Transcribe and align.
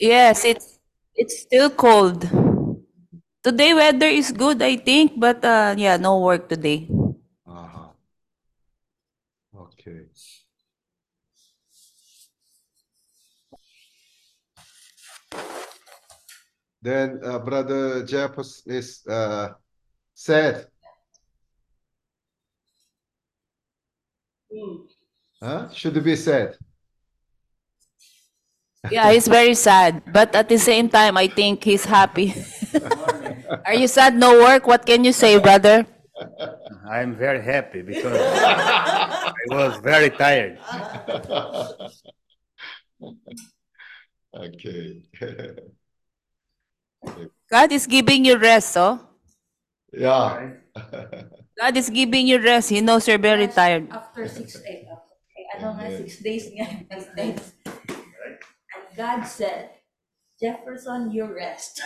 Yes, 0.00 0.44
it's 0.44 0.78
it's 1.14 1.42
still 1.42 1.70
cold. 1.70 2.24
Today 3.42 3.72
weather 3.74 4.06
is 4.08 4.32
good, 4.32 4.60
I 4.62 4.76
think, 4.76 5.18
but 5.20 5.44
uh, 5.44 5.74
yeah, 5.76 5.96
no 5.96 6.20
work 6.20 6.48
today. 6.48 6.88
Uh-huh. 7.46 7.92
Okay. 9.54 10.08
Then 16.82 17.20
uh, 17.24 17.38
Brother 17.38 18.04
Jeff 18.04 18.38
is- 18.38 18.62
is 18.66 19.06
uh, 19.06 19.52
sad. 20.14 20.66
Huh? 25.42 25.68
Should 25.72 26.02
be 26.04 26.16
sad. 26.16 26.56
Yeah, 28.88 29.12
he's 29.12 29.28
very 29.28 29.52
sad, 29.54 30.00
but 30.08 30.34
at 30.34 30.48
the 30.48 30.56
same 30.58 30.88
time, 30.88 31.18
I 31.18 31.28
think 31.28 31.62
he's 31.64 31.84
happy. 31.84 32.32
Are 33.66 33.74
you 33.74 33.86
sad? 33.86 34.16
No 34.16 34.40
work? 34.40 34.66
What 34.66 34.86
can 34.86 35.04
you 35.04 35.12
say, 35.12 35.36
brother? 35.38 35.84
I'm 36.88 37.14
very 37.14 37.42
happy 37.44 37.82
because 37.82 38.16
I 38.16 39.32
was 39.50 39.76
very 39.84 40.08
tired. 40.10 40.58
Okay. 44.30 45.02
God 47.50 47.72
is 47.72 47.86
giving 47.86 48.24
you 48.24 48.38
rest, 48.38 48.76
oh. 48.76 49.00
Yeah. 49.92 50.50
God 51.58 51.76
is 51.76 51.90
giving 51.90 52.28
you 52.28 52.38
rest. 52.38 52.70
He 52.70 52.80
knows 52.80 53.08
you're 53.08 53.18
very 53.18 53.48
tired. 53.48 53.90
After 53.90 54.28
six 54.28 54.54
days. 54.62 54.86
Okay, 54.86 55.44
ano 55.58 55.74
nga, 55.74 55.90
Yeah. 55.90 55.98
six 55.98 56.10
days 56.22 56.44
nga. 56.54 56.66
Six 56.86 57.02
days. 57.18 57.42
And 58.90 58.96
God 58.96 59.22
said, 59.24 59.70
Jefferson, 60.40 61.10
you 61.12 61.32
rest. 61.32 61.80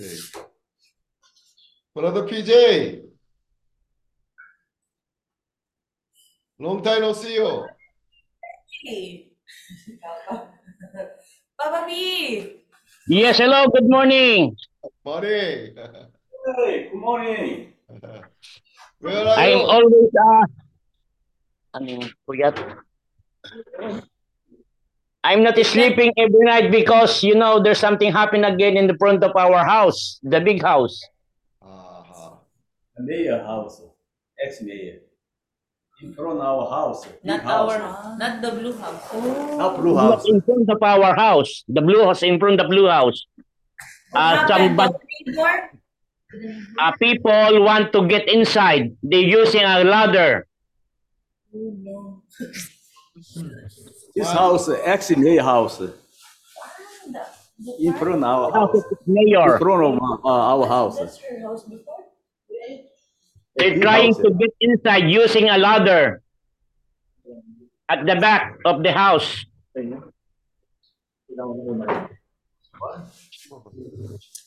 Okay. 0.00 0.16
Brother 1.94 2.22
PJ. 2.22 3.02
Long 6.58 6.82
time 6.82 7.02
no 7.02 7.12
see 7.12 7.34
you. 7.34 7.68
Hey. 8.82 9.32
Papa 11.60 11.84
B! 11.86 12.62
Yes, 13.06 13.38
hello, 13.38 13.66
good 13.68 13.88
morning. 13.88 14.56
Morning. 15.04 15.76
Hey, 16.56 16.88
good 16.90 16.98
morning. 16.98 17.74
Where 19.00 19.26
are 19.28 19.38
I'm 19.38 19.58
you? 19.58 19.64
always, 19.64 20.10
uh, 20.16 20.46
ano, 21.74 22.08
forget. 22.24 22.56
I'm 25.24 25.42
not 25.42 25.56
sleeping 25.64 26.12
every 26.18 26.40
night 26.42 26.70
because, 26.70 27.22
you 27.22 27.36
know, 27.36 27.62
there's 27.62 27.78
something 27.78 28.10
happen 28.10 28.44
again 28.44 28.76
in 28.76 28.88
the 28.88 28.96
front 28.98 29.22
of 29.22 29.36
our 29.36 29.64
house, 29.64 30.18
the 30.22 30.40
big 30.40 30.62
house. 30.62 30.98
Uh-huh. 31.62 32.42
Mayor 32.98 33.42
house, 33.42 33.80
ex-mayor. 34.44 34.98
In 36.02 36.12
front 36.14 36.40
of 36.40 36.44
our 36.44 36.66
house. 36.68 37.06
Not 37.22 37.42
house. 37.42 37.72
our, 37.72 38.18
not 38.18 38.42
the 38.42 38.50
blue 38.50 38.74
house. 38.76 39.14
Not 39.14 39.78
blue 39.78 39.94
Not 39.94 40.18
house. 40.18 40.24
in 40.26 40.40
front 40.42 40.68
of 40.68 40.82
our 40.82 41.14
house, 41.14 41.62
the 41.68 41.80
blue 41.80 42.02
house, 42.02 42.24
in 42.24 42.40
front 42.40 42.60
of 42.60 42.66
the 42.66 42.68
blue 42.74 42.88
house. 42.88 43.24
Uh, 44.12 44.46
somebody, 44.48 44.94
uh, 46.80 46.92
people 46.98 47.62
want 47.62 47.92
to 47.92 48.08
get 48.08 48.28
inside. 48.28 48.96
They're 49.04 49.20
using 49.20 49.62
a 49.62 49.84
ladder. 49.84 50.48
Oh, 51.54 51.76
no. 51.78 52.22
This 54.14 54.30
house, 54.30 54.68
ex-mayor 54.68 55.42
house. 55.42 55.78
The- 55.78 55.94
In 57.78 57.92
front 57.94 58.16
of 58.16 58.22
our 58.24 58.50
House 58.52 58.74
house. 58.74 58.84
mayor. 59.06 59.52
In 59.54 59.58
front 59.60 59.84
of 59.86 60.02
uh, 60.24 60.28
our 60.52 60.66
house. 60.66 60.98
That's 60.98 61.18
her 61.18 61.40
house 61.46 61.62
before? 61.64 62.00
They're 63.56 63.78
trying 63.80 64.14
to 64.14 64.30
get 64.40 64.50
inside 64.60 65.04
using 65.08 65.48
a 65.48 65.58
ladder 65.58 66.22
at 67.88 68.04
the 68.06 68.16
back 68.16 68.58
of 68.64 68.82
the 68.82 68.90
house. 68.92 69.44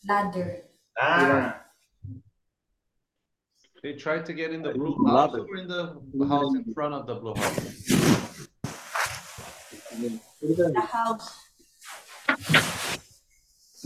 Ladder. 0.07 0.61
Ah. 0.99 1.61
They 3.83 3.93
tried 3.93 4.25
to 4.25 4.33
get 4.33 4.51
in 4.51 4.61
the 4.63 4.71
blue 4.73 4.95
Love 4.99 5.31
house 5.31 5.39
it. 5.39 5.45
or 5.49 5.57
in 5.57 5.67
the 5.67 6.27
house 6.27 6.55
in 6.55 6.73
front 6.73 6.93
of 6.95 7.05
the 7.05 7.15
blue 7.15 7.35
house? 7.35 8.34
The 10.41 10.81
house. 10.91 11.45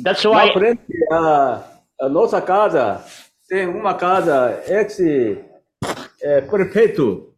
That's 0.02 0.24
Na 0.24 0.31
why 0.31 0.53
frente, 0.53 0.81
a, 1.12 1.62
a 2.02 2.08
nossa 2.09 2.42
casa 2.42 3.06
tem 3.47 3.68
uma 3.68 3.94
casa 3.96 4.64
ex-prefeito. 4.68 7.36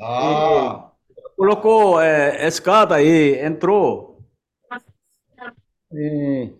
Ah. 0.00 0.92
colocou 1.36 2.00
é, 2.00 2.46
escada 2.46 2.94
aí, 2.96 3.38
entrou. 3.40 4.22
E, 5.92 6.52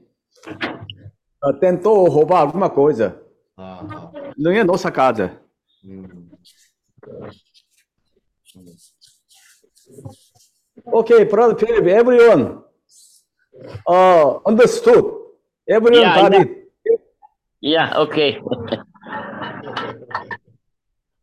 ah, 1.42 1.52
tentou 1.54 2.08
roubar 2.08 2.40
alguma 2.40 2.70
coisa. 2.70 3.20
Uh-huh. 3.58 4.32
Não 4.36 4.52
é 4.52 4.62
nossa 4.62 4.92
casa. 4.92 5.40
Mm. 5.82 6.26
Okay, 10.92 11.24
brother 11.24 11.54
Philip, 11.56 11.86
everyone 11.86 12.62
uh, 13.86 14.38
understood. 14.46 15.04
Everyone 15.68 16.00
Yeah, 16.00 16.14
got 16.14 16.32
yeah. 16.32 16.40
it. 16.42 17.00
Yeah, 17.60 17.98
okay. 18.06 18.38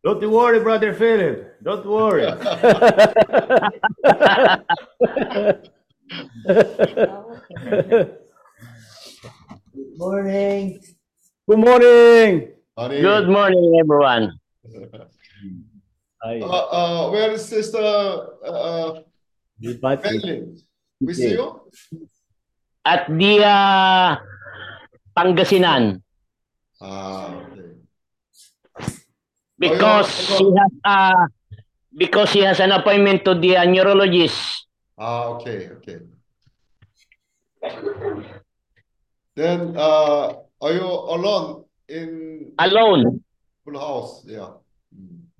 Don't 0.03 0.29
worry, 0.29 0.59
brother 0.59 0.94
Philip. 0.94 1.63
Don't 1.63 1.85
worry. 1.85 2.28
Good 9.73 9.97
Morning. 9.97 10.79
Good 11.47 11.59
morning. 11.59 12.52
Honey. 12.78 13.02
Good 13.02 13.28
morning, 13.29 13.79
everyone. 13.79 14.40
Aí, 16.23 16.40
Uh, 16.44 16.47
uh, 16.47 17.09
where 17.12 17.31
is 17.31 17.46
Sister 17.46 17.79
uh, 17.79 19.03
me. 19.59 19.78
Madeline? 19.81 20.58
We 21.02 21.14
see 21.14 21.31
you? 21.36 21.62
At 22.86 23.08
the 23.08 23.44
uh, 23.44 24.18
Pangasinan 25.16 26.02
Ah, 26.84 27.31
okay. 27.47 27.80
because 29.56 30.12
he 30.36 30.44
has 30.52 30.72
uh, 30.84 31.24
because 31.96 32.30
he 32.36 32.41
has 32.44 32.59
an 32.59 32.72
appointment 32.75 33.24
to 33.24 33.36
the 33.40 33.56
uh, 33.56 33.64
neurologist. 33.64 34.68
Ah, 35.00 35.31
okay, 35.40 35.72
okay. 35.80 36.03
Then, 39.35 39.74
uh, 39.80 40.44
are 40.59 40.74
you 40.75 40.84
alone 40.85 41.64
in 41.88 42.52
Alone. 42.59 43.24
full 43.64 43.80
house? 43.80 44.28
Yeah. 44.28 44.59
Mm. 44.91 45.31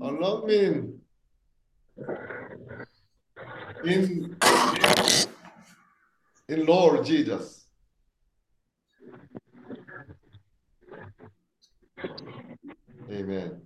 Alone 0.00 0.46
mean 0.46 1.00
in 3.84 4.36
in 6.48 6.66
Lord 6.66 7.04
Jesus. 7.04 7.66
Amen. 13.10 13.62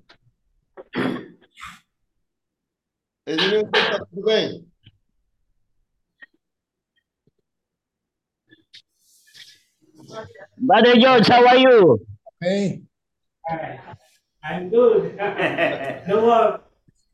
Engineer, 3.27 3.63
tudo 3.71 4.27
bem? 4.27 4.67
Brother 10.59 10.97
George, 10.97 11.29
how 11.29 11.47
are 11.47 11.59
you? 11.59 12.07
Hey, 12.41 12.83
I'm 14.45 14.71
good. 14.71 15.17
no 16.09 16.27
work. 16.27 16.65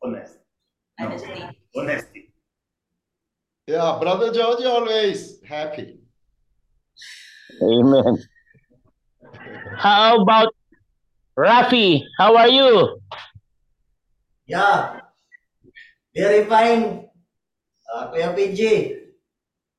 Honest. 0.02 0.38
Honesty. 1.00 1.42
Honesty. 1.76 2.32
Yeah, 3.66 3.98
brother 4.00 4.32
George 4.32 4.62
always 4.64 5.40
happy. 5.44 5.98
Amen. 7.62 8.18
How 9.76 10.20
about 10.20 10.54
Rafi? 11.38 12.02
How 12.18 12.36
are 12.36 12.48
you? 12.48 13.00
yeah. 14.46 15.00
Very 16.14 16.44
fine. 16.44 17.08
Ah, 17.90 18.08
Kuya 18.08 18.32
Benji. 18.32 19.02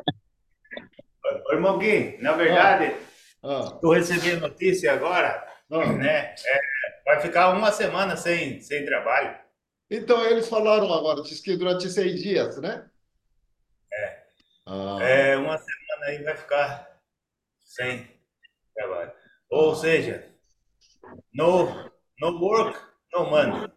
Ô, 1.47 1.53
irmão 1.53 1.77
Gui, 1.77 2.17
na 2.21 2.33
verdade, 2.33 2.95
Ah, 3.43 3.77
tu 3.81 3.91
recebi 3.91 4.31
a 4.31 4.39
notícia 4.39 4.93
agora, 4.93 5.45
né? 5.69 6.33
É, 6.45 6.59
vai 7.05 7.19
ficar 7.21 7.49
uma 7.51 7.71
semana 7.71 8.15
sem, 8.17 8.59
sem 8.61 8.85
trabalho. 8.85 9.37
Então, 9.89 10.23
eles 10.25 10.47
falaram 10.49 10.91
agora, 10.93 11.21
diz 11.23 11.39
que 11.41 11.55
durante 11.57 11.89
seis 11.89 12.21
dias, 12.21 12.59
né? 12.61 12.89
É. 13.91 14.23
Ah, 14.65 14.97
É, 15.01 15.37
uma 15.37 15.57
semana 15.57 16.05
aí 16.07 16.23
vai 16.23 16.35
ficar 16.37 17.01
sem 17.63 18.07
trabalho. 18.75 19.11
Ou 19.49 19.75
seja, 19.75 20.29
no, 21.33 21.65
no 22.19 22.39
work, 22.39 22.77
no 23.13 23.29
money. 23.29 23.71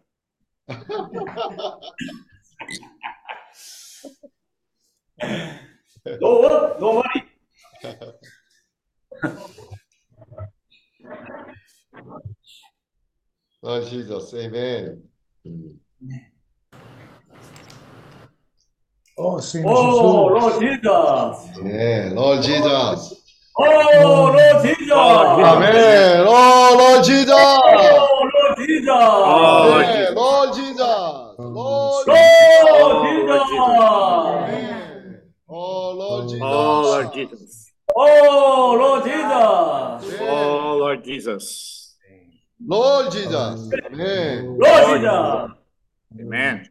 No 6.21 6.41
work, 6.41 6.79
no 6.79 6.93
money. 6.93 7.23
Lord 13.61 13.85
Jesus, 13.87 14.33
amen. 14.33 15.01
Oh, 19.17 19.39
Senhor 19.39 19.71
Oh, 19.73 20.29
Jesus. 20.29 20.43
Lord 20.43 20.53
Jesus. 20.61 21.73
É, 21.73 22.09
Lord 22.13 22.43
Jesus. 22.43 23.22
Oh, 23.55 24.31
Lord 24.33 24.65
Jesus. 24.65 24.91
Amém. 24.91 26.25
Oh, 26.25 26.75
Lord 26.77 27.05
Jesus. 27.05 27.29
Oh, 27.33 28.29
Lord 28.33 28.57
Jesus. 28.67 28.89
Amém. 28.89 30.15
Lord 30.15 30.55
Jesus. 30.55 30.79
Lord 31.37 32.07
Lord 32.07 32.27
Jesus. 33.07 33.63
Amém. 34.33 34.73
Oh, 35.47 35.91
Lord 35.93 36.29
Jesus. 36.29 36.41
Oh, 36.43 36.81
Lord 36.81 37.13
Jesus. 37.13 37.71
Oh, 37.95 38.75
Lord 38.79 39.03
Jesus. 39.03 40.19
Oh, 40.19 40.77
Lord 40.77 41.03
Jesus. 41.03 41.95
Lord 42.65 43.11
Jesus. 43.11 43.69
Amém. 43.85 44.57
Lord 44.57 44.85
Jesus. 44.87 45.51
Amen. 46.19 46.69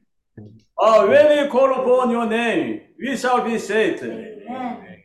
Uh, 0.80 1.06
when 1.06 1.44
we 1.44 1.48
call 1.48 1.72
upon 1.74 2.10
your 2.10 2.26
name, 2.26 2.80
we 2.98 3.16
shall 3.16 3.44
be 3.44 3.58
saved. 3.58 4.02
Amen. 4.02 5.01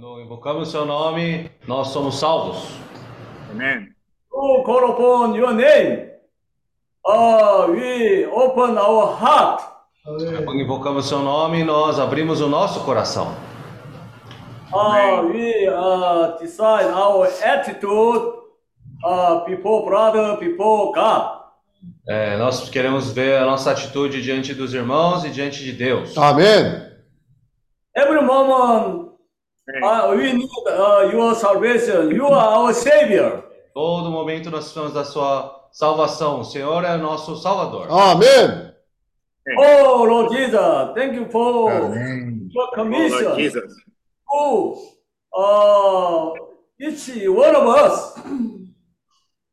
Quando 0.00 0.20
invocamos 0.20 0.70
seu 0.70 0.86
nome, 0.86 1.50
nós 1.66 1.88
somos 1.88 2.20
salvos. 2.20 2.68
Amen. 3.50 3.88
To 4.30 4.62
call 4.62 4.92
upon 4.92 5.34
your 5.34 5.52
name, 5.52 6.10
uh, 7.04 7.66
we 7.68 8.24
open 8.26 8.78
our 8.78 9.18
heart. 9.20 9.60
Quando 10.04 10.60
invocamos 10.60 11.08
seu 11.08 11.18
nome, 11.18 11.64
nós 11.64 11.98
abrimos 11.98 12.40
o 12.40 12.48
nosso 12.48 12.84
coração. 12.84 13.34
Uh, 14.72 15.26
we 15.32 15.68
uh, 15.68 16.38
decide 16.38 16.92
our 16.94 17.26
attitude 17.42 18.34
uh, 19.04 19.44
before 19.46 19.84
brother, 19.84 20.38
before 20.38 20.92
God. 20.94 21.40
É, 22.08 22.36
nós 22.36 22.70
queremos 22.70 23.10
ver 23.10 23.38
a 23.38 23.44
nossa 23.44 23.72
atitude 23.72 24.22
diante 24.22 24.54
dos 24.54 24.72
irmãos 24.72 25.24
e 25.24 25.30
diante 25.30 25.64
de 25.64 25.72
Deus. 25.72 26.16
Amém. 26.16 26.86
Every 27.96 28.22
moment, 28.24 29.07
uh, 29.82 30.14
we 30.16 30.32
need 30.32 30.48
uh, 30.66 31.10
your 31.12 31.34
salvation. 31.34 32.10
You 32.10 32.26
are 32.26 32.56
our 32.58 32.74
Savior. 32.74 33.44
Todo 33.74 34.10
momento 34.10 34.50
nós 34.50 34.64
precisamos 34.64 34.92
da 34.94 35.04
sua 35.04 35.68
salvação. 35.72 36.40
O 36.40 36.44
Senhor 36.44 36.84
é 36.84 36.96
nosso 36.96 37.36
Salvador. 37.36 37.86
Amém. 37.90 38.72
Oh, 39.56 40.04
Lord 40.04 40.34
Jesus, 40.34 40.92
thank 40.94 41.14
you 41.16 41.26
for 41.30 41.70
Amém. 41.72 42.48
your 42.52 42.68
Oh, 42.68 42.74
commission. 42.74 43.22
Lord 43.24 43.42
Jesus. 43.42 43.72
to 44.30 44.74
uh, 45.34 46.34
each 46.78 47.08
one 47.28 47.54
of 47.56 47.66
us. 47.66 48.14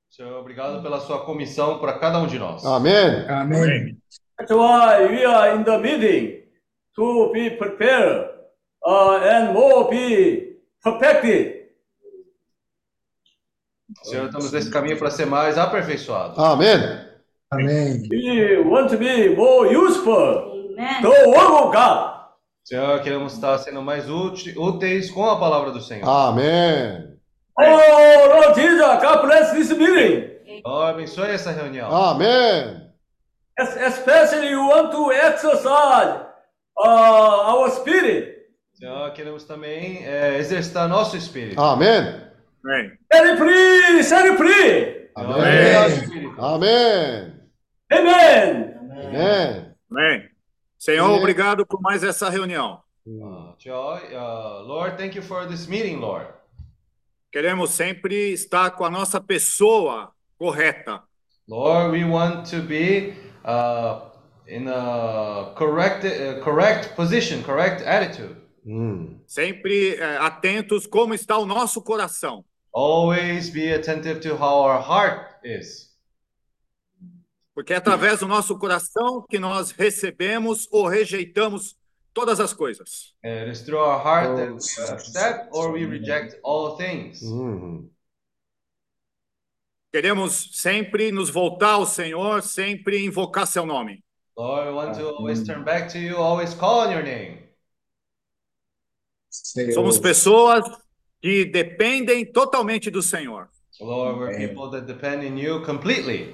Senhor, 0.10 0.40
obrigado 0.40 0.82
pela 0.82 1.00
sua 1.00 1.26
comissão 1.26 1.80
para 1.80 1.98
cada 2.00 2.20
um 2.20 2.28
de 2.28 2.38
nós. 2.40 2.66
Amém. 2.66 3.26
Amém. 3.30 3.98
That's 4.38 4.52
why 4.52 5.06
we 5.10 5.24
are 5.26 5.56
in 5.58 5.64
the 5.64 5.78
meeting 5.78 6.44
to 6.96 7.32
be 7.32 7.52
prepared 7.52 8.30
uh, 8.86 9.20
and 9.24 9.54
more 9.54 9.90
be 9.90 10.58
perfected. 10.84 11.66
Senhor, 14.04 14.26
estamos 14.26 14.52
nesse 14.52 14.70
caminho 14.70 14.98
para 14.98 15.10
ser 15.12 15.26
mais 15.26 15.58
aperfeiçoados. 15.58 16.38
Amém. 16.38 16.78
Amém. 17.52 18.04
We 18.12 18.58
want 18.62 18.90
to 18.90 18.98
be 18.98 19.30
more 19.36 19.68
useful 19.76 20.74
Amen. 20.78 21.02
to 21.02 21.08
of 21.10 21.72
God. 21.76 22.16
Senhor, 22.64 23.00
queremos 23.02 23.34
estar 23.34 23.58
sendo 23.60 23.82
mais 23.82 24.10
úteis 24.10 25.10
com 25.12 25.24
a 25.30 25.40
palavra 25.40 25.72
do 25.72 25.80
Senhor. 25.82 26.08
Amém. 26.10 27.16
Oh, 27.58 27.64
Lord 27.64 28.60
Jesus, 28.60 29.02
God 29.02 29.22
bless 29.22 29.52
this 29.52 29.70
meeting. 29.78 30.36
Senhor, 30.46 30.84
abençoe 30.90 31.30
essa 31.30 31.52
reunião. 31.52 31.90
Amém. 31.96 32.82
Es- 33.58 33.78
Especially 33.78 34.50
you 34.50 34.68
want 34.68 34.92
to 34.92 35.12
exercise 35.12 36.26
uh, 36.78 37.54
our 37.54 37.70
spirit. 37.72 38.35
Senhor, 38.76 39.12
queremos 39.14 39.46
também 39.46 40.06
é, 40.06 40.38
exercitar 40.38 40.90
nosso 40.90 41.16
espírito. 41.16 41.60
Amém. 41.62 42.22
Amém. 42.64 42.92
libera 45.24 45.86
o 45.86 45.88
espírito. 45.88 46.42
Amém. 46.42 47.34
Amen. 47.90 48.76
Amém. 48.92 49.76
Amém. 49.90 50.30
Senhor, 50.78 51.06
Amém. 51.06 51.20
obrigado 51.20 51.66
por 51.66 51.82
mais 51.82 52.04
essa 52.04 52.30
reunião. 52.30 52.82
Uh, 53.08 53.56
Joy, 53.58 54.02
uh, 54.14 54.64
Lord, 54.64 54.98
thank 54.98 55.16
you 55.16 55.24
for 55.24 55.48
this 55.48 55.68
meeting, 55.68 55.98
Lord. 55.98 56.28
Queremos 57.32 57.70
sempre 57.72 58.34
estar 58.34 58.72
com 58.72 58.84
a 58.84 58.90
nossa 58.90 59.22
pessoa 59.22 60.12
correta. 60.38 61.02
Lord, 61.48 61.92
we 61.92 62.04
want 62.04 62.50
to 62.50 62.62
be 62.62 63.14
uh, 63.46 64.12
in 64.48 64.68
a 64.68 65.54
correct, 65.56 66.06
uh, 66.06 66.44
correct 66.44 66.94
position, 66.96 67.42
correct 67.42 67.82
attitude. 67.86 68.45
Hum. 68.66 69.20
Sempre 69.28 69.96
eh, 69.96 70.18
atentos 70.18 70.88
como 70.88 71.14
está 71.14 71.38
o 71.38 71.46
nosso 71.46 71.82
coração. 71.82 72.44
Always 72.74 73.50
be 73.50 73.72
attentive 73.72 74.20
to 74.22 74.36
how 74.36 74.64
our 74.64 74.82
heart 74.82 75.36
is. 75.44 75.96
Porque 77.54 77.74
é 77.74 77.78
através 77.78 78.20
do 78.20 78.28
nosso 78.28 78.58
coração 78.58 79.26
que 79.30 79.40
nós 79.40 79.72
recebemos 79.72 80.68
ou 80.72 80.88
rejeitamos 80.88 81.78
todas 82.14 82.40
as 82.40 82.54
coisas. 82.54 83.14
It 83.24 83.50
is 83.50 83.62
through 83.62 83.80
our 83.80 84.04
heart 84.04 84.36
that 84.36 84.52
we 84.52 84.94
accept 84.94 85.50
or 85.52 85.72
we 85.72 85.86
reject 85.86 86.38
all 86.44 86.76
things. 86.76 87.22
Hum. 87.22 87.90
Queremos 89.94 90.50
sempre 90.52 91.12
nos 91.12 91.30
voltar 91.30 91.74
ao 91.74 91.86
Senhor, 91.86 92.42
sempre 92.42 93.06
invocar 93.06 93.48
seu 93.48 93.66
nome. 93.66 94.04
Lord, 94.38 94.68
we 94.68 94.74
want 94.74 94.98
to 94.98 95.08
always 95.08 95.42
turn 95.46 95.64
back 95.64 95.88
to 95.94 95.98
you, 95.98 96.18
always 96.18 96.54
call 96.54 96.82
on 96.82 96.92
your 96.92 97.04
name. 97.04 97.45
Somos 99.74 100.00
pessoas 100.00 100.64
que 101.22 101.46
dependem 101.46 102.26
totalmente 102.26 102.90
do 102.90 103.02
Senhor. 103.02 103.50
Lord, 103.82 104.20
we're 104.20 104.38
people 104.38 104.70
that 104.72 104.86
depend 104.86 105.26
in 105.26 105.38
you 105.38 105.62
completely. 105.64 106.34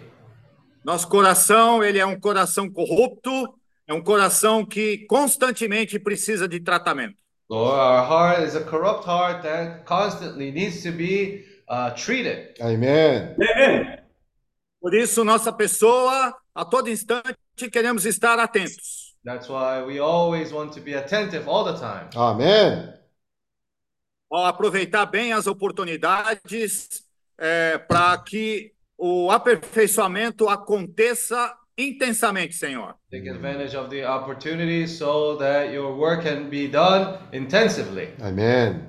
Nosso 0.84 1.08
coração, 1.08 1.84
ele 1.84 2.00
é 2.00 2.06
um 2.06 2.20
coração 2.20 2.70
corrupto, 2.70 3.56
é 3.88 3.94
um 3.94 4.02
coração 4.02 4.66
que 4.66 5.06
constantemente 5.08 6.00
precisa 6.00 6.48
de 6.48 6.60
tratamento. 6.60 7.16
Lord, 7.50 7.78
our 7.78 8.08
heart 8.08 8.48
is 8.48 8.56
a 8.56 8.64
corrupt 8.64 9.06
heart 9.06 9.44
that 9.44 9.84
constantly 9.86 10.52
needs 10.52 10.84
to 10.84 10.92
be 10.92 11.46
uh, 11.68 11.92
treated. 11.96 12.54
Amém. 12.62 13.36
Amen. 13.36 14.00
Por 14.80 14.96
isso, 14.96 15.24
nossa 15.24 15.52
pessoa, 15.52 16.36
a 16.56 16.66
todo 16.66 16.90
instante, 16.90 17.38
queremos 17.72 18.06
estar 18.06 18.40
atentos. 18.40 19.01
That's 19.24 19.48
why 19.48 19.84
we 19.84 20.00
always 20.00 20.52
want 20.52 20.74
to 20.74 20.82
be 20.82 20.94
attentive 20.96 21.48
all 21.48 21.64
the 21.64 21.80
time. 21.80 22.10
Amém. 22.16 22.92
Aproveitar 24.32 25.06
bem 25.06 25.34
as 25.34 25.46
oportunidades 25.46 27.04
para 27.88 28.18
que 28.18 28.72
o 28.98 29.30
aperfeiçoamento 29.30 30.48
aconteça 30.48 31.54
intensamente, 31.78 32.56
Senhor. 32.56 32.96
Take 33.12 33.30
advantage 33.30 33.76
of 33.76 33.90
the 33.90 34.06
opportunity 34.06 34.88
so 34.88 35.38
that 35.38 35.74
your 35.74 35.96
work 35.98 36.24
can 36.24 36.50
be 36.50 36.68
done 36.68 37.18
intensively. 37.34 38.14
Amém. 38.22 38.88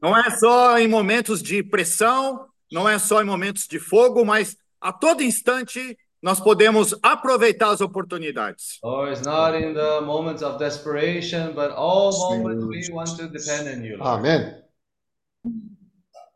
Não 0.00 0.16
é 0.16 0.30
só 0.30 0.78
em 0.78 0.88
momentos 0.88 1.42
de 1.42 1.62
pressão, 1.62 2.46
não 2.70 2.88
é 2.88 2.98
só 2.98 3.22
em 3.22 3.24
momentos 3.24 3.66
de 3.66 3.78
fogo, 3.78 4.24
mas 4.24 4.56
a 4.80 4.92
todo 4.92 5.22
instante 5.22 5.96
nós 6.24 6.40
podemos 6.40 6.98
aproveitar 7.02 7.68
as 7.68 7.82
oportunidades. 7.82 8.78
Lord, 8.82 9.12
it's 9.12 9.26
not 9.26 9.54
in 9.54 9.74
the 9.74 10.00
moments 10.00 10.42
of 10.42 10.58
desperation, 10.58 11.52
but 11.52 11.70
all 11.76 12.10
moments 12.12 12.64
we 12.64 12.94
want 12.94 13.14
to 13.18 13.28
depend 13.28 13.68
on 13.68 13.84
you. 13.84 13.98
Lord. 13.98 14.26
Amém. 14.26 14.64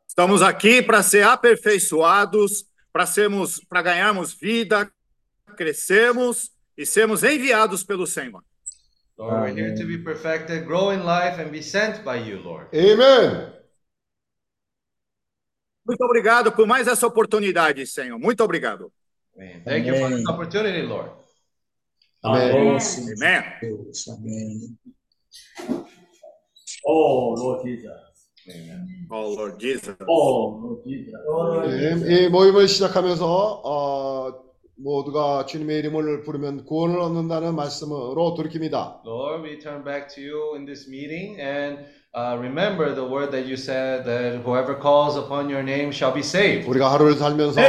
Estamos 0.07 0.43
aqui 0.43 0.83
para 0.83 1.03
ser 1.03 1.23
aperfeiçoados, 1.23 2.67
para 2.93 3.07
sermos, 3.07 3.65
para 3.67 3.81
ganharmos 3.81 4.35
vida, 4.35 4.93
crescermos 5.57 6.51
e 6.77 6.85
sermos 6.85 7.25
enviados 7.25 7.83
pelo 7.83 8.07
Senhor. 8.07 8.45
Lord, 9.17 9.55
we're 9.55 9.69
here 9.69 9.75
to 9.75 9.87
be 9.87 9.97
perfected, 9.97 10.67
grow 10.67 10.93
in 10.93 10.99
life, 10.99 11.41
and 11.41 11.51
be 11.51 11.63
sent 11.63 12.05
by 12.05 12.17
you, 12.19 12.43
Lord. 12.43 12.69
Amen. 12.75 13.55
Muito 15.83 16.05
obrigado 16.05 16.53
por 16.53 16.67
mais 16.67 16.87
essa 16.87 17.07
oportunidade, 17.07 17.87
Senhor. 17.87 18.19
Muito 18.19 18.45
obrigado. 18.45 18.93
Amen. 19.38 19.62
Thank 19.66 19.86
you 19.88 19.96
for 19.96 20.10
this 20.10 20.28
opportunity, 20.28 20.84
Lord. 20.84 21.10
Amen. 22.24 22.80
Amém. 24.08 24.78
Oh, 26.86 27.34
Lord 27.38 27.66
Jesus. 27.66 27.92
Oh, 29.10 29.34
Lord 29.36 29.60
Jesus. 29.60 29.96
Oh, 30.08 30.60
Lord 30.62 30.84
Jesus. 30.86 32.04
네, 32.04 32.26
이 32.26 32.30
모임을 32.30 32.68
시작하면서 32.68 33.62
어, 33.64 34.44
모두가 34.76 35.46
주님의 35.46 35.80
이름을 35.80 36.24
부르면 36.24 36.66
구원을 36.66 37.00
얻는다는 37.00 37.56
말씀으로 37.56 38.36
돌이킵니다. 38.38 39.06
Lord, 39.06 39.44
we 39.44 39.60
turn 39.60 39.84
back 39.84 40.14
to 40.16 40.22
you 40.24 40.56
in 40.56 40.66
this 40.66 40.88
meeting 40.90 41.40
and 41.40 41.86
uh, 42.15 42.37
remember 42.41 42.95
the 42.95 43.05
word 43.05 43.31
that 43.33 43.47
you 43.47 43.57
said 43.57 44.05
that 44.05 44.41
whoever 44.45 44.75
calls 44.75 45.17
upon 45.17 45.49
your 45.49 45.63
name 45.63 45.93
shall 45.93 46.13
be 46.13 46.23
saved. 46.23 46.67
우리가 46.69 46.93
하루를 46.93 47.15
살면서 47.15 47.61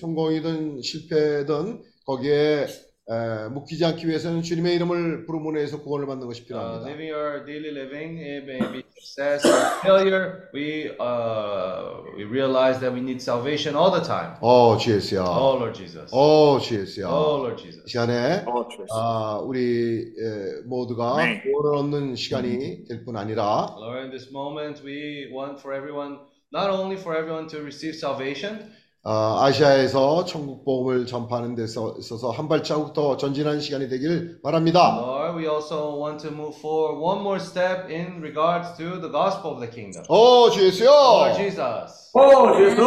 성공이든 0.00 0.80
실패든 0.82 1.82
거기에 2.06 2.66
에, 3.08 3.48
묶이지 3.50 3.84
않기 3.84 4.08
위해서는 4.08 4.42
주님의 4.42 4.74
이름을 4.76 5.26
부름으로 5.26 5.60
해서 5.60 5.80
구원을 5.80 6.06
받는 6.06 6.26
것이 6.26 6.40
Uh, 6.42 6.48
필요합니다. 6.48 6.88
living 6.90 7.12
our 7.14 7.44
daily 7.46 7.70
living, 7.70 8.18
it 8.18 8.44
may 8.44 8.58
be 8.72 8.82
success 8.98 9.46
or 9.46 9.54
failure. 9.82 10.48
We 10.52 10.90
uh, 10.98 12.02
we 12.16 12.24
realize 12.24 12.80
that 12.80 12.90
we 12.92 12.98
need 13.00 13.22
salvation 13.22 13.76
all 13.76 13.92
the 13.94 14.02
time. 14.02 14.34
어, 14.40 14.76
주 14.76 14.90
예수야. 14.90 15.22
Oh 15.22 15.54
Lord 15.54 15.74
Jesus. 15.78 16.10
어, 16.12 16.58
주 16.58 16.80
예수야. 16.80 17.06
Oh 17.06 17.46
Lord 17.46 17.62
Jesus. 17.62 17.84
이 17.86 17.90
시간에 17.90 18.42
Oh, 18.44 18.66
Jesus. 18.68 18.90
아, 18.92 19.38
우리 19.38 20.02
에, 20.18 20.66
모두가 20.66 21.16
네. 21.24 21.42
구원을 21.42 21.78
얻는 21.78 22.16
시간이 22.16 22.86
될 22.88 23.04
뿐 23.04 23.16
아니라 23.16 23.76
Lord, 23.78 24.02
in 24.02 24.10
this 24.10 24.30
moment, 24.32 24.82
we 24.84 25.30
want 25.32 25.60
for 25.62 25.70
everyone, 25.76 26.18
not 26.52 26.70
only 26.70 26.98
for 26.98 27.14
everyone 27.16 27.46
to 27.54 27.62
receive 27.62 27.94
salvation, 27.94 28.66
아, 29.08 29.44
아시아에서 29.44 30.24
천국 30.24 30.64
복음을 30.64 31.06
전파하는 31.06 31.54
데 31.54 31.62
있어서 31.62 32.30
한 32.30 32.48
발자국 32.48 32.92
더 32.92 33.16
전진하는 33.16 33.60
시간이 33.60 33.88
되길 33.88 34.40
바랍니다. 34.42 34.98
Lord, 35.00 35.38
we 35.38 35.46
also 35.48 35.96
want 35.96 36.18
to 36.26 36.34
move 36.34 36.58
forward 36.58 37.00
one 37.00 37.20
more 37.20 37.38
step 37.38 37.88
in 37.88 38.20
regards 38.20 38.76
to 38.76 39.00
the 39.00 39.08
gospel 39.08 39.52
of 39.52 39.60
the 39.60 39.70
kingdom. 39.70 40.02
어, 40.08 40.50
주 40.50 40.66
예수요. 40.66 40.90
Lord 40.90 41.36
Jesus. 41.36 42.10
Oh, 42.14 42.58
Jesus. 42.58 42.82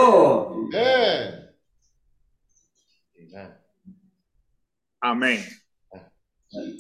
네. 0.74 1.40
Amen. 3.16 3.56
Amém. 5.00 5.40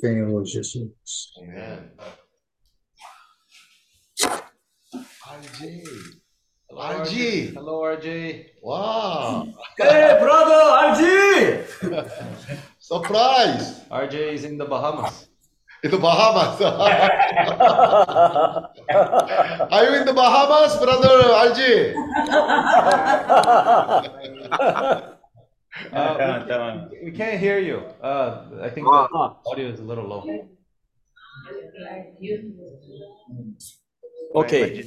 Senhor 0.01 0.43
Jesus. 0.43 1.31
Amen. 1.39 1.95
RJ. 5.23 6.19
Hello, 6.69 7.01
RG. 7.01 7.01
RG. 7.01 7.49
Hello, 7.55 7.81
RG. 7.81 8.45
Wow. 8.61 9.47
hey, 9.75 10.19
brother, 10.21 10.93
RG. 10.93 11.01
Surprise. 12.79 13.81
RJ 13.89 14.13
is 14.33 14.43
in 14.43 14.59
the 14.59 14.65
Bahamas. 14.65 15.29
In 15.83 15.89
the 15.89 15.97
Bahamas. 15.97 16.61
Are 19.73 19.83
you 19.83 19.95
in 19.99 20.05
the 20.05 20.13
Bahamas, 20.13 20.77
brother 20.77 21.09
RJ? 21.49 21.95
uh, 25.89 25.89
we, 25.89 25.97
can't, 26.47 26.91
we, 27.05 27.11
can't 27.11 27.39
hear 27.39 27.57
you. 27.57 27.77
Uh, 27.99 28.45
I 28.61 28.69
think 28.69 28.85
the 28.85 29.07
ah. 29.11 29.37
audio 29.47 29.69
is 29.69 29.79
a 29.79 29.83
little 29.83 30.05
low. 30.05 30.23
Okay. 34.35 34.35
okay. 34.35 34.83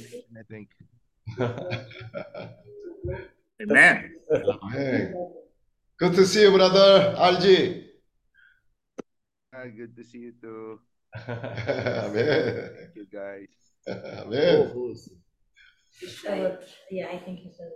Amen. 3.61 4.15
Amen. 4.31 5.13
Good 5.97 6.15
to 6.15 6.25
see 6.25 6.41
you, 6.41 6.51
brother 6.51 7.15
RG. 7.17 7.85
Uh, 9.55 9.65
good 9.75 9.95
to 9.95 10.03
see 10.03 10.19
you 10.19 10.33
too. 10.41 10.79
Amen. 11.27 12.69
Thank 12.75 12.95
you 12.95 13.05
guys. 13.11 13.47
Amen. 13.87 14.73
Oh, 14.75 14.95
yeah, 16.89 17.07
I 17.11 17.17
think 17.19 17.39
he 17.39 17.51
said 17.53 17.69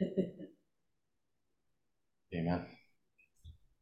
it. 0.00 0.48
Amen. 2.34 2.66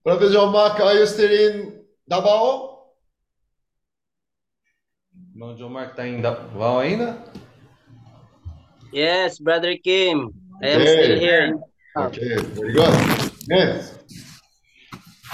Brother 0.04 0.30
John 0.30 0.52
Mark, 0.52 0.80
are 0.80 0.94
you 0.94 1.06
still 1.06 1.30
in 1.30 1.84
Davao? 2.06 2.74
Irmão 5.32 5.56
John 5.56 5.70
Mark 5.70 5.90
está 5.92 6.06
em 6.06 6.20
Davao 6.20 6.80
ainda? 6.80 7.22
Yes, 8.94 9.40
brother 9.40 9.76
Kim. 9.76 10.30
I 10.62 10.68
am 10.68 10.80
okay. 10.82 11.02
still 11.02 11.18
here. 11.18 11.58
Okay, 11.96 12.36
very 12.54 12.72
good. 12.72 13.32
Yes. 13.50 13.98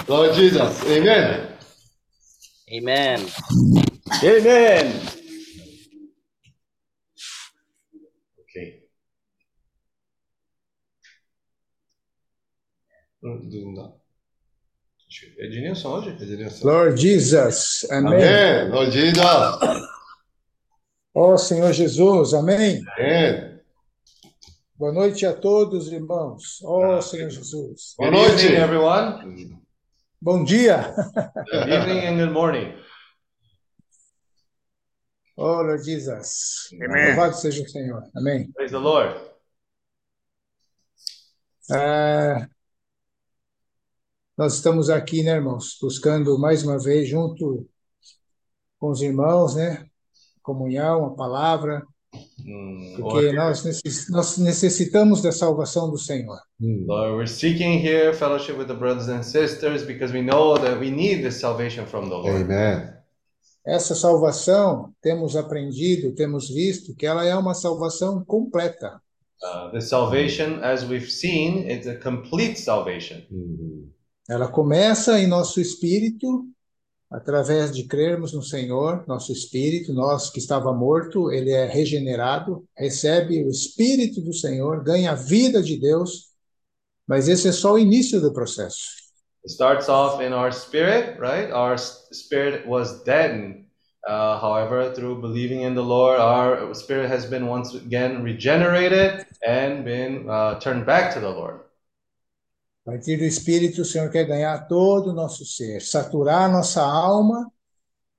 Lord 0.07 0.33
Jesus, 0.33 0.83
amen. 0.89 1.47
Amen. 2.73 3.27
Amen. 4.23 5.01
Okay. 8.41 8.81
Ednilson, 15.37 15.91
onde? 15.91 16.09
Ednilson. 16.19 16.65
Lord 16.67 16.97
Jesus, 16.97 17.85
amém. 17.91 18.23
Amém, 18.23 18.71
Lord 18.71 18.91
Jesus. 18.91 19.21
Ó 21.13 21.33
oh, 21.33 21.37
Senhor 21.37 21.71
Jesus, 21.73 22.33
amém. 22.33 22.81
Amém. 22.97 23.50
Boa 24.81 24.91
noite 24.91 25.27
a 25.27 25.39
todos, 25.39 25.91
irmãos. 25.91 26.59
Ó 26.63 26.99
Senhor 27.03 27.29
Jesus. 27.29 27.93
Boa 27.99 28.09
Good 28.09 28.19
noite. 28.19 28.45
evening, 28.45 28.61
everyone. 28.63 29.61
Bom 30.19 30.43
dia. 30.43 30.95
Good 31.51 31.69
evening 31.69 32.07
and 32.07 32.17
good 32.17 32.31
morning. 32.31 32.73
Ó 35.37 35.61
Lord 35.61 35.83
Jesus. 35.83 36.67
Amen. 36.73 37.09
Louvado 37.09 37.35
seja 37.35 37.61
o 37.61 37.69
Senhor. 37.69 38.09
Amém. 38.15 38.51
Praise 38.53 38.71
the 38.71 38.79
Lord. 38.79 39.21
Ah, 41.69 42.49
nós 44.35 44.55
estamos 44.55 44.89
aqui, 44.89 45.21
né, 45.21 45.33
irmãos, 45.35 45.77
buscando 45.79 46.39
mais 46.39 46.63
uma 46.63 46.79
vez, 46.79 47.07
junto 47.07 47.69
com 48.79 48.89
os 48.89 48.99
irmãos, 49.03 49.55
né, 49.55 49.85
comunhão, 50.41 51.05
a 51.05 51.15
palavra, 51.15 51.85
Mm, 52.45 52.97
porque 52.99 53.31
nós, 53.33 53.63
necess- 53.63 54.09
nós 54.09 54.37
necessitamos 54.37 55.21
da 55.21 55.31
salvação 55.31 55.89
do 55.89 55.97
Senhor. 55.97 56.39
Lord, 56.59 57.13
we're 57.15 57.27
seeking 57.27 57.79
here 57.85 58.13
fellowship 58.13 58.53
with 58.57 58.67
the 58.67 58.73
brothers 58.73 59.07
and 59.07 59.23
sisters 59.23 59.83
because 59.83 60.13
we 60.13 60.21
know 60.21 60.55
that 60.57 60.79
we 60.79 60.89
need 60.91 61.21
this 61.21 61.39
salvation 61.39 61.85
from 61.85 62.05
the 62.09 62.15
Lord. 62.15 62.43
Amen. 62.43 62.93
Essa 63.65 63.93
salvação, 63.93 64.91
temos 65.01 65.35
aprendido, 65.35 66.13
temos 66.15 66.49
visto 66.49 66.95
que 66.95 67.05
ela 67.05 67.23
é 67.25 67.35
uma 67.35 67.53
salvação 67.53 68.23
completa. 68.25 68.99
Uh, 69.43 69.71
the 69.71 69.81
salvation, 69.81 70.59
as 70.63 70.83
we've 70.83 71.09
seen, 71.09 71.67
it's 71.71 71.87
a 71.87 71.95
complete 71.95 72.59
salvation. 72.59 73.21
Ela 74.29 74.47
começa 74.47 75.19
em 75.19 75.27
nosso 75.27 75.61
espírito, 75.61 76.45
através 77.11 77.75
de 77.75 77.83
crermos 77.83 78.31
no 78.31 78.41
Senhor, 78.41 79.03
nosso 79.05 79.33
espírito, 79.33 79.93
nós 79.93 80.29
que 80.29 80.39
estava 80.39 80.73
morto, 80.73 81.29
ele 81.29 81.51
é 81.51 81.65
regenerado, 81.65 82.63
recebe 82.75 83.43
o 83.43 83.49
espírito 83.49 84.21
do 84.21 84.33
Senhor, 84.33 84.81
ganha 84.81 85.11
a 85.11 85.15
vida 85.15 85.61
de 85.61 85.77
Deus, 85.77 86.29
mas 87.05 87.27
esse 87.27 87.49
é 87.49 87.51
só 87.51 87.73
o 87.73 87.79
início 87.79 88.21
do 88.21 88.31
processo. 88.31 89.01
It 89.43 89.51
starts 89.51 89.89
off 89.89 90.23
in 90.23 90.33
our 90.33 90.53
spirit, 90.53 91.19
right? 91.19 91.51
Our 91.51 91.77
spirit 91.77 92.65
was 92.67 93.03
dead. 93.03 93.65
Uh, 94.07 94.39
however, 94.39 94.93
through 94.93 95.19
believing 95.19 95.61
in 95.61 95.75
the 95.75 95.83
Lord, 95.83 96.19
our 96.19 96.73
spirit 96.73 97.09
has 97.09 97.25
been 97.25 97.47
once 97.47 97.75
again 97.75 98.23
regenerated 98.23 99.25
and 99.45 99.83
been 99.83 100.29
uh, 100.29 100.59
turned 100.59 100.85
back 100.85 101.13
to 101.13 101.19
the 101.19 101.29
Lord. 101.29 101.59
A 102.85 102.91
partir 102.91 103.17
do 103.17 103.23
espírito, 103.23 103.81
o 103.81 103.85
Senhor 103.85 104.09
quer 104.09 104.25
ganhar 104.25 104.67
todo 104.67 105.11
o 105.11 105.13
nosso 105.13 105.45
ser, 105.45 105.81
saturar 105.81 106.43
a 106.43 106.49
nossa 106.49 106.81
alma 106.81 107.51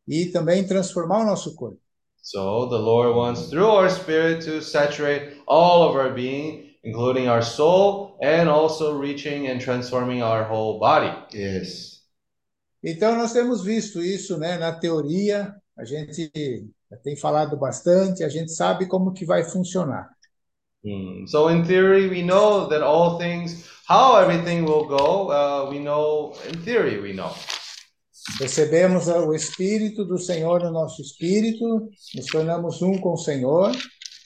e 0.06 0.26
também 0.26 0.66
transformar 0.66 1.22
o 1.22 1.26
nosso 1.26 1.54
corpo. 1.56 1.80
So 2.22 2.68
the 2.68 2.78
Lord 2.78 3.16
wants, 3.16 3.48
through 3.48 3.68
our 3.68 3.90
spirit, 3.90 4.44
to 4.44 4.62
saturate 4.62 5.42
all 5.46 5.88
of 5.88 5.96
our 5.96 6.14
being, 6.14 6.76
including 6.84 7.28
our 7.28 7.42
soul, 7.42 8.16
and 8.22 8.48
also 8.48 8.96
reaching 8.96 9.48
and 9.48 9.58
transforming 9.60 10.22
our 10.22 10.44
whole 10.44 10.78
body. 10.78 11.12
Yes. 11.34 12.02
Então, 12.82 13.16
nós 13.16 13.32
temos 13.32 13.64
visto 13.64 14.00
isso, 14.00 14.38
né, 14.38 14.56
na 14.58 14.72
teoria, 14.72 15.54
a 15.76 15.84
gente 15.84 16.30
tem 17.02 17.16
falado 17.16 17.56
bastante, 17.56 18.22
a 18.22 18.28
gente 18.28 18.52
sabe 18.52 18.86
como 18.86 19.12
que 19.12 19.24
vai 19.24 19.42
funcionar. 19.42 20.08
Hmm. 20.84 21.26
So 21.26 21.48
in 21.48 21.64
theory, 21.64 22.08
we 22.08 22.22
know 22.22 22.68
that 22.68 22.82
all 22.82 23.18
things, 23.18 23.68
how 23.88 24.16
everything 24.16 24.64
will 24.64 24.86
go, 24.86 25.30
uh, 25.30 25.68
we 25.70 25.78
know, 25.78 26.32
in 26.48 26.58
theory, 26.62 27.00
we 27.00 27.12
know. 27.12 27.32
recebemos 28.38 29.08
o 29.08 29.34
Espírito 29.34 30.04
do 30.04 30.16
Senhor 30.16 30.60
no 30.62 30.70
nosso 30.70 31.02
espírito, 31.02 31.88
nos 32.14 32.26
tornamos 32.26 32.80
um 32.82 32.98
com 33.00 33.14
o 33.14 33.18
Senhor, 33.18 33.72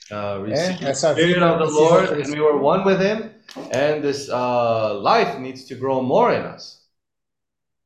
Uh, 0.08 0.46
É, 0.52 0.88
essa 0.90 1.12
vida 1.12 1.44
of 1.52 1.58
the 1.66 1.80
Lord, 1.80 2.12
and 2.12 2.30
we 2.32 2.40
were 2.40 2.56
one 2.62 2.84
with 2.84 3.00
Him, 3.00 3.28
and 3.75 4.02
this 4.02 4.28
uh, 4.28 5.00
life 5.02 5.40
needs 5.40 5.64
to 5.64 5.75
grow 5.75 6.00
more 6.00 6.32
in 6.32 6.46
us. 6.54 6.76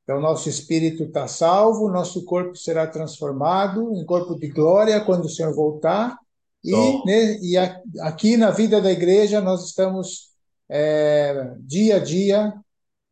Então, 0.04 0.20
nosso 0.20 0.46
espírito 0.50 1.04
está 1.04 1.26
salvo, 1.26 1.88
nosso 1.88 2.22
corpo 2.26 2.54
será 2.56 2.86
transformado 2.86 3.94
em 3.94 4.04
corpo 4.04 4.34
de 4.38 4.48
glória 4.48 5.00
quando 5.00 5.24
o 5.24 5.28
Senhor 5.30 5.54
voltar. 5.54 6.18
E, 6.62 6.72
né, 7.06 7.38
e 7.40 7.56
a- 7.56 7.80
aqui 8.02 8.36
na 8.36 8.50
vida 8.50 8.82
da 8.82 8.92
igreja, 8.92 9.40
nós 9.40 9.64
estamos 9.64 10.29
é, 10.70 11.54
dia 11.60 11.96
a 11.96 11.98
dia 11.98 12.54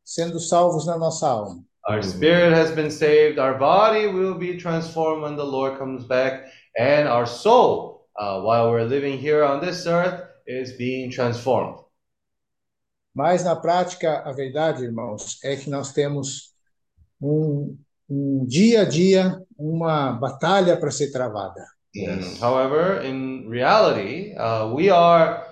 sendo 0.05 0.39
salvos 0.39 0.87
na 0.87 0.97
nossa 0.97 1.29
alma. 1.29 1.63
Our 1.89 2.03
spirit 2.03 2.53
has 2.53 2.71
been 2.71 2.91
saved, 2.91 3.39
our 3.39 3.59
body 3.59 4.07
will 4.07 4.35
be 4.35 4.57
transformed 4.59 5.23
when 5.23 5.37
the 5.37 5.45
Lord 5.45 5.79
comes 5.79 6.05
back, 6.05 6.45
and 6.77 7.09
our 7.09 7.27
soul, 7.27 8.07
uh, 8.19 8.41
while 8.43 8.71
we're 8.71 8.85
living 8.85 9.19
here 9.19 9.43
on 9.43 9.61
this 9.61 9.87
earth, 9.87 10.23
is 10.47 10.77
being 10.77 11.11
transformed. 11.11 11.79
Mas 13.15 13.43
na 13.43 13.57
prática, 13.57 14.23
a 14.25 14.33
verdade, 14.33 14.85
irmãos, 14.85 15.39
é 15.43 15.57
que 15.57 15.71
nós 15.71 15.93
temos 15.93 16.53
um, 17.21 17.77
um 18.09 18.45
dia 18.47 18.83
a 18.83 18.85
dia, 18.85 19.43
uma 19.59 20.13
batalha 20.13 20.77
para 20.77 20.91
ser 20.91 21.11
travada. 21.11 21.67
Mm. 21.97 22.39
However, 22.39 23.03
in 23.05 23.49
reality, 23.49 24.35
uh, 24.37 24.73
we 24.73 24.91
are 24.91 25.48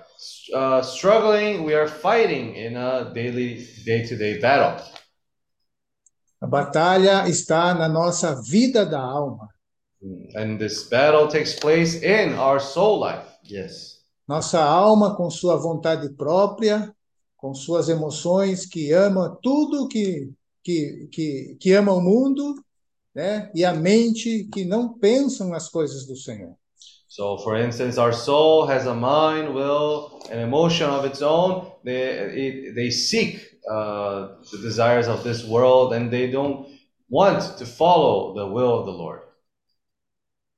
uh, 0.53 0.81
struggling, 0.81 1.63
we 1.63 1.73
are 1.73 1.87
fighting 1.87 2.55
in 2.55 2.75
a 2.75 3.11
daily, 3.13 3.67
day 3.85 4.05
to 4.05 4.15
day 4.15 4.39
battle. 4.39 4.83
A 6.41 6.47
batalha 6.47 7.27
está 7.27 7.73
na 7.73 7.89
nossa 7.89 8.39
vida 8.41 8.85
da 8.85 8.99
alma. 8.99 9.49
And 10.35 10.59
this 10.59 10.87
battle 10.87 11.27
takes 11.27 11.55
place 11.59 11.95
in 12.03 12.35
our 12.35 12.59
soul 12.59 12.99
life. 12.99 13.25
Yes. 13.43 13.97
Nossa 14.27 14.61
alma, 14.61 15.15
com 15.15 15.29
sua 15.29 15.55
vontade 15.55 16.09
própria, 16.09 16.93
com 17.35 17.53
suas 17.53 17.89
emoções, 17.89 18.65
que 18.65 18.91
ama 18.91 19.37
tudo 19.41 19.87
que, 19.87 20.31
que, 20.63 21.07
que, 21.11 21.57
que 21.59 21.73
ama 21.73 21.93
o 21.93 22.01
mundo, 22.01 22.55
né? 23.15 23.49
e 23.55 23.65
a 23.65 23.73
mente, 23.73 24.47
que 24.51 24.65
não 24.65 24.93
pensam 24.93 25.49
nas 25.49 25.69
coisas 25.69 26.05
do 26.05 26.15
Senhor. 26.15 26.55
So, 27.17 27.35
for 27.37 27.55
instance, 27.57 27.97
our 27.97 28.13
soul 28.13 28.67
has 28.67 28.85
a 28.85 28.93
mind, 28.93 29.55
will, 29.55 30.21
and 30.29 30.39
emotion 30.39 30.87
of 30.87 31.03
its 31.03 31.23
own. 31.23 31.71
They, 31.83 32.03
it, 32.43 32.75
they 32.75 32.91
seek 32.91 33.41
uh, 33.67 34.35
the 34.51 34.59
desires 34.61 35.07
of 35.07 35.23
this 35.23 35.43
world 35.43 35.93
and 35.93 36.11
they 36.13 36.29
don't 36.29 36.67
want 37.09 37.57
to 37.57 37.65
follow 37.65 38.35
the 38.35 38.45
will 38.45 38.77
of 38.77 38.85
the 38.85 38.91
Lord. 38.91 39.21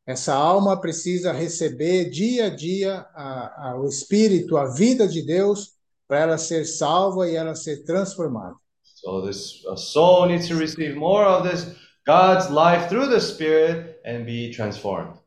Essa 0.05 0.33
alma 0.33 0.75
precisa 0.81 1.31
receber 1.31 2.09
dia 2.11 2.47
a 2.47 2.49
dia 2.49 3.07
a, 3.15 3.69
a, 3.69 3.75
o 3.79 3.87
Espírito, 3.87 4.57
a 4.57 4.65
vida 4.75 5.07
de 5.07 5.25
Deus, 5.25 5.77
para 6.09 6.19
ela 6.19 6.37
ser 6.37 6.65
salva 6.65 7.29
e 7.29 7.37
ela 7.37 7.55
ser 7.55 7.85
transformada. 7.85 8.55
So, 8.83 9.21
this 9.21 9.63
soul 9.77 10.25
needs 10.27 10.49
to 10.49 10.55
receive 10.55 10.97
more 10.97 11.23
of 11.23 11.49
this 11.49 11.73
God's 12.05 12.49
life 12.49 12.89
through 12.89 13.07
the 13.07 13.21
Spirit 13.21 14.01
and 14.03 14.25
be 14.25 14.51
transformed. 14.51 15.18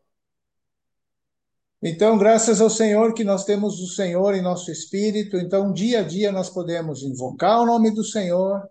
Então, 1.84 2.16
graças 2.16 2.60
ao 2.60 2.70
Senhor 2.70 3.12
que 3.12 3.24
nós 3.24 3.44
temos 3.44 3.80
o 3.80 3.88
Senhor 3.88 4.34
em 4.34 4.42
nosso 4.42 4.70
espírito, 4.70 5.36
então 5.36 5.72
dia 5.72 6.00
a 6.00 6.02
dia 6.02 6.30
nós 6.30 6.48
podemos 6.48 7.02
invocar 7.02 7.60
o 7.60 7.66
nome 7.66 7.90
do 7.90 8.04
Senhor, 8.04 8.62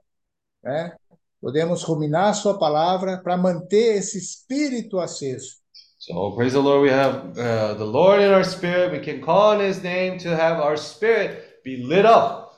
né? 0.63 0.95
Podemos 1.41 1.83
ruminar 1.83 2.29
a 2.29 2.33
sua 2.33 2.57
palavra 2.57 3.17
para 3.17 3.35
manter 3.35 3.97
esse 3.97 4.17
espírito 4.17 4.97
aceso. 4.97 5.59
So, 5.97 6.35
praise 6.35 6.53
the 6.53 6.61
Lord, 6.61 6.83
we 6.83 6.89
have 6.89 7.31
uh, 7.31 7.77
the 7.77 7.83
Lord 7.83 8.23
in 8.23 8.31
our 8.31 8.45
spirit. 8.45 8.91
We 8.91 9.01
can 9.01 9.19
call 9.19 9.57
on 9.57 9.61
His 9.61 9.83
name 9.83 10.17
to 10.19 10.29
have 10.29 10.61
our 10.61 10.77
spirit 10.77 11.61
be 11.63 11.83
lit 11.83 12.05
up. 12.07 12.49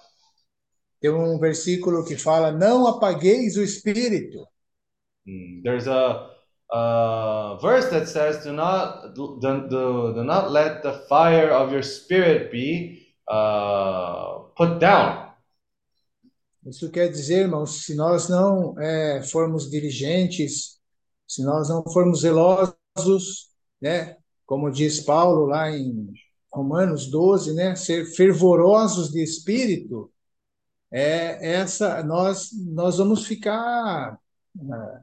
Tem 1.01 1.11
um 1.11 1.37
versículo 1.39 2.05
que 2.05 2.15
fala: 2.15 2.51
"Não 2.51 2.87
apagueis 2.87 3.57
o 3.57 3.63
espírito". 3.63 4.47
Mm, 5.25 5.61
There's 5.61 5.87
a, 5.87 6.32
a 6.73 7.57
verse 7.61 7.89
that 7.91 8.07
says, 8.07 8.43
"Do 8.43 8.51
not 8.51 9.13
do, 9.13 9.37
do, 9.37 10.13
do 10.13 10.23
not 10.23 10.51
let 10.51 10.81
the 10.81 11.05
fire 11.07 11.51
of 11.51 11.71
your 11.71 11.83
spirit 11.83 12.51
be 12.51 13.13
uh, 13.29 14.49
put 14.57 14.79
down." 14.79 15.31
Isso 16.65 16.89
quer 16.89 17.09
dizer, 17.09 17.41
irmãos, 17.41 17.83
se 17.85 17.93
nós 17.93 18.29
não 18.29 18.79
é, 18.79 19.21
formos 19.23 19.69
diligentes, 19.69 20.79
se 21.27 21.43
nós 21.43 21.69
não 21.69 21.83
formos 21.83 22.21
zelosos, 22.21 23.49
né? 23.81 24.17
Como 24.45 24.71
diz 24.71 25.01
Paulo 25.01 25.45
lá 25.45 25.69
em 25.69 26.11
Romanos 26.51 27.07
12, 27.11 27.53
né? 27.53 27.75
Ser 27.75 28.05
fervorosos 28.15 29.11
de 29.11 29.21
espírito, 29.21 30.11
é 30.91 31.53
essa 31.55 32.03
nós 32.03 32.49
nós 32.71 32.97
vamos 32.97 33.25
ficar 33.25 34.13
uh, 34.13 34.22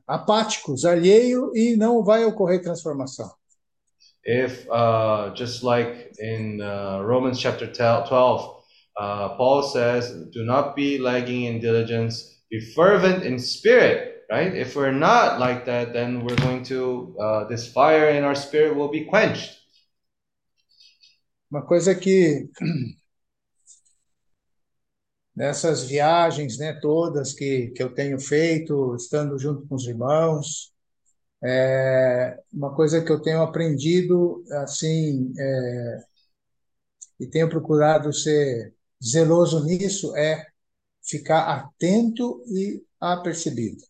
apáticos, 0.06 0.84
alheio 0.84 1.50
e 1.54 1.76
não 1.76 2.04
vai 2.04 2.24
ocorrer 2.24 2.62
transformação. 2.62 3.30
If 4.24 4.66
uh, 4.68 5.32
just 5.34 5.62
like 5.62 6.12
in 6.18 6.60
uh, 6.60 7.02
Romans 7.02 7.38
chapter 7.38 7.66
12, 7.66 8.62
uh, 8.98 9.36
Paul 9.36 9.62
says, 9.62 10.12
"Do 10.30 10.44
not 10.44 10.74
be 10.74 10.98
lagging 10.98 11.44
in 11.44 11.58
diligence; 11.58 12.42
be 12.50 12.60
fervent 12.74 13.24
in 13.24 13.38
spirit." 13.38 14.26
Right? 14.30 14.54
If 14.54 14.76
we're 14.76 14.92
not 14.92 15.40
like 15.40 15.64
that, 15.64 15.92
then 15.92 16.24
we're 16.24 16.36
going 16.36 16.62
to 16.64 17.16
uh, 17.18 17.44
this 17.48 17.72
fire 17.72 18.10
in 18.10 18.22
our 18.22 18.36
spirit 18.36 18.76
will 18.76 18.90
be 18.90 19.06
quenched. 19.06 19.56
Uma 21.50 21.62
coisa 21.62 21.94
que 21.94 22.48
nessas 25.40 25.84
viagens, 25.84 26.58
né, 26.58 26.74
todas 26.82 27.32
que, 27.32 27.68
que 27.68 27.82
eu 27.82 27.94
tenho 27.94 28.20
feito, 28.20 28.94
estando 28.94 29.38
junto 29.38 29.66
com 29.66 29.74
os 29.74 29.86
irmãos, 29.86 30.70
é, 31.42 32.38
uma 32.52 32.74
coisa 32.74 33.02
que 33.02 33.10
eu 33.10 33.22
tenho 33.22 33.40
aprendido, 33.40 34.44
assim, 34.62 35.32
é, 35.38 35.98
e 37.20 37.26
tenho 37.26 37.48
procurado 37.48 38.12
ser 38.12 38.74
zeloso 39.02 39.64
nisso, 39.64 40.14
é 40.14 40.44
ficar 41.02 41.44
atento 41.44 42.42
e 42.46 42.82
apercebido, 43.00 43.82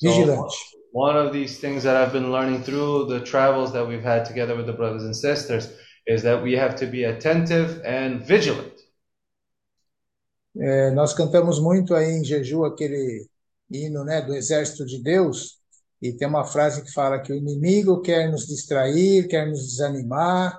vigilante. 0.00 0.54
So, 0.54 0.78
one 0.92 1.18
of 1.18 1.32
these 1.32 1.60
things 1.60 1.82
that 1.82 1.96
I've 1.96 2.12
been 2.12 2.30
learning 2.30 2.62
through 2.62 3.08
the 3.08 3.24
travels 3.24 3.72
that 3.72 3.84
we've 3.84 4.06
had 4.06 4.24
together 4.24 4.54
with 4.56 4.66
the 4.66 4.76
brothers 4.76 5.02
and 5.02 5.12
sisters 5.12 5.70
is 6.06 6.22
that 6.22 6.40
we 6.40 6.56
have 6.56 6.76
to 6.76 6.86
be 6.86 7.02
attentive 7.02 7.82
and 7.84 8.24
vigilant. 8.24 8.77
É, 10.58 10.90
nós 10.90 11.14
cantamos 11.14 11.60
muito 11.60 11.94
aí 11.94 12.10
em 12.10 12.24
Jeju 12.24 12.64
aquele 12.64 13.26
hino, 13.70 14.04
né, 14.04 14.20
do 14.20 14.34
Exército 14.34 14.84
de 14.84 15.02
Deus, 15.02 15.58
e 16.02 16.12
tem 16.12 16.26
uma 16.26 16.44
frase 16.44 16.82
que 16.84 16.92
fala 16.92 17.20
que 17.20 17.32
o 17.32 17.36
inimigo 17.36 18.00
quer 18.00 18.30
nos 18.30 18.46
distrair, 18.46 19.28
quer 19.28 19.46
nos 19.46 19.66
desanimar, 19.66 20.58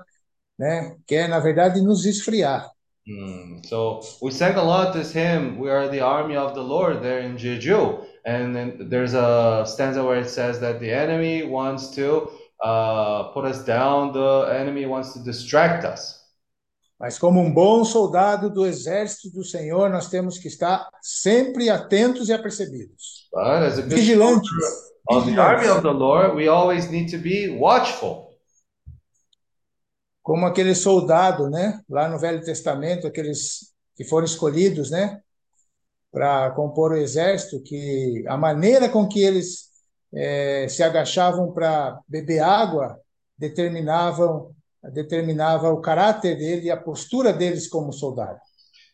né, 0.58 0.96
quer, 1.06 1.28
na 1.28 1.38
verdade, 1.38 1.80
nos 1.82 2.04
esfriar. 2.04 2.70
Mm. 3.06 3.62
So 3.64 4.00
we 4.22 4.30
sang 4.30 4.56
a 4.56 4.62
lot 4.62 4.92
this 4.92 5.12
hymn, 5.12 5.58
We 5.58 5.70
Are 5.70 5.88
the 5.88 6.00
Army 6.00 6.36
of 6.36 6.54
the 6.54 6.62
Lord, 6.62 7.02
there 7.02 7.20
in 7.20 7.36
Jeju. 7.36 8.06
And 8.24 8.54
then 8.54 8.88
there's 8.88 9.14
a 9.14 9.64
stanza 9.66 10.04
where 10.04 10.20
it 10.20 10.28
says 10.28 10.60
that 10.60 10.78
the 10.78 10.92
enemy 10.92 11.42
wants 11.42 11.88
to 11.96 12.30
uh, 12.62 13.32
put 13.32 13.46
us 13.46 13.64
down, 13.64 14.12
the 14.12 14.52
enemy 14.52 14.86
wants 14.86 15.14
to 15.14 15.20
distract 15.20 15.84
us. 15.84 16.19
Mas 17.00 17.18
como 17.18 17.40
um 17.40 17.50
bom 17.50 17.82
soldado 17.82 18.50
do 18.50 18.66
exército 18.66 19.30
do 19.30 19.42
Senhor, 19.42 19.88
nós 19.88 20.10
temos 20.10 20.36
que 20.36 20.48
estar 20.48 20.86
sempre 21.00 21.70
atentos 21.70 22.28
e 22.28 22.32
apercebidos. 22.34 23.26
Good 23.32 23.94
Vigilantes. 23.94 24.50
of 25.08 25.26
the 25.26 25.40
army 25.40 25.66
of 25.66 25.80
the 25.80 25.90
Lord, 25.90 26.36
we 26.36 26.46
always 26.46 26.90
need 26.90 27.10
to 27.10 27.18
be 27.18 27.48
watchful. 27.58 28.28
Como 30.22 30.46
aquele 30.46 30.74
soldado, 30.74 31.48
né, 31.48 31.80
lá 31.88 32.06
no 32.06 32.18
Velho 32.18 32.44
Testamento, 32.44 33.06
aqueles 33.06 33.72
que 33.96 34.04
foram 34.04 34.26
escolhidos, 34.26 34.90
né, 34.90 35.20
para 36.12 36.50
compor 36.50 36.92
o 36.92 36.96
exército, 36.96 37.62
que 37.62 38.24
a 38.28 38.36
maneira 38.36 38.90
com 38.90 39.08
que 39.08 39.22
eles 39.22 39.70
eh, 40.14 40.66
se 40.68 40.82
agachavam 40.82 41.50
para 41.52 41.98
beber 42.06 42.40
água 42.40 43.00
determinavam 43.38 44.54
determinava 44.92 45.70
o 45.70 45.80
caráter 45.80 46.36
dele 46.36 46.66
e 46.66 46.70
a 46.70 46.76
postura 46.76 47.32
deles 47.32 47.68
como 47.68 47.92
soldado. 47.92 48.38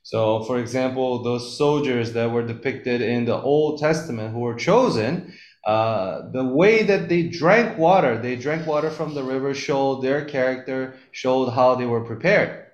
So, 0.02 0.44
for 0.44 0.58
example, 0.58 1.22
those 1.22 1.56
soldiers 1.56 2.12
that 2.12 2.30
were 2.30 2.46
depicted 2.46 3.00
in 3.02 3.24
the 3.24 3.40
Old 3.42 3.80
Testament 3.80 4.32
who 4.32 4.40
were 4.40 4.54
chosen, 4.54 5.32
uh, 5.66 6.30
the 6.30 6.44
way 6.44 6.84
that 6.84 7.08
they 7.08 7.24
drank 7.24 7.76
water, 7.76 8.16
they 8.16 8.36
drank 8.36 8.66
water 8.68 8.88
from 8.88 9.14
the 9.14 9.22
river, 9.22 9.52
showed 9.52 10.02
their 10.02 10.24
character, 10.24 10.94
showed 11.10 11.50
how 11.50 11.74
they 11.74 11.86
were 11.86 12.04
prepared. 12.04 12.66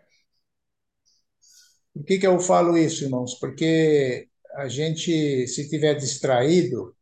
Por 1.95 2.05
que, 2.05 2.19
que 2.19 2.27
eu 2.27 2.39
falo 2.39 2.77
isso, 2.77 3.05
irmãos? 3.05 3.39
Porque 3.39 4.29
a 4.55 4.69
gente, 4.69 5.47
se 5.47 5.69
tiver 5.69 5.95
distraído, 5.95 6.95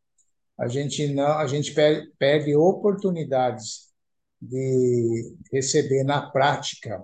a 0.57 0.67
gente 0.67 1.07
não, 1.13 1.39
a 1.39 1.47
gente 1.47 1.73
per- 1.73 2.09
perde 2.17 2.55
oportunidades 2.55 3.90
de 4.41 5.35
receber 5.51 6.03
na 6.03 6.31
prática, 6.31 7.03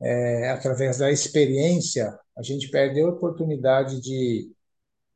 é, 0.00 0.50
através 0.50 0.98
da 0.98 1.10
experiência, 1.10 2.18
a 2.36 2.42
gente 2.42 2.68
perde 2.68 3.00
a 3.00 3.08
oportunidade 3.08 4.00
de 4.00 4.50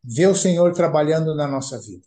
ver 0.05 0.27
o 0.27 0.35
Senhor 0.35 0.73
trabalhando 0.73 1.35
na 1.35 1.47
nossa 1.47 1.81
vida. 1.81 2.07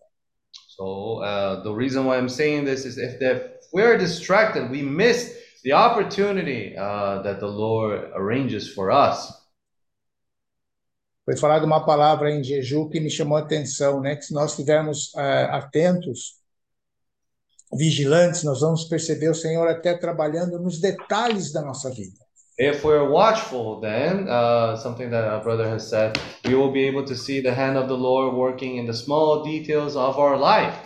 So 0.68 1.22
uh, 1.22 1.62
the 1.64 1.74
reason 1.74 2.08
why 2.08 2.18
I'm 2.18 2.30
saying 2.30 2.66
this 2.66 2.86
is 2.86 2.98
if, 2.98 3.20
the, 3.20 3.58
if 3.60 3.68
we're 3.74 3.98
distracted, 3.98 4.72
we 4.72 4.82
miss 4.82 5.32
the 5.64 5.74
opportunity 5.74 6.76
uh, 6.78 7.22
that 7.24 7.40
the 7.40 7.48
Lord 7.48 8.12
arranges 8.16 8.70
for 8.74 8.90
us. 8.90 9.42
Foi 11.24 11.38
falada 11.38 11.66
uma 11.66 11.86
palavra 11.86 12.32
em 12.32 12.44
Jeju 12.44 12.90
que 12.90 13.00
me 13.00 13.10
chamou 13.10 13.38
a 13.38 13.42
atenção, 13.42 14.02
né? 14.02 14.16
Que 14.16 14.24
se 14.24 14.34
nós 14.34 14.52
estivermos 14.52 15.14
eh, 15.16 15.44
atentos, 15.52 16.41
vigilantes, 17.74 18.44
nós 18.44 18.62
vamos 18.62 18.86
perceber 18.86 19.30
o 19.30 19.36
Senhor 19.36 19.68
até 19.68 19.94
trabalhando 19.94 20.60
nos 20.60 20.80
detalhes 20.80 21.52
da 21.52 21.62
nossa 21.62 21.90
vida. 21.90 22.20
If 22.60 22.84
we're 22.84 23.10
watchful, 23.10 23.80
then 23.80 24.28
uh, 24.28 24.78
something 24.78 25.10
that 25.10 25.28
our 25.28 25.42
brother 25.42 25.68
has 25.68 25.90
said, 25.90 26.20
we 26.46 26.54
will 26.54 26.72
be 26.72 26.86
able 26.86 27.04
to 27.06 27.16
see 27.16 27.42
the 27.42 27.52
hand 27.52 27.78
of 27.78 27.88
the 27.88 27.98
Lord 27.98 28.36
working 28.36 28.78
in 28.78 28.86
the 28.86 28.94
small 28.94 29.42
details 29.42 29.96
of 29.96 30.20
our 30.20 30.38
life. 30.38 30.78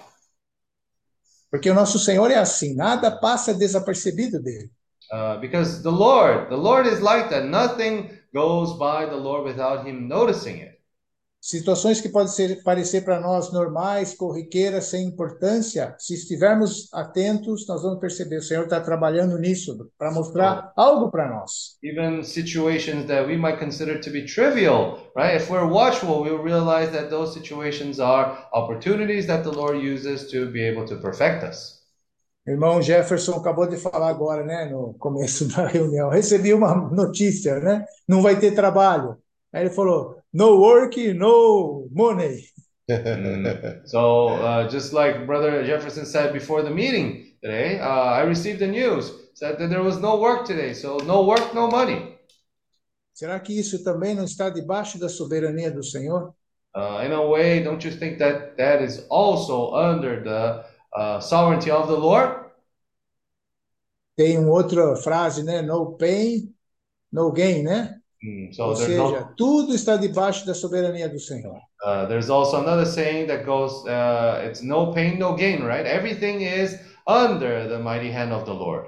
Porque 1.52 1.69
o 1.69 1.74
nosso 1.74 2.00
Senhor 2.00 2.32
é 2.32 2.36
assim, 2.36 2.76
nada 2.76 3.12
passa 3.12 3.54
desapercebido 3.54 4.41
dele. 4.41 4.69
Uh, 5.12 5.39
because 5.39 5.82
the 5.82 5.91
Lord, 5.91 6.50
the 6.50 6.56
Lord 6.56 6.88
is 6.88 7.00
like 7.00 7.30
that. 7.30 7.45
Nothing 7.45 8.10
goes 8.34 8.74
by 8.78 9.06
the 9.06 9.15
Lord 9.15 9.45
without 9.45 9.86
Him 9.86 10.08
noticing 10.08 10.58
it. 10.60 10.74
Situações 11.47 12.01
que 12.01 12.10
podem 12.10 12.27
ser, 12.27 12.63
parecer 12.63 13.01
para 13.01 13.19
nós 13.19 13.53
normais, 13.53 14.15
corriqueiras, 14.15 14.86
sem 14.86 15.05
importância, 15.05 15.95
se 15.99 16.15
estivermos 16.15 16.91
atentos, 16.91 17.67
nós 17.67 17.84
vamos 17.84 17.99
perceber 17.99 18.38
o 18.38 18.41
Senhor 18.41 18.63
está 18.63 18.81
trabalhando 18.81 19.38
nisso 19.38 19.91
para 19.95 20.12
mostrar 20.12 20.73
algo 20.75 21.12
para 21.12 21.29
nós. 21.29 21.77
Even 21.84 22.23
situations 22.23 23.05
that 23.05 23.27
we 23.27 23.38
might 23.38 23.60
consider 23.60 23.99
to 23.99 24.10
be 24.10 24.25
trivial, 24.25 24.97
right? 25.15 25.39
If 25.39 25.51
we're 25.51 25.71
watchful, 25.71 26.23
we'll 26.23 26.41
realize 26.41 26.91
that 26.93 27.12
those 27.12 27.36
situations 27.36 27.99
are 27.99 28.36
opportunities 28.51 29.27
that 29.27 29.43
the 29.43 29.55
Lord 29.55 29.77
uses 29.77 30.31
to 30.31 30.47
be 30.47 30.63
able 30.67 30.88
to 30.88 30.95
perfect 30.95 31.43
us. 31.43 31.75
Irmão 32.47 32.81
Jefferson 32.81 33.34
acabou 33.34 33.67
de 33.67 33.77
falar 33.77 34.10
agora, 34.10 34.43
né, 34.43 34.65
no 34.65 34.95
começo 34.97 35.45
da 35.55 35.67
reunião. 35.67 36.10
Recebi 36.10 36.55
uma 36.55 36.73
notícia, 36.73 37.60
né? 37.60 37.86
Não 38.08 38.23
vai 38.23 38.39
ter 38.39 38.55
trabalho. 38.55 39.15
Aí 39.56 39.62
ele 39.62 39.70
falou: 39.70 40.22
no 40.34 40.60
work, 40.60 41.13
no 41.13 41.88
money. 41.91 42.44
So, 43.86 44.28
uh, 44.28 44.68
just 44.68 44.94
like 44.94 45.26
Brother 45.26 45.63
Jefferson 45.63 46.06
said 46.06 46.34
before 46.34 46.62
the 46.62 46.70
meeting 46.70 47.38
today, 47.41 47.80
uh, 47.80 48.12
I 48.12 48.24
received 48.28 48.60
the 48.60 48.68
news 48.68 49.12
said 49.34 49.58
that 49.58 49.70
there 49.70 49.82
was 49.82 49.98
no 49.98 50.18
work 50.20 50.46
today. 50.46 50.74
So, 50.74 50.98
no 50.98 51.24
work, 51.24 51.54
no 51.56 51.70
money. 51.70 52.18
Será 53.13 53.39
que 53.39 53.58
isso 53.58 53.82
também 53.82 54.13
não 54.13 54.26
está 54.26 54.50
debaixo 54.50 55.00
da 55.00 55.08
soberania 55.08 55.72
do 55.72 55.82
Senhor? 55.82 56.34
Uh, 56.76 57.06
in 57.06 57.13
a 57.13 57.22
way, 57.22 57.63
don't 57.63 57.84
you 57.88 57.96
think 57.98 58.20
that 58.20 58.58
that 58.58 58.84
is 58.84 59.06
also 59.10 59.74
under 59.74 60.22
the 60.22 60.65
uh, 60.94 61.22
sovereignty 61.22 61.72
of 61.72 61.88
the 61.88 61.98
Lord? 61.98 62.52
Tem 64.18 64.38
uma 64.38 64.52
outra 64.52 64.98
frase, 64.98 65.44
né? 65.44 65.62
No 65.62 65.96
pain, 65.96 66.54
no 67.10 67.32
gain, 67.32 67.63
né? 67.63 68.02
Hmm, 68.25 68.51
so 68.51 68.63
Ou 68.69 68.75
seja, 68.75 69.01
al- 69.19 69.35
tudo 69.35 69.75
está 69.75 69.97
debaixo 69.97 70.45
da 70.47 70.55
soberania 70.55 71.07
do 71.07 71.19
Senhor. 71.19 71.57
uh, 71.83 72.07
there's 72.07 72.27
also 72.29 72.57
another 72.57 72.85
saying 72.85 73.27
that 73.27 73.45
goes, 73.45 73.85
uh, 73.85 74.41
it's 74.49 74.63
no 74.63 74.91
pain, 74.91 75.19
no 75.19 75.35
gain, 75.35 75.63
right? 75.63 75.85
Everything 75.85 76.41
is 76.41 76.79
under 77.05 77.67
the 77.69 77.77
mighty 77.77 78.09
hand 78.11 78.33
of 78.33 78.45
the 78.45 78.53
Lord. 78.53 78.88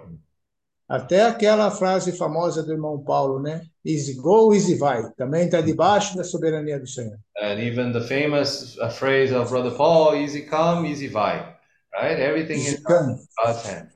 Até 0.89 1.23
aquela 1.25 1.69
frase 1.69 2.13
famosa 2.17 2.63
do 2.63 2.71
irmão 2.71 2.97
Paulo, 3.03 3.39
né? 3.39 3.61
Easy 3.85 4.15
go, 4.15 4.53
easy 4.55 4.75
vai. 4.75 5.03
Também 5.17 5.45
está 5.45 5.61
debaixo 5.61 6.15
da 6.17 6.23
soberania 6.23 6.79
do 6.79 6.87
Senhor. 6.87 7.19
And 7.39 7.59
even 7.59 7.91
the 7.91 8.01
famous 8.01 8.75
uh, 8.79 8.89
phrase 8.89 9.31
of 9.35 9.49
Brother 9.51 9.75
Paul, 9.77 10.15
easy 10.15 10.43
come, 10.47 10.89
easy 10.89 11.07
vai, 11.09 11.55
right? 11.93 12.19
Everything 12.19 12.65
is 12.65 12.79
Então, 12.79 13.19
God's 13.43 13.63
hand. 13.65 13.89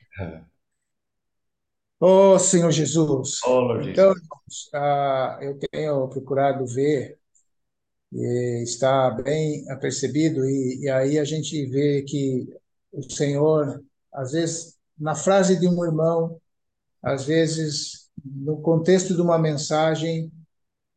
oh 2.00 2.38
Senhor 2.38 2.72
Jesus. 2.72 3.40
Oh, 3.46 3.62
Lord 3.62 3.84
Jesus. 3.86 3.98
Então, 3.98 4.14
ah, 4.74 5.40
eu 5.42 5.58
tenho 5.60 6.08
procurado 6.10 6.66
ver 6.66 7.20
está 8.64 9.10
bem 9.10 9.70
apercebido 9.70 10.46
e, 10.46 10.82
e 10.84 10.90
aí 10.90 11.18
a 11.18 11.24
gente 11.24 11.66
vê 11.68 12.02
que 12.04 12.48
o 12.92 13.02
Senhor, 13.10 13.82
às 14.14 14.34
vezes, 14.34 14.78
na 15.00 15.16
frase 15.16 15.60
de 15.60 15.68
um 15.68 15.84
irmão, 15.86 16.40
às 17.02 17.26
vezes, 17.26 18.10
no 18.24 18.62
contexto 18.62 19.16
de 19.16 19.22
uma 19.22 19.40
mensagem, 19.40 20.32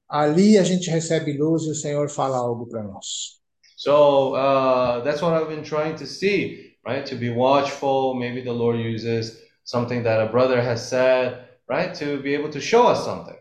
ali 0.09 0.59
a 0.59 0.65
gente 0.65 0.91
recebe 0.91 1.39
luz 1.39 1.63
e 1.63 1.71
o 1.71 1.75
Senhor 1.75 2.09
fala 2.09 2.37
algo 2.37 2.67
para 2.67 2.83
nós. 2.83 3.41
So 3.77 4.35
uh, 4.35 5.03
that's 5.03 5.21
what 5.23 5.35
I've 5.35 5.49
been 5.49 5.63
trying 5.63 5.97
to 5.97 6.07
see, 6.07 6.77
right? 6.87 7.05
To 7.07 7.17
be 7.17 7.31
watchful. 7.31 8.15
Maybe 8.15 8.43
the 8.43 8.53
Lord 8.53 8.79
uses 8.79 9.43
something 9.65 10.03
that 10.05 10.21
a 10.21 10.31
brother 10.31 10.61
has 10.61 10.81
said, 10.89 11.49
right? 11.69 11.93
To 11.99 12.21
be 12.23 12.35
able 12.35 12.51
to 12.51 12.61
show 12.61 12.87
us 12.87 13.05
something. 13.05 13.37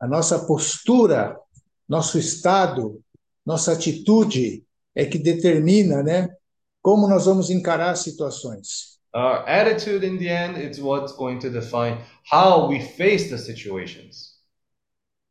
A 0.00 0.06
nossa 0.06 0.46
postura, 0.46 1.38
nosso 1.88 2.18
estado, 2.18 3.00
nossa 3.44 3.72
atitude 3.72 4.64
é 4.94 5.04
que 5.04 5.18
determina, 5.18 6.02
né, 6.02 6.28
como 6.82 7.08
nós 7.08 7.26
vamos 7.26 7.50
encarar 7.50 7.96
situações. 7.96 8.94
Our 9.14 9.44
attitude 9.46 10.04
in 10.04 10.18
the 10.18 10.28
end 10.28 10.58
is 10.58 10.78
what's 10.78 11.12
going 11.12 11.38
to 11.38 11.48
define 11.48 11.98
how 12.32 12.68
we 12.68 12.80
face 12.80 13.28
the 13.28 13.38
situations. 13.38 14.34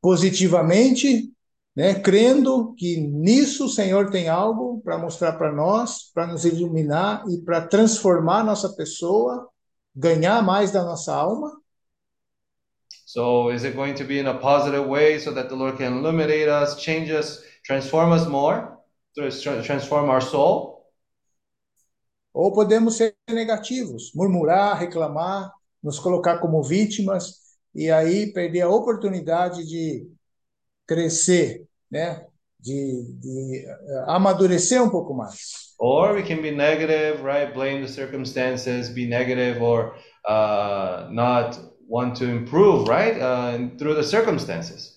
Positivamente, 0.02 1.34
né, 1.76 1.96
crendo 1.96 2.74
que 2.76 2.98
nisso 2.98 3.66
o 3.66 3.70
Senhor 3.70 4.10
tem 4.10 4.30
algo 4.30 4.82
para 4.82 4.98
mostrar 4.98 5.34
para 5.34 5.52
nós, 5.52 6.12
para 6.14 6.28
nos 6.28 6.46
iluminar 6.46 7.24
e 7.30 7.42
para 7.42 7.68
transformar 7.68 8.44
nossa 8.44 8.70
pessoa, 8.70 9.50
ganhar 9.96 10.42
mais 10.42 10.72
da 10.72 10.84
nossa 10.84 11.14
alma, 11.14 11.52
So 13.14 13.52
is 13.52 13.64
it 13.64 13.76
going 13.76 13.94
to 13.94 14.04
be 14.04 14.18
in 14.18 14.26
a 14.26 14.34
positive 14.34 14.88
way 14.88 15.20
so 15.20 15.30
that 15.34 15.48
the 15.48 15.56
Lord 15.56 15.78
can 15.78 16.00
illuminate 16.00 16.48
us, 16.48 16.82
change 16.82 17.12
us, 17.12 17.44
transform 17.64 18.12
us 18.12 18.26
more, 18.28 18.80
transform 19.16 20.10
our 20.10 20.20
soul? 20.20 20.74
ou 22.34 22.52
podemos 22.52 22.98
ser 22.98 23.14
negativos, 23.30 24.12
murmurar, 24.16 24.80
reclamar, 24.80 25.52
nos 25.84 26.00
colocar 26.00 26.40
como 26.40 26.64
vítimas 26.64 27.36
e 27.76 27.92
aí 27.92 28.34
perder 28.34 28.62
a 28.62 28.70
oportunidade 28.70 29.64
de 29.64 30.08
crescer, 30.88 31.68
né, 31.92 32.26
de, 32.60 33.14
de 33.20 33.64
eh, 33.64 34.06
amadurecer 34.08 34.82
um 34.82 34.90
pouco 34.90 35.14
mais. 35.14 35.76
Or 35.78 36.16
we 36.16 36.24
can 36.24 36.42
be 36.42 36.50
negative, 36.50 37.22
right? 37.22 37.54
Blame 37.54 37.86
the 37.86 37.88
circumstances, 37.88 38.90
be 38.90 39.06
negative, 39.06 39.62
or 39.62 39.94
uh, 40.28 41.08
not 41.12 41.73
want 41.94 42.16
to 42.18 42.26
improve, 42.26 42.88
right? 42.90 43.16
Uh, 43.22 43.70
through 43.78 43.96
the 43.96 44.04
circumstances. 44.04 44.94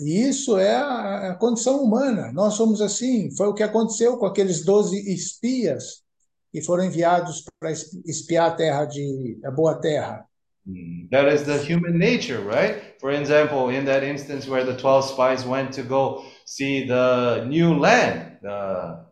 E 0.00 0.28
isso 0.28 0.56
é 0.58 0.74
a, 0.74 1.30
a 1.30 1.34
condição 1.34 1.82
humana. 1.82 2.32
Nós 2.32 2.54
somos 2.54 2.80
assim. 2.80 3.30
Foi 3.36 3.46
o 3.48 3.54
que 3.54 3.62
aconteceu 3.62 4.16
com 4.16 4.26
aqueles 4.26 4.64
12 4.64 4.96
espias 5.12 6.02
que 6.50 6.62
foram 6.62 6.84
enviados 6.84 7.44
para 7.60 7.70
es- 7.70 7.92
espiar 8.06 8.50
a 8.50 8.54
terra 8.54 8.84
de 8.86 9.38
a 9.44 9.50
boa 9.50 9.80
terra. 9.80 10.24
Mm, 10.66 11.08
That 11.10 11.28
is 11.32 11.42
the 11.44 11.58
human 11.58 11.98
nature, 11.98 12.40
right? 12.40 12.94
For 13.00 13.12
example, 13.12 13.70
in 13.70 13.84
that 13.84 14.02
instance 14.02 14.48
where 14.48 14.64
the 14.64 14.76
12 14.80 15.04
spies 15.10 15.44
went 15.44 15.72
to 15.74 15.82
go 15.82 16.24
see 16.46 16.86
the 16.86 17.44
new 17.46 17.78
land, 17.78 18.38
uh, 18.44 19.03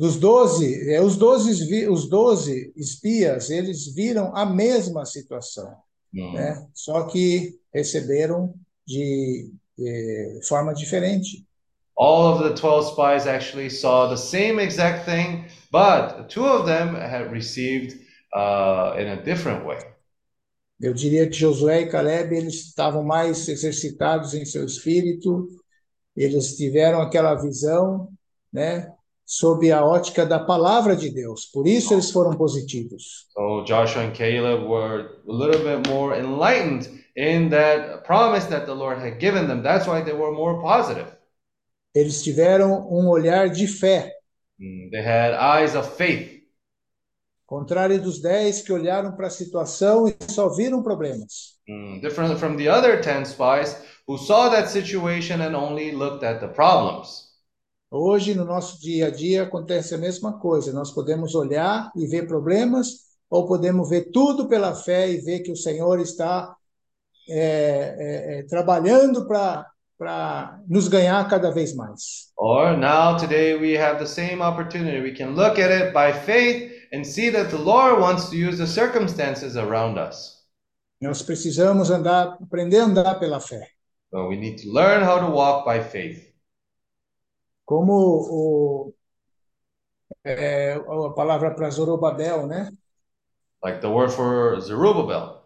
Dos 0.00 0.16
12, 0.16 0.90
eh, 0.90 1.00
os 1.02 1.16
12, 1.16 1.66
vi- 1.68 1.88
os 1.88 2.08
12 2.08 2.72
espias, 2.76 3.50
eles 3.50 3.86
viram 3.94 4.34
a 4.34 4.46
mesma 4.46 5.04
situação, 5.04 5.70
mm, 6.12 6.32
né? 6.34 6.66
Só 6.74 7.04
que 7.06 7.58
receberam 7.72 8.54
de 8.86 9.52
eh, 9.78 10.40
forma 10.48 10.72
diferente. 10.74 11.44
all 11.96 12.32
of 12.32 12.42
the 12.42 12.54
12 12.54 12.92
spies 12.92 13.26
actually 13.26 13.68
saw 13.68 14.08
the 14.08 14.16
same 14.16 14.58
exact 14.58 15.04
thing, 15.04 15.44
but 15.70 16.30
two 16.30 16.46
of 16.46 16.64
them 16.64 16.94
had 16.94 17.30
received 17.30 17.92
uh, 18.34 18.94
in 18.98 19.06
a 19.08 19.22
different 19.22 19.66
way. 19.66 19.78
Eu 20.80 20.94
diria 20.94 21.28
que 21.28 21.36
Josué 21.36 21.82
e 21.82 21.88
Caleb, 21.90 22.34
eles 22.34 22.54
estavam 22.68 23.02
mais 23.04 23.46
exercitados 23.48 24.32
em 24.32 24.46
seu 24.46 24.64
espírito, 24.64 25.46
eles 26.16 26.56
tiveram 26.56 27.02
aquela 27.02 27.34
visão, 27.34 28.08
né, 28.50 28.90
sob 29.32 29.70
a 29.70 29.84
ótica 29.84 30.26
da 30.26 30.40
palavra 30.40 30.96
de 30.96 31.08
Deus. 31.08 31.46
Por 31.46 31.64
isso 31.68 31.94
eles 31.94 32.10
foram 32.10 32.32
positivos. 32.36 33.28
So 33.32 33.62
Joshua 33.64 34.02
and 34.02 34.10
Caleb 34.12 34.64
were 34.66 35.20
a 35.28 35.32
little 35.32 35.62
bit 35.62 35.88
more 35.88 36.18
enlightened 36.18 36.88
in 37.16 37.48
that 37.50 38.02
promise 38.04 38.46
that 38.48 38.66
the 38.66 38.74
Lord 38.74 38.98
had 38.98 39.18
given 39.20 39.46
them. 39.46 39.62
That's 39.62 39.86
why 39.86 40.02
they 40.02 40.12
were 40.12 40.32
more 40.32 40.60
positive. 40.60 41.06
Eles 41.94 42.22
tiveram 42.24 42.88
um 42.90 43.06
olhar 43.08 43.48
de 43.48 43.68
fé, 43.68 44.10
Mm, 44.58 44.90
They 44.90 45.00
had 45.02 45.32
eyes 45.34 45.76
of 45.76 45.88
faith. 45.96 46.40
contrário 47.46 48.00
dos 48.02 48.20
dez 48.20 48.60
que 48.62 48.72
olharam 48.72 49.12
para 49.16 49.28
a 49.28 49.30
situação 49.30 50.06
e 50.08 50.16
só 50.28 50.48
viram 50.48 50.82
problemas. 50.82 51.56
Mm, 51.68 52.00
Different 52.00 52.36
from 52.38 52.56
the 52.56 52.68
other 52.68 53.00
10 53.00 53.26
spies 53.26 53.76
who 54.08 54.18
saw 54.18 54.50
that 54.50 54.68
situation 54.68 55.40
and 55.40 55.54
only 55.54 55.92
looked 55.92 56.24
at 56.24 56.40
the 56.40 56.48
problems. 56.48 57.29
Hoje, 57.90 58.36
no 58.36 58.44
nosso 58.44 58.80
dia 58.80 59.08
a 59.08 59.10
dia, 59.10 59.42
acontece 59.42 59.94
a 59.96 59.98
mesma 59.98 60.38
coisa. 60.38 60.72
Nós 60.72 60.92
podemos 60.92 61.34
olhar 61.34 61.90
e 61.96 62.06
ver 62.06 62.26
problemas, 62.28 63.10
ou 63.28 63.46
podemos 63.46 63.88
ver 63.88 64.10
tudo 64.12 64.48
pela 64.48 64.76
fé 64.76 65.10
e 65.10 65.20
ver 65.20 65.40
que 65.40 65.50
o 65.50 65.56
Senhor 65.56 65.98
está 65.98 66.54
é, 67.28 67.38
é, 67.38 68.38
é, 68.38 68.42
trabalhando 68.44 69.26
para 69.26 70.60
nos 70.68 70.86
ganhar 70.86 71.28
cada 71.28 71.50
vez 71.50 71.74
mais. 71.74 72.30
Or 72.36 72.76
now, 72.76 73.16
today, 73.16 73.56
we 73.56 73.76
have 73.76 73.98
the 73.98 74.06
same 74.06 74.40
opportunity. 74.40 75.00
We 75.00 75.12
can 75.12 75.34
look 75.34 75.58
at 75.58 75.72
it 75.72 75.92
by 75.92 76.12
faith 76.12 76.72
and 76.92 77.04
see 77.04 77.30
that 77.30 77.50
the 77.50 77.58
Lord 77.58 78.00
wants 78.00 78.30
to 78.30 78.36
use 78.36 78.58
the 78.58 78.68
circumstances 78.68 79.56
around 79.56 79.98
us. 79.98 80.38
Nós 81.02 81.22
precisamos 81.22 81.90
andar, 81.90 82.38
aprender 82.40 82.78
a 82.78 82.84
andar 82.84 83.18
pela 83.18 83.40
fé. 83.40 83.66
But 84.12 84.28
we 84.28 84.36
need 84.36 84.62
to 84.62 84.72
learn 84.72 85.02
how 85.02 85.18
to 85.18 85.30
walk 85.32 85.64
by 85.64 85.80
faith. 85.82 86.29
Como 87.70 87.94
o, 87.94 88.94
é, 90.24 90.72
a 90.72 91.10
palavra 91.10 91.54
para 91.54 91.70
Zorobabel, 91.70 92.44
né? 92.48 92.68
Like 93.62 93.80
the 93.80 93.86
word 93.86 94.12
for 94.12 94.60
Zerubbabel. 94.60 95.40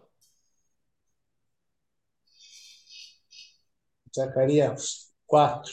Zacarias 4.11 5.11
4, 5.27 5.71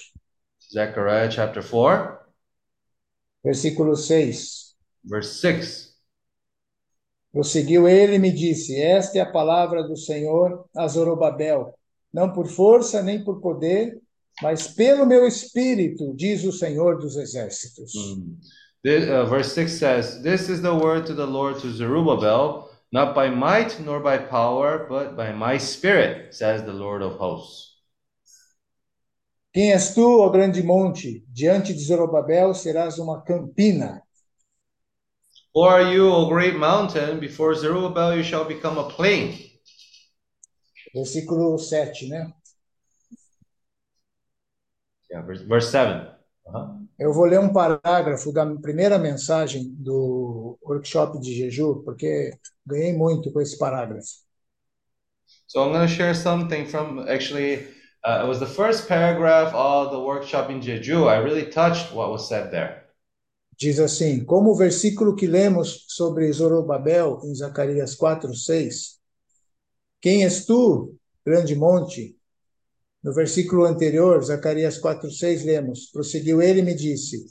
Zechariah 0.70 1.30
chapter 1.30 1.62
4, 1.62 2.18
versículo 3.42 3.96
6. 3.96 4.76
verse 5.04 5.40
6. 5.40 5.96
Prosseguiu 7.32 7.88
ele 7.88 8.16
e 8.16 8.18
me 8.18 8.30
disse: 8.30 8.78
Esta 8.78 9.16
é 9.16 9.22
a 9.22 9.32
palavra 9.32 9.84
do 9.84 9.96
Senhor 9.96 10.68
a 10.76 10.86
Zorobabel, 10.86 11.74
não 12.12 12.30
por 12.30 12.46
força 12.46 13.02
nem 13.02 13.24
por 13.24 13.40
poder, 13.40 14.01
mas 14.40 14.68
pelo 14.68 15.04
meu 15.04 15.26
espírito, 15.26 16.14
diz 16.14 16.44
o 16.44 16.52
Senhor 16.52 16.98
dos 16.98 17.16
exércitos. 17.16 17.92
Mm. 17.94 18.36
This, 18.84 19.08
uh, 19.08 19.24
verse 19.26 19.52
6 19.52 19.72
says, 19.72 20.22
This 20.22 20.48
is 20.48 20.60
the 20.60 20.74
word 20.74 21.06
to 21.06 21.14
the 21.14 21.26
Lord 21.26 21.60
to 21.60 21.70
Zerubbabel, 21.70 22.68
not 22.92 23.14
by 23.14 23.30
might 23.30 23.78
nor 23.80 24.00
by 24.00 24.18
power, 24.18 24.86
but 24.88 25.16
by 25.16 25.32
my 25.32 25.56
spirit, 25.58 26.34
says 26.34 26.64
the 26.64 26.72
Lord 26.72 27.02
of 27.02 27.16
hosts. 27.16 27.72
Quem 29.52 29.70
és 29.70 29.92
tu, 29.94 30.22
ó 30.22 30.30
grande 30.30 30.62
monte? 30.62 31.24
Diante 31.28 31.74
de 31.74 31.80
Zorobabel 31.80 32.54
serás 32.54 32.98
uma 32.98 33.22
campina. 33.22 34.02
Who 35.54 35.62
are 35.62 35.94
you, 35.94 36.10
O 36.10 36.26
great 36.26 36.56
mountain? 36.56 37.20
Before 37.20 37.54
Zerubbabel 37.54 38.16
you 38.16 38.24
shall 38.24 38.46
become 38.46 38.78
a 38.78 38.88
plain. 38.88 39.38
Versículo 40.94 41.58
7, 41.58 42.08
né? 42.08 42.32
Yeah, 45.12 45.26
verse, 45.26 45.42
verse 45.42 45.70
7. 45.70 46.08
Uh-huh. 46.46 46.82
Eu 46.98 47.12
vou 47.12 47.26
ler 47.26 47.38
um 47.38 47.52
parágrafo 47.52 48.32
da 48.32 48.46
primeira 48.56 48.98
mensagem 48.98 49.74
do 49.78 50.58
workshop 50.62 51.20
de 51.20 51.34
Jeju, 51.34 51.82
porque 51.84 52.32
ganhei 52.66 52.96
muito 52.96 53.30
com 53.30 53.40
esse 53.40 53.58
parágrafo. 53.58 54.22
So 55.46 55.62
I'm 55.62 55.72
going 55.72 55.86
to 55.86 55.92
share 55.92 56.14
something 56.14 56.64
from 56.64 57.00
actually, 57.00 57.66
uh, 58.04 58.22
it 58.22 58.28
was 58.28 58.38
the 58.38 58.46
first 58.46 58.88
paragraph 58.88 59.54
of 59.54 59.90
the 59.90 59.98
workshop 59.98 60.50
in 60.50 60.60
Jeju. 60.60 61.08
I 61.08 61.18
really 61.18 61.50
touched 61.50 61.92
what 61.92 62.10
was 62.10 62.26
said 62.26 62.50
there. 62.50 62.86
Diz 63.58 63.78
assim: 63.78 64.24
como 64.24 64.52
o 64.52 64.56
versículo 64.56 65.14
que 65.14 65.26
lemos 65.26 65.84
sobre 65.88 66.32
Zorobabel 66.32 67.20
em 67.24 67.34
Zacarias 67.34 67.94
4, 67.94 68.34
6. 68.34 68.98
Quem 70.00 70.24
és 70.24 70.46
tu, 70.46 70.96
grande 71.24 71.54
monte? 71.54 72.16
No 73.02 73.12
versículo 73.12 73.66
anterior, 73.66 74.22
Zacarias 74.22 74.78
4, 74.78 75.10
6, 75.10 75.44
lemos: 75.44 75.90
Prosseguiu 75.90 76.40
ele 76.40 76.60
e 76.60 76.62
me 76.62 76.74
disse: 76.74 77.26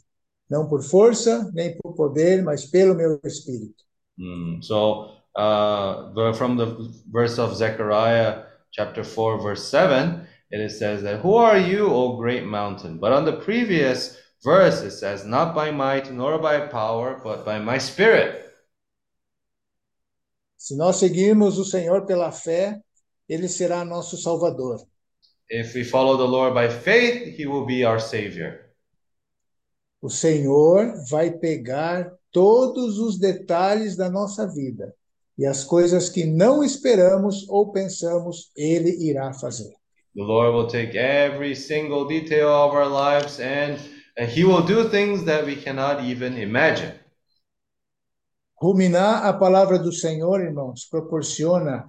Não 0.50 0.68
por 0.68 0.84
força, 0.84 1.50
nem 1.54 1.78
por 1.78 1.96
poder, 1.96 2.44
mas 2.44 2.66
pelo 2.66 2.94
meu 2.94 3.20
espírito. 3.24 3.84
Mm, 4.18 4.62
so 4.62 5.06
uh, 5.38 6.34
from 6.34 6.58
the 6.58 6.66
verse 7.10 7.40
of 7.40 7.56
Zechariah 7.56 8.46
chapter 8.72 9.04
4, 9.04 9.42
verse 9.42 9.64
7, 9.70 10.28
it 10.52 10.70
says 10.72 11.04
that, 11.04 11.22
Who 11.24 11.36
are 11.36 11.58
you, 11.58 11.88
O 11.88 12.18
great 12.18 12.46
mountain? 12.46 12.98
But 12.98 13.14
on 13.14 13.24
the 13.24 13.38
previous 13.38 14.18
verse, 14.44 14.82
it 14.82 14.92
says, 14.92 15.26
Not 15.26 15.56
by 15.56 15.72
might 15.72 16.12
nor 16.12 16.38
by 16.40 16.68
power, 16.68 17.22
but 17.24 17.46
by 17.46 17.60
my 17.60 17.78
spirit. 17.78 18.40
Se 20.58 20.76
nós 20.76 20.98
seguirmos 20.98 21.58
o 21.58 21.66
Senhor 21.66 22.06
pela 22.06 22.32
fé, 22.32 22.80
ele 23.28 23.48
será 23.48 23.84
nosso 23.84 24.18
Salvador. 24.18 24.86
If 25.54 25.76
we 25.76 25.84
follow 25.84 26.16
the 26.16 26.26
Lord 26.26 26.54
by 26.54 26.70
faith, 26.70 27.36
he 27.36 27.46
will 27.46 27.66
be 27.66 27.84
our 27.84 28.00
Savior. 28.00 28.72
O 30.02 30.10
Senhor 30.10 30.94
vai 31.10 31.30
pegar 31.30 32.10
todos 32.32 32.98
os 32.98 33.20
detalhes 33.20 33.98
da 33.98 34.10
nossa 34.10 34.48
vida 34.48 34.96
e 35.38 35.46
as 35.46 35.66
coisas 35.66 36.10
que 36.10 36.24
não 36.24 36.64
esperamos 36.64 37.50
ou 37.50 37.70
pensamos, 37.70 38.50
ele 38.56 38.92
irá 39.06 39.34
fazer. 39.34 39.74
The 40.16 40.24
Lord 40.24 40.56
will 40.56 40.68
take 40.68 40.98
every 40.98 41.54
single 41.54 42.08
detail 42.08 42.48
of 42.48 42.74
our 42.74 42.88
lives 42.88 43.42
and, 43.42 43.78
and 44.18 44.30
he 44.30 44.46
will 44.46 44.64
do 44.64 44.90
things 44.90 45.26
that 45.26 45.46
we 45.46 45.58
cannot 45.58 46.06
even 46.06 46.38
imagine. 46.38 46.94
Ruminar 48.62 49.26
a 49.26 49.34
palavra 49.34 49.78
do 49.78 49.92
Senhor, 49.92 50.40
irmãos, 50.40 50.88
proporciona 50.90 51.88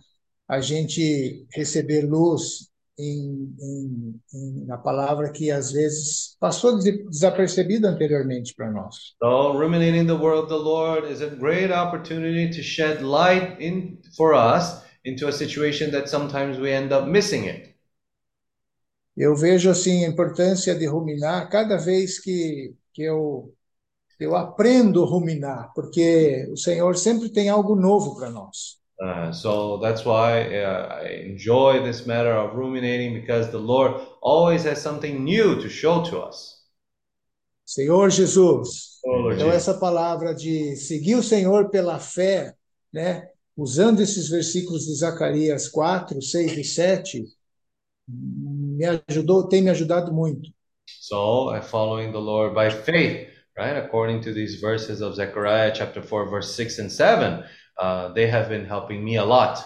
a 0.49 0.61
gente 0.61 1.47
receber 1.55 2.03
luz 2.03 2.72
em, 2.99 3.55
em, 3.61 4.21
em, 4.35 4.67
na 4.67 4.77
palavra 4.79 5.31
que 5.33 5.51
às 5.51 5.73
vezes 5.73 6.37
passou 6.39 6.79
des- 6.79 7.05
desapercebida 7.09 7.89
anteriormente 7.89 8.55
para 8.55 8.71
nós. 8.71 9.15
So, 9.23 9.53
ruminating 9.53 10.07
the 10.07 10.15
word 10.17 10.39
of 10.39 10.49
the 10.49 10.59
Lord 10.59 11.07
is 11.11 11.23
a 11.23 11.29
great 11.29 11.71
opportunity 11.73 12.51
to 12.51 12.63
shed 12.63 13.03
light 13.03 13.61
in 13.61 13.99
for 14.17 14.35
us 14.35 14.83
into 15.05 15.27
a 15.29 15.33
situation 15.33 15.91
that 15.93 16.09
sometimes 16.09 16.59
we 16.59 16.71
end 16.71 16.93
up 16.93 17.07
missing 17.09 17.47
it. 17.49 17.75
Eu 19.17 19.37
vejo 19.37 19.71
assim 19.71 20.05
a 20.05 20.09
importância 20.09 20.75
de 20.75 20.87
ruminar 20.87 21.49
cada 21.51 21.77
vez 21.77 22.19
que, 22.19 22.75
que 22.95 23.03
eu, 23.03 23.53
eu 24.21 24.37
aprendo 24.37 25.05
a 25.05 25.07
ruminar, 25.09 25.73
porque 25.75 26.49
o 26.53 26.57
Senhor 26.57 26.97
sempre 26.97 27.31
tem 27.31 27.49
algo 27.49 27.77
novo 27.77 28.17
para 28.17 28.31
nós. 28.31 28.82
Uh, 29.01 29.33
so 29.33 29.79
that's 29.79 30.05
why 30.05 30.43
uh, 30.59 31.01
I 31.03 31.09
enjoy 31.27 31.83
this 31.83 32.07
matter 32.07 32.33
of 32.33 32.55
ruminating 32.55 33.15
because 33.15 33.51
the 33.51 33.59
Lord 33.59 34.01
always 34.21 34.65
has 34.65 34.81
something 34.81 35.25
new 35.25 35.61
to 35.61 35.69
show 35.69 36.05
to 36.05 36.21
us. 36.21 36.61
Senhor 37.65 38.11
Jesus, 38.11 38.93
Oh, 39.05 39.33
então 39.33 39.51
essa 39.51 39.75
palavra 39.75 40.35
de 40.35 40.77
seguir 40.77 41.17
o 41.17 41.23
Senhor 41.23 41.71
pela 41.71 41.99
fé, 41.99 42.55
né, 42.93 43.27
usando 43.57 44.01
esses 44.01 44.29
versículos 44.29 44.87
de 44.87 44.95
Zacarias 44.95 45.69
4, 45.69 46.23
6 46.23 46.59
e 46.59 46.65
7, 46.65 47.25
me 48.09 48.85
ajudou, 49.09 49.49
tem 49.49 49.63
me 49.63 49.71
ajudado 49.71 50.13
muito. 50.13 50.51
So, 50.87 51.51
uh, 51.51 51.61
following 51.63 52.13
the 52.13 52.19
Lord 52.19 52.55
by 52.55 52.71
faith, 52.71 53.29
right? 53.57 53.77
According 53.77 54.21
to 54.23 54.33
these 54.33 54.61
verses 54.61 55.01
of 55.01 55.17
Zechariah 55.17 55.73
chapter 55.73 56.03
4, 56.03 56.31
verse 56.31 56.55
6 56.55 56.79
and 56.79 56.91
7, 56.91 57.45
uh, 57.81 58.13
they 58.15 58.29
have 58.31 58.49
been 58.49 58.67
helping 58.67 59.05
me 59.05 59.17
a 59.17 59.25
lot. 59.25 59.59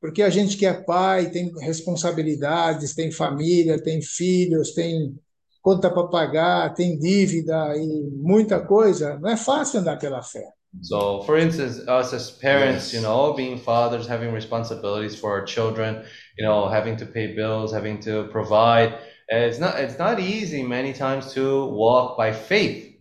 Porque 0.00 0.22
a 0.22 0.30
gente 0.30 0.56
que 0.56 0.66
é 0.66 0.72
pai 0.72 1.30
tem 1.30 1.52
responsabilidades, 1.60 2.94
tem 2.94 3.12
família, 3.12 3.80
tem 3.80 4.02
filhos, 4.02 4.74
tem 4.74 5.14
conta 5.62 5.88
para 5.88 6.08
pagar, 6.08 6.74
tem 6.74 6.98
dívida 6.98 7.76
e 7.76 8.10
muita 8.16 8.60
coisa, 8.60 9.16
não 9.20 9.30
é 9.30 9.36
fácil 9.36 9.78
andar 9.78 9.96
pela 9.98 10.20
fé. 10.20 10.44
So, 10.80 11.22
for 11.22 11.38
instance, 11.38 11.78
us 11.86 12.12
as 12.14 12.30
parents, 12.30 12.92
you 12.94 13.02
know, 13.02 13.34
being 13.34 13.58
fathers, 13.58 14.06
having 14.06 14.32
responsibilities 14.32 15.14
for 15.14 15.30
our 15.30 15.44
children, 15.44 16.02
you 16.38 16.44
know, 16.44 16.66
having 16.66 16.96
to 16.96 17.06
pay 17.06 17.34
bills, 17.34 17.72
having 17.72 18.00
to 18.00 18.28
provide, 18.32 18.98
it's 19.28 19.58
not 19.58 19.78
it's 19.78 19.98
not 19.98 20.18
easy 20.18 20.62
many 20.62 20.92
times 20.92 21.34
to 21.34 21.66
walk 21.66 22.16
by 22.16 22.32
faith. 22.32 22.91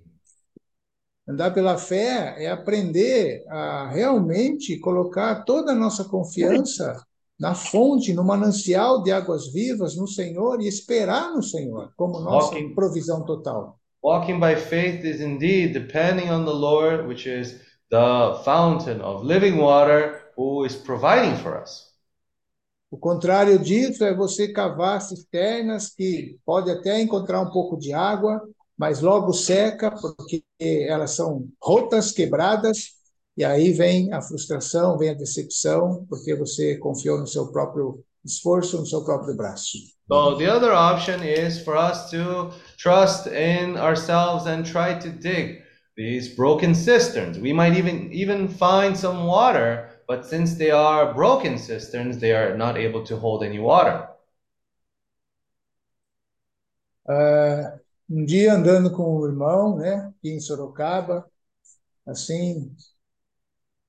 Andar 1.32 1.54
pela 1.54 1.78
fé 1.78 2.36
é 2.44 2.52
aprender 2.52 3.46
a 3.48 3.88
realmente 3.88 4.78
colocar 4.80 5.46
toda 5.46 5.72
a 5.72 5.76
nossa 5.76 6.04
confiança 6.04 7.02
na 7.40 7.56
fonte, 7.56 8.14
no 8.14 8.22
manancial 8.22 9.02
de 9.02 9.14
águas 9.14 9.50
vivas, 9.54 9.96
no 9.96 10.10
Senhor 10.10 10.62
e 10.62 10.68
esperar 10.68 11.32
no 11.34 11.42
Senhor 11.42 11.94
como 11.96 12.20
nossa 12.20 12.54
Walking. 12.54 12.76
provisão 12.76 13.24
total. 13.24 13.80
Walking 14.04 14.42
by 14.42 14.58
faith 14.58 15.06
is 15.06 15.22
indeed 15.22 15.72
depending 15.72 16.30
on 16.30 16.44
the 16.44 16.52
Lord, 16.52 17.08
which 17.08 17.26
is 17.26 17.62
the 17.90 18.44
fountain 18.44 19.00
of 19.00 19.26
living 19.26 19.58
water 19.58 20.34
who 20.36 20.66
is 20.66 20.76
providing 20.76 21.38
for 21.38 21.64
us. 21.64 21.90
O 22.92 22.98
contrário 22.98 23.58
disso 23.58 24.04
é 24.04 24.14
você 24.14 24.50
cavar 24.52 25.02
cisternas 25.02 25.88
que 25.88 26.38
pode 26.46 26.70
até 26.70 27.00
encontrar 27.00 27.40
um 27.40 27.50
pouco 27.50 27.78
de 27.78 27.94
água, 27.94 28.42
mas 28.78 29.02
logo 29.02 29.34
seca 29.34 29.92
porque 29.92 30.44
elas 30.60 31.12
são 31.12 31.48
rotas, 31.62 32.12
quebradas, 32.12 32.92
e 33.38 33.44
aí 33.44 33.72
vem 33.72 34.12
a 34.14 34.22
frustração, 34.22 34.98
vem 34.98 35.10
a 35.10 35.14
decepção, 35.14 36.06
porque 36.10 36.36
você 36.36 36.78
confiou 36.78 37.20
no 37.20 37.28
seu 37.28 37.52
próprio 37.52 38.04
esforço, 38.26 38.78
no 38.78 38.86
seu 38.86 39.04
próprio 39.04 39.36
braço. 39.36 39.78
So 40.12 40.38
the 40.38 40.48
other 40.48 40.74
option 40.74 41.24
is 41.24 41.60
for 41.60 41.76
us 41.78 42.10
to 42.12 42.52
trust 42.78 43.28
in 43.28 43.78
ourselves 43.78 44.46
and 44.46 44.64
try 44.64 45.00
to 45.00 45.10
dig 45.10 45.62
these 45.96 46.36
broken 46.36 46.74
cisterns. 46.76 47.38
We 47.38 47.54
might 47.54 47.78
even 47.78 48.12
even 48.12 48.48
find 48.50 48.98
some 48.98 49.26
water, 49.26 50.02
but 50.08 50.26
since 50.26 50.56
they 50.56 50.72
are 50.72 51.14
broken 51.14 51.58
cisterns, 51.58 52.18
they 52.20 52.34
are 52.34 52.58
not 52.58 52.78
able 52.78 53.04
to 53.06 53.16
hold 53.18 53.44
any 53.44 53.60
water. 53.60 54.08
Ah, 57.08 57.81
um 58.12 58.26
dia 58.26 58.54
andando 58.54 58.92
com 58.92 59.16
o 59.16 59.26
irmão, 59.26 59.78
né, 59.78 60.12
aqui 60.18 60.32
em 60.32 60.40
Sorocaba, 60.40 61.26
assim, 62.06 62.76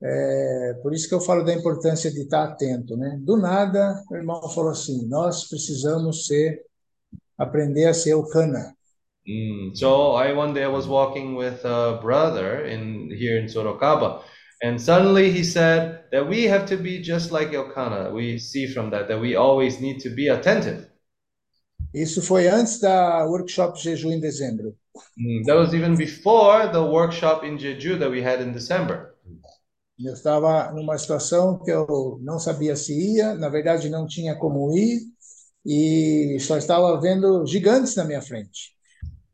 é, 0.01 0.75
por 0.83 0.95
isso 0.95 1.09
que 1.09 1.15
eu 1.15 1.21
falo 1.21 1.45
da 1.45 1.53
importância 1.53 2.11
de 2.11 2.23
estar 2.23 2.45
atento, 2.45 2.97
né? 2.97 3.17
Do 3.21 3.37
nada, 3.37 4.03
o 4.11 4.17
irmão 4.17 4.49
falou 4.49 4.71
assim: 4.71 5.07
nós 5.09 5.49
precisamos 5.49 6.27
ser, 6.27 6.61
aprender 7.39 7.87
a 7.87 7.95
ser 7.95 8.15
o 8.15 8.29
cana. 8.29 8.75
Mm. 9.27 9.73
So 9.75 10.17
I 10.17 10.33
one 10.33 10.53
day 10.53 10.65
I 10.65 10.69
was 10.69 10.87
walking 10.87 11.37
with 11.37 11.65
a 11.65 12.01
brother 12.03 12.67
in 12.67 13.11
here 13.11 13.41
in 13.41 13.47
Sorocaba, 13.47 14.23
and 14.61 14.81
suddenly 14.81 15.31
he 15.31 15.45
said 15.45 16.05
that 16.11 16.29
we 16.29 16.49
have 16.49 16.67
to 16.67 16.77
be 16.77 17.01
just 17.01 17.31
like 17.31 17.55
Elkanah. 17.55 18.11
We 18.13 18.39
see 18.39 18.67
from 18.67 18.91
that 18.91 19.07
that 19.07 19.21
we 19.21 19.37
always 19.37 19.81
need 19.81 20.01
to 20.01 20.11
be 20.11 20.29
attentive. 20.29 20.92
Isso 21.95 22.23
foi 22.23 22.49
antes 22.49 22.81
da 22.81 23.25
workshop 23.27 23.79
Jeju 23.81 24.11
em 24.11 24.21
dezembro. 24.21 24.75
Mm, 25.19 25.45
That 25.47 25.57
was 25.57 25.75
even 25.75 25.97
before 25.97 26.69
the 26.73 26.83
workshop 26.83 27.45
in 27.47 27.59
Jeju 27.59 27.99
that 27.99 28.11
we 28.11 28.23
had 28.23 28.41
in 28.41 28.53
December. 28.53 29.15
Eu 29.99 30.15
estava 30.15 30.73
numa 30.73 30.97
situação 30.99 31.59
que 31.59 31.71
eu 31.71 32.19
não 32.23 32.39
sabia 32.39 32.75
se 32.75 32.93
ia, 33.15 33.35
na 33.35 33.49
verdade 33.49 33.89
não 33.89 34.07
tinha 34.07 34.35
como 34.35 34.77
ir, 34.77 35.01
e 35.65 36.39
só 36.41 36.57
estava 36.57 36.99
vendo 37.01 37.47
gigantes 37.47 37.95
na 37.95 38.05
minha 38.05 38.21
frente. 38.21 38.73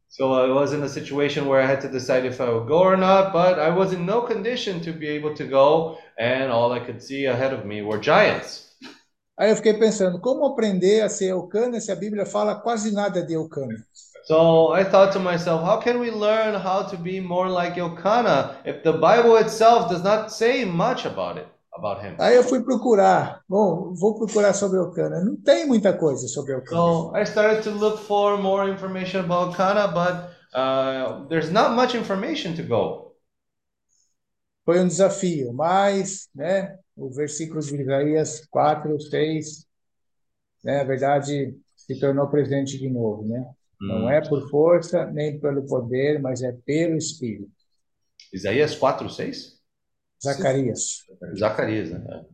So 0.08 0.32
I 0.34 0.50
was 0.50 0.72
in 0.72 0.82
a 0.82 0.88
situation 0.88 1.46
where 1.46 1.62
I 1.62 1.66
had 1.70 1.80
to 1.82 1.88
decide 1.88 2.26
if 2.26 2.40
I 2.40 2.50
would 2.50 2.66
go 2.66 2.80
or 2.80 2.96
not, 2.96 3.32
but 3.32 3.58
I 3.58 3.70
was 3.70 3.92
in 3.92 4.04
no 4.04 4.22
condition 4.22 4.80
to 4.80 4.92
be 4.92 5.06
able 5.06 5.32
to 5.34 5.44
go, 5.44 5.96
and 6.18 6.50
all 6.50 6.72
I 6.72 6.80
could 6.80 7.00
see 7.00 7.26
ahead 7.26 7.52
of 7.54 7.64
me 7.64 7.82
were 7.82 7.98
giants. 8.00 8.67
Aí 9.38 9.51
eu 9.51 9.57
fiquei 9.57 9.74
pensando, 9.74 10.20
como 10.20 10.44
aprender 10.44 11.01
a 11.03 11.09
ser 11.09 11.27
Eucana 11.29 11.81
se 11.81 11.92
a 11.92 11.96
Bíblia 11.96 12.27
fala 12.27 12.57
quase 12.57 12.90
nada 12.92 13.22
de 13.22 13.35
Eucana? 13.35 13.77
So 14.24 14.74
I 14.74 14.85
thought 14.85 15.12
to 15.12 15.20
myself, 15.20 15.62
how 15.62 15.81
can 15.81 16.01
we 16.01 16.11
learn 16.11 16.55
how 16.57 16.83
to 16.88 16.98
be 16.98 17.20
more 17.20 17.48
like 17.48 17.79
Elkanah 17.79 18.57
if 18.64 18.83
the 18.83 18.92
Bible 18.92 19.37
itself 19.37 19.88
does 19.88 20.03
not 20.03 20.33
say 20.33 20.64
much 20.64 21.07
about 21.07 21.38
it, 21.38 21.46
about 21.72 22.03
him? 22.03 22.16
Aí 22.18 22.35
eu 22.35 22.42
fui 22.42 22.62
procurar, 22.62 23.40
bom, 23.48 23.94
vou 23.94 24.18
procurar 24.18 24.53
sobre 24.55 24.79
Eucana. 24.79 25.24
Não 25.24 25.37
tem 25.37 25.66
muita 25.66 25.92
coisa 25.92 26.27
sobre 26.27 26.53
Eucana. 26.55 26.77
So 26.77 27.16
I 27.16 27.24
started 27.24 27.62
to 27.62 27.70
look 27.70 28.01
for 28.01 28.37
more 28.37 28.68
information 28.68 29.24
about 29.24 29.53
Elkanah, 29.53 29.88
but 29.88 30.31
uh, 30.53 31.29
there's 31.29 31.51
not 31.51 31.77
much 31.77 31.94
information 31.94 32.57
to 32.57 32.64
go. 32.64 33.14
Foi 34.66 34.81
um 34.81 34.88
desafio, 34.88 35.53
mas, 35.55 36.29
né, 36.35 36.77
o 36.98 37.11
versículo 37.11 37.61
de 37.61 37.80
Isaías 37.80 38.44
4, 38.50 39.00
6, 39.00 39.66
né, 40.64 40.80
a 40.80 40.84
verdade 40.84 41.56
se 41.76 41.98
tornou 41.98 42.28
presente 42.28 42.76
de 42.76 42.90
novo, 42.90 43.26
né? 43.26 43.48
Não 43.80 44.11
é 44.11 44.20
por 44.20 44.50
força 44.50 45.06
nem 45.06 45.38
pelo 45.38 45.64
poder, 45.64 46.20
mas 46.20 46.42
é 46.42 46.52
pelo 46.66 46.96
Espírito. 46.96 47.48
Isaías 48.32 48.74
4, 48.74 49.08
6? 49.08 49.56
Zacarias. 50.20 51.04
Zacarias. 51.38 51.90
né? 51.90 52.24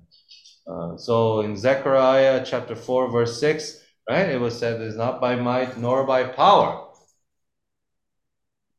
Uh, 0.67 0.97
so 0.97 1.43
in 1.43 1.55
Zechariah 1.55 2.43
chapter 2.43 2.75
4, 2.75 3.13
verse 3.13 3.39
6, 3.39 3.83
right, 4.09 4.31
it 4.31 4.41
was 4.41 4.55
said, 4.55 4.81
it's 4.81 4.97
not 4.97 5.21
by 5.21 5.37
might 5.37 5.77
nor 5.77 6.07
by 6.07 6.25
power. 6.25 6.84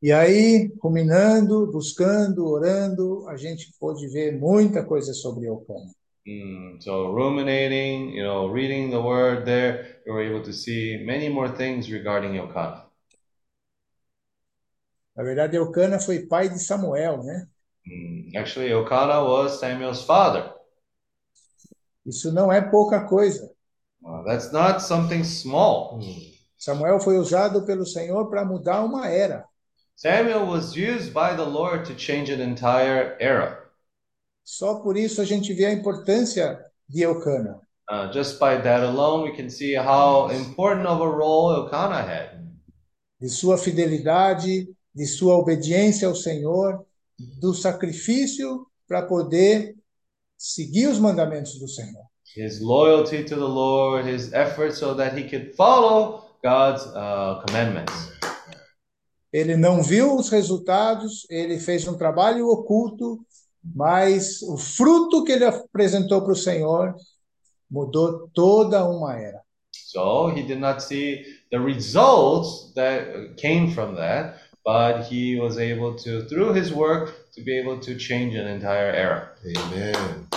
E 0.05 0.11
aí, 0.11 0.71
ruminando, 0.83 1.65
buscando, 1.71 2.45
orando, 2.47 3.27
a 3.27 3.35
gente 3.35 3.73
pôde 3.79 4.07
ver 4.07 4.37
muita 4.37 4.85
coisa 4.85 5.15
sobre 5.15 5.47
Eucana. 5.47 5.91
Mm, 6.27 6.77
so 6.79 7.11
ruminating, 7.11 8.11
you 8.13 8.23
know, 8.23 8.47
reading 8.47 8.91
the 8.91 8.99
word 8.99 9.45
there, 9.45 9.99
we 10.05 10.13
were 10.13 10.23
able 10.23 10.43
to 10.43 10.53
see 10.53 11.03
many 11.03 11.27
more 11.27 11.49
things 11.57 11.89
regarding 11.89 12.37
Elkanah. 12.37 12.85
Na 15.17 15.23
verdade, 15.23 15.57
Eucana 15.57 15.99
foi 15.99 16.27
pai 16.27 16.49
de 16.49 16.59
Samuel, 16.59 17.23
né? 17.23 17.47
Mm, 17.87 18.37
actually, 18.37 18.71
Elkanah 18.71 19.23
was 19.23 19.59
Samuel's 19.59 20.03
father. 20.03 20.53
Isso 22.05 22.31
não 22.31 22.53
é 22.53 22.61
pouca 22.61 23.07
coisa. 23.07 23.51
Uh, 24.03 24.23
that's 24.23 24.51
not 24.51 24.83
something 24.83 25.23
small. 25.23 25.99
Samuel 26.59 26.99
foi 26.99 27.17
usado 27.17 27.65
pelo 27.65 27.87
Senhor 27.87 28.29
para 28.29 28.45
mudar 28.45 28.85
uma 28.85 29.07
era. 29.07 29.43
Samuel 29.95 30.45
was 30.45 30.75
used 30.75 31.13
by 31.13 31.35
the 31.35 31.45
Lord 31.45 31.85
to 31.85 31.95
change 31.95 32.29
an 32.29 32.41
entire 32.41 33.15
era. 33.19 33.63
Só 34.43 34.75
por 34.75 34.97
isso 34.97 35.21
a 35.21 35.25
gente 35.25 35.53
vê 35.53 35.65
a 35.65 35.73
importância 35.73 36.59
de 36.87 37.03
Eucana. 37.03 37.59
Uh, 37.89 38.11
just 38.11 38.39
by 38.39 38.57
that 38.57 38.83
alone, 38.83 39.23
we 39.23 39.35
can 39.35 39.49
see 39.49 39.75
how 39.75 40.29
important 40.31 40.87
of 40.87 41.01
a 41.01 41.07
role 41.07 41.53
Elkanah 41.53 42.01
had. 42.01 42.45
de 43.19 43.29
sua 43.29 43.57
fidelidade, 43.57 44.67
de 44.93 45.05
sua 45.05 45.35
obediência 45.35 46.07
ao 46.07 46.15
Senhor, 46.15 46.85
do 47.39 47.53
sacrifício 47.53 48.67
para 48.87 49.01
poder 49.01 49.75
seguir 50.37 50.87
os 50.87 50.99
mandamentos 50.99 51.57
do 51.59 51.67
Senhor. 51.67 52.03
His 52.35 52.59
loyalty 52.59 53.23
to 53.23 53.35
the 53.35 53.47
Lord, 53.47 54.05
his 54.05 54.33
effort 54.33 54.73
so 54.73 54.93
that 54.95 55.17
he 55.17 55.29
could 55.29 55.55
follow 55.55 56.25
God's 56.43 56.85
uh, 56.87 57.41
commandments. 57.47 58.11
Ele 59.35 59.57
não 59.57 59.83
viu 59.83 60.15
os 60.15 60.29
resultados, 60.29 61.27
ele 61.29 61.59
fez 61.59 61.85
um 61.89 61.97
trabalho 61.97 62.47
oculto, 62.47 63.19
mas 63.61 64.41
o 64.43 64.55
fruto 64.55 65.25
que 65.25 65.33
ele 65.33 65.43
apresentou 65.43 66.21
para 66.21 66.31
o 66.31 66.37
Senhor 66.37 66.95
mudou 67.69 68.29
toda 68.33 68.85
uma 68.85 69.19
era. 69.19 69.41
So 69.73 70.29
he 70.29 70.41
did 70.41 70.59
not 70.59 70.81
see 70.81 71.25
the 71.51 71.57
results 71.57 72.71
that 72.75 73.35
came 73.35 73.73
from 73.73 73.95
that, 73.95 74.39
but 74.63 75.11
he 75.11 75.37
was 75.37 75.57
able 75.57 75.97
to, 75.97 76.25
through 76.29 76.57
his 76.57 76.71
work, 76.71 77.11
to 77.35 77.43
be 77.43 77.59
able 77.59 77.77
to 77.81 77.99
change 77.99 78.37
an 78.37 78.47
entire 78.47 78.95
era. 78.95 79.35
Amen. 79.43 80.27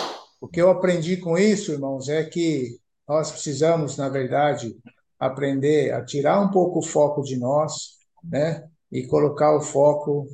O 0.41 0.49
que 0.49 0.61
eu 0.61 0.71
aprendi 0.71 1.19
com 1.19 1.39
isso, 1.39 1.71
irmãos, 1.71 2.09
é 2.09 2.25
que 2.25 2.81
nós 3.09 3.31
precisamos, 3.31 3.97
na 3.97 4.09
verdade, 4.09 4.77
aprender 5.21 5.93
a 5.93 6.05
tirar 6.05 6.41
um 6.41 6.51
pouco 6.51 6.81
o 6.81 6.85
foco 6.85 7.23
de 7.23 7.37
nós, 7.37 7.97
né? 8.25 8.69
E 8.91 9.07
colocar 9.07 9.57
o 9.57 9.61
foco 9.61 10.27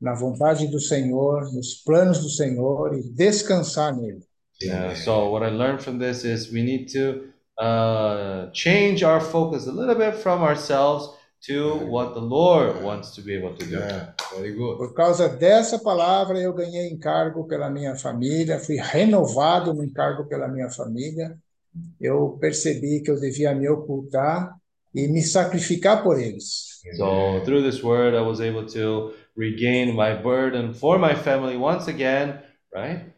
na 0.00 0.14
vontade 0.14 0.66
do 0.66 0.80
Senhor, 0.80 1.52
nos 1.52 1.74
planos 1.74 2.18
do 2.18 2.28
Senhor 2.28 2.94
e 2.94 3.02
descansar 3.02 3.96
nele. 3.96 4.22
Yeah, 4.60 4.94
so 4.94 5.30
what 5.30 5.44
I 5.44 5.50
learned 5.50 5.82
from 5.82 5.98
this 5.98 6.24
is 6.24 6.52
we 6.52 6.62
need 6.62 6.86
to 6.92 7.32
uh, 7.58 8.50
change 8.52 9.04
our 9.04 9.20
focus 9.20 9.66
a 9.66 9.72
little 9.72 9.94
bit 9.94 10.16
from 10.16 10.42
ourselves 10.42 11.08
to 11.46 11.76
what 11.88 12.14
the 12.14 12.20
Lord 12.20 12.82
wants 12.82 13.14
to 13.16 13.22
be 13.22 13.34
able 13.34 13.54
to 13.54 13.66
do. 13.66 13.78
Yeah, 13.78 14.12
very 14.34 14.52
good. 14.52 14.78
Por 14.78 14.94
causa 14.94 15.28
dessa 15.28 15.78
palavra, 15.78 16.38
eu 16.38 16.52
ganhei 16.52 16.88
encargo 16.88 17.44
pela 17.44 17.68
minha 17.68 17.96
família, 17.96 18.60
fui 18.60 18.76
renovado 18.76 19.74
no 19.74 19.84
encargo 19.84 20.24
pela 20.26 20.46
minha 20.46 20.70
família. 20.70 21.36
Eu 22.00 22.36
percebi 22.40 23.00
que 23.00 23.10
eu 23.10 23.18
devia 23.18 23.54
me 23.54 23.68
ocultar 23.68 24.54
e 24.94 25.08
me 25.08 25.22
sacrificar 25.22 26.02
por 26.02 26.20
eles. 26.20 26.80
So 26.96 27.40
through 27.44 27.62
this 27.62 27.82
word, 27.82 28.14
I 28.14 28.22
was 28.22 28.40
able 28.40 28.66
to 28.66 29.14
regain 29.36 29.94
my 29.94 30.14
burden 30.14 30.74
for 30.74 30.98
my 30.98 31.14
family 31.14 31.56
once 31.56 31.88
again, 31.88 32.42
right? 32.74 33.12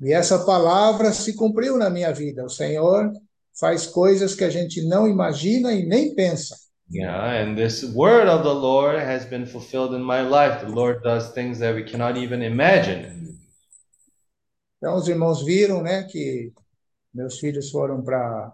E 0.00 0.12
essa 0.12 0.44
palavra 0.44 1.12
se 1.12 1.34
cumpriu 1.34 1.76
na 1.78 1.88
minha 1.88 2.12
vida. 2.12 2.44
O 2.44 2.50
Senhor 2.50 3.12
faz 3.58 3.86
coisas 3.86 4.34
que 4.34 4.44
a 4.44 4.50
gente 4.50 4.82
não 4.82 5.08
imagina 5.08 5.72
e 5.72 5.86
nem 5.86 6.14
pensa. 6.14 6.56
Yeah, 6.90 7.42
and 7.42 7.56
this 7.56 7.82
word 7.94 8.28
of 8.28 8.42
the 8.42 8.52
Lord 8.52 8.98
has 8.98 9.24
been 9.24 9.46
fulfilled 9.46 9.94
in 9.94 10.02
my 10.02 10.20
life. 10.20 10.60
The 10.60 10.70
Lord 10.70 11.02
does 11.02 11.32
things 11.32 11.58
that 11.60 11.74
we 11.74 11.84
cannot 11.84 12.18
even 12.18 12.42
imagine. 12.42 13.38
Então, 14.76 14.96
os 14.96 15.08
irmãos 15.08 15.42
viram, 15.42 15.82
né, 15.82 16.02
que 16.02 16.52
meus 17.14 17.38
filhos 17.38 17.70
foram 17.70 18.02
para 18.02 18.52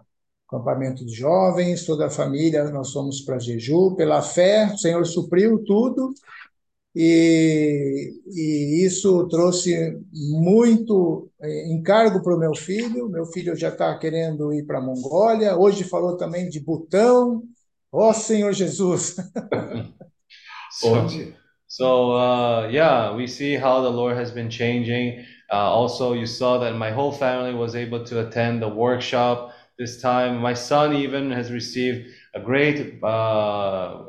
acampamento 0.51 1.05
de 1.05 1.13
jovens, 1.13 1.85
toda 1.85 2.07
a 2.07 2.09
família, 2.09 2.65
nós 2.65 2.91
fomos 2.91 3.21
para 3.21 3.39
Jeju. 3.39 3.95
Pela 3.95 4.21
fé, 4.21 4.69
o 4.73 4.77
Senhor 4.77 5.05
supriu 5.05 5.63
tudo. 5.63 6.13
E, 6.93 8.11
e 8.27 8.85
isso 8.85 9.25
trouxe 9.29 9.97
muito 10.11 11.29
eh, 11.41 11.71
encargo 11.71 12.21
para 12.21 12.35
o 12.35 12.39
meu 12.39 12.53
filho. 12.53 13.07
Meu 13.07 13.25
filho 13.25 13.55
já 13.55 13.69
está 13.69 13.97
querendo 13.97 14.53
ir 14.53 14.65
para 14.65 14.79
a 14.79 14.81
Mongólia. 14.81 15.55
Hoje 15.57 15.85
falou 15.85 16.17
também 16.17 16.49
de 16.49 16.59
Butão. 16.59 17.43
Ó 17.89 18.11
Senhor 18.11 18.51
Jesus! 18.51 19.15
So, 20.73 21.05
so 21.67 22.13
uh, 22.13 22.69
yeah, 22.69 23.13
we 23.13 23.27
see 23.27 23.57
how 23.57 23.81
the 23.81 23.89
Lord 23.89 24.15
has 24.15 24.31
been 24.31 24.49
changing. 24.49 25.25
Uh, 25.51 25.57
also, 25.57 26.13
you 26.13 26.25
saw 26.25 26.57
that 26.59 26.77
my 26.77 26.91
whole 26.91 27.11
family 27.11 27.53
was 27.53 27.75
able 27.75 28.05
to 28.05 28.25
attend 28.25 28.61
the 28.61 28.69
workshop 28.69 29.50
this 29.81 29.99
time. 29.99 30.37
My 30.37 30.53
son 30.53 30.93
even 30.93 31.31
has 31.31 31.51
received 31.51 32.07
a 32.35 32.39
great 32.39 33.01
uh, 33.03 34.05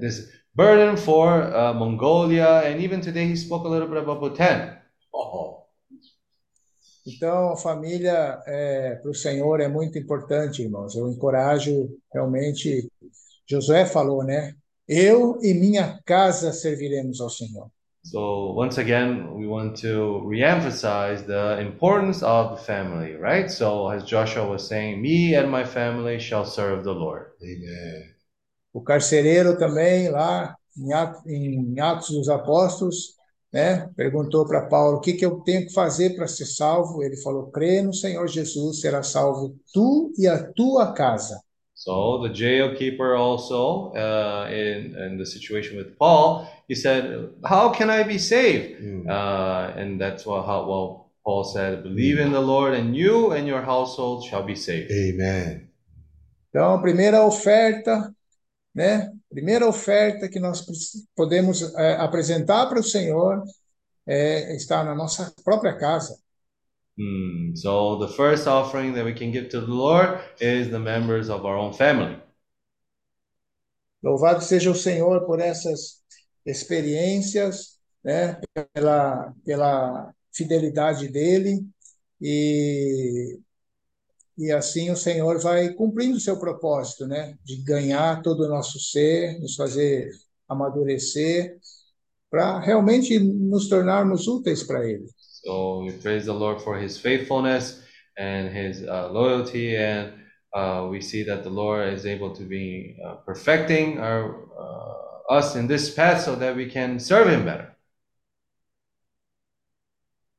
this 0.00 0.16
burden 0.54 0.96
for 0.96 1.28
uh, 1.54 1.74
Mongolia, 1.74 2.62
and 2.64 2.80
even 2.80 3.00
today 3.00 3.26
he 3.26 3.36
spoke 3.36 3.64
a 3.64 3.68
little 3.68 3.88
bit 3.88 3.98
about 3.98 4.20
Bhutan. 4.20 4.78
Oh, 5.12 5.66
Então, 7.06 7.56
família 7.56 8.38
para 9.02 9.10
o 9.10 9.14
Senhor 9.14 9.60
é 9.60 9.68
muito 9.68 9.98
importante, 9.98 10.62
irmãos. 10.62 10.94
Eu 10.94 11.08
encorajo 11.08 11.88
realmente. 12.12 12.88
Josué 13.44 13.84
falou, 13.84 14.24
né? 14.24 14.54
Eu 14.88 15.38
e 15.42 15.52
minha 15.52 16.00
casa 16.04 16.52
serviremos 16.52 17.20
ao 17.20 17.28
Senhor. 17.28 17.70
So 18.04 18.52
once 18.52 18.78
again, 18.78 19.32
we 19.34 19.46
want 19.46 19.76
to 19.78 20.22
re-emphasize 20.24 21.24
the 21.24 21.60
importance 21.60 22.22
of 22.22 22.56
the 22.56 22.62
family, 22.64 23.14
right? 23.14 23.50
So 23.50 23.88
as 23.88 24.04
Joshua 24.04 24.46
was 24.46 24.66
saying, 24.66 25.00
me 25.00 25.34
and 25.34 25.50
my 25.50 25.64
family 25.64 26.18
shall 26.18 26.44
serve 26.44 26.84
the 26.84 26.92
Lord. 26.92 27.32
Amen. 27.42 28.14
O 28.72 28.80
carcereiro 28.80 29.56
também, 29.58 30.08
lá 30.08 30.56
em 31.26 31.78
Atos, 31.80 32.10
dos 32.10 32.28
Apóstolos, 32.28 33.14
né? 33.52 33.88
Perguntou 33.94 34.46
para 34.46 34.66
Paulo: 34.66 34.96
o 34.96 35.00
que, 35.00 35.12
que 35.12 35.24
eu 35.24 35.40
tenho 35.40 35.66
que 35.66 35.72
fazer 35.72 36.16
para 36.16 36.26
ser 36.26 36.46
salvo? 36.46 37.02
Ele 37.02 37.16
falou: 37.18 37.50
crê 37.50 37.82
no 37.82 37.92
Senhor 37.92 38.26
Jesus, 38.26 38.80
será 38.80 39.02
salvo 39.02 39.54
tu 39.72 40.12
e 40.16 40.26
a 40.26 40.50
tua 40.52 40.92
casa. 40.92 41.41
So 41.84 42.22
the 42.22 42.28
jail 42.28 42.76
keeper 42.76 43.16
also, 43.16 43.90
uh, 43.94 44.46
in, 44.52 44.94
in 44.94 45.18
the 45.18 45.26
situation 45.26 45.76
with 45.76 45.98
Paul, 45.98 46.46
he 46.68 46.76
said, 46.76 47.30
how 47.44 47.70
can 47.70 47.90
I 47.90 48.04
be 48.04 48.18
saved? 48.18 48.80
음. 48.80 49.10
Uh, 49.10 49.76
and 49.76 50.00
that's 50.00 50.24
what 50.24 50.46
how, 50.46 50.64
well, 50.64 51.10
Paul 51.24 51.42
said, 51.42 51.82
believe 51.82 52.20
in 52.20 52.30
the 52.30 52.40
Lord 52.40 52.74
and 52.74 52.94
you 52.94 53.32
and 53.32 53.48
your 53.48 53.62
household 53.62 54.24
shall 54.24 54.44
be 54.44 54.54
saved. 54.54 54.92
Amen. 54.92 55.68
Então, 56.50 56.74
a 56.74 56.80
primeira 56.80 57.24
oferta, 57.24 58.14
né? 58.72 59.10
Primeira 59.28 59.66
oferta 59.66 60.28
que 60.28 60.38
nós 60.38 60.64
podemos 61.16 61.74
é, 61.74 61.96
apresentar 61.96 62.66
para 62.66 62.78
o 62.78 62.84
Senhor 62.84 63.42
é, 64.06 64.54
está 64.54 64.84
na 64.84 64.94
nossa 64.94 65.34
própria 65.42 65.76
casa. 65.76 66.16
Hmm, 66.98 67.54
so 67.54 67.96
the 67.96 68.08
first 68.08 68.46
offering 68.46 68.92
that 68.94 69.04
we 69.04 69.14
can 69.14 69.32
give 69.32 69.48
to 69.50 69.60
the 69.60 69.72
Lord 69.72 70.20
is 70.40 70.70
the 70.70 70.78
members 70.78 71.30
of 71.30 71.44
our 71.44 71.56
own 71.56 71.72
family. 71.72 72.20
Louvado 74.02 74.42
seja 74.42 74.70
o 74.70 74.74
Senhor 74.74 75.24
por 75.24 75.40
essas 75.40 76.02
experiências, 76.44 77.78
né? 78.04 78.40
Pela, 78.74 79.32
pela 79.44 80.12
fidelidade 80.32 81.08
dele 81.08 81.64
e 82.20 83.38
e 84.36 84.50
assim 84.50 84.90
o 84.90 84.96
Senhor 84.96 85.38
vai 85.40 85.72
cumprindo 85.74 86.16
o 86.16 86.20
seu 86.20 86.38
propósito, 86.38 87.06
né? 87.06 87.36
De 87.44 87.62
ganhar 87.62 88.22
todo 88.22 88.44
o 88.44 88.48
nosso 88.48 88.80
ser, 88.80 89.38
nos 89.40 89.54
fazer 89.54 90.10
amadurecer, 90.48 91.58
para 92.30 92.58
realmente 92.60 93.18
nos 93.18 93.68
tornarmos 93.68 94.26
úteis 94.26 94.62
para 94.62 94.88
Ele. 94.88 95.06
So 95.44 95.80
we 95.80 95.92
praise 95.92 96.26
the 96.26 96.34
Lord 96.34 96.62
for 96.62 96.78
his 96.78 96.98
faithfulness 96.98 97.82
and 98.16 98.54
his 98.54 98.86
uh, 98.86 99.10
loyalty, 99.10 99.76
and 99.76 100.12
uh, 100.54 100.86
we 100.90 101.00
see 101.00 101.24
that 101.24 101.42
the 101.42 101.50
Lord 101.50 101.92
is 101.92 102.06
able 102.06 102.34
to 102.36 102.44
be 102.44 102.96
uh, 103.04 103.14
perfecting 103.26 103.98
our, 103.98 104.46
uh, 104.56 105.34
us 105.34 105.56
in 105.56 105.66
this 105.66 105.92
path 105.92 106.22
so 106.22 106.36
that 106.36 106.54
we 106.54 106.66
can 106.66 106.98
serve 107.00 107.28
him 107.28 107.44
better. 107.44 107.72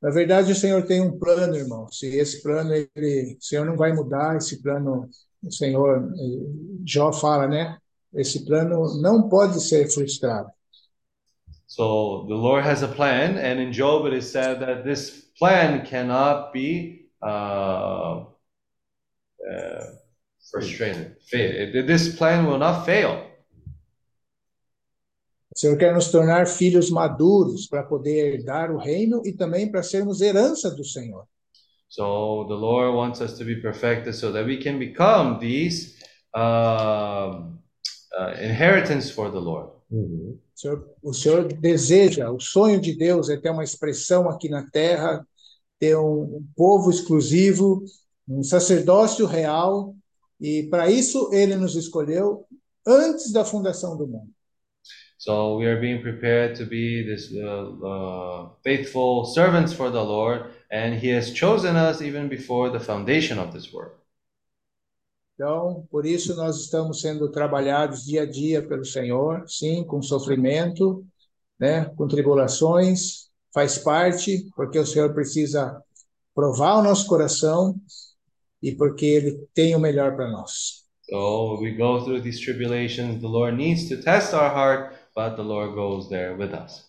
Na 0.00 0.10
verdade, 0.10 0.52
o 0.52 0.54
Senhor 0.54 0.86
tem 0.86 1.00
um 1.00 1.18
plano, 1.18 1.56
irmão. 1.56 1.88
Se 1.90 2.06
esse 2.06 2.42
plano, 2.42 2.74
ele, 2.74 3.38
o 3.40 3.42
Senhor 3.42 3.64
não 3.64 3.74
vai 3.74 3.90
mudar, 3.90 4.36
esse 4.36 4.60
plano, 4.62 5.08
o 5.42 5.50
Senhor, 5.50 6.12
eh, 6.14 6.82
Jó 6.86 7.10
fala, 7.10 7.48
né? 7.48 7.78
Esse 8.12 8.44
plano 8.44 9.00
não 9.00 9.30
pode 9.30 9.62
ser 9.62 9.88
frustrado. 9.88 10.50
So 11.74 12.24
the 12.28 12.36
Lord 12.36 12.62
has 12.62 12.82
a 12.82 12.86
plan, 12.86 13.36
and 13.36 13.58
in 13.58 13.72
Job 13.72 14.06
it 14.06 14.12
is 14.12 14.30
said 14.30 14.60
that 14.60 14.84
this 14.84 15.10
plan 15.36 15.84
cannot 15.84 16.52
be 16.52 17.10
uh, 17.20 18.26
uh, 19.42 19.84
frustrated. 20.52 21.16
Fail. 21.26 21.84
This 21.84 22.14
plan 22.14 22.46
will 22.46 22.58
not 22.58 22.86
fail. 22.86 23.26
O 25.50 25.58
Senhor 25.58 25.76
quer 25.76 25.92
nos 25.92 26.12
tornar 26.12 26.46
filhos 26.46 26.90
maduros 26.90 27.66
para 27.66 27.82
poder 27.82 28.36
herdar 28.36 28.70
o 28.70 28.78
reino 28.78 29.22
e 29.26 29.32
também 29.32 29.68
para 29.68 29.82
sermos 29.82 30.20
herança 30.20 30.70
do 30.70 30.84
Senhor. 30.84 31.26
So 31.88 32.46
the 32.46 32.54
Lord 32.54 32.94
wants 32.94 33.20
us 33.20 33.36
to 33.38 33.44
be 33.44 33.60
perfected 33.60 34.14
so 34.14 34.30
that 34.30 34.46
we 34.46 34.58
can 34.58 34.78
become 34.78 35.40
these 35.40 35.98
um, 36.36 37.58
uh, 38.16 38.30
inheritance 38.40 39.10
for 39.10 39.28
the 39.28 39.40
Lord. 39.40 39.70
음. 39.90 40.38
O 40.54 40.60
Senhor, 40.60 40.90
o 41.02 41.12
Senhor 41.12 41.52
deseja, 41.52 42.30
o 42.30 42.40
sonho 42.40 42.80
de 42.80 42.94
Deus 42.94 43.28
é 43.28 43.36
ter 43.36 43.50
uma 43.50 43.64
expressão 43.64 44.28
aqui 44.28 44.48
na 44.48 44.68
terra, 44.70 45.26
ter 45.80 45.96
um, 45.96 46.36
um 46.36 46.46
povo 46.56 46.90
exclusivo, 46.90 47.84
um 48.28 48.42
sacerdócio 48.42 49.26
real, 49.26 49.94
e 50.40 50.62
para 50.64 50.90
isso 50.90 51.30
ele 51.32 51.56
nos 51.56 51.74
escolheu 51.74 52.46
antes 52.86 53.32
da 53.32 53.44
fundação 53.44 53.96
do 53.96 54.06
mundo. 54.06 54.30
So 55.18 55.56
we 55.56 55.66
are 55.66 55.80
being 55.80 56.02
prepared 56.02 56.54
to 56.58 56.66
be 56.66 57.02
this 57.02 57.32
uh, 57.32 57.72
uh, 57.82 58.50
faithful 58.62 59.24
servants 59.24 59.72
for 59.72 59.90
the 59.90 60.02
Lord, 60.02 60.50
and 60.70 60.94
He 60.94 61.08
has 61.14 61.32
chosen 61.32 61.76
us 61.76 62.02
even 62.02 62.28
before 62.28 62.70
the 62.70 62.78
foundation 62.78 63.38
of 63.38 63.52
this 63.52 63.72
world. 63.72 64.03
Então, 65.34 65.84
por 65.90 66.06
isso 66.06 66.36
nós 66.36 66.60
estamos 66.60 67.00
sendo 67.00 67.28
trabalhados 67.28 68.04
dia 68.04 68.22
a 68.22 68.26
dia 68.26 68.66
pelo 68.66 68.84
Senhor, 68.84 69.44
sim, 69.48 69.84
com 69.84 70.00
sofrimento, 70.00 71.04
né, 71.58 71.86
com 71.96 72.06
tribulações, 72.06 73.28
faz 73.52 73.78
parte, 73.78 74.48
porque 74.54 74.78
o 74.78 74.86
Senhor 74.86 75.12
precisa 75.12 75.82
provar 76.34 76.78
o 76.78 76.82
nosso 76.82 77.06
coração 77.08 77.74
e 78.62 78.72
porque 78.72 79.06
ele 79.06 79.48
tem 79.52 79.74
o 79.74 79.80
melhor 79.80 80.14
para 80.14 80.30
nós. 80.30 80.84
So 81.10 81.58
we 81.60 81.72
go 81.72 82.02
through 82.02 82.22
these 82.22 82.40
tribulations. 82.40 83.20
The 83.20 83.26
Lord 83.26 83.56
needs 83.56 83.88
to 83.88 83.96
test 84.00 84.32
our 84.32 84.50
heart, 84.50 84.94
but 85.14 85.36
the 85.36 85.42
Lord 85.42 85.74
goes 85.74 86.08
there 86.08 86.34
with 86.34 86.52
us. 86.54 86.84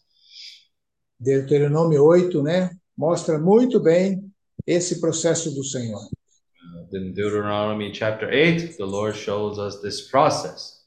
Deuteronômio 1.20 2.04
8, 2.04 2.44
né, 2.44 2.70
mostra 2.96 3.40
muito 3.40 3.80
bem 3.80 4.32
esse 4.68 5.00
processo 5.02 5.54
do 5.54 5.64
Senhor. 5.64 6.00
In 6.92 7.14
Deuteronomy 7.14 7.92
chapter 7.92 8.30
8, 8.30 8.78
the 8.78 8.86
Lord 8.86 9.16
shows 9.16 9.58
us 9.58 9.82
this 9.82 10.02
process. 10.02 10.84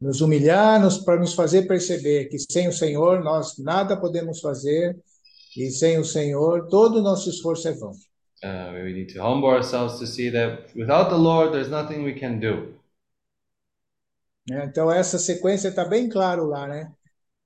Nos 0.00 0.20
humilhar, 0.20 0.80
nos, 0.80 0.98
para 0.98 1.18
nos 1.18 1.34
fazer 1.34 1.66
perceber 1.66 2.26
que 2.26 2.38
sem 2.38 2.68
o 2.68 2.72
Senhor 2.72 3.24
nós 3.24 3.58
nada 3.58 3.96
podemos 3.96 4.40
fazer 4.40 4.96
e 5.56 5.70
sem 5.70 5.98
o 5.98 6.04
Senhor 6.04 6.68
todo 6.68 6.98
o 6.98 7.02
nosso 7.02 7.30
esforço 7.30 7.68
é 7.68 7.72
vão. 7.72 7.92
Uh, 8.44 8.84
we 8.84 8.92
need 8.92 9.12
to 9.12 9.20
humble 9.20 9.48
ourselves 9.48 9.98
to 9.98 10.06
see 10.06 10.30
that 10.30 10.68
without 10.76 11.08
the 11.08 11.16
Lord, 11.16 11.52
there's 11.52 11.70
nothing 11.70 12.04
we 12.04 12.12
can 12.12 12.38
do. 12.38 12.76
né? 14.48 14.64
Então 14.66 14.90
essa 14.90 15.18
sequência 15.18 15.68
está 15.68 15.84
bem 15.84 16.08
claro 16.08 16.46
lá, 16.46 16.66
né? 16.66 16.92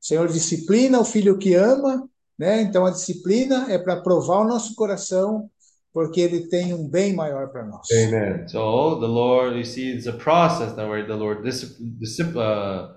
O 0.01 0.07
Senhor 0.07 0.29
disciplina 0.29 1.01
o 1.01 1.05
filho 1.05 1.39
que 1.39 1.55
ama, 1.55 2.09
né? 2.39 2.61
Então 2.63 2.85
a 2.85 2.91
disciplina 2.91 3.73
é 3.73 3.79
para 3.79 4.01
provar 4.01 4.41
o 4.41 4.49
nosso 4.49 4.75
coração, 4.75 5.51
porque 5.93 6.21
ele 6.21 6.49
tem 6.49 6.73
um 6.73 6.89
bem 6.89 7.15
maior 7.15 7.49
para 7.49 7.65
nós. 7.65 7.87
Amen. 7.91 8.47
So 8.49 8.99
the 9.01 9.07
Lord, 9.07 9.57
you 9.57 9.65
see, 9.65 9.91
it's 9.91 10.07
a 10.07 10.13
process 10.13 10.73
that 10.75 10.89
where 10.89 11.07
the 11.07 11.15
Lord 11.15 11.43
discipl- 11.43 11.99
discip- 11.99 12.37
uh, 12.37 12.95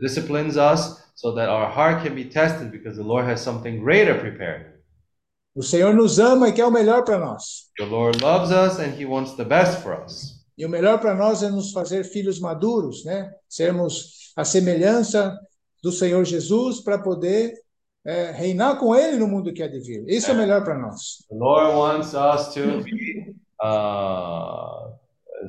disciplines 0.00 0.56
us 0.56 1.02
so 1.14 1.34
that 1.34 1.48
our 1.48 1.68
heart 1.68 2.02
can 2.04 2.14
be 2.14 2.24
tested 2.24 2.70
because 2.70 2.96
the 2.96 3.04
Lord 3.04 3.26
has 3.26 3.40
something 3.40 3.80
greater 3.80 4.18
prepared. 4.18 4.72
O 5.54 5.62
Senhor 5.62 5.92
nos 5.94 6.18
ama 6.18 6.48
e 6.48 6.52
quer 6.52 6.64
o 6.64 6.70
melhor 6.70 7.04
para 7.04 7.18
nós. 7.18 7.68
The 7.76 7.84
Lord 7.84 8.22
loves 8.22 8.50
us 8.50 8.78
and 8.78 8.98
He 8.98 9.04
wants 9.04 9.34
the 9.36 9.44
best 9.44 9.82
for 9.82 9.94
us. 10.02 10.40
E 10.56 10.64
o 10.64 10.68
melhor 10.68 10.98
para 10.98 11.14
nós 11.14 11.42
é 11.42 11.50
nos 11.50 11.72
fazer 11.72 12.04
filhos 12.04 12.38
maduros, 12.38 13.04
né? 13.04 13.30
Sermos 13.48 14.32
a 14.36 14.44
semelhança 14.44 15.36
do 15.82 15.90
Senhor 15.90 16.24
Jesus 16.24 16.80
para 16.80 16.98
poder 16.98 17.52
é, 18.04 18.32
reinar 18.32 18.78
com 18.78 18.94
Ele 18.94 19.16
no 19.16 19.28
mundo 19.28 19.52
que 19.52 19.62
há 19.62 19.68
de 19.68 19.80
vir. 19.80 20.04
Isso 20.08 20.30
é 20.30 20.34
melhor 20.34 20.64
para 20.64 20.78
nós. 20.78 21.24
The 21.28 21.36
Lord 21.36 21.76
wants 21.76 22.14
us 22.14 22.52
to 22.54 22.82
be 22.82 23.34
uh, 23.62 24.92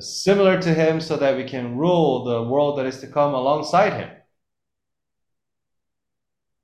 similar 0.00 0.60
to 0.60 0.68
Him 0.68 1.00
so 1.00 1.16
that 1.18 1.36
we 1.36 1.44
can 1.44 1.76
rule 1.76 2.24
the 2.24 2.48
world 2.48 2.76
that 2.76 2.88
is 2.88 3.00
to 3.00 3.08
come 3.08 3.34
alongside 3.34 3.94
Him. 3.94 4.24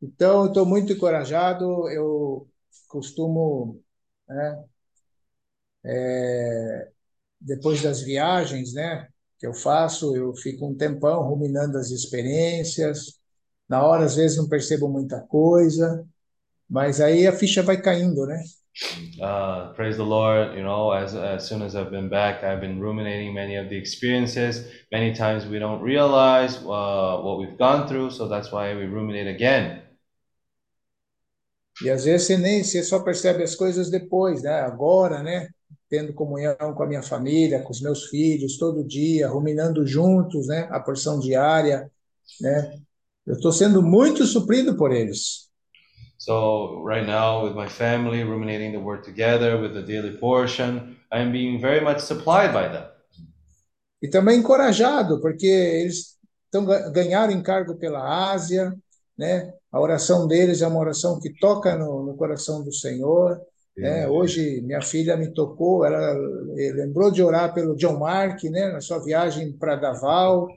Então, 0.03 0.45
eu 0.45 0.47
estou 0.47 0.65
muito 0.65 0.93
encorajado. 0.93 1.89
Eu 1.91 2.49
costumo, 2.89 3.83
né, 4.29 4.65
é, 5.85 6.89
depois 7.41 7.83
das 7.83 8.01
viagens, 8.01 8.73
né, 8.73 9.09
que 9.39 9.47
eu 9.47 9.55
faço, 9.55 10.15
eu 10.17 10.35
fico 10.35 10.67
um 10.67 10.77
tempão 10.77 11.23
ruminando 11.23 11.77
as 11.79 11.91
experiências. 11.91 13.20
Na 13.71 13.85
hora, 13.87 14.05
às 14.05 14.17
vezes, 14.17 14.37
não 14.39 14.49
percebo 14.49 14.89
muita 14.89 15.21
coisa, 15.23 16.07
mas 16.69 17.01
aí 17.01 17.27
a 17.27 17.33
ficha 17.33 17.63
vai 17.63 17.81
caindo, 17.81 18.27
né? 18.27 18.43
Uh, 19.21 19.73
praise 19.75 19.97
the 19.97 20.05
Lord. 20.05 20.57
You 20.57 20.63
know, 20.65 20.93
as 20.93 21.15
as 21.15 21.47
soon 21.49 21.63
as 21.63 21.75
I've 21.75 21.91
been 21.91 22.09
back, 22.09 22.45
I've 22.45 22.61
been 22.61 22.81
ruminating 22.81 23.35
many 23.35 23.57
of 23.57 23.69
the 23.69 23.77
experiences. 23.77 24.65
Many 24.91 25.13
times 25.13 25.47
we 25.47 25.59
don't 25.59 25.83
realize 25.83 26.59
uh, 26.59 27.21
what 27.23 27.39
we've 27.39 27.59
gone 27.59 27.89
through, 27.89 28.11
so 28.13 28.29
that's 28.29 28.53
why 28.53 28.75
we 28.75 28.87
ruminate 28.87 29.29
again. 29.29 29.83
E 31.83 31.91
às 31.91 32.05
vezes 32.05 32.27
você 32.27 32.37
nem 32.37 32.63
você 32.63 32.83
só 32.83 33.01
percebe 33.01 33.43
as 33.43 33.55
coisas 33.55 33.91
depois, 33.91 34.43
né? 34.43 34.61
Agora, 34.61 35.23
né? 35.23 35.49
Tendo 35.89 36.13
comunhão 36.13 36.57
com 36.75 36.83
a 36.83 36.87
minha 36.87 37.03
família, 37.03 37.63
com 37.63 37.73
os 37.73 37.81
meus 37.81 38.07
filhos, 38.07 38.59
todo 38.59 38.85
dia, 38.87 39.29
ruminando 39.29 39.87
juntos, 39.87 40.47
né? 40.47 40.69
A 40.71 40.81
porção 40.81 41.19
diária, 41.19 41.91
né? 42.41 42.81
Eu 43.31 43.35
estou 43.35 43.53
sendo 43.53 43.81
muito 43.81 44.27
suprido 44.27 44.77
por 44.77 44.91
eles. 44.91 45.49
So 46.19 46.85
right 46.85 47.07
now, 47.07 47.45
with 47.45 47.55
my 47.55 47.69
family, 47.69 48.25
ruminating 48.25 48.73
the 48.73 48.79
word 48.79 49.05
together 49.05 49.57
with 49.57 49.73
the 49.73 49.83
daily 49.83 50.19
portion, 50.19 50.97
I'm 51.13 51.31
being 51.31 51.61
very 51.61 51.81
much 51.81 52.01
supplied 52.01 52.53
by 52.53 52.69
them. 52.69 52.89
E 54.03 54.09
também 54.09 54.41
encorajado, 54.41 55.21
porque 55.21 55.47
eles 55.47 56.19
estão 56.47 56.65
ganharam 56.93 57.33
encargo 57.33 57.77
pela 57.77 58.33
Ásia, 58.33 58.75
né? 59.17 59.53
A 59.71 59.81
oração 59.81 60.27
deles 60.27 60.61
é 60.61 60.67
uma 60.67 60.81
oração 60.81 61.21
que 61.21 61.33
toca 61.39 61.77
no, 61.77 62.05
no 62.05 62.17
coração 62.17 62.65
do 62.65 62.73
Senhor. 62.73 63.41
Né? 63.77 64.09
Hoje 64.09 64.61
minha 64.63 64.83
filha 64.83 65.17
me 65.17 65.33
tocou, 65.33 65.85
ela 65.85 66.19
eh, 66.59 66.73
lembrou 66.73 67.13
de 67.13 67.23
orar 67.23 67.55
pelo 67.55 67.77
John 67.77 67.97
Mark, 67.97 68.43
né? 68.43 68.73
Na 68.73 68.81
sua 68.81 68.99
viagem 68.99 69.53
para 69.53 69.77
Davao. 69.77 70.49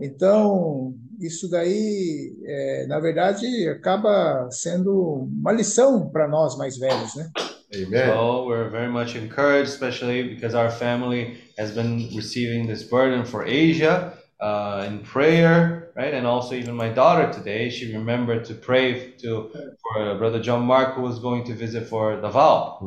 Então 0.00 0.92
isso 1.20 1.48
daí, 1.48 2.32
é, 2.44 2.86
na 2.86 3.00
verdade, 3.00 3.46
acaba 3.68 4.48
sendo 4.50 5.28
uma 5.40 5.52
lição 5.52 6.08
para 6.08 6.28
nós 6.28 6.56
mais 6.56 6.76
velhos, 6.76 7.14
né? 7.14 7.30
Amen. 7.74 8.06
So 8.06 8.46
we're 8.46 8.70
very 8.70 8.88
much 8.88 9.16
encouraged, 9.16 9.68
especially 9.68 10.22
because 10.34 10.54
our 10.54 10.70
family 10.70 11.38
has 11.58 11.72
been 11.72 12.08
receiving 12.14 12.66
this 12.66 12.84
burden 12.84 13.24
for 13.24 13.44
Asia 13.44 14.12
uh, 14.40 14.84
in 14.86 15.00
prayer, 15.00 15.92
right? 15.96 16.14
And 16.14 16.26
also 16.26 16.54
even 16.54 16.74
my 16.76 16.88
daughter 16.88 17.30
today, 17.32 17.68
she 17.70 17.92
remembered 17.92 18.44
to 18.46 18.54
pray 18.54 19.12
to 19.22 19.50
for 19.82 20.14
Brother 20.16 20.40
John 20.40 20.64
Mark, 20.64 20.94
who 20.94 21.02
was 21.02 21.18
going 21.18 21.44
to 21.44 21.54
visit 21.54 21.88
for 21.88 22.20
Davao. 22.20 22.78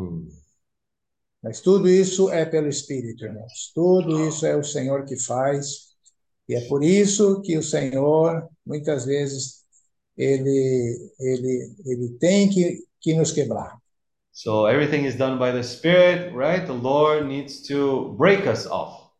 Mas 1.42 1.62
tudo 1.62 1.88
isso 1.88 2.30
é 2.30 2.46
pelo 2.46 2.68
Espírito, 2.68 3.26
irmãos. 3.26 3.72
Tudo 3.74 4.28
isso 4.28 4.46
é 4.46 4.56
o 4.56 4.64
Senhor 4.64 5.06
que 5.06 5.18
faz. 5.18 5.89
E 6.50 6.56
é 6.56 6.62
por 6.62 6.84
isso 6.84 7.44
que 7.44 7.56
o 7.56 7.62
Senhor, 7.62 8.50
muitas 8.66 9.06
vezes, 9.06 9.64
ele, 10.18 11.12
ele, 11.20 11.76
ele 11.86 12.10
tem 12.20 12.50
que, 12.50 12.84
que 13.00 13.14
nos 13.14 13.32
quebrar. 13.32 13.78
So 14.32 14.68
everything 14.68 15.06
is 15.06 15.16
done 15.16 15.38
by 15.38 15.52
the 15.52 15.62
Spirit, 15.62 16.34
right? 16.34 16.66
The 16.66 16.74
Lord 16.74 17.28
needs 17.28 17.62
to 17.68 18.16
break 18.18 18.48
us 18.48 18.66
off. 18.66 19.12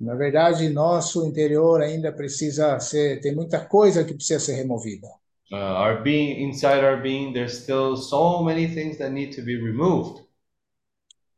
Na 0.00 0.16
verdade, 0.16 0.68
nosso 0.70 1.24
interior 1.24 1.80
ainda 1.80 2.10
precisa 2.10 2.80
ser, 2.80 3.20
tem 3.20 3.32
muita 3.32 3.64
coisa 3.64 4.04
que 4.04 4.14
precisa 4.14 4.40
ser 4.40 4.54
removida. 4.54 5.06
Uh, 5.52 5.56
our 5.56 6.02
being 6.02 6.42
inside 6.42 6.82
our 6.82 7.00
being, 7.00 7.32
there's 7.32 7.62
still 7.62 7.96
so 7.96 8.42
many 8.42 8.66
things 8.66 8.98
that 8.98 9.12
need 9.12 9.30
to 9.36 9.42
be 9.42 9.54
removed. 9.54 10.24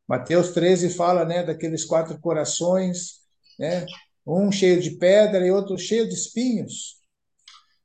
Mateus 0.08 0.50
13 0.52 0.90
fala, 0.90 1.24
né, 1.24 1.42
daqueles 1.42 1.84
quatro 1.84 2.18
corações, 2.18 3.20
né? 3.58 3.86
Um 4.26 4.50
cheio 4.50 4.80
de 4.80 4.92
pedra 4.92 5.46
e 5.46 5.50
outro 5.50 5.78
cheio 5.78 6.08
de 6.08 6.14
espinhos. 6.14 6.96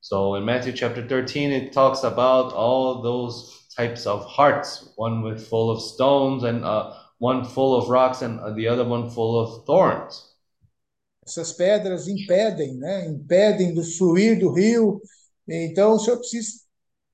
So 0.01 0.36
in 0.38 0.43
Matthew 0.43 0.76
chapter 0.76 1.05
13, 1.07 1.53
it 1.53 1.72
talks 1.72 2.03
about 2.03 2.53
all 2.53 3.01
those 3.01 3.59
types 3.76 4.05
of 4.07 4.26
hearts, 4.26 4.91
one 4.97 5.24
with 5.24 5.39
full 5.39 5.70
of 5.70 5.82
stones 5.82 6.43
and 6.43 6.63
uh, 6.65 6.93
one 7.20 7.45
full 7.45 7.76
of 7.76 7.89
rocks 7.89 8.22
and 8.22 8.39
uh, 8.39 8.53
the 8.55 8.67
other 8.67 8.84
one 8.84 9.09
full 9.09 9.39
of 9.39 9.65
thorns. 9.65 10.30
Essas 11.26 11.53
pedras 11.53 12.07
impedem, 12.07 12.76
né? 12.76 13.05
Impedem 13.05 13.74
do 13.74 13.84
fluir 13.84 14.39
do 14.39 14.51
rio. 14.51 14.99
Então, 15.47 15.93
o 15.93 15.99
senhor 15.99 16.17
precisa, 16.17 16.57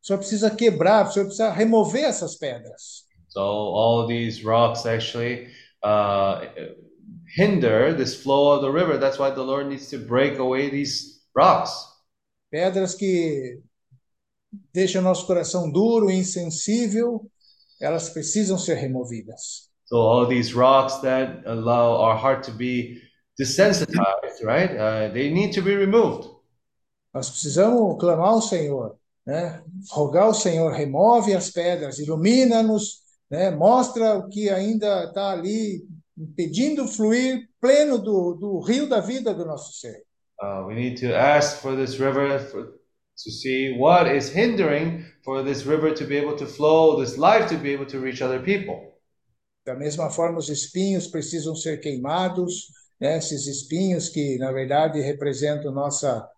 o 0.02 0.06
senhor 0.06 0.20
precisa 0.20 0.50
quebrar, 0.56 1.08
o 1.08 1.12
senhor 1.12 1.26
precisa 1.26 1.52
remover 1.52 2.06
essas 2.06 2.36
pedras. 2.36 3.05
So 3.36 3.42
all 3.42 4.08
these 4.08 4.46
rocks 4.46 4.86
actually 4.86 5.50
uh, 5.84 6.46
hinder 7.36 7.94
this 7.94 8.16
flow 8.24 8.54
of 8.54 8.62
the 8.62 8.72
river. 8.72 8.98
That's 8.98 9.20
why 9.20 9.30
the 9.30 9.44
Lord 9.44 9.68
needs 9.68 9.90
to 9.90 9.98
break 9.98 10.40
away 10.40 10.70
these 10.70 11.20
rocks. 11.36 11.86
Pedras 12.50 12.96
que 12.96 13.60
deixam 14.74 15.02
nosso 15.02 15.28
coração 15.28 15.70
duro 15.70 16.10
e 16.10 16.16
insensível, 16.16 17.30
elas 17.82 18.08
precisam 18.08 18.58
ser 18.58 18.76
removidas. 18.76 19.70
So 19.84 19.98
all 19.98 20.26
these 20.26 20.54
rocks 20.56 21.02
that 21.02 21.44
allow 21.46 21.98
our 22.00 22.16
heart 22.16 22.46
to 22.46 22.54
be 22.54 23.02
desensitized, 23.38 24.44
right? 24.44 24.72
Uh, 24.72 25.10
they 25.12 25.30
need 25.30 25.52
to 25.56 25.62
be 25.62 25.76
removed. 25.76 26.30
Nós 27.14 27.30
precisamos 27.30 28.00
clamar 28.00 28.30
ao 28.30 28.42
Senhor, 28.42 28.96
né? 29.26 29.62
Rogar 29.92 30.24
ao 30.24 30.34
Senhor, 30.34 30.72
remove 30.72 31.34
as 31.34 31.52
pedras, 31.52 32.00
ilumina-nos, 32.00 33.04
né? 33.30 33.52
Mostra 33.52 34.16
o 34.16 34.28
que 34.30 34.50
ainda 34.50 35.06
está 35.06 35.32
ali 35.32 35.86
impedindo 36.18 36.88
fluir 36.88 37.50
pleno 37.60 37.98
do, 37.98 38.34
do 38.34 38.60
rio 38.60 38.88
da 38.88 39.02
vida 39.02 39.34
do 39.34 39.46
nosso 39.46 39.80
ser. 39.80 40.04
Uh, 40.42 40.66
we 40.68 40.76
need 40.76 41.00
to 41.00 41.14
ask 41.14 41.62
for 41.62 41.76
this 41.76 42.00
river 42.00 42.40
for, 42.40 42.74
to 43.18 43.32
see 43.32 43.78
what 43.78 44.08
is 44.08 44.30
hindering 44.30 45.04
for 45.24 45.44
this 45.44 45.66
river 45.66 45.94
to 45.94 46.06
be 46.06 46.18
able 46.18 46.36
to 46.36 46.46
flow, 46.46 47.00
this 47.00 47.18
life 47.18 47.48
to 47.48 47.58
be 47.58 47.72
able 47.74 47.86
to 47.86 48.00
reach 48.00 48.22
other 48.22 48.42
people. 48.42 48.94
Da 49.66 49.76
mesma 49.76 50.10
forma, 50.10 50.38
os 50.38 50.50
espinhos 50.50 51.08
precisam 51.08 51.56
ser 51.56 51.80
queimados, 51.80 52.68
né? 53.00 53.18
Esses 53.18 53.48
espinhos 53.48 54.10
que, 54.10 54.38
na 54.38 54.52
verdade, 54.52 55.02
representam 55.02 55.72
nossa 55.72 56.30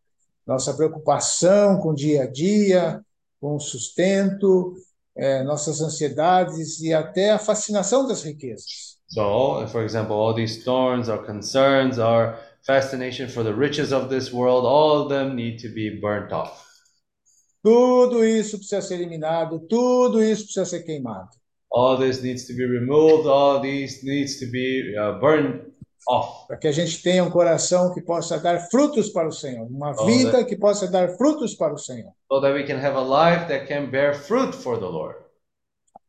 nossa 0.46 0.74
preocupação 0.74 1.78
com 1.82 1.90
o 1.90 1.96
dia 1.96 2.24
a 2.24 2.26
dia, 2.26 3.04
com 3.40 3.58
o 3.58 3.60
sustento, 3.60 4.76
eh, 5.18 5.44
nossas 5.44 5.82
ansiedades 5.82 6.80
e 6.82 6.94
até 6.94 7.32
a 7.32 7.40
fascinação 7.40 8.08
das 8.08 8.24
riquezas. 8.24 8.98
So, 9.10 9.66
for 9.68 9.84
example, 9.84 10.16
all 10.16 10.34
these 10.34 10.64
thorns, 10.64 11.10
our 11.10 11.24
concerns, 11.26 11.98
our 11.98 12.38
fascination 12.66 13.30
for 13.30 13.44
the 13.44 13.54
riches 13.54 13.92
of 13.92 14.10
this 14.10 14.32
world, 14.32 14.66
all 14.66 15.02
of 15.04 15.10
them 15.10 15.36
need 15.36 15.60
to 15.60 15.70
be 15.70 16.00
burnt 16.02 16.34
off. 16.34 16.66
Tudo 17.64 18.24
isso 18.24 18.58
precisa 18.58 18.82
ser 18.82 18.96
eliminado, 18.96 19.60
tudo 19.68 20.22
isso 20.22 20.44
precisa 20.44 20.66
ser 20.66 20.84
queimado. 20.84 21.30
All 21.72 21.98
this 21.98 22.22
needs 22.22 22.46
to 22.48 22.54
be 22.54 22.66
removed, 22.66 23.28
all 23.28 23.60
these 23.60 24.06
needs 24.06 24.40
to 24.40 24.46
be 24.46 24.96
uh, 24.98 25.20
burned 25.20 25.62
off. 26.08 26.48
Para 26.48 26.58
que 26.58 26.68
a 26.68 26.72
gente 26.72 27.02
tenha 27.02 27.24
um 27.24 27.30
coração 27.30 27.94
que 27.94 28.02
possa 28.02 28.40
dar 28.40 28.60
frutos 28.70 29.10
para 29.10 29.28
o 29.28 29.32
Senhor, 29.32 29.66
uma 29.68 29.92
Oh, 29.98 30.06
vida 30.06 30.44
que 30.46 30.56
possa 30.58 30.88
dar 30.90 31.10
frutos 31.18 31.56
para 31.56 31.74
o 31.74 31.78
Senhor. 31.78 32.12
So 32.32 32.42
that 32.42 32.54
we 32.54 32.64
can 32.66 32.78
have 32.78 32.96
a 32.98 33.02
life 33.02 33.48
that 33.48 33.68
can 33.68 33.90
bear 33.90 34.14
fruit 34.16 34.54
for 34.56 34.78
the 34.78 34.86
Lord. 34.86 35.16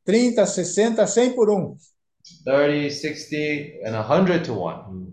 30, 0.04 0.46
60, 0.46 1.06
100 1.06 1.34
por 1.34 1.50
um. 1.50 1.76
30, 2.44 2.90
60, 2.90 3.36
and 3.86 3.94
100 3.94 4.42
to 4.44 4.52
1. 4.54 5.12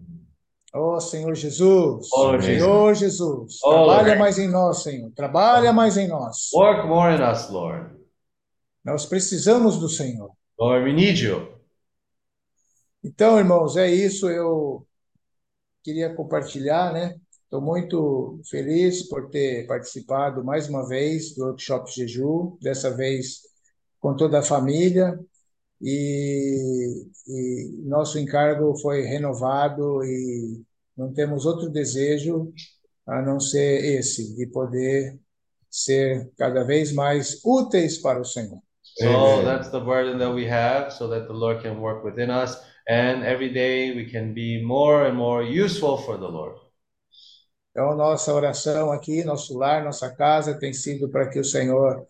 Oh, 0.73 0.99
Senhor 0.99 1.33
Jesus, 1.35 2.09
Oh, 2.13 2.41
Senhor 2.41 2.93
Jesus, 2.95 3.59
Oh, 3.63 3.69
trabalha 3.71 4.07
Lord. 4.07 4.19
mais 4.19 4.37
em 4.37 4.49
nós, 4.49 4.83
Senhor, 4.83 5.09
trabalha 5.15 5.71
mais 5.71 5.95
em 5.97 6.07
nós. 6.07 6.49
Work 6.53 6.87
more 6.87 7.15
in 7.15 7.21
us, 7.21 7.49
Lord. 7.49 7.95
Nós 8.83 9.05
precisamos 9.05 9.77
do 9.79 9.87
Senhor. 9.87 10.31
Lord, 10.59 10.83
we 10.85 10.93
need 10.93 11.17
you. 11.23 11.54
Então, 13.05 13.37
irmãos, 13.37 13.77
é 13.77 13.87
isso. 13.87 14.27
Eu 14.27 14.83
queria 15.83 16.11
compartilhar, 16.15 16.91
né? 16.91 17.15
Estou 17.43 17.61
muito 17.61 18.41
feliz 18.49 19.07
por 19.07 19.29
ter 19.29 19.67
participado 19.67 20.43
mais 20.43 20.67
uma 20.67 20.87
vez 20.87 21.35
do 21.35 21.45
workshop 21.45 21.91
Jeju, 21.91 22.57
dessa 22.59 22.89
vez 22.89 23.41
com 23.99 24.15
toda 24.15 24.39
a 24.39 24.43
família, 24.43 25.19
e, 25.79 27.05
e 27.27 27.81
nosso 27.83 28.17
encargo 28.17 28.75
foi 28.79 29.03
renovado 29.03 30.03
e 30.03 30.63
não 30.97 31.13
temos 31.13 31.45
outro 31.45 31.69
desejo 31.69 32.51
a 33.05 33.21
não 33.21 33.39
ser 33.39 33.85
esse, 33.99 34.35
de 34.35 34.47
poder 34.47 35.19
ser 35.69 36.31
cada 36.39 36.63
vez 36.63 36.91
mais 36.91 37.39
úteis 37.45 37.99
para 37.99 38.19
o 38.19 38.25
Senhor. 38.25 38.59
So 38.81 39.07
Amen. 39.07 39.45
that's 39.45 39.69
the 39.69 39.79
burden 39.79 40.17
that 40.17 40.33
we 40.33 40.47
have 40.49 40.91
so 40.91 41.07
that 41.09 41.27
the 41.27 41.33
Lord 41.33 41.61
can 41.61 41.79
work 41.79 42.03
within 42.03 42.31
us. 42.31 42.57
And 42.87 43.23
every 43.23 43.51
day 43.51 43.95
we 43.95 44.11
can 44.11 44.33
be 44.33 44.63
more 44.63 45.07
and 45.07 45.15
more 45.15 45.43
useful 45.43 45.97
for 45.97 46.17
the 46.17 46.27
Lord. 46.27 46.59
Então, 47.71 47.95
nossa 47.95 48.33
oração 48.33 48.91
aqui, 48.91 49.23
nosso 49.23 49.57
lar, 49.57 49.83
nossa 49.83 50.09
casa 50.09 50.57
tem 50.57 50.71
sido 50.71 51.09
para 51.09 51.27
que 51.29 51.39
o 51.39 51.43
Senhor 51.43 52.05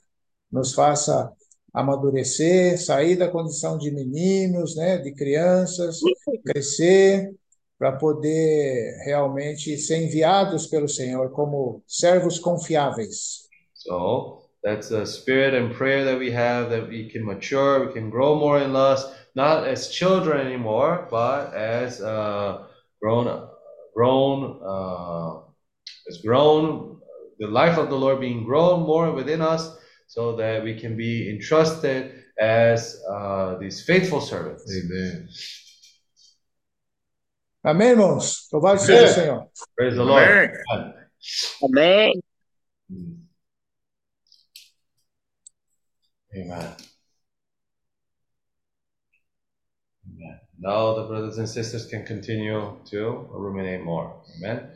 nos 0.52 0.74
faça 0.74 1.32
amadurecer, 1.74 2.80
sair 2.80 3.16
da 3.16 3.28
condição 3.28 3.78
de 3.78 3.90
meninos, 3.90 4.76
né, 4.76 4.98
de 4.98 5.12
crianças, 5.12 6.00
crescer, 6.46 7.34
para 7.78 7.94
poder 7.94 8.96
realmente 9.06 9.78
ser 9.78 10.04
enviados 10.04 10.68
pelo 10.68 10.88
Senhor 10.88 11.32
como 11.32 11.84
servos 11.88 12.38
confiáveis. 12.40 13.50
So 13.74 14.45
that's 14.66 14.90
a 14.90 15.06
spirit 15.06 15.54
and 15.54 15.76
prayer 15.76 16.04
that 16.04 16.18
we 16.18 16.32
have 16.32 16.72
that 16.72 16.90
we 16.90 17.08
can 17.08 17.24
mature, 17.24 17.86
we 17.86 17.94
can 17.94 18.10
grow 18.10 18.34
more 18.34 18.60
in 18.60 18.74
lust, 18.74 19.14
not 19.36 19.68
as 19.68 19.90
children 19.90 20.42
anymore, 20.42 21.08
but 21.12 21.54
as 21.54 22.02
uh, 22.02 22.66
grown, 23.00 23.48
grown, 23.94 24.60
uh, 24.66 25.42
as 26.10 26.18
grown, 26.18 27.00
the 27.38 27.48
life 27.48 27.78
of 27.78 27.90
the 27.90 27.96
Lord 27.96 28.20
being 28.20 28.44
grown 28.44 28.80
more 28.82 29.12
within 29.12 29.40
us, 29.40 29.78
so 30.08 30.36
that 30.38 30.64
we 30.64 30.74
can 30.80 30.98
be 30.98 31.30
entrusted 31.30 32.24
as 32.40 33.04
uh, 33.08 33.60
these 33.60 33.86
faithful 33.86 34.20
servants. 34.20 34.66
Amen. 34.72 35.28
Amém, 37.64 37.90
irmãos? 37.90 38.48
Louvado 38.52 38.80
seja 38.80 39.06
o 39.06 39.08
Senhor. 39.14 39.48
Praise 39.76 39.96
the 39.96 40.04
Lord. 40.04 40.54
Amém. 41.62 42.22
Amém. 42.90 43.25
Amen. 46.36 46.76
Amen. 50.06 50.40
Now 50.60 50.96
the 50.96 51.08
brothers 51.08 51.38
and 51.38 51.48
sisters 51.48 51.86
can 51.86 52.06
continue 52.06 52.78
to 52.92 53.28
ruminate 53.32 53.84
more. 53.84 54.22
Amen. 54.38 54.70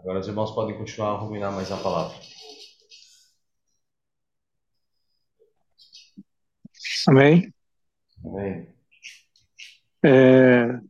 Agora 0.00 0.20
os 0.20 0.28
irmãos 0.28 0.52
podem 0.52 0.76
continuar 0.78 1.14
a 1.14 1.18
ruminar 1.18 1.52
mais 1.52 1.72
a 1.72 1.76
palavra. 1.76 2.16
Amém. 7.08 7.52
Amém. 8.24 8.68
É, 10.04 10.80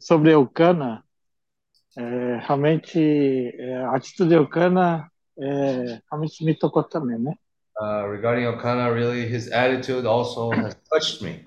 sobre 0.00 0.32
Eucana, 0.32 1.04
é, 1.96 2.38
realmente 2.38 2.98
é, 3.56 3.76
a 3.84 3.96
atitude 3.96 4.30
de 4.30 4.34
Eucana 4.36 5.10
é, 5.38 6.00
realmente 6.10 6.44
me 6.44 6.56
tocou 6.56 6.82
também, 6.82 7.18
né? 7.18 7.34
Uh, 7.80 8.08
regarding 8.08 8.44
Okana, 8.44 8.92
really 8.92 9.24
his 9.26 9.50
attitude 9.52 10.04
also 10.04 10.50
has 10.50 10.76
touched 10.92 11.22
me. 11.22 11.44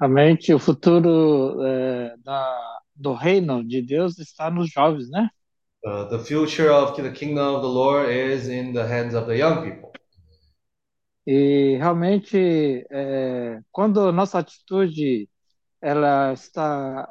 Realmente 0.00 0.54
o 0.54 0.58
futuro 0.58 1.62
é, 1.62 2.16
da, 2.24 2.80
do 2.94 3.12
reino 3.12 3.62
de 3.62 3.82
Deus 3.82 4.18
está 4.18 4.50
nos 4.50 4.70
jovens, 4.70 5.10
né? 5.10 5.28
Uh, 5.84 6.08
the 6.08 6.18
future 6.18 6.70
of 6.70 6.96
the 6.96 7.10
kingdom 7.10 7.56
of 7.56 7.60
the 7.60 7.68
Lord 7.68 8.10
is 8.10 8.48
in 8.48 8.72
the 8.72 8.86
hands 8.86 9.14
of 9.14 9.26
the 9.26 9.36
young 9.36 9.62
people. 9.62 9.92
E 11.26 11.76
realmente 11.76 12.86
é, 12.90 13.60
quando 13.70 14.10
nossa 14.10 14.38
atitude 14.38 15.28
ela 15.82 16.32
está 16.32 17.06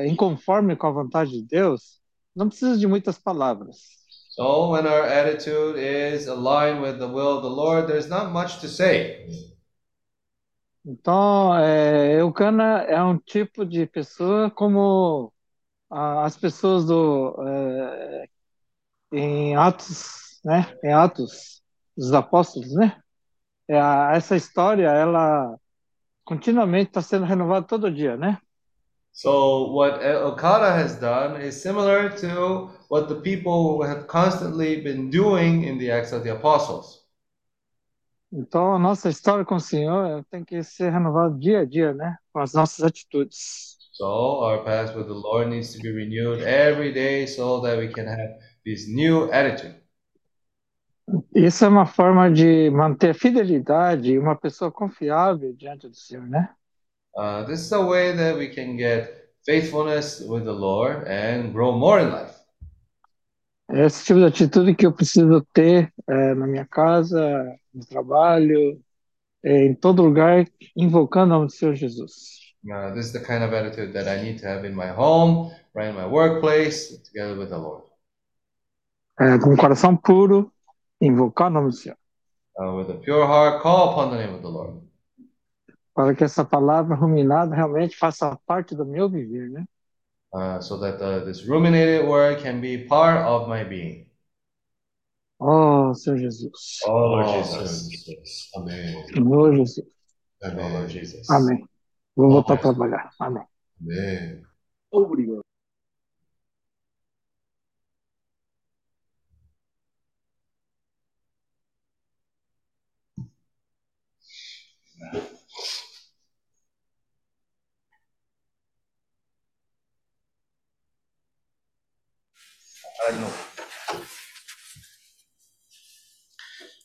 é, 0.00 0.06
inconforme 0.06 0.76
com 0.76 0.86
a 0.86 0.92
vontade 0.92 1.30
de 1.32 1.42
Deus, 1.42 2.00
não 2.34 2.48
precisa 2.48 2.78
de 2.78 2.86
muitas 2.86 3.18
palavras. 3.18 4.03
So 4.34 4.70
when 4.70 4.86
our 4.86 5.04
attitude 5.06 5.76
is 5.76 6.26
aligned 6.26 6.82
with 6.82 6.98
the 6.98 7.06
will 7.08 7.36
of 7.36 7.42
the 7.44 7.48
Lord, 7.50 7.86
there's 7.86 8.08
not 8.08 8.32
much 8.32 8.60
to 8.62 8.68
say. 8.68 9.54
Então, 10.84 11.56
é, 11.56 12.20
Eucana 12.20 12.82
é 12.82 13.02
um 13.02 13.18
tipo 13.18 13.64
de 13.64 13.86
pessoa 13.86 14.50
como 14.50 15.32
a- 15.90 16.24
as 16.26 16.36
pessoas 16.38 16.86
do 16.86 17.34
é, 17.48 18.28
em 19.12 19.56
Atos, 19.56 20.40
né? 20.44 20.74
Em 20.84 20.92
Atos 20.94 21.62
dos 21.96 22.12
Apóstolos, 22.12 22.74
né? 22.74 23.00
É, 23.68 23.76
essa 24.16 24.36
história, 24.36 24.88
ela 24.88 25.58
continuamente 26.24 26.88
está 26.90 27.02
sendo 27.02 27.26
renovada 27.26 27.66
todo 27.66 27.92
dia, 27.92 28.16
né? 28.16 28.38
So 29.14 29.70
what 29.70 30.02
Okada 30.04 30.72
has 30.72 30.98
done 30.98 31.40
is 31.40 31.62
similar 31.62 32.10
to 32.18 32.68
what 32.88 33.08
the 33.08 33.20
people 33.20 33.80
have 33.86 34.08
constantly 34.08 34.80
been 34.80 35.08
doing 35.08 35.62
in 35.62 35.78
the 35.78 35.92
Acts 35.92 36.12
of 36.12 36.24
the 36.24 36.32
Apostles. 36.32 37.06
Então, 38.32 38.74
a 38.74 38.78
nossa 38.78 39.08
história 39.08 39.44
com 39.44 39.54
o 39.54 39.60
Senhor 39.60 40.24
tem 40.28 40.44
que 40.44 40.60
ser 40.64 40.90
renovada 40.90 41.38
dia 41.38 41.60
a 41.60 41.64
dia, 41.64 41.94
né? 41.94 42.16
Com 42.32 42.40
as 42.40 42.52
nossas 42.52 42.84
atitudes. 42.84 43.78
So 43.92 44.04
our 44.04 44.64
past 44.64 44.96
with 44.96 45.06
the 45.06 45.14
Lord 45.14 45.48
needs 45.48 45.72
to 45.74 45.80
be 45.80 45.92
renewed 45.92 46.42
every 46.42 46.92
day 46.92 47.28
so 47.28 47.60
that 47.60 47.78
we 47.78 47.86
can 47.86 48.08
have 48.08 48.34
this 48.64 48.88
new 48.92 49.32
attitude. 49.32 49.76
Isso 51.32 51.64
é 51.64 51.68
uma 51.68 51.86
forma 51.86 52.28
de 52.32 52.68
manter 52.70 53.14
fidelidade 53.14 54.10
e 54.10 54.18
uma 54.18 54.34
pessoa 54.34 54.72
confiável 54.72 55.52
diante 55.52 55.88
do 55.88 55.94
Senhor, 55.94 56.26
né? 56.26 56.52
Uh, 57.16 57.44
this 57.44 57.60
is 57.60 57.72
a 57.72 57.80
way 57.80 58.12
that 58.12 58.36
we 58.36 58.48
can 58.48 58.76
get 58.76 59.30
faithfulness 59.46 60.20
with 60.20 60.44
the 60.44 60.52
Lord 60.52 61.06
and 61.06 61.52
grow 61.52 61.72
more 61.72 62.00
in 62.00 62.10
life. 62.10 62.34
Esse 63.70 64.04
tipo 64.04 64.20
de 64.20 64.26
atitude 64.26 64.74
que 64.74 64.86
eu 64.86 64.92
preciso 64.92 65.46
ter 65.52 65.92
é, 66.06 66.34
na 66.34 66.46
minha 66.46 66.66
casa, 66.66 67.18
no 67.72 67.84
trabalho, 67.86 68.78
é, 69.42 69.64
em 69.64 69.74
todo 69.74 70.02
lugar, 70.02 70.46
invocando 70.76 71.34
o 71.34 71.38
nome 71.38 71.46
do 71.46 71.52
Senhor 71.52 71.74
Jesus. 71.74 72.12
Uh, 72.66 72.94
this 72.94 73.06
is 73.06 73.12
the 73.12 73.20
kind 73.20 73.42
of 73.42 73.54
attitude 73.54 73.92
that 73.92 74.08
I 74.08 74.22
need 74.22 74.38
to 74.40 74.46
have 74.46 74.66
in 74.66 74.74
my 74.74 74.88
home, 74.88 75.50
right 75.74 75.90
in 75.90 75.94
my 75.94 76.06
workplace, 76.06 76.98
together 77.04 77.38
with 77.38 77.50
the 77.50 77.58
Lord. 77.58 77.84
É, 79.20 79.38
com 79.38 79.52
um 79.52 79.56
coração 79.56 79.96
puro, 79.96 80.52
invocar 81.00 81.48
o 81.48 81.50
nome 81.50 81.70
do 81.70 81.76
Senhor. 81.76 81.96
Uh, 82.58 82.76
with 82.76 82.90
a 82.90 82.94
pure 82.94 83.24
heart, 83.24 83.62
call 83.62 83.92
upon 83.92 84.10
the 84.10 84.16
name 84.16 84.34
of 84.34 84.42
the 84.42 84.48
Lord. 84.48 84.83
Para 85.94 86.14
que 86.14 86.24
essa 86.24 86.44
palavra 86.44 86.96
ruminada 86.96 87.54
realmente 87.54 87.96
faça 87.96 88.36
parte 88.46 88.74
do 88.74 88.84
meu 88.84 89.08
viver, 89.08 89.48
né? 89.50 89.64
Uh, 90.32 90.60
so 90.60 90.80
that 90.80 91.00
uh, 91.00 91.24
this 91.24 91.46
ruminated 91.46 92.08
word 92.08 92.42
can 92.42 92.60
be 92.60 92.76
part 92.88 93.24
of 93.24 93.48
my 93.48 93.62
being. 93.62 94.10
Oh, 95.38 95.94
Senhor 95.94 96.18
Jesus. 96.18 96.80
Oh, 96.84 96.90
Lord 96.90 97.26
Oh, 97.28 97.42
Jesus. 97.42 97.88
Jesus. 97.88 98.50
Amém. 98.56 99.06
Senhor 99.14 99.54
Jesus. 99.54 99.86
Oh, 100.42 100.48
Lord 100.48 100.66
Amém. 100.66 100.88
Jesus. 100.88 101.30
Amém. 101.30 101.68
Vou 102.16 102.30
voltar 102.30 102.54
a 102.54 102.56
trabalhar. 102.56 103.10
Amém. 103.20 103.46
Amém. 103.80 104.44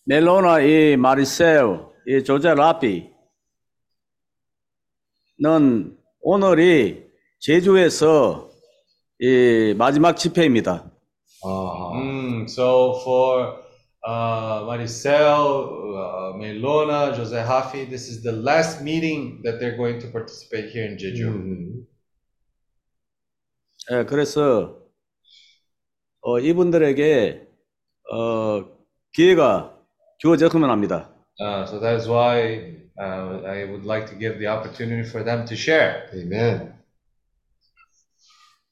멜로나 0.06 0.62
이 0.62 0.98
마리셀 0.98 1.86
이 2.08 2.24
조제 2.24 2.56
라피는 2.56 3.12
오늘이 6.22 7.06
제주에서 7.40 8.50
이 9.20 9.74
마지막 9.78 10.16
집회입니다. 10.16 10.92
Ah, 11.42 11.94
Mm, 11.96 12.48
so 12.50 13.00
for 13.02 13.64
uh, 14.06 14.64
Maricel, 14.66 15.70
uh, 15.96 16.34
Melona, 16.38 17.16
Jose 17.16 17.36
Hafi, 17.36 17.86
this 17.90 18.10
is 18.10 18.22
the 18.24 18.32
last 18.34 18.82
meeting 18.82 19.42
that 19.44 19.60
they're 19.60 19.78
going 19.78 20.00
to 20.02 20.08
participate 20.08 20.70
here 20.70 20.86
in 20.86 20.98
Jeju. 20.98 21.28
음. 21.28 21.88
예, 23.92 24.04
그래서 24.06 24.79
어, 26.22 26.40
이분들에게 26.40 27.48
어, 28.12 28.66
기회가 29.14 29.76
주어졌으면 30.20 30.70
합니다. 30.70 31.10
Uh, 31.40 31.64
so 31.64 31.80
that 31.80 31.96
is 31.96 32.08
why 32.10 32.76
uh, 33.00 33.42
I 33.48 33.64
would 33.64 33.86
like 33.86 34.08
to 34.08 34.16
give 34.18 34.40
the 34.40 34.48
opportunity 34.48 35.08
for 35.08 35.24
them 35.24 35.46
to 35.46 35.56
share. 35.56 36.10
Amen. 36.14 36.74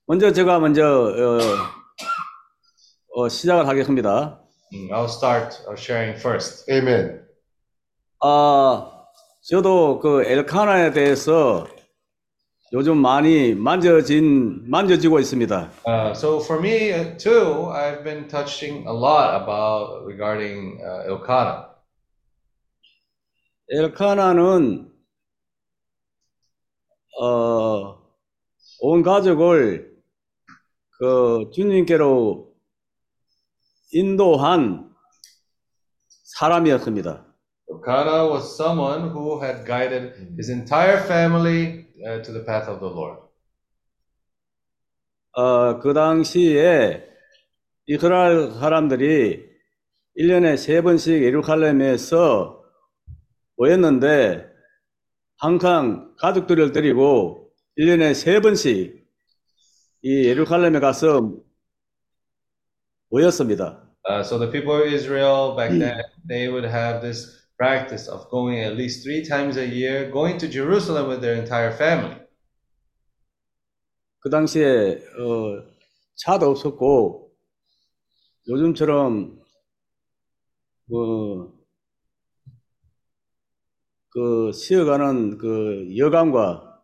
먼저 0.06 0.32
제가 0.32 0.60
먼저 0.60 0.84
어, 0.86 1.40
어, 3.16 3.30
시작을 3.30 3.68
하겠습니다. 3.68 4.42
Mm, 4.74 4.92
I'll 4.92 5.08
start 5.08 5.56
uh, 5.68 5.76
sharing 5.78 6.20
first. 6.20 6.70
Amen. 6.70 7.22
아, 8.22 8.92
저도 9.42 10.00
그 10.00 10.24
엘카나에 10.26 10.92
대해서 10.92 11.68
요즘 12.74 12.98
많이 12.98 13.54
만져진 13.54 14.70
만져지고 14.70 15.20
있습니다. 15.20 15.72
Uh, 15.86 16.12
so 16.12 16.40
for 16.42 16.60
me 16.62 16.92
uh, 16.92 17.16
too, 17.18 17.70
I've 17.72 18.04
been 18.04 18.28
touching 18.28 18.86
a 18.88 18.92
lot 18.92 19.42
about 19.42 20.06
regarding 20.06 20.82
uh, 20.84 21.08
Elkanah. 21.08 21.68
엘카나는 23.70 24.92
어, 27.22 27.98
온 28.82 29.02
가족을 29.02 29.96
그 31.00 31.50
주님께로 31.54 32.54
인도한 33.94 34.94
사람이었습니다. 36.38 37.26
Elkanah 37.70 38.28
was 38.30 38.56
someone 38.56 39.10
who 39.10 39.42
had 39.42 39.66
guided 39.66 40.14
his 40.38 40.50
entire 40.50 41.00
family 41.00 41.87
uh, 42.06 42.22
to 42.22 42.32
the 42.32 42.44
path 42.44 42.68
of 42.70 42.80
the 42.80 42.90
Lord. 42.90 43.20
어, 45.34 45.80
그 45.80 45.94
당시에 45.94 47.08
이스라엘 47.86 48.52
사람들이 48.52 49.46
1년에 50.18 50.58
세 50.58 50.82
번씩 50.82 51.24
예루살렘에서 51.24 52.64
모였는데 53.56 54.48
항상 55.38 56.16
가족들을 56.18 56.72
데리고 56.72 57.52
1년에 57.78 58.16
세 58.16 58.40
번씩 58.42 59.08
이 60.02 60.26
예루살렘에 60.26 60.80
가서 60.80 61.36
모였습니다. 63.10 63.84
Uh, 64.10 64.22
so 64.22 64.40
the 64.40 64.50
people 64.50 64.74
of 64.74 64.88
Israel 64.88 65.56
back 65.56 65.72
then, 65.78 66.02
they 66.26 66.48
would 66.48 66.66
have 66.66 67.02
this 67.02 67.37
practice 67.58 68.08
of 68.08 68.30
going 68.30 68.60
at 68.60 68.76
least 68.76 69.04
three 69.04 69.26
times 69.26 69.58
a 69.58 69.66
year, 69.66 70.10
going 70.12 70.38
to 70.38 70.48
Jerusalem 70.48 71.08
with 71.08 71.22
their 71.22 71.36
entire 71.36 71.72
family. 71.72 72.16
그 74.20 74.30
당시에 74.30 75.02
어, 75.20 75.64
차도 76.16 76.50
없었고 76.50 77.32
요즘처럼 78.48 79.40
뭐, 80.90 81.54
그 84.10 84.52
쉬어가는 84.52 85.38
그 85.38 85.98
여관과 85.98 86.82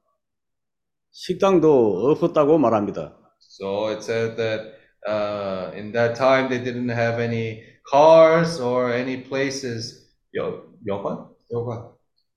식당도 1.11 2.11
없었다고 2.11 2.57
말합니다. 2.57 3.17
So 3.39 3.87
it 3.87 4.03
said 4.03 4.35
that 4.37 4.75
uh, 5.07 5.71
in 5.75 5.91
that 5.93 6.15
time 6.15 6.49
they 6.49 6.59
didn't 6.59 6.89
have 6.89 7.19
any 7.19 7.63
cars 7.89 8.59
or 8.59 8.91
any 8.91 9.17
places. 9.21 10.02
여, 10.37 10.63
여관? 10.87 11.29
여관. 11.51 11.89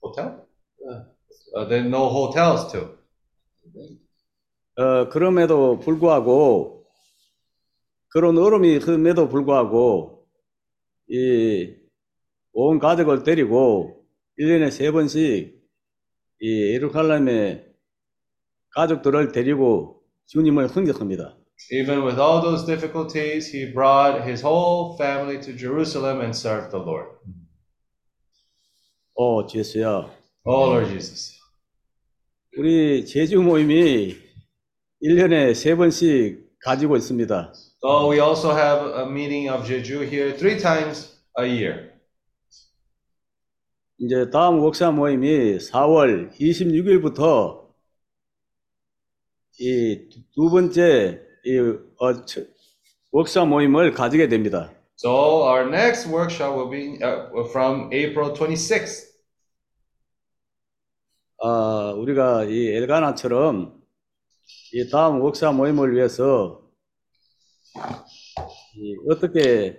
Hotel? 0.02 0.46
Uh, 1.54 1.64
there 1.68 1.80
are 1.80 1.88
no 1.88 2.08
hotels 2.08 2.70
too. 2.70 2.96
어, 4.78 5.08
그럼에도 5.08 5.78
불구하고 5.78 6.86
그런 8.08 8.36
얼음이 8.38 8.76
흠에도 8.78 9.28
불구하고 9.28 10.26
이 11.08 11.76
온 12.58 12.78
가족을 12.78 13.22
데리고 13.22 14.02
1년에 14.40 14.70
세 14.70 14.90
번씩 14.90 15.60
이 16.40 16.72
예루살렘에 16.72 17.66
가족들을 18.70 19.30
데리고 19.32 20.02
주님을 20.24 20.68
흥겼습니다. 20.68 21.36
Even 21.70 22.02
with 22.06 22.18
all 22.18 22.40
those 22.40 22.64
difficulties, 22.64 23.52
he 23.54 23.70
brought 23.72 24.22
his 24.26 24.42
whole 24.42 24.96
family 24.96 25.38
to 25.38 25.52
Jerusalem 25.54 26.20
and 26.22 26.34
served 26.34 26.70
the 26.70 26.80
Lord. 26.82 27.08
어, 29.16 29.46
제수야. 29.46 30.10
Oh, 30.44 30.70
Lord 30.70 30.90
Jesus. 30.90 31.34
우리 32.56 33.04
제주 33.06 33.40
모임이 33.40 34.16
1년에 35.02 35.54
세 35.54 35.74
번씩 35.74 36.58
가지고 36.60 36.96
있습니다. 36.96 37.52
So 37.82 38.10
we 38.10 38.20
also 38.20 38.50
have 38.52 38.92
a 38.96 39.04
meeting 39.06 39.48
of 39.50 39.64
Jeju 39.66 40.02
here 40.08 40.36
three 40.36 40.58
times 40.60 41.16
a 41.38 41.44
year. 41.46 41.92
이제 43.98 44.28
다음 44.30 44.58
목사 44.60 44.90
모임이 44.90 45.56
4월 45.58 46.30
26일부터 46.38 47.64
이 49.58 50.08
두 50.34 50.50
번째 50.50 51.20
이 51.44 51.58
어, 51.98 52.24
처- 52.26 52.42
목사 53.10 53.44
모임을 53.46 53.92
가지게 53.92 54.28
됩니다. 54.28 54.72
So 54.96 55.42
our 55.42 55.68
next 55.68 56.06
workshop 56.06 56.54
will 56.56 56.70
be 56.70 57.02
uh, 57.02 57.28
from 57.52 57.90
April 57.92 58.32
26th. 58.34 59.04
아, 61.42 61.92
우리가 61.96 62.44
이 62.44 62.68
엘가나처럼 62.68 63.78
이 64.72 64.88
다음 64.90 65.18
목사 65.18 65.52
모임을 65.52 65.94
위해서 65.94 66.62
이 68.74 68.96
어떻게 69.10 69.78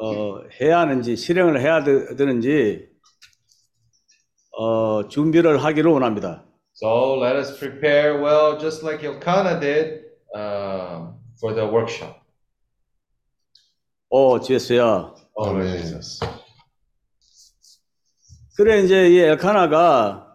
어, 0.00 0.40
해야 0.60 0.78
하는지 0.80 1.14
실행을 1.16 1.60
해야 1.60 1.84
되- 1.84 2.16
되는지 2.16 2.88
어, 4.52 5.08
준비를 5.08 5.62
하기를 5.62 5.90
원합니다. 5.90 6.44
So 6.72 7.18
let 7.20 7.36
us 7.36 7.58
prepare 7.58 8.18
well, 8.22 8.58
just 8.58 8.82
like 8.82 9.04
Elkanah 9.04 9.60
did 9.60 10.04
uh, 10.34 11.12
for 11.40 11.52
the 11.54 11.66
workshop. 11.66 12.17
어. 14.10 14.38
Oh, 15.34 15.50
Lord 15.50 15.68
Jesus. 15.68 16.20
그래 18.56 18.80
이제 18.80 19.08
이 19.08 19.18
엘카나가 19.20 20.26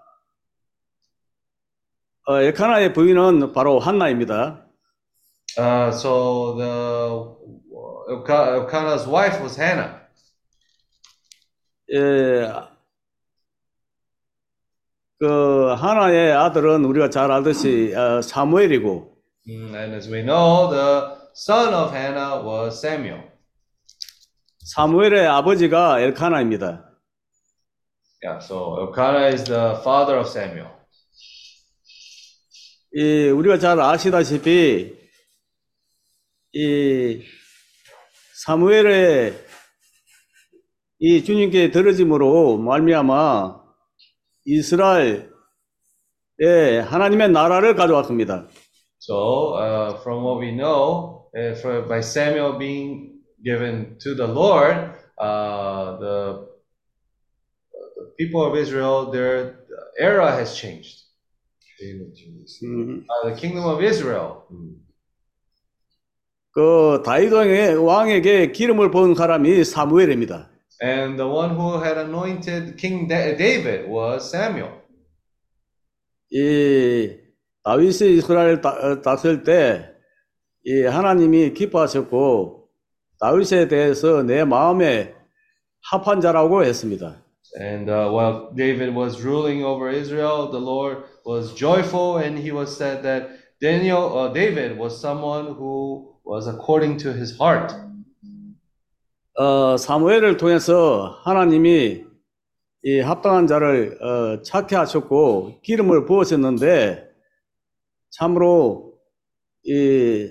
어, 2.26 2.40
엘카나의 2.42 2.94
부인은 2.94 3.52
바로 3.52 3.80
한나입니다. 3.80 4.66
Uh, 5.58 5.90
so 5.92 6.56
the 6.56 7.36
Elka- 8.10 8.56
Elkanah's 8.56 9.08
wife 9.08 9.42
was 9.42 9.60
Hannah. 9.60 10.00
예, 11.94 12.50
그 15.20 15.74
하나의 15.74 16.32
아들은 16.32 16.86
우리가 16.86 17.10
잘 17.10 17.32
알듯이 17.32 17.94
어, 17.96 18.22
사무엘이고 18.22 19.12
Mm, 19.46 19.76
and 19.76 19.94
as 19.94 20.10
we 20.10 20.22
know, 20.24 20.70
the 20.72 21.18
son 21.34 21.74
of 21.74 21.92
Hannah 21.94 22.42
was 22.42 22.80
Samuel. 22.80 23.20
사무엘의 24.64 25.28
아버지가 25.28 26.00
엘카나입니다. 26.00 26.90
Yeah, 28.24 28.40
so 28.42 28.80
Elkanah 28.80 29.34
is 29.34 29.44
the 29.44 29.76
father 29.82 30.18
of 30.20 30.28
Samuel. 30.30 30.70
이 32.96 33.30
우리가 33.30 33.58
잘 33.58 33.80
아시다시피 33.80 34.96
이 36.54 37.22
사무엘의 38.46 39.34
이 41.00 41.24
주님께 41.24 41.72
들어짐으로 41.72 42.58
말미암아 42.60 43.62
이스라엘에 44.46 45.26
하나님의 46.86 47.32
나라를 47.32 47.76
가져왔습니다. 47.76 48.48
So, 49.00 49.58
uh, 49.58 50.00
from 50.02 50.24
what 50.24 50.40
we 50.40 50.56
know, 50.56 51.28
uh, 51.36 51.88
by 51.90 52.00
Samuel 52.00 52.58
being 52.58 53.13
given 53.44 53.98
to 54.00 54.16
the 54.16 54.28
Lord, 54.28 54.96
uh, 55.18 55.98
the, 56.00 56.48
the 57.98 58.06
people 58.18 58.44
of 58.46 58.56
Israel, 58.58 59.12
their 59.12 59.60
era 60.00 60.32
has 60.32 60.56
changed. 60.56 61.02
음, 62.64 63.04
Uh, 63.10 63.30
the 63.30 63.36
kingdom 63.36 63.66
of 63.66 63.84
Israel. 63.84 64.44
그 66.52 67.02
다윗 67.04 67.34
왕의 67.34 67.76
왕에게 67.76 68.52
기름을 68.52 68.92
부은 68.92 69.16
사람이 69.16 69.64
사무엘입니다. 69.64 70.50
And 70.82 71.18
the 71.18 71.28
one 71.30 71.56
who 71.56 71.82
had 71.84 71.98
anointed 71.98 72.76
King 72.78 73.08
Da- 73.08 73.36
David 73.36 73.90
was 73.90 74.30
Samuel. 74.30 74.82
이 76.32 77.18
다윗이 77.64 78.18
이스라엘 78.18 78.62
다- 78.62 78.72
어, 78.78 79.02
다스릴 79.02 79.44
때 79.44 79.90
이 80.66 80.84
하나님이 80.84 81.54
기뻐하셨고 81.54 82.63
다윗에 83.24 83.70
대해서 83.70 84.22
내 84.22 84.44
마음에 84.44 85.16
합한 85.90 86.20
자라고 86.20 86.66
했습니다. 86.66 87.24
And 87.58 87.90
uh, 87.90 88.12
while 88.12 88.50
David 88.54 88.94
was 88.94 89.24
ruling 89.24 89.64
over 89.64 89.90
Israel, 89.90 90.52
the 90.52 90.60
Lord 90.60 91.06
was 91.26 91.56
joyful, 91.56 92.18
and 92.18 92.38
he 92.38 92.52
was 92.52 92.76
said 92.76 93.02
that 93.04 93.30
Daniel, 93.62 94.12
uh, 94.12 94.34
David 94.34 94.78
was 94.78 95.00
someone 95.00 95.56
who 95.56 96.12
was 96.26 96.50
according 96.50 96.98
to 96.98 97.14
his 97.14 97.34
heart. 97.40 97.74
어, 99.40 99.78
사무엘을 99.78 100.36
통해서 100.36 101.18
하나님이 101.24 102.04
이 102.84 103.00
합당한 103.00 103.48
자를 103.48 103.98
어, 104.04 104.42
찾게 104.42 104.76
하셨고 104.76 105.62
기름을 105.62 106.06
부으셨는데 106.06 107.08
참으로 108.10 108.96
이 109.64 110.28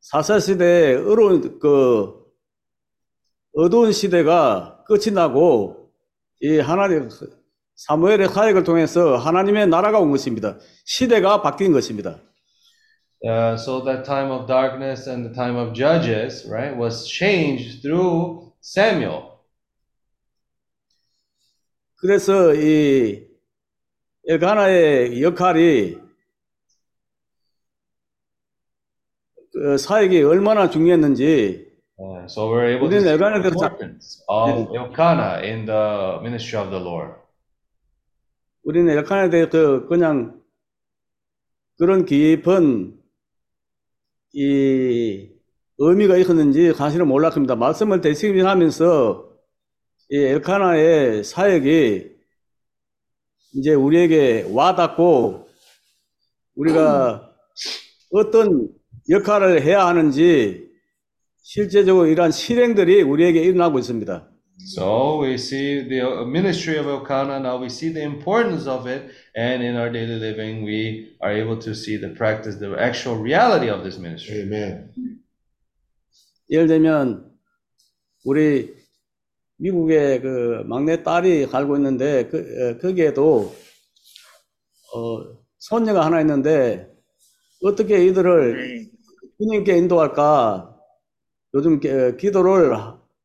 사사 0.00 0.40
시대의 0.40 0.96
어려운 0.96 1.58
그 1.58 2.19
어두운 3.52 3.92
시대가 3.92 4.84
끝이 4.86 5.12
나고 5.12 5.90
이 6.40 6.58
하나님 6.58 7.08
사무엘의 7.74 8.28
사역을 8.28 8.64
통해서 8.64 9.16
하나님의 9.16 9.66
나라가 9.68 9.98
온 9.98 10.10
것입니다. 10.10 10.58
시대가 10.84 11.42
바뀐 11.42 11.72
것입니다. 11.72 12.20
Uh, 13.22 13.54
so 13.54 13.84
that 13.84 14.04
time 14.04 14.30
of 14.30 14.46
darkness 14.46 15.06
and 15.06 15.28
the 15.28 15.34
time 15.34 15.56
of 15.56 15.74
judges, 15.74 16.48
right, 16.48 16.74
was 16.74 17.06
changed 17.06 17.82
through 17.82 18.50
Samuel. 18.62 19.30
그래서 21.96 22.54
이 22.54 23.26
엘가나의 24.26 25.22
역할이 25.22 25.98
그 29.52 29.76
사역이 29.76 30.22
얼마나 30.22 30.70
중요했는지 30.70 31.69
Uh, 32.02 32.26
so 32.26 32.48
we're 32.48 32.64
able 32.64 32.88
to 32.88 32.96
우리는 32.96 33.00
see 33.00 33.04
the 33.04 33.12
엘간에 33.14 33.42
대해서 33.42 33.58
자- 33.58 33.66
importance 33.66 34.22
of 34.26 34.74
Elkanah 34.74 35.44
in 35.44 35.66
the 35.66 36.18
ministry 36.22 36.56
of 36.58 36.70
the 36.70 36.82
Lord. 36.82 37.12
우리는 38.64 38.88
엘칸에 38.98 39.28
대해서 39.28 39.86
그냥 39.86 40.40
그런 41.78 42.06
깊은 42.06 42.98
이 44.32 45.28
의미가 45.78 46.16
있었는지 46.16 46.72
사실은 46.72 47.06
몰랐습니다. 47.08 47.56
말씀을 47.56 48.00
대신하면서 48.00 49.28
이 50.10 50.16
엘카나의 50.16 51.24
사역이 51.24 52.10
이제 53.54 53.74
우리에게 53.74 54.46
와닿고 54.50 55.48
우리가 56.54 57.30
어떤 58.12 58.68
역할을 59.08 59.62
해야 59.62 59.86
하는지 59.86 60.69
실제적으로 61.50 62.06
이러한 62.06 62.30
실행들이 62.30 63.02
우리에게 63.02 63.42
일어나고 63.42 63.80
있습니다. 63.80 64.30
So 64.68 65.20
we 65.20 65.34
see 65.34 65.82
the 65.88 66.00
uh, 66.00 66.24
ministry 66.24 66.78
of 66.78 66.86
Elkanah, 66.86 67.40
now 67.40 67.58
we 67.60 67.66
see 67.66 67.92
the 67.92 68.04
importance 68.04 68.68
of 68.68 68.86
it, 68.86 69.10
and 69.34 69.60
in 69.60 69.74
our 69.74 69.90
daily 69.90 70.20
living, 70.20 70.62
we 70.62 71.16
are 71.20 71.32
able 71.32 71.58
to 71.58 71.74
see 71.74 71.96
the 71.96 72.14
practice, 72.14 72.60
the 72.60 72.78
actual 72.78 73.18
reality 73.18 73.68
of 73.68 73.82
this 73.82 73.98
ministry. 73.98 74.42
아멘. 74.42 74.92
예를 76.50 76.68
들면 76.68 77.32
우리 78.24 78.72
미국에 79.56 80.20
그 80.20 80.62
막내 80.66 81.02
딸이 81.02 81.48
살고 81.48 81.76
있는데 81.78 82.28
그 82.28 82.38
어, 82.38 82.78
거기에도 82.78 83.52
어 84.94 85.36
손녀가 85.58 86.06
하나 86.06 86.20
있는데 86.20 86.86
어떻게 87.60 88.06
이들을 88.06 88.86
주님께 89.36 89.78
인도할까 89.78 90.69
요즘 91.53 91.79
기- 91.79 92.17
기도를 92.17 92.73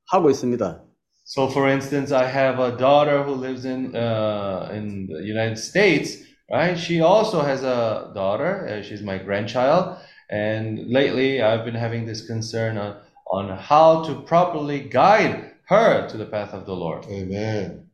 하고 0.06 0.30
있습니다. 0.30 0.82
So, 1.24 1.46
for 1.48 1.68
instance, 1.68 2.12
I 2.12 2.26
have 2.26 2.58
a 2.58 2.76
daughter 2.76 3.22
who 3.22 3.34
lives 3.34 3.64
in 3.64 3.94
uh, 3.94 4.68
in 4.72 5.06
the 5.06 5.22
United 5.22 5.58
States, 5.58 6.18
right? 6.50 6.76
She 6.76 7.00
also 7.00 7.40
has 7.42 7.62
a 7.62 8.10
daughter. 8.14 8.66
Uh, 8.66 8.82
she's 8.82 9.02
my 9.02 9.16
grandchild, 9.18 9.96
and 10.28 10.90
lately 10.90 11.40
I've 11.40 11.64
been 11.64 11.78
having 11.78 12.04
this 12.06 12.26
concern 12.26 12.76
on 12.78 12.96
on 13.30 13.48
how 13.56 14.02
to 14.06 14.22
properly 14.26 14.80
guide 14.90 15.54
her 15.68 16.08
to 16.08 16.16
the 16.18 16.26
path 16.26 16.52
of 16.52 16.66
the 16.66 16.74
Lord. 16.74 17.06
아멘. 17.06 17.86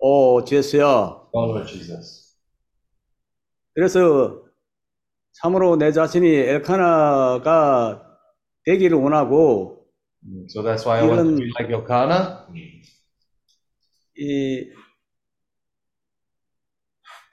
오 0.00 0.42
제수야. 0.44 1.28
Oh, 1.32 1.44
Lord 1.44 1.66
Jesus. 1.68 2.32
그래서 3.74 4.40
참으로 5.42 5.76
내 5.76 5.92
자신이 5.92 6.26
엘카나가 6.26 8.02
되기를 8.65 8.97
원하고 8.97 9.79
Mm, 10.25 10.45
So 10.49 10.63
that's 10.63 10.85
why 10.85 10.99
I 10.99 11.03
want 11.05 11.29
to 11.31 11.35
be 11.35 11.51
like 11.59 11.69
Elkanah. 11.69 12.47
이 14.15 14.71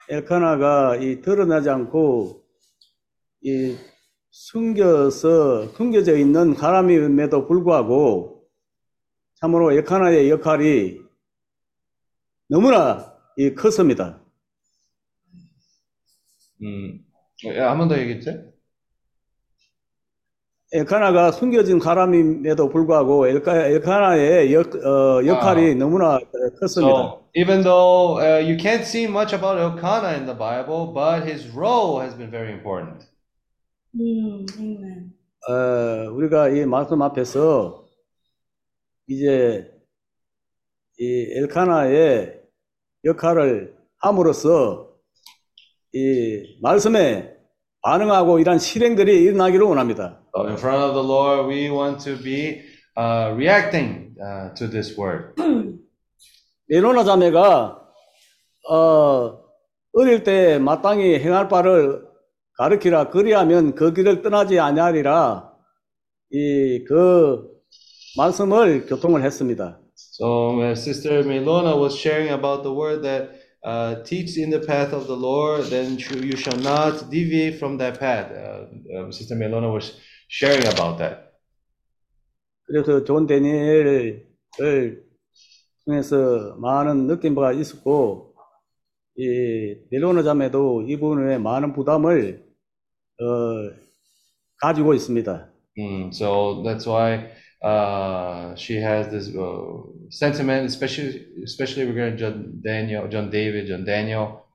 엘카나가 0.09 0.97
이 0.97 1.21
드러나지 1.21 1.69
않고 1.69 2.43
이 3.43 3.77
숨겨서 4.29 5.69
숨겨져 5.69 6.17
있는 6.17 6.53
사람임에도 6.53 7.47
불구하고 7.47 8.45
참으로 9.35 9.71
엘카나의 9.71 10.29
역할이 10.29 10.99
너무나 12.49 13.15
이 13.37 13.55
컸습니다. 13.55 14.21
음, 16.61 17.05
한 17.45 17.77
번 17.77 17.87
더 17.87 17.97
얘기했지? 17.97 18.50
엘카나가 20.73 21.33
숨겨진 21.33 21.81
사람임에도 21.81 22.69
불구하고 22.69 23.27
엘카, 23.27 23.65
엘카나의 23.65 24.53
역, 24.53 24.73
어, 24.75 25.25
역할이 25.25 25.75
너무나 25.75 26.17
컸습니다. 26.61 26.95
So 26.95 27.21
even 27.35 27.61
though 27.61 28.19
uh, 28.21 28.39
you 28.39 28.55
can't 28.55 28.85
see 28.85 29.03
much 29.05 29.33
about 29.33 29.59
Elkanah 29.59 30.15
in 30.15 30.25
the 30.25 30.33
Bible, 30.33 30.93
but 30.93 31.27
his 31.27 31.49
role 31.53 31.99
has 31.99 32.15
been 32.15 32.31
very 32.31 32.53
important. 32.53 33.05
Hmm, 33.93 34.45
amen. 34.57 35.13
어, 35.49 36.09
우리가 36.13 36.49
이 36.49 36.65
말씀 36.65 37.01
앞에서 37.01 37.83
이제 39.07 39.69
이 40.97 41.33
엘카나의 41.35 42.39
역할을 43.03 43.75
함으로써 43.97 44.87
이 45.91 46.57
말씀에 46.61 47.35
반응하고 47.81 48.39
이러한 48.39 48.59
실행들이 48.59 49.21
일어나기를 49.23 49.65
원합니다. 49.65 50.20
So 50.34 50.46
in 50.46 50.56
front 50.56 50.82
of 50.82 50.94
the 50.94 51.02
Lord, 51.02 51.46
we 51.46 51.70
want 51.70 52.00
to 52.04 52.16
be 52.16 52.62
uh, 52.96 53.32
reacting 53.36 54.16
uh, 54.22 54.54
to 54.56 54.68
this 54.68 54.96
word. 54.96 55.34
메로나 56.68 57.04
자매가 57.04 57.80
어, 58.68 59.38
어릴 59.92 60.24
때 60.24 60.58
마땅히 60.58 61.18
행할 61.20 61.48
바를 61.48 62.02
가르치라 62.58 63.10
그리하면 63.10 63.74
그 63.74 63.92
길을 63.92 64.22
떠나지 64.22 64.58
아니하리라 64.58 65.52
이 66.32 66.84
그 66.88 67.48
말씀을 68.16 68.86
교통을 68.86 69.22
했습니다. 69.22 69.78
So 69.94 70.60
uh, 70.60 70.74
Sister 70.74 71.22
Melona 71.22 71.76
was 71.78 71.94
sharing 71.96 72.30
about 72.32 72.62
the 72.62 72.72
word 72.72 73.02
that 73.02 73.30
uh, 73.62 74.02
teach 74.04 74.38
in 74.38 74.50
the 74.50 74.60
path 74.60 74.92
of 74.92 75.06
the 75.06 75.16
Lord, 75.16 75.64
then 75.70 75.98
sh- 75.98 76.12
you 76.22 76.36
shall 76.36 76.56
not 76.58 77.10
deviate 77.10 77.58
from 77.58 77.76
that 77.78 78.00
path. 78.00 78.30
Uh, 78.32 79.06
uh, 79.06 79.10
Sister 79.12 79.36
Melona 79.36 79.70
was 79.72 79.92
sharing 80.31 80.65
about 80.67 80.97
that. 80.97 81.31
그래서 82.63 83.03
존 83.03 83.27
데니엘을 83.27 84.25
통해서 85.85 86.55
많은 86.57 87.07
느낌과 87.07 87.51
있었고 87.53 88.33
이 89.17 89.75
메로나 89.91 90.23
자매도 90.23 90.83
이분의 90.83 91.39
많은 91.39 91.73
부담을 91.73 92.45
어, 93.19 93.25
가지고 94.61 94.93
있습니다. 94.93 95.49
Mm, 95.77 96.11
so 96.11 96.63
that's 96.63 96.85
why 96.85 97.31
uh, 97.63 98.55
she 98.55 98.75
has 98.77 99.09
this 99.09 99.35
uh, 99.35 99.83
sentiment, 100.09 100.65
especially 100.65 101.27
especially 101.43 101.87
regarding 101.87 102.17
John 102.17 102.61
Daniel, 102.63 103.07
John 103.09 103.29
David, 103.29 103.67
John 103.67 103.83
Daniel. 103.83 104.45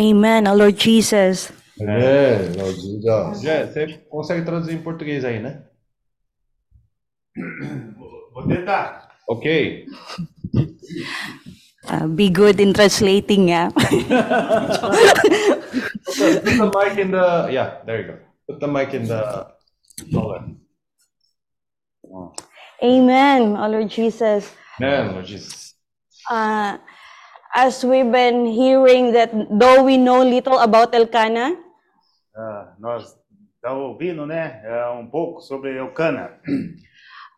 Amen, 0.00 0.46
our 0.46 0.56
Lord 0.56 0.80
Jesus. 0.80 1.52
Amen, 1.78 2.56
Lord 2.56 2.74
Jesus. 2.80 3.42
Jé, 3.42 3.66
você 3.66 3.98
consegue 4.08 4.46
traduzir 4.46 4.72
em 4.72 4.82
português 4.82 5.26
aí, 5.26 5.40
né? 5.40 5.62
Vou 8.32 8.48
tentar. 8.48 9.10
Ok. 9.28 9.84
Uh, 11.84 12.08
be 12.08 12.30
good 12.30 12.62
in 12.62 12.72
translating, 12.72 13.50
yeah. 13.50 13.68
put 13.70 13.92
the 16.44 16.70
mic 16.72 16.96
in 16.98 17.10
the 17.10 17.48
yeah. 17.52 17.84
There 17.84 18.00
you 18.00 18.06
go. 18.08 18.18
Put 18.48 18.60
the 18.60 18.68
mic 18.68 18.94
in 18.94 19.06
the 19.06 19.52
collar. 20.14 20.48
Amen, 22.82 23.54
our 23.54 23.68
Lord 23.68 23.90
Jesus. 23.90 24.50
Amen, 24.80 25.12
Lord 25.12 25.26
Jesus. 25.26 25.74
Uh, 26.30 26.78
as 27.54 27.84
we've 27.84 28.10
been 28.10 28.46
hearing 28.46 29.12
that 29.12 29.30
though 29.50 29.82
we 29.82 29.96
know 29.96 30.22
little 30.22 30.58
about 30.58 30.94
Elkanah, 30.94 31.56
Ah, 32.36 32.74
nós 32.78 33.18
estamos 33.56 33.82
ouvindo, 33.90 34.24
né? 34.24 34.62
um 34.96 35.06
pouco 35.10 35.40
sobre 35.40 35.74
Eucana. 35.76 36.38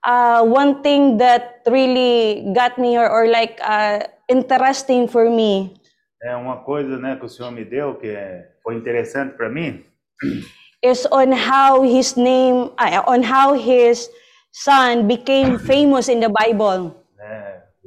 uh, 0.07 0.43
one 0.45 0.83
thing 0.83 1.17
that 1.19 1.63
really 1.67 2.45
got 2.55 2.79
me 2.79 2.97
or, 2.99 3.09
or 3.09 3.27
like 3.27 3.59
uh, 3.65 4.01
interesting 4.29 5.09
for 5.09 5.29
me 5.31 5.75
É 6.23 6.37
uma 6.37 6.59
coisa, 6.63 6.99
né, 6.99 7.17
que 7.17 7.25
o 7.25 7.29
Senhor 7.29 7.51
me 7.51 7.65
deu 7.65 7.97
que 7.97 8.15
foi 8.63 8.77
interessante 8.77 9.35
para 9.37 9.49
mim. 9.49 9.85
is 10.85 11.07
on 11.11 11.33
how 11.33 11.83
his 11.83 12.17
name, 12.17 12.71
uh, 12.79 13.03
on 13.07 13.23
how 13.23 13.55
his 13.55 14.09
son 14.53 15.09
became 15.09 15.59
famous 15.67 16.09
in 16.09 16.21
the 16.21 16.29
Bible. 16.29 16.95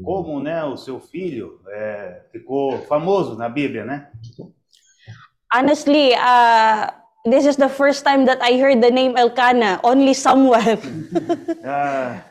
Como, 0.03 0.41
né, 0.41 0.63
o 0.63 0.75
seu 0.75 0.99
filho 0.99 1.61
é, 1.69 2.21
ficou 2.31 2.79
famoso 2.83 3.37
na 3.37 3.47
Bíblia, 3.47 3.85
né? 3.85 4.11
Honestly, 5.53 6.13
uh, 6.13 6.91
this 7.29 7.45
is 7.45 7.55
the 7.55 7.69
first 7.69 8.03
time 8.03 8.25
that 8.25 8.41
I 8.41 8.59
heard 8.59 8.81
the 8.81 8.91
name 8.91 9.17
Elkanah, 9.17 9.79
only 9.83 10.13
someone. 10.13 10.79
Ah, 11.63 12.21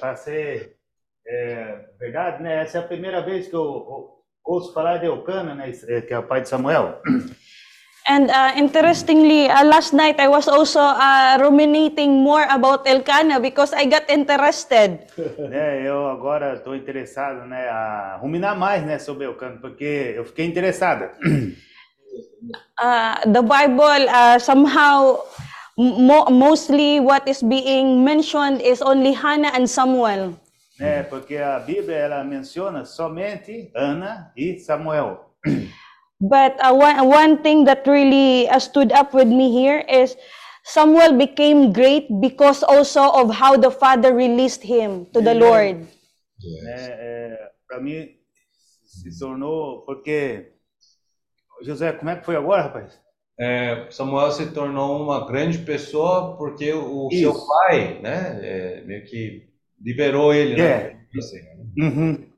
para 0.00 0.16
ser 0.16 0.76
é, 1.26 1.84
verdade, 1.98 2.42
né? 2.42 2.62
Essa 2.62 2.78
é 2.78 2.80
a 2.80 2.86
primeira 2.86 3.20
vez 3.20 3.46
que 3.48 3.54
eu, 3.54 4.20
ouço 4.44 4.72
falar 4.72 4.98
de 4.98 5.06
Eucana, 5.06 5.54
né? 5.54 5.70
Que 6.02 6.12
é 6.12 6.18
o 6.18 6.26
pai 6.26 6.40
de 6.42 6.48
Samuel. 6.48 7.00
And 8.06 8.30
uh, 8.30 8.52
interestingly, 8.56 9.48
uh, 9.48 9.64
last 9.64 9.92
night 9.92 10.18
I 10.18 10.28
was 10.28 10.48
also 10.48 10.80
uh, 10.80 11.38
ruminating 11.40 12.24
more 12.24 12.46
about 12.50 12.86
Elkanah 12.86 13.40
because 13.40 13.72
I 13.72 13.84
got 13.84 14.08
interested. 14.08 15.06
né, 15.38 15.86
eu 15.86 16.08
agora 16.08 16.54
estou 16.54 16.74
interessado, 16.74 17.46
né, 17.46 17.68
a 17.68 18.18
ruminar 18.20 18.56
mais, 18.58 18.84
né, 18.84 18.98
sobre 18.98 19.26
Eucana, 19.26 19.58
porque 19.60 20.14
eu 20.16 20.24
fiquei 20.24 20.46
interessada. 20.46 21.12
uh, 22.80 23.14
the 23.30 23.42
Bible 23.42 24.08
uh, 24.08 24.38
somehow 24.40 25.20
mo- 25.76 26.30
mostly 26.30 27.00
what 27.00 27.28
is 27.28 27.42
being 27.42 28.02
mentioned 28.02 28.60
is 28.60 28.82
only 28.82 29.12
Hannah 29.12 29.52
and 29.54 29.68
Samuel. 29.68 30.34
né? 30.78 31.02
Porque 31.04 31.36
a 31.36 31.60
Bíblia 31.60 31.96
ela 31.96 32.24
menciona 32.24 32.84
somente 32.84 33.70
Ana 33.76 34.32
e 34.36 34.58
Samuel. 34.58 35.30
But 36.20 36.60
uh, 36.60 36.74
one, 36.74 37.08
one 37.08 37.42
thing 37.42 37.64
that 37.64 37.86
really 37.86 38.48
uh, 38.48 38.58
stood 38.58 38.92
up 38.92 39.14
with 39.14 39.28
me 39.28 39.50
here 39.52 39.82
is 39.88 40.16
Samuel 40.64 41.16
became 41.16 41.72
great 41.72 42.08
because 42.20 42.62
also 42.62 43.08
of 43.10 43.32
how 43.34 43.56
the 43.56 43.70
father 43.70 44.12
released 44.14 44.62
him 44.62 45.06
to 45.14 45.20
the 45.22 45.34
Lord. 45.34 45.86
né? 46.64 47.36
Para 47.66 47.80
mim 47.80 48.08
se 48.84 49.18
tornou 49.18 49.82
porque 49.86 50.52
José, 51.62 51.92
como 51.92 52.10
é 52.10 52.16
que 52.16 52.24
foi 52.24 52.36
agora, 52.36 52.62
rapaz? 52.62 52.98
É, 53.38 53.86
eh, 53.86 53.90
Samuel 53.90 54.32
se 54.32 54.50
tornou 54.52 55.02
uma 55.02 55.26
grande 55.26 55.58
pessoa 55.58 56.36
porque 56.36 56.72
o 56.72 57.08
Isso. 57.10 57.20
seu 57.22 57.46
pai, 57.46 58.00
né, 58.02 58.40
é, 58.42 58.80
meio 58.84 59.04
que 59.04 59.48
liberou 59.80 60.34
ele, 60.34 60.60
É. 60.60 60.94
né? 60.94 61.06
Assim. 61.18 61.38
Mm-hmm. 61.78 62.10
Uhum. 62.10 62.29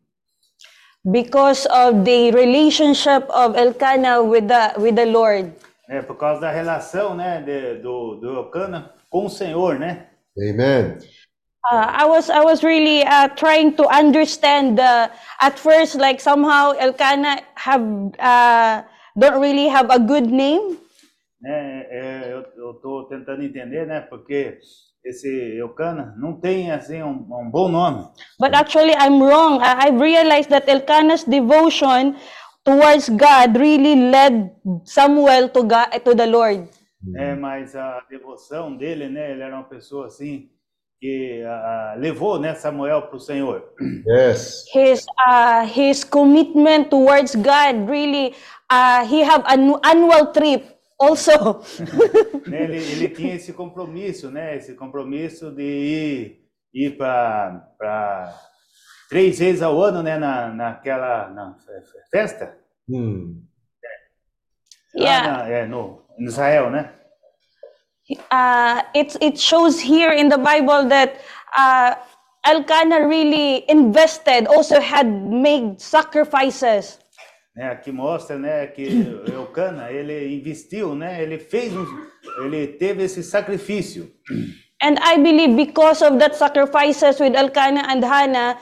Because 1.05 1.67
of 1.67 2.05
the 2.05 2.31
relationship 2.31 3.27
of 3.31 3.57
Elkanah 3.57 4.23
with 4.23 4.47
the 4.47 4.75
with 4.79 4.95
the 4.95 5.07
Lord. 5.07 5.53
É 5.91 6.01
por 6.01 6.17
causa 6.17 6.41
da 6.41 6.51
relação, 6.51 7.15
né, 7.15 7.43
de- 7.43 7.83
do 7.83 8.17
do 8.17 8.37
Elcana 8.37 8.95
com 9.11 9.27
o 9.27 9.31
Senhor, 9.31 9.79
né? 9.79 10.07
Amen. 10.39 10.99
Uh, 11.71 11.87
I 12.03 12.05
was 12.07 12.31
I 12.31 12.41
was 12.41 12.63
really 12.63 13.03
uh, 13.03 13.29
trying 13.35 13.73
to 13.75 13.85
understand 13.91 14.79
the 14.79 15.11
at 15.41 15.59
first 15.59 15.97
like 15.97 16.21
somehow 16.21 16.73
Elkanah 16.79 17.43
have 17.57 17.83
uh, 18.19 18.83
don't 19.19 19.41
really 19.41 19.69
have 19.69 19.91
a 19.91 19.99
good 19.99 20.31
name 20.31 20.79
né? 21.43 21.87
É, 21.91 22.33
eu, 22.33 22.45
eu 22.57 22.75
tô 22.75 23.05
tentando 23.05 23.43
entender, 23.43 23.85
né? 23.87 24.01
Porque 24.01 24.59
esse 25.05 25.29
Elcana 25.59 26.15
não 26.17 26.39
tem 26.39 26.71
assim 26.71 27.03
um, 27.03 27.27
um 27.31 27.51
bom 27.51 27.69
nome. 27.69 28.07
But 28.39 28.55
actually, 28.55 28.95
I'm 28.95 29.23
wrong. 29.23 29.61
I, 29.61 29.89
I've 29.89 30.01
realized 30.01 30.51
that 30.51 30.69
Elkanah's 30.69 31.25
devotion 31.25 32.17
towards 32.65 33.09
God 33.09 33.57
really 33.57 34.11
led 34.11 34.51
Samuel 34.85 35.49
to 35.51 35.63
God, 35.65 35.91
to 36.05 36.15
the 36.15 36.27
Lord. 36.27 36.69
É, 37.17 37.35
mas 37.35 37.75
a 37.75 38.01
devoção 38.09 38.77
dele, 38.77 39.09
né? 39.09 39.33
Ele 39.33 39.43
era 39.43 39.57
uma 39.57 39.65
pessoa 39.65 40.07
assim 40.07 40.49
que 41.01 41.43
ah, 41.45 41.95
levou, 41.99 42.39
né, 42.39 42.55
Samuel 42.55 43.03
para 43.03 43.17
o 43.17 43.21
Senhor. 43.21 43.65
Yes. 44.07 44.65
His 44.73 45.05
uh, 45.27 45.67
his 45.67 46.05
commitment 46.05 46.91
towards 46.91 47.35
God 47.35 47.91
really, 47.91 48.37
uh, 48.71 49.05
he 49.05 49.25
have 49.25 49.43
an 49.47 49.75
annual 49.83 50.33
trip 50.33 50.63
also. 50.99 51.63
Né, 52.47 52.65
Ele, 52.65 52.77
ele 52.79 53.09
tinha 53.11 53.35
esse 53.35 53.53
compromisso, 53.53 54.31
né? 54.31 54.57
Esse 54.57 54.75
compromisso 54.75 55.51
de 55.53 55.63
ir, 55.63 56.41
ir 56.75 56.97
para 56.97 58.35
três 59.09 59.39
vezes 59.39 59.63
ao 59.63 59.81
ano, 59.81 60.03
né? 60.03 60.19
Na, 60.19 60.49
naquela 60.49 61.29
na 61.31 61.55
fe- 61.55 61.83
fe- 61.83 62.03
festa. 62.11 62.59
Hmm. 62.89 63.43
Lá 64.95 65.05
yeah. 65.05 65.33
na- 65.39 65.49
é, 65.49 65.67
no, 65.67 66.05
em 66.19 66.25
Israel, 66.25 66.71
né? 66.71 66.93
uh, 68.33 68.83
it, 68.95 69.17
it 69.23 69.39
shows 69.41 69.81
here 69.81 70.13
in 70.13 70.29
the 70.29 70.37
Bible 70.37 70.89
that 70.89 71.15
uh, 71.57 71.95
Elkanah 72.45 73.07
really 73.07 73.65
invested, 73.71 74.47
also 74.49 74.81
had 74.81 75.07
made 75.07 75.81
sacrifices. 75.81 76.99
Né, 77.55 77.71
aqui 77.71 77.93
mostra, 77.93 78.39
né, 78.39 78.67
que 78.67 78.83
Eucana, 79.33 79.91
ele 79.91 80.35
investiu, 80.35 80.95
né, 80.95 81.23
ele 81.23 81.39
fez 81.39 81.75
um, 81.75 81.87
ele 82.45 82.67
teve 82.67 83.05
esse 83.05 83.23
sacrifício. 83.23 84.11
And 84.83 84.97
I 85.01 85.17
believe 85.19 85.55
because 85.55 86.03
of 86.03 86.19
that 86.19 86.35
sacrifices 86.35 87.21
with 87.21 87.35
Elkanah 87.37 87.87
and 87.89 88.03
Hannah, 88.05 88.59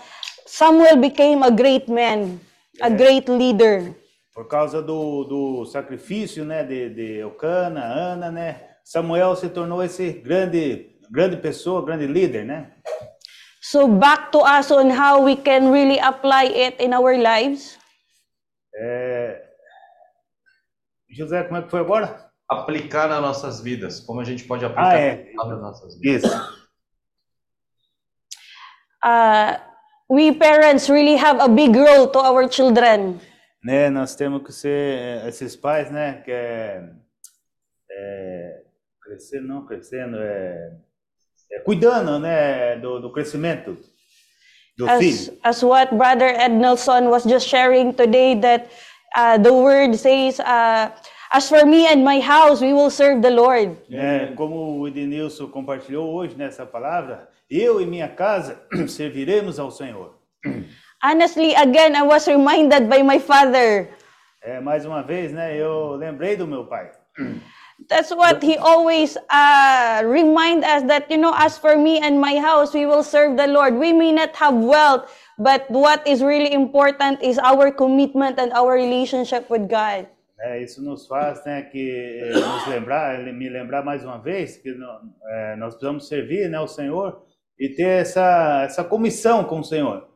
Samuel 0.46 0.96
became 0.96 1.42
a 1.42 1.50
great 1.50 1.88
man, 1.88 2.40
a 2.80 2.90
great 2.90 3.28
leader. 3.28 3.94
Por 4.34 4.46
causa 4.46 4.82
do, 4.82 5.24
do 5.24 5.66
sacrifício, 5.66 6.44
né, 6.44 6.64
de, 6.64 6.90
de 6.90 7.18
Eucana, 7.18 7.82
Ana, 7.84 8.30
né, 8.30 8.60
Samuel 8.84 9.36
se 9.36 9.48
tornou 9.48 9.82
esse 9.82 10.12
grande, 10.12 10.90
grande 11.10 11.36
pessoa, 11.36 11.84
grande 11.84 12.06
líder, 12.06 12.44
né? 12.44 12.72
So 13.62 13.86
back 13.86 14.32
to 14.32 14.40
us 14.40 14.70
on 14.70 14.90
how 14.90 15.22
we 15.22 15.36
can 15.36 15.70
really 15.70 16.00
apply 16.00 16.46
it 16.46 16.80
in 16.80 16.94
our 16.94 17.16
lives. 17.16 17.79
É... 18.74 19.42
José, 21.10 21.42
como 21.44 21.58
é 21.58 21.62
que 21.62 21.70
foi 21.70 21.80
agora? 21.80 22.30
Aplicar 22.48 23.08
nas 23.08 23.20
nossas 23.20 23.60
vidas, 23.60 24.00
como 24.00 24.20
a 24.20 24.24
gente 24.24 24.44
pode 24.44 24.64
aplicar 24.64 24.90
Ah, 24.90 24.98
é. 24.98 25.32
nas 25.34 25.60
nossas 25.60 25.98
vidas. 25.98 26.24
Isso. 26.24 26.60
Uh, 29.04 29.58
we 30.10 30.32
parents 30.34 30.88
really 30.88 31.16
have 31.16 31.40
a 31.40 31.48
big 31.48 31.76
role 31.76 32.08
to 32.08 32.18
our 32.18 32.48
children. 32.50 33.18
Né, 33.62 33.90
nós 33.90 34.14
temos 34.14 34.42
que 34.42 34.52
ser 34.52 35.26
esses 35.26 35.54
pais, 35.56 35.90
né, 35.90 36.22
que 36.22 36.30
é, 36.32 36.82
é 37.90 38.62
crescendo, 39.02 39.48
não 39.48 39.66
crescendo, 39.66 40.16
é, 40.18 40.76
é 41.52 41.60
cuidando, 41.60 42.18
né, 42.18 42.76
do, 42.76 43.00
do 43.00 43.12
crescimento 43.12 43.76
do 44.80 44.88
as, 44.88 44.98
filho. 44.98 45.38
as 45.44 45.62
what 45.62 45.92
Brother 45.92 46.32
Ed 46.32 46.56
Nelson 46.56 47.12
was 47.12 47.24
just 47.24 47.46
sharing 47.46 47.92
today, 47.92 48.34
that 48.40 48.72
uh, 49.14 49.36
the 49.36 49.52
word 49.52 49.94
says, 49.94 50.40
uh, 50.40 50.90
As 51.32 51.48
for 51.48 51.64
me 51.64 51.86
and 51.86 52.02
my 52.02 52.18
house, 52.18 52.60
we 52.60 52.72
will 52.72 52.90
serve 52.90 53.22
the 53.22 53.30
Lord. 53.30 53.76
É, 53.88 54.34
como 54.34 54.80
o 54.80 54.88
Edenilson 54.88 55.46
compartilhou 55.46 56.12
hoje 56.12 56.34
nessa 56.36 56.66
palavra, 56.66 57.28
eu 57.48 57.80
e 57.80 57.86
minha 57.86 58.08
casa 58.08 58.60
serviremos 58.88 59.60
ao 59.60 59.70
Senhor. 59.70 60.18
Honestly, 61.04 61.54
again, 61.54 61.94
I 61.94 62.02
was 62.02 62.26
reminded 62.26 62.88
by 62.88 63.04
my 63.04 63.20
father. 63.20 63.90
É, 64.42 64.58
mais 64.60 64.84
uma 64.84 65.04
vez, 65.04 65.32
né, 65.32 65.56
eu 65.56 65.94
lembrei 65.94 66.34
do 66.34 66.48
meu 66.48 66.66
pai. 66.66 66.90
That's 67.88 68.10
what 68.10 68.42
he 68.42 68.56
always 68.56 69.16
uh, 69.30 70.02
remind 70.04 70.64
us 70.64 70.82
that, 70.84 71.10
you 71.10 71.16
know, 71.16 71.34
as 71.36 71.58
for 71.58 71.76
me 71.76 71.98
and 71.98 72.20
my 72.20 72.36
house, 72.38 72.74
we 72.74 72.86
will 72.86 73.02
serve 73.02 73.36
the 73.36 73.46
Lord. 73.46 73.74
We 73.74 73.92
may 73.92 74.12
not 74.12 74.36
have 74.36 74.54
wealth, 74.54 75.10
but 75.38 75.70
what 75.70 76.06
is 76.06 76.22
really 76.22 76.52
important 76.52 77.22
is 77.22 77.38
our 77.38 77.70
commitment 77.72 78.38
and 78.38 78.52
our 78.52 78.74
relationship 78.74 79.48
with 79.50 79.68
God. 79.68 80.06
É, 80.42 80.62
isso 80.62 80.82
nos 80.82 81.06
faz 81.06 81.44
né, 81.44 81.62
que 81.62 82.18
eh, 82.22 82.32
nos 82.32 82.66
lembrar, 82.68 83.18
me 83.34 83.48
lembrar 83.50 83.84
mais 83.84 84.02
uma 84.02 84.18
vez 84.18 84.56
que 84.56 84.70
é, 84.70 85.56
nós 85.56 85.74
precisamos 85.74 86.08
servir 86.08 86.48
né, 86.48 86.56
ao 86.56 86.66
Senhor 86.66 87.22
e 87.58 87.68
ter 87.68 88.00
essa, 88.00 88.62
essa 88.64 88.82
comissão 88.82 89.44
com 89.44 89.60
o 89.60 89.64
Senhor. 89.64 90.08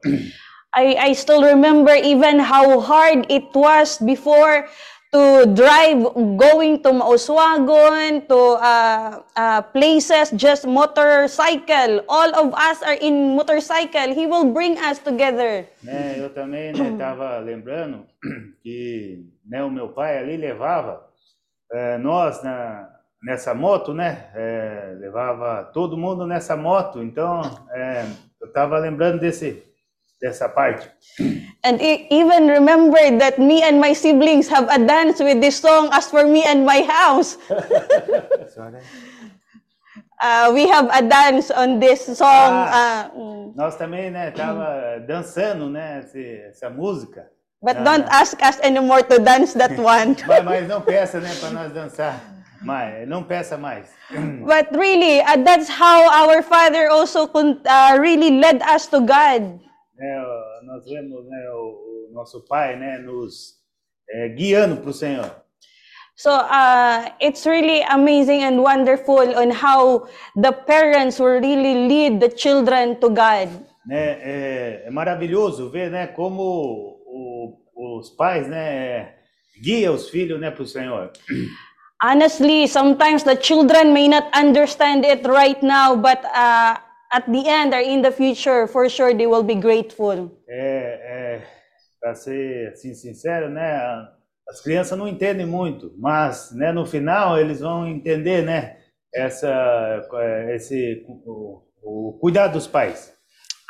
I, 0.74 1.10
I 1.10 1.14
still 1.14 1.42
remember 1.42 1.94
even 1.94 2.40
how 2.40 2.80
hard 2.80 3.30
it 3.30 3.46
was 3.54 3.98
before 3.98 4.66
to 5.14 5.46
drive 5.54 6.02
going 6.34 6.82
to 6.82 6.90
Mauswagon, 6.90 8.26
to 8.26 8.58
uh, 8.58 9.22
uh, 9.38 9.62
places, 9.70 10.34
just 10.34 10.66
motorcycle. 10.66 12.02
All 12.10 12.34
of 12.34 12.50
us 12.50 12.82
are 12.82 12.98
in 12.98 13.38
motorcycle. 13.38 14.10
He 14.10 14.26
will 14.26 14.50
bring 14.50 14.74
us 14.82 14.98
together. 14.98 15.70
Né, 15.86 16.18
eu 16.18 16.34
também 16.34 16.74
estava 16.74 17.38
lembrando 17.38 18.02
que 18.62 19.22
né, 19.46 19.62
o 19.62 19.70
meu 19.70 19.90
pai 19.90 20.18
ali 20.18 20.36
levava 20.36 21.06
eh, 21.72 21.98
nós 21.98 22.42
na, 22.42 22.90
nessa 23.22 23.54
moto, 23.54 23.94
né? 23.94 24.30
eh, 24.34 24.96
levava 24.98 25.70
todo 25.72 25.96
mundo 25.96 26.26
nessa 26.26 26.56
moto. 26.56 27.02
Então, 27.02 27.40
eh, 27.70 28.04
eu 28.40 28.48
estava 28.48 28.78
lembrando 28.78 29.20
desse, 29.20 29.62
dessa 30.24 30.48
parte. 30.48 30.88
And 31.62 31.76
even 32.08 32.48
remember 32.48 32.96
that 33.20 33.36
me 33.38 33.60
and 33.62 33.76
my 33.78 33.92
siblings 33.92 34.48
have 34.48 34.66
a 34.72 34.78
dance 34.80 35.20
with 35.20 35.40
this 35.44 35.60
song, 35.60 35.92
As 35.92 36.08
for 36.08 36.24
Me 36.24 36.40
and 36.48 36.64
My 36.64 36.80
House. 36.80 37.36
Uh, 40.24 40.52
we 40.54 40.64
have 40.68 40.88
a 40.94 41.02
dance 41.02 41.50
on 41.50 41.78
this 41.80 42.06
song. 42.16 42.24
Ah. 42.64 43.10
uh, 43.12 43.18
mm. 43.18 43.52
Nós 43.56 43.76
também, 43.76 44.10
né, 44.10 44.30
tava 44.30 44.98
dançando, 45.06 45.68
né, 45.68 46.00
esse- 46.00 46.40
essa 46.48 46.70
música. 46.70 47.28
but 47.60 47.76
Ah. 47.76 47.84
don't 47.84 48.06
ask 48.08 48.40
us 48.40 48.56
anymore 48.62 49.02
to 49.02 49.18
dance 49.18 49.52
that 49.58 49.76
one. 49.80 50.16
Mas, 50.26 50.44
mas 50.44 50.68
não 50.68 50.80
peça, 50.80 51.20
né, 51.20 51.28
para 51.40 51.50
nós 51.50 51.72
dançar. 51.72 52.20
Mas 52.62 53.06
não 53.08 53.22
peça 53.22 53.58
mais. 53.58 53.90
But 54.44 54.72
really, 54.72 55.20
uh, 55.20 55.36
that's 55.44 55.68
how 55.68 56.08
our 56.08 56.40
Father 56.42 56.88
also 56.88 57.24
uh, 57.28 57.98
really 58.00 58.40
led 58.40 58.62
us 58.64 58.86
to 58.88 59.00
God. 59.00 59.60
É, 59.98 60.20
ó, 60.20 60.64
nós 60.66 60.84
vemos, 60.86 61.24
né, 61.28 61.50
o, 61.50 62.08
o 62.10 62.12
nosso 62.12 62.44
pai, 62.46 62.76
né, 62.76 62.98
nos 62.98 63.54
é, 64.10 64.28
guiando 64.28 64.78
para 64.78 64.90
o 64.90 64.94
Senhor. 64.94 65.30
So 66.16 66.30
uh, 66.30 67.10
it's 67.20 67.44
really 67.44 67.82
amazing 67.88 68.44
and 68.44 68.60
wonderful 68.60 69.18
on 69.36 69.50
how 69.50 70.06
the 70.36 70.52
parents 70.52 71.18
will 71.18 71.40
really 71.40 71.88
lead 71.88 72.20
the 72.20 72.30
children 72.36 72.96
to 73.00 73.08
God. 73.08 73.48
Né, 73.86 74.18
é, 74.20 74.82
é 74.86 74.90
maravilhoso 74.90 75.70
ver, 75.70 75.90
né, 75.90 76.06
como 76.06 76.42
o- 77.06 77.56
os 77.98 78.10
pais, 78.10 78.48
né, 78.48 79.14
guia 79.62 79.90
os 79.92 80.08
filhos, 80.08 80.40
né, 80.40 80.50
para 80.50 80.62
o 80.62 80.66
Senhor. 80.66 81.10
Honestly, 82.02 82.66
sometimes 82.68 83.22
the 83.22 83.36
children 83.40 83.92
may 83.92 84.08
not 84.08 84.26
understand 84.36 85.04
it 85.06 85.26
right 85.26 85.60
now, 85.62 85.96
but 85.96 86.18
uh, 86.24 86.76
at 87.14 87.30
the 87.30 87.48
end 87.48 87.72
or 87.72 87.80
in 87.80 88.02
the 88.02 88.10
future, 88.10 88.66
for 88.66 88.88
sure, 88.88 89.14
they 89.14 89.26
will 89.26 89.44
be 89.44 89.54
grateful. 89.54 90.30
É, 90.48 91.36
é, 91.38 91.42
para 92.00 92.14
ser 92.16 92.72
assim, 92.72 92.92
sincero, 92.92 93.48
né, 93.48 93.80
as 94.48 94.60
crianças 94.60 94.98
não 94.98 95.06
entendem 95.06 95.46
muito, 95.46 95.94
mas, 95.96 96.50
né, 96.52 96.72
no 96.72 96.84
final 96.84 97.38
eles 97.38 97.60
vão 97.60 97.86
entender, 97.86 98.42
né, 98.42 98.76
essa, 99.14 99.48
é, 100.14 100.56
esse, 100.56 101.06
o, 101.06 101.62
o 101.82 102.18
cuidado 102.20 102.54
dos 102.54 102.66
pais. 102.66 103.14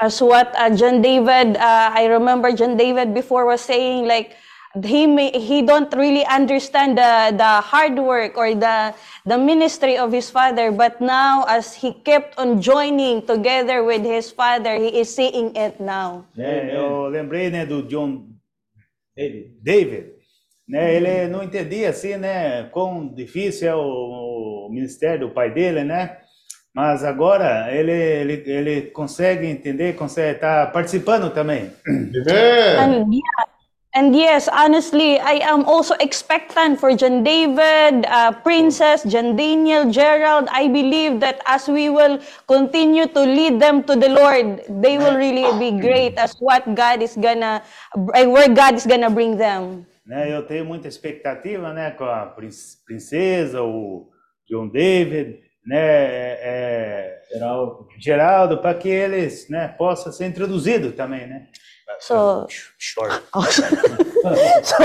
As 0.01 0.20
what 0.20 0.51
uh, 0.57 0.74
John 0.74 1.01
David, 1.01 1.57
uh, 1.57 1.92
I 1.95 2.09
remember 2.09 2.53
John 2.53 2.76
David 2.76 3.14
before 3.14 3.45
was 3.45 3.61
saying, 3.61 4.07
like 4.07 4.34
he 4.83 5.07
may, 5.07 5.31
he 5.31 5.62
don't 5.62 5.93
really 5.95 6.25
understand 6.27 6.99
the 6.99 7.31
the 7.37 7.61
hard 7.62 7.95
work 7.99 8.37
or 8.37 8.55
the 8.55 8.95
the 9.25 9.39
ministry 9.39 9.97
of 9.97 10.11
his 10.11 10.31
father, 10.31 10.72
but 10.72 11.01
now 11.01 11.45
as 11.47 11.75
he 11.75 11.93
kept 12.03 12.35
on 12.39 12.61
joining 12.61 13.22
together 13.22 13.85
with 13.85 14.03
his 14.03 14.31
father, 14.31 14.75
he 14.75 14.99
is 14.99 15.14
seeing 15.14 15.55
it 15.55 15.79
now. 15.79 16.27
Né, 16.37 16.75
eu 16.75 17.07
lembrei, 17.07 17.51
né, 17.51 17.64
do 17.64 17.83
John 17.83 18.27
David, 19.16 19.55
David 19.62 20.14
né, 20.68 20.95
ele 20.95 21.29
não 21.29 21.43
entendia 21.43 21.91
assim, 21.91 22.16
né, 22.16 22.64
quão 22.72 23.07
difícil 23.07 23.68
é 23.68 23.75
o, 23.75 24.66
o 24.66 24.68
ministério 24.70 25.29
do 25.29 25.35
pai 25.35 25.53
dele, 25.53 25.85
né? 25.85 26.18
Mas 26.75 27.05
agora 27.05 27.72
ele, 27.72 27.93
ele, 27.93 28.43
ele 28.47 28.83
consegue 28.91 29.47
entender, 29.47 29.95
consegue 29.95 30.37
estar 30.37 30.72
participando 30.72 31.33
também. 31.33 31.70
Amen. 31.87 32.77
And 32.77 33.12
yeah, 33.12 33.54
and 33.95 34.14
yes, 34.14 34.49
honestly, 34.49 35.20
I 35.20 35.38
am 35.47 35.64
also 35.64 35.95
expectant 36.01 36.80
for 36.80 36.95
John 36.97 37.22
David, 37.22 38.05
uh, 38.07 38.32
Princess, 38.42 39.05
John 39.05 39.36
Daniel, 39.36 39.90
Gerald. 39.90 40.49
I 40.51 40.66
believe 40.66 41.20
that 41.20 41.40
as 41.47 41.68
we 41.68 41.88
will 41.88 42.18
continue 42.49 43.07
to 43.07 43.20
lead 43.20 43.61
them 43.61 43.84
to 43.84 43.95
the 43.95 44.09
Lord, 44.09 44.66
they 44.82 44.99
will 44.99 45.14
really 45.16 45.47
be 45.59 45.78
great 45.78 46.18
as 46.18 46.34
what 46.40 46.66
God 46.74 47.03
is 47.03 47.14
gonna, 47.14 47.62
uh, 47.95 48.24
where 48.26 48.49
God 48.49 48.74
is 48.74 48.84
gonna 48.84 49.11
bring 49.11 49.36
them. 49.36 49.86
Né, 50.05 50.34
eu 50.34 50.42
tenho 50.42 50.64
muita 50.66 50.88
expectativa, 50.88 51.72
né, 51.72 51.92
com 51.92 52.05
a 52.05 52.26
princesa, 52.84 53.62
o 53.62 54.11
John 54.47 54.68
David, 54.68 55.38
né, 55.64 55.78
é, 55.78 57.22
Geraldo, 57.32 57.88
Geraldo 57.99 58.59
para 58.59 58.74
que 58.74 58.88
eles, 58.88 59.49
né, 59.49 59.68
possam 59.68 60.12
ser 60.12 60.26
introduzidos 60.26 60.95
também, 60.95 61.26
né. 61.26 61.47
So, 62.01 62.47
Short. 62.78 63.22
so, 64.64 64.76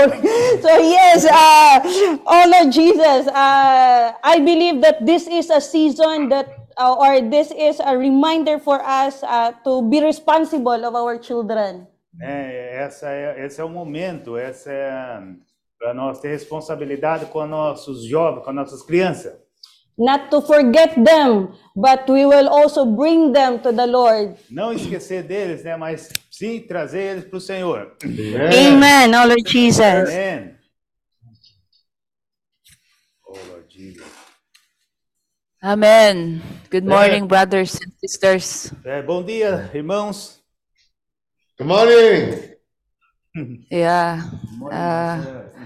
so 0.60 0.72
yes, 0.78 1.24
uh, 1.24 1.80
oh 2.26 2.44
Lord 2.48 2.72
Jesus, 2.72 3.26
uh, 3.26 4.12
I 4.22 4.38
believe 4.38 4.80
that 4.82 5.04
this 5.04 5.26
is 5.26 5.50
a 5.50 5.60
season 5.60 6.28
that, 6.28 6.48
uh, 6.76 6.94
or 6.94 7.20
this 7.20 7.50
is 7.50 7.80
a 7.84 7.96
reminder 7.96 8.58
for 8.58 8.80
us 8.84 9.22
uh, 9.22 9.52
to 9.64 9.82
be 9.88 10.00
responsible 10.00 10.84
of 10.84 10.94
our 10.94 11.18
children. 11.18 11.86
né, 12.20 12.76
essa 12.76 13.08
é, 13.08 13.46
esse 13.46 13.60
é 13.60 13.64
o 13.64 13.68
momento, 13.68 14.36
essa 14.36 14.70
é 14.70 15.20
para 15.78 15.94
nós 15.94 16.20
ter 16.20 16.28
responsabilidade 16.28 17.26
com 17.26 17.42
os 17.42 17.48
nossos 17.48 18.04
jovens, 18.04 18.44
com 18.44 18.50
as 18.50 18.56
nossas 18.56 18.82
crianças. 18.82 19.34
Not 20.00 20.30
to 20.30 20.40
forget 20.40 20.94
them, 20.96 21.52
but 21.76 22.08
we 22.08 22.24
will 22.24 22.48
also 22.48 22.86
bring 22.86 23.34
them 23.34 23.60
to 23.60 23.70
the 23.70 23.86
Lord. 23.86 24.34
Não 24.50 24.72
esquecer 24.72 25.22
deles, 25.22 25.62
né, 25.62 25.76
mas 25.76 26.08
sim 26.30 26.58
trazer 26.58 27.02
eles 27.02 27.24
para 27.24 27.36
o 27.36 27.40
Senhor. 27.40 27.98
Amen, 28.02 29.14
oh 29.14 29.26
Lord 29.26 29.44
Jesus. 29.46 30.08
Amém. 30.08 30.56
Oh, 33.26 33.38
Lord 33.50 33.66
Jesus. 33.68 34.06
Amen. 35.62 36.40
Good 36.70 36.86
morning, 36.86 37.26
brothers 37.26 37.74
and 37.74 37.92
sisters. 38.00 38.72
É, 38.82 39.02
bom 39.02 39.22
dia, 39.22 39.70
irmãos. 39.74 40.40
Good 41.58 41.68
morning. 41.68 42.56
Yeah. 43.70 44.24
Uh, 44.62 45.59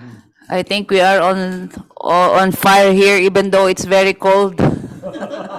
I 0.48 0.62
think 0.62 0.90
we 0.90 1.00
are 1.00 1.20
on 1.22 1.70
on 2.00 2.52
fire 2.52 2.92
here, 2.92 3.16
even 3.18 3.50
though 3.50 3.66
it's 3.66 3.84
very 3.84 4.12
cold. 4.14 4.60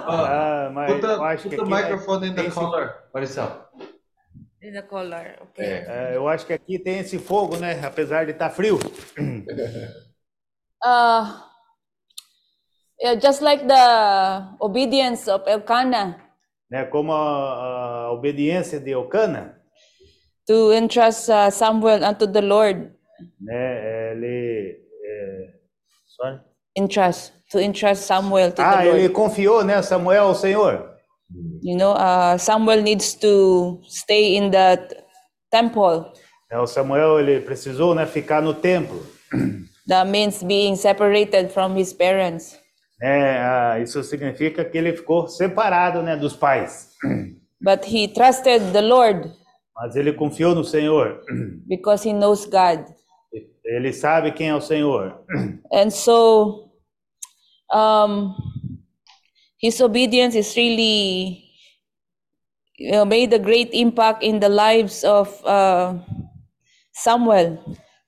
Ah, 0.08 0.70
mas 0.74 0.92
Put 0.92 1.02
the, 1.02 1.08
eu 1.08 1.38
put 1.38 1.58
the 1.58 1.66
microphone 1.66 2.24
in 2.24 2.36
the 2.36 2.42
tem 2.42 2.48
esse- 2.48 2.56
collar. 2.56 3.04
Maricel. 3.14 3.50
In 4.62 4.74
the 4.74 4.82
collar, 4.82 5.36
É, 5.58 6.16
eu 6.16 6.28
acho 6.28 6.46
que 6.46 6.54
aqui 6.54 6.80
tem 6.80 7.00
esse 7.00 7.18
fogo, 7.20 7.58
né? 7.58 7.80
Apesar 7.86 8.26
de 8.26 8.32
estar 8.32 8.50
frio. 8.50 8.80
Uh, 10.86 11.26
yeah, 13.02 13.16
just 13.20 13.42
like 13.42 13.66
the 13.66 14.44
obedience 14.60 15.28
of 15.28 15.42
Elkanah 15.48 16.16
Né? 16.70 16.86
Como 16.86 17.12
a, 17.12 18.06
a 18.08 18.12
obediência 18.12 18.80
de 18.80 18.92
Eucana, 18.92 19.56
to 20.46 20.72
entrust 20.74 21.30
uh, 21.30 21.50
Samuel 21.50 22.04
unto 22.04 22.28
the 22.28 22.42
Lord. 22.42 22.92
Né? 23.40 24.12
Ele, 24.12 24.78
é. 25.04 25.56
Entrust 26.76 27.32
to 27.52 27.60
entrust 27.60 28.04
Samuel 28.04 28.52
to 28.52 28.62
Ah, 28.62 28.86
ele 28.86 29.10
confiou, 29.10 29.64
né, 29.64 29.82
Samuel 29.82 30.26
ao 30.28 30.36
Senhor. 30.36 30.90
You 31.62 31.78
know, 31.78 31.94
uh, 31.94 32.38
Samuel 32.38 32.82
needs 32.82 33.16
to 33.16 33.82
stay 33.88 34.36
in 34.36 34.52
the 34.52 34.78
temple. 35.52 36.12
Né, 36.52 36.60
O 36.60 36.68
Samuel 36.68 37.20
ele 37.20 37.42
precisou, 37.42 37.96
né, 37.96 38.06
ficar 38.06 38.42
no 38.42 38.54
templo. 38.54 39.02
That 39.88 40.10
means 40.10 40.44
being 40.44 40.76
separated 40.76 41.52
from 41.52 41.78
his 41.78 41.94
parents. 41.94 42.60
Né? 43.00 43.38
Ah, 43.40 43.80
isso 43.80 44.04
significa 44.04 44.64
que 44.66 44.78
ele 44.78 44.94
ficou 44.94 45.28
separado, 45.28 46.02
né, 46.02 46.16
dos 46.16 46.36
pais. 46.36 46.92
But 47.62 47.84
he 47.86 48.08
trusted 48.08 48.72
the 48.74 48.82
Lord 48.82 49.32
Mas 49.76 49.96
ele 49.96 50.14
confiou 50.14 50.56
no 50.56 50.64
Senhor. 50.64 51.22
because 51.68 52.08
he 52.08 52.14
knows 52.14 52.46
God. 52.46 52.86
Ele 53.66 53.92
sabe 53.92 54.32
quem 54.32 54.50
é 54.50 54.56
o 54.56 54.62
Senhor. 54.62 55.20
And 55.74 55.90
so 55.90 56.70
um, 57.74 58.34
his 59.62 59.82
obedience 59.82 60.38
is 60.38 60.56
really 60.56 61.44
you 62.78 62.92
know, 62.92 63.06
made 63.06 63.34
a 63.34 63.40
great 63.40 63.74
impact 63.74 64.24
in 64.24 64.40
the 64.40 64.50
lives 64.50 65.04
of 65.04 65.30
uh, 65.44 65.98
Samuel, 66.94 67.58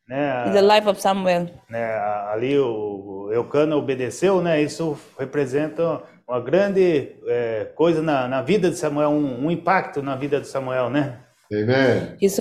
Né? 0.08 0.48
in 0.48 0.54
the 0.54 0.62
life 0.62 0.88
of 0.88 1.02
Samuel. 1.02 1.50
né, 1.70 1.84
ali 2.32 2.58
o 2.58 3.08
o 3.28 3.34
Eucana 3.34 3.76
obedeceu, 3.76 4.42
né? 4.42 4.62
Isso 4.62 4.98
representa 5.20 6.02
uma 6.26 6.40
grande 6.40 7.12
é, 7.28 7.66
coisa 7.76 8.02
na, 8.02 8.26
na 8.26 8.42
vida 8.42 8.70
de 8.70 8.78
Samuel, 8.78 9.10
um, 9.10 9.46
um 9.46 9.52
impacto 9.52 10.02
na 10.02 10.16
vida 10.16 10.40
de 10.40 10.48
Samuel, 10.48 10.90
né? 10.90 11.20
Amen. 11.52 12.16
His, 12.22 12.40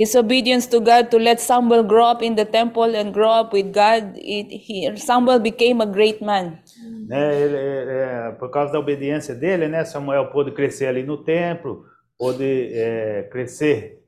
his 0.00 0.16
obedience 0.16 0.66
to 0.66 0.80
God 0.80 1.10
to 1.10 1.18
let 1.18 1.40
Samuel 1.40 1.82
grow 1.84 2.06
up 2.06 2.22
in 2.22 2.34
the 2.34 2.46
temple 2.46 2.96
and 2.96 3.12
grow 3.12 3.28
up 3.30 3.52
with 3.52 3.70
God, 3.70 4.16
it, 4.16 4.46
he, 4.50 4.90
Samuel 4.96 5.38
became 5.40 5.82
a 5.82 5.86
great 5.86 6.22
man. 6.22 6.58
Né, 7.06 7.38
ele- 7.42 7.56
ele- 7.56 7.90
é, 7.90 8.32
por 8.38 8.50
causa 8.50 8.72
da 8.72 8.78
obediência 8.78 9.34
dele, 9.34 9.68
né? 9.68 9.84
Samuel 9.84 10.30
pôde 10.30 10.52
crescer 10.52 10.86
ali 10.86 11.02
no 11.02 11.18
templo, 11.22 11.84
pôde 12.18 12.70
é, 12.72 13.28
crescer. 13.30 14.00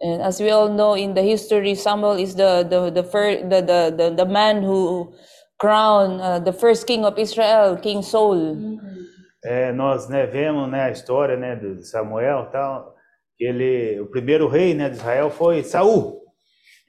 And 0.00 0.22
as 0.22 0.38
we 0.40 0.48
all 0.50 0.68
know 0.68 0.96
in 0.96 1.14
the 1.14 1.22
history, 1.22 1.74
Samuel 1.74 2.18
is 2.20 2.34
the 2.34 2.62
the 2.68 2.90
the 2.90 3.02
first 3.04 3.48
the 3.48 3.62
the 3.62 3.90
the, 3.96 4.10
the 4.16 4.24
man 4.24 4.62
who 4.62 5.12
crowned 5.58 6.20
uh, 6.20 6.38
the 6.38 6.52
first 6.52 6.86
king 6.86 7.04
of 7.04 7.18
Israel, 7.18 7.76
King 7.76 8.02
Saul. 8.02 8.56
É, 9.44 9.72
nós 9.72 10.08
né, 10.08 10.24
vemos 10.26 10.68
né, 10.70 10.82
a 10.84 10.90
história 10.90 11.36
né, 11.36 11.56
de 11.56 11.82
Samuel, 11.84 12.46
tal, 12.52 12.94
ele, 13.38 14.00
o 14.00 14.06
primeiro 14.06 14.48
rei 14.48 14.74
né, 14.74 14.88
de 14.88 14.96
Israel 14.96 15.30
foi 15.30 15.62
Saul. 15.62 16.22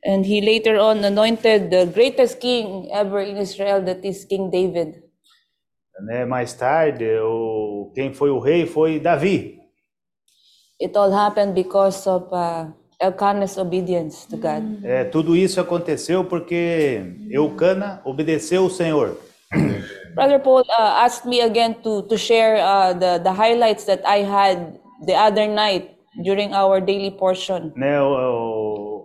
And 0.05 0.25
he 0.25 0.41
later 0.41 0.77
on 0.79 1.03
anointed 1.03 1.69
the 1.69 1.85
greatest 1.85 2.39
king 2.39 2.89
ever 2.91 3.21
in 3.21 3.37
Israel, 3.37 3.81
that 3.85 4.05
is 4.05 4.25
King 4.25 4.49
David. 4.49 5.01
Né? 6.01 6.25
Mais 6.25 6.53
tarde, 6.53 7.05
o, 7.21 7.91
quem 7.95 8.13
foi 8.13 8.29
o 8.29 8.39
rei 8.39 8.65
foi 8.65 8.99
Davi. 8.99 9.59
It 10.81 10.97
all 10.97 11.13
happened 11.13 11.53
because 11.53 12.05
of 12.09 12.27
uh, 12.33 12.67
Elkanah's 12.99 13.57
obedience 13.57 14.27
to 14.27 14.35
God. 14.35 14.83
É, 14.83 15.05
tudo 15.05 15.35
isso 15.35 15.61
aconteceu 15.61 16.25
porque 16.25 17.01
Eucana 17.29 18.01
obedeceu 18.03 18.65
o 18.65 18.69
Senhor. 18.69 19.17
Brother 20.15 20.39
Paul 20.39 20.61
uh, 20.61 21.03
asked 21.05 21.25
me 21.25 21.41
again 21.41 21.75
to 21.81 22.03
to 22.03 22.17
share 22.17 22.57
uh, 22.59 22.93
the 22.93 23.19
the 23.23 23.31
highlights 23.31 23.85
that 23.85 24.03
I 24.05 24.23
had 24.23 24.77
the 25.05 25.15
other 25.15 25.47
night 25.47 25.92
during 26.22 26.53
our 26.53 26.80
daily 26.81 27.11
portion. 27.11 27.72
Né, 27.76 28.02
o, 28.02 28.07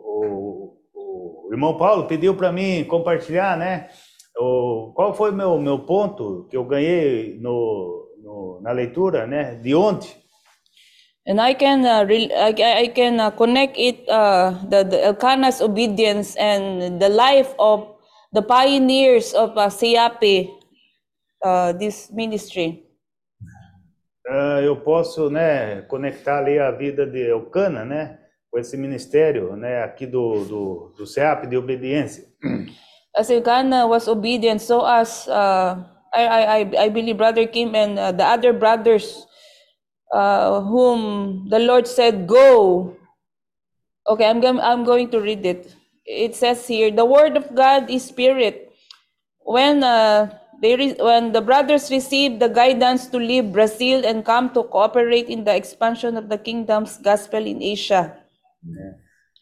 o, 0.04 0.76
o, 0.94 1.48
irmão 1.52 1.76
Paulo 1.76 2.06
pediu 2.06 2.34
para 2.34 2.52
mim 2.52 2.84
compartilhar, 2.84 3.56
né? 3.56 3.88
O, 4.38 4.92
qual 4.94 5.14
foi 5.14 5.32
meu 5.32 5.58
meu 5.58 5.80
ponto 5.80 6.46
que 6.50 6.56
eu 6.56 6.64
ganhei 6.64 7.38
no, 7.40 8.06
no 8.22 8.60
na 8.62 8.72
leitura, 8.72 9.26
né? 9.26 9.54
De 9.56 9.74
ontem. 9.74 10.10
And 11.26 11.40
I 11.42 11.54
can 11.54 11.84
uh, 11.84 12.06
re- 12.06 12.32
I, 12.32 12.84
I- 12.84 12.88
can 12.88 13.20
uh, 13.20 13.30
connect 13.30 13.76
it 13.76 14.08
uh, 14.08 14.52
the, 14.70 14.82
the 14.84 15.04
Elkanah's 15.04 15.60
obedience 15.60 16.34
and 16.36 16.98
the 16.98 17.10
life 17.10 17.52
of 17.58 17.84
the 18.32 18.40
pioneers 18.40 19.34
of 19.34 19.50
uh, 19.58 19.68
Siapi, 19.68 20.48
uh, 21.44 21.74
this 21.74 22.10
ministry. 22.10 22.87
Ah, 24.28 24.60
eu 24.62 24.76
posso, 24.76 25.30
né, 25.30 25.80
conectar 25.82 26.38
ali 26.38 26.58
a 26.58 26.70
vida 26.70 27.06
de 27.06 27.18
Elcana, 27.30 27.84
né, 27.84 28.18
com 28.50 28.58
esse 28.58 28.76
ministério, 28.76 29.56
né, 29.56 29.82
aqui 29.82 30.06
do, 30.06 30.44
do, 30.44 30.94
do 30.98 31.06
CEAP 31.06 31.46
de 31.46 31.56
obediência. 31.56 32.24
As 33.16 33.30
Elkanah 33.30 33.86
was 33.86 34.06
obedient, 34.06 34.60
so 34.60 34.84
as 34.84 35.26
uh, 35.28 35.76
I, 36.14 36.60
I, 36.62 36.84
I- 36.86 36.90
believe 36.90 37.16
Brother 37.16 37.46
Kim 37.48 37.74
and 37.74 37.98
uh, 37.98 38.12
the 38.12 38.22
other 38.24 38.52
brothers 38.52 39.26
uh, 40.12 40.60
whom 40.60 41.48
the 41.48 41.58
Lord 41.58 41.86
said, 41.86 42.26
Go. 42.26 42.94
Okay, 44.06 44.24
I'm, 44.28 44.40
going, 44.40 44.60
I'm 44.60 44.84
going 44.84 45.10
to 45.10 45.20
read 45.20 45.44
it. 45.44 45.74
It 46.06 46.36
says 46.36 46.66
here, 46.68 46.90
The 46.90 47.04
word 47.04 47.36
of 47.36 47.54
God 47.54 47.90
is 47.90 48.04
spirit. 48.04 48.70
When, 49.40 49.82
uh, 49.82 50.37
they 50.60 50.74
re- 50.76 50.96
when 51.00 51.32
the 51.32 51.40
brothers 51.40 51.90
received 51.90 52.40
the 52.40 52.48
guidance 52.48 53.06
to 53.10 53.18
leave 53.18 53.52
Brazil 53.52 54.04
and 54.06 54.24
come 54.24 54.50
to 54.50 54.62
cooperate 54.64 55.28
in 55.28 55.44
the 55.44 55.54
expansion 55.54 56.16
of 56.16 56.28
the 56.28 56.38
kingdom's 56.38 56.98
gospel 56.98 57.46
in 57.46 57.62
Asia. 57.62 58.16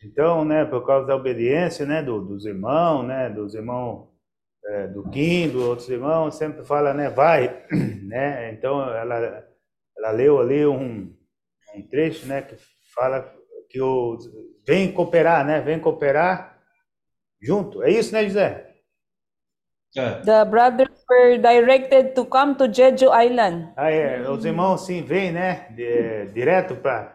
Então, 0.04 0.44
né, 0.44 0.64
por 0.64 0.86
causa 0.86 1.06
da 1.06 1.16
obediência, 1.16 1.84
né, 1.86 2.02
do- 2.02 2.20
dos 2.24 2.44
irmãos, 2.44 3.02
né, 3.04 3.28
dos 3.30 3.54
irmãos 3.54 4.08
eh, 4.68 4.88
do 4.88 5.08
Kim, 5.10 5.48
dos 5.48 5.62
outros 5.62 5.88
irmãos, 5.88 6.34
sempre 6.34 6.64
fala, 6.64 6.92
né, 6.92 7.08
vai, 7.08 7.64
né, 8.06 8.52
então 8.52 8.82
ela, 8.94 9.44
ela 9.96 10.10
leu 10.10 10.40
ali 10.40 10.66
um, 10.66 11.12
um 11.74 11.88
trecho, 11.88 12.26
né, 12.26 12.42
que 12.42 12.56
fala 12.94 13.32
que 13.70 13.80
o, 13.80 14.18
vem 14.66 14.92
cooperar, 14.92 15.44
né, 15.46 15.60
vem 15.60 15.78
cooperar 15.80 16.58
junto, 17.40 17.82
é 17.82 17.90
isso, 17.90 18.12
né, 18.12 18.24
José? 18.24 18.74
The 19.94 20.44
brothers 20.44 20.95
were 21.08 21.38
directed 21.38 22.14
to 22.14 22.24
come 22.24 22.54
to 22.56 22.68
Jeju 22.68 23.10
Island. 23.12 23.68
Ah, 23.76 23.90
é, 23.90 24.28
os 24.28 24.44
irmãos, 24.44 24.84
sim, 24.86 25.02
vêm, 25.02 25.32
né, 25.32 25.66
de- 25.70 26.26
direto 26.32 26.76
para 26.76 27.14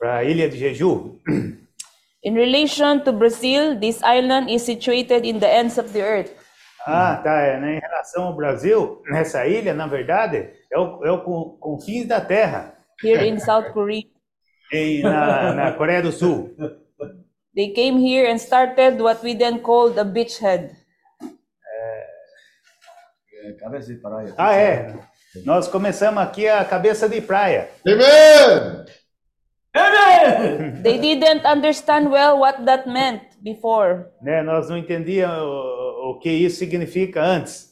a 0.00 0.24
ilha 0.24 0.48
de 0.48 0.56
Jeju. 0.58 1.20
In 2.24 2.34
relation 2.34 3.00
to 3.00 3.12
Brazil, 3.12 3.78
this 3.80 4.00
island 4.04 4.48
is 4.48 4.62
situated 4.62 5.24
in 5.26 5.40
the 5.40 5.46
ends 5.48 5.76
of 5.78 5.92
the 5.92 6.00
earth. 6.00 6.30
Ah, 6.86 7.20
tá. 7.22 7.40
É, 7.42 7.60
né? 7.60 7.76
Em 7.76 7.80
relação 7.80 8.24
ao 8.24 8.34
Brasil, 8.36 9.02
essa 9.12 9.46
ilha, 9.46 9.72
na 9.74 9.86
verdade, 9.86 10.48
é 10.72 10.78
o, 10.78 11.04
é 11.04 11.10
o 11.10 11.20
con- 11.22 11.56
confins 11.60 12.06
da 12.06 12.20
terra, 12.20 12.74
Here 13.02 13.26
in 13.28 13.38
South 13.40 13.72
Korea. 13.72 14.04
em, 14.72 15.02
na, 15.02 15.52
na 15.52 15.72
Coreia 15.72 16.00
do 16.02 16.12
Sul. 16.12 16.54
They 17.54 17.68
came 17.70 17.98
here 18.00 18.30
and 18.32 18.38
started 18.38 19.00
what 19.00 19.22
we 19.22 19.34
then 19.34 19.58
called 19.60 19.98
a 19.98 20.04
beachhead. 20.04 20.70
Cabeça 23.58 23.92
de 23.92 24.00
praia. 24.00 24.34
Ah, 24.36 24.54
é. 24.54 24.94
Nós 25.44 25.66
começamos 25.68 26.22
aqui 26.22 26.46
a 26.48 26.64
cabeça 26.64 27.08
de 27.08 27.20
praia. 27.20 27.70
Amen. 27.86 28.84
They 30.82 30.98
didn't 30.98 31.46
understand 31.46 32.10
well 32.10 32.38
what 32.38 32.64
that 32.66 32.86
meant 32.88 33.22
before, 33.42 34.06
Né? 34.20 34.42
Nós 34.42 34.68
não 34.68 34.76
entendíamos 34.76 35.38
o, 35.40 36.10
o 36.10 36.18
que 36.18 36.30
isso 36.30 36.58
significa 36.58 37.22
antes. 37.22 37.70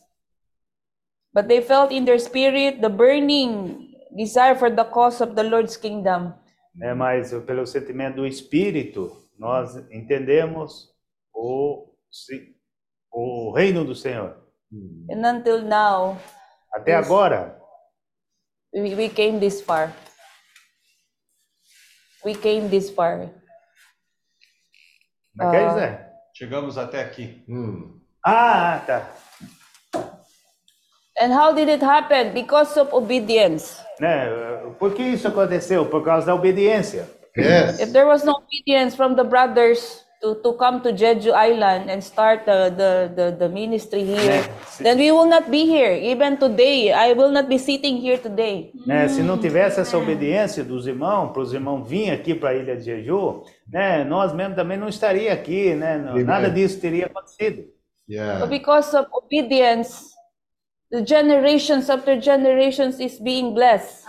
but 1.33 1.47
they 1.47 1.61
felt 1.63 1.93
in 1.93 2.05
their 2.05 2.19
spirit 2.19 2.81
the 2.81 2.89
burning 2.89 3.95
desire 4.17 4.57
for 4.57 4.69
the 4.69 4.83
cause 4.85 5.21
of 5.23 5.35
the 5.37 5.43
Lord's 5.45 5.77
kingdom. 5.77 6.33
Né? 6.75 6.93
Mas 6.95 7.33
pelo 7.47 7.65
sentimento 7.67 8.17
do 8.17 8.27
Espírito, 8.27 9.13
nós 9.39 9.77
entendemos 9.93 10.89
o, 11.33 11.87
o 13.13 13.53
reino 13.53 13.85
do 13.85 13.95
Senhor. 13.95 14.37
And 14.73 15.25
until 15.27 15.63
now, 15.63 16.17
Até 16.73 16.95
agora, 16.95 17.57
we, 18.73 18.95
we 18.95 19.09
came 19.09 19.41
this 19.41 19.61
far. 19.61 19.93
We 22.25 22.35
came 22.35 22.69
this 22.69 22.91
far. 22.91 23.29
não 25.35 25.51
quer 25.51 25.65
Ah. 25.65 25.69
dizer? 25.75 26.07
Chegamos 26.35 26.79
até 26.79 27.01
aqui. 27.03 27.45
Ah, 28.25 28.83
tá. 28.87 29.11
And 31.21 31.33
how 31.35 31.53
did 31.53 31.69
it 31.69 31.83
happen? 31.85 32.33
Because 32.33 32.79
of 32.79 32.95
obedience. 32.95 33.77
Né? 33.99 34.27
Por 34.79 34.95
que 34.95 35.03
isso 35.03 35.27
aconteceu? 35.29 35.85
Por 35.91 36.05
causa 36.05 36.27
da 36.27 36.35
obediência. 36.35 37.09
If 37.37 37.93
there 37.93 38.07
was 38.07 38.23
no 38.25 38.37
obedience 38.37 38.95
from 38.97 39.15
the 39.17 39.25
brothers 39.25 40.05
to, 40.21 40.35
to 40.43 40.53
come 40.55 40.83
to 40.83 40.93
Jeju 40.93 41.33
Island 41.33 41.91
and 41.91 42.05
start 42.05 42.45
the, 42.45 42.73
the, 42.77 43.13
the, 43.15 43.37
the 43.39 43.49
ministry 43.49 44.05
here, 44.05 44.47
then 44.79 44.99
we 44.99 45.11
will 45.11 45.27
not 45.27 45.51
be 45.51 45.67
here. 45.67 45.93
Even 45.93 46.37
today, 46.37 46.93
I 46.93 47.15
will 47.15 47.31
not 47.31 47.49
be 47.49 47.59
sitting 47.59 47.97
here 47.97 48.19
today. 48.19 48.73
Né? 48.87 49.09
Se 49.09 49.23
não 49.23 49.39
tivesse 49.39 49.81
essa 49.81 49.97
obediência 49.97 50.63
dos 50.63 50.87
irmãos, 50.87 51.33
para 51.33 51.43
os 51.43 51.53
irmãos 51.53 51.89
virem 51.89 52.11
aqui 52.11 52.35
para 52.35 52.51
a 52.51 52.55
ilha 52.55 52.77
de 52.77 52.85
Jeju, 52.85 53.45
né? 53.71 54.05
nós 54.05 54.33
mesmo 54.33 54.55
também 54.55 54.77
não 54.77 54.89
estaria 54.89 55.33
aqui, 55.33 55.75
né? 55.75 55.97
Nada 56.25 56.51
disso 56.51 56.81
teria 56.81 57.07
acontecido. 57.07 57.65
But 58.09 58.49
because 58.51 58.95
of 58.97 59.09
obedience, 59.13 60.11
the 60.91 61.05
generations 61.05 61.89
after 61.89 62.21
generations 62.21 62.99
is 62.99 63.21
being 63.21 63.55
blessed. 63.55 64.05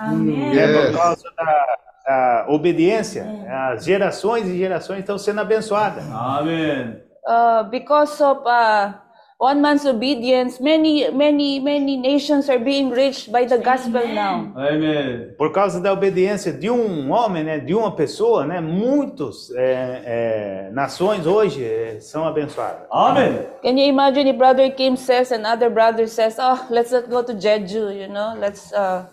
É 0.57 0.88
por 0.89 0.97
causa 0.97 1.31
da, 1.38 1.65
da 2.05 2.45
obediência, 2.49 3.25
as 3.73 3.85
gerações 3.85 4.47
e 4.47 4.57
gerações 4.57 4.99
estão 4.99 5.17
sendo 5.17 5.41
abençoadas. 5.41 6.03
Amém. 6.11 7.01
Uh, 7.27 7.69
because 7.69 8.21
of 8.23 8.41
uh, 8.45 8.93
one 9.41 9.61
man's 9.61 9.85
obedience, 9.85 10.59
many, 10.59 11.09
many, 11.11 11.59
many 11.59 11.97
nations 11.97 12.49
are 12.49 12.59
being 12.59 12.89
reached 12.91 13.31
by 13.31 13.45
the 13.45 13.57
gospel 13.57 14.07
now. 14.07 14.51
Amém. 14.55 15.33
Por 15.37 15.51
causa 15.51 15.79
da 15.79 15.93
obediência 15.93 16.51
de 16.51 16.69
um 16.69 17.11
homem, 17.11 17.43
né? 17.43 17.59
De 17.59 17.73
uma 17.73 17.95
pessoa, 17.95 18.45
né? 18.45 18.59
Muitos 18.59 19.51
é, 19.55 20.01
é, 20.05 20.69
nações 20.71 21.25
hoje 21.25 21.63
é, 21.63 21.99
são 21.99 22.27
abençoadas. 22.27 22.87
Amém. 22.91 23.47
Can 23.63 23.77
you 23.77 23.87
imagine 23.87 24.29
if 24.29 24.37
Brother 24.37 24.71
Kim 24.75 24.95
says 24.95 25.31
and 25.31 25.45
other 25.45 25.69
brother 25.69 26.07
says, 26.07 26.37
"Oh, 26.39 26.59
let's 26.69 26.91
not 26.91 27.07
go 27.09 27.23
to 27.23 27.33
Jeju, 27.33 27.91
you 27.91 28.07
know, 28.07 28.35
let's 28.39 28.71
uh, 28.73 29.05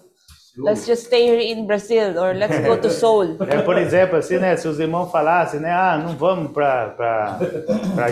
let's 0.64 0.86
just 0.86 1.06
stay 1.06 1.26
here 1.26 1.40
in 1.40 1.66
Brazil 1.66 2.18
or 2.18 2.34
let's 2.34 2.58
go 2.66 2.76
to 2.76 2.90
Seoul." 3.00 3.36
É, 3.48 3.62
por 3.62 3.76
exemplo, 3.78 4.16
assim, 4.16 4.38
né? 4.38 4.56
Se 4.56 4.66
os 4.68 4.78
irmãos 4.78 5.10
falassem, 5.10 5.60
né? 5.60 5.70
Ah, 5.70 5.98
não 5.98 6.16
vamos 6.16 6.52
para 6.52 7.38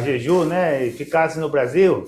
Jeju, 0.05 0.45
né? 0.45 0.85
E 0.87 0.91
ficassem 0.93 1.41
no 1.41 1.49
Brasil. 1.49 2.05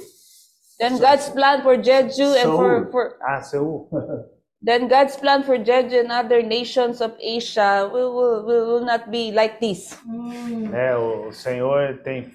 Then 0.78 0.98
God's 0.98 1.28
plan 1.30 1.62
for 1.62 1.76
Jeju 1.82 2.34
and 2.36 2.56
for, 2.56 2.88
for 2.90 3.16
Ah, 3.20 3.42
Seul. 3.42 3.88
then 4.64 4.86
God's 4.88 5.16
plan 5.16 5.42
for 5.42 5.58
Jeju 5.58 6.04
and 6.04 6.12
other 6.12 6.42
nations 6.42 7.00
of 7.00 7.14
Asia 7.20 7.88
will, 7.92 8.14
will, 8.14 8.44
will, 8.46 8.66
will 8.66 8.84
not 8.84 9.10
be 9.10 9.32
like 9.32 9.58
this. 9.58 9.96
né? 10.06 10.96
O, 10.96 11.28
o 11.28 11.32
Senhor 11.32 11.98
tem 12.04 12.32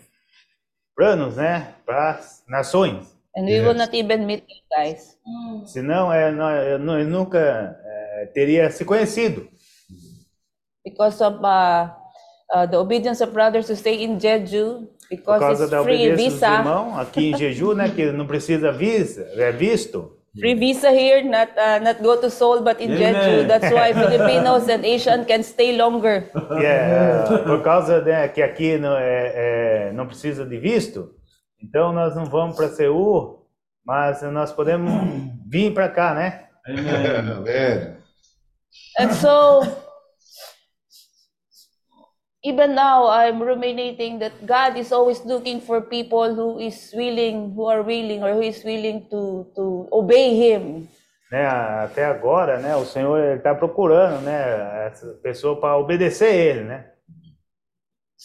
planos, 0.96 1.38
né? 1.38 1.74
Para 1.86 2.12
as 2.12 2.44
nações. 2.50 3.14
And 3.36 3.46
we 3.46 3.62
will 3.62 3.74
not 3.74 3.96
even 3.96 4.26
meet 4.28 4.44
you 4.48 4.62
guys. 4.78 5.18
Senão, 5.66 6.14
é, 6.14 6.30
não, 6.32 7.00
eu 7.00 7.06
nunca 7.08 7.76
é, 8.24 8.26
teria 8.26 8.72
se 8.72 8.86
conhecido. 8.86 9.48
Because 10.86 11.22
of 11.24 11.38
uh, 11.38 11.90
uh, 12.54 12.68
the 12.70 12.78
obedience 12.78 13.24
of 13.24 13.34
brothers 13.34 13.68
to 13.68 13.76
stay 13.76 14.04
in 14.04 14.20
Jeju, 14.20 14.88
Por 15.10 15.18
because 15.18 15.40
causa 15.40 15.64
it's 15.64 15.72
da 15.72 15.84
free 15.84 16.10
obediência 16.10 16.16
dos 16.16 16.34
visa. 16.34 16.48
irmãos 16.48 17.00
aqui 17.00 17.32
em 17.32 17.38
Jeju, 17.38 17.74
né? 17.74 17.90
Que 17.90 18.12
não 18.12 18.28
precisa 18.28 18.72
visa, 18.72 19.26
é 19.36 19.52
visto. 19.52 20.18
Free 20.38 20.56
visa 20.56 20.90
here, 20.90 21.24
not 21.24 21.52
uh, 21.56 21.80
not 21.84 22.02
go 22.02 22.18
to 22.18 22.30
Seoul, 22.30 22.62
but 22.62 22.82
in 22.82 22.91
Amen. 22.91 23.14
Jeju. 23.14 23.48
That's 23.48 23.72
why 23.72 23.94
Filipinos 23.94 24.68
and 24.68 24.84
Asian 24.84 25.26
can 25.26 25.44
stay 25.44 25.78
longer. 25.78 26.32
Que 26.58 26.66
é, 26.66 27.24
por 27.45 27.62
causa 27.62 28.02
né, 28.02 28.28
que 28.28 28.41
aqui 28.41 28.78
não, 28.78 28.98
é, 28.98 29.32
é, 29.36 29.91
não 29.94 30.08
precisa 30.08 30.44
de 30.44 30.58
visto, 30.58 31.12
então 31.62 31.94
nós 31.94 32.16
não 32.16 32.26
vamos 32.26 32.56
para 32.56 32.70
Seul, 32.70 33.45
mas 33.86 34.22
nós 34.24 34.52
podemos 34.52 34.91
vir 35.48 35.74
para 35.74 35.88
cá, 35.90 36.14
né? 36.16 36.45
Amém. 36.66 37.93
And 39.00 39.14
so, 39.14 39.66
even 42.44 42.76
now, 42.76 43.08
I'm 43.08 43.41
ruminating 43.41 44.20
that 44.20 44.45
God 44.45 44.78
is 44.78 44.91
always 44.91 45.24
looking 45.26 45.62
for 45.62 45.82
people 45.82 46.36
who 46.36 46.60
is 46.60 46.94
willing, 46.95 47.54
who 47.56 47.66
are 47.66 47.82
willing, 47.82 48.24
or 48.24 48.34
who 48.34 48.41
is 48.41 48.64
willing 48.64 49.08
to 49.10 49.48
to 49.56 49.88
obey 49.91 50.36
Him. 50.36 50.88
né? 51.34 51.48
Até 51.48 52.06
agora, 52.06 52.60
né? 52.60 52.76
O 52.76 52.86
Senhor 52.86 53.38
está 53.38 53.56
procurando, 53.56 54.22
né? 54.22 54.86
Essa 54.86 55.08
pessoa 55.24 55.60
para 55.60 55.78
obedecer 55.78 56.32
Ele, 56.34 56.62
né? 56.62 56.93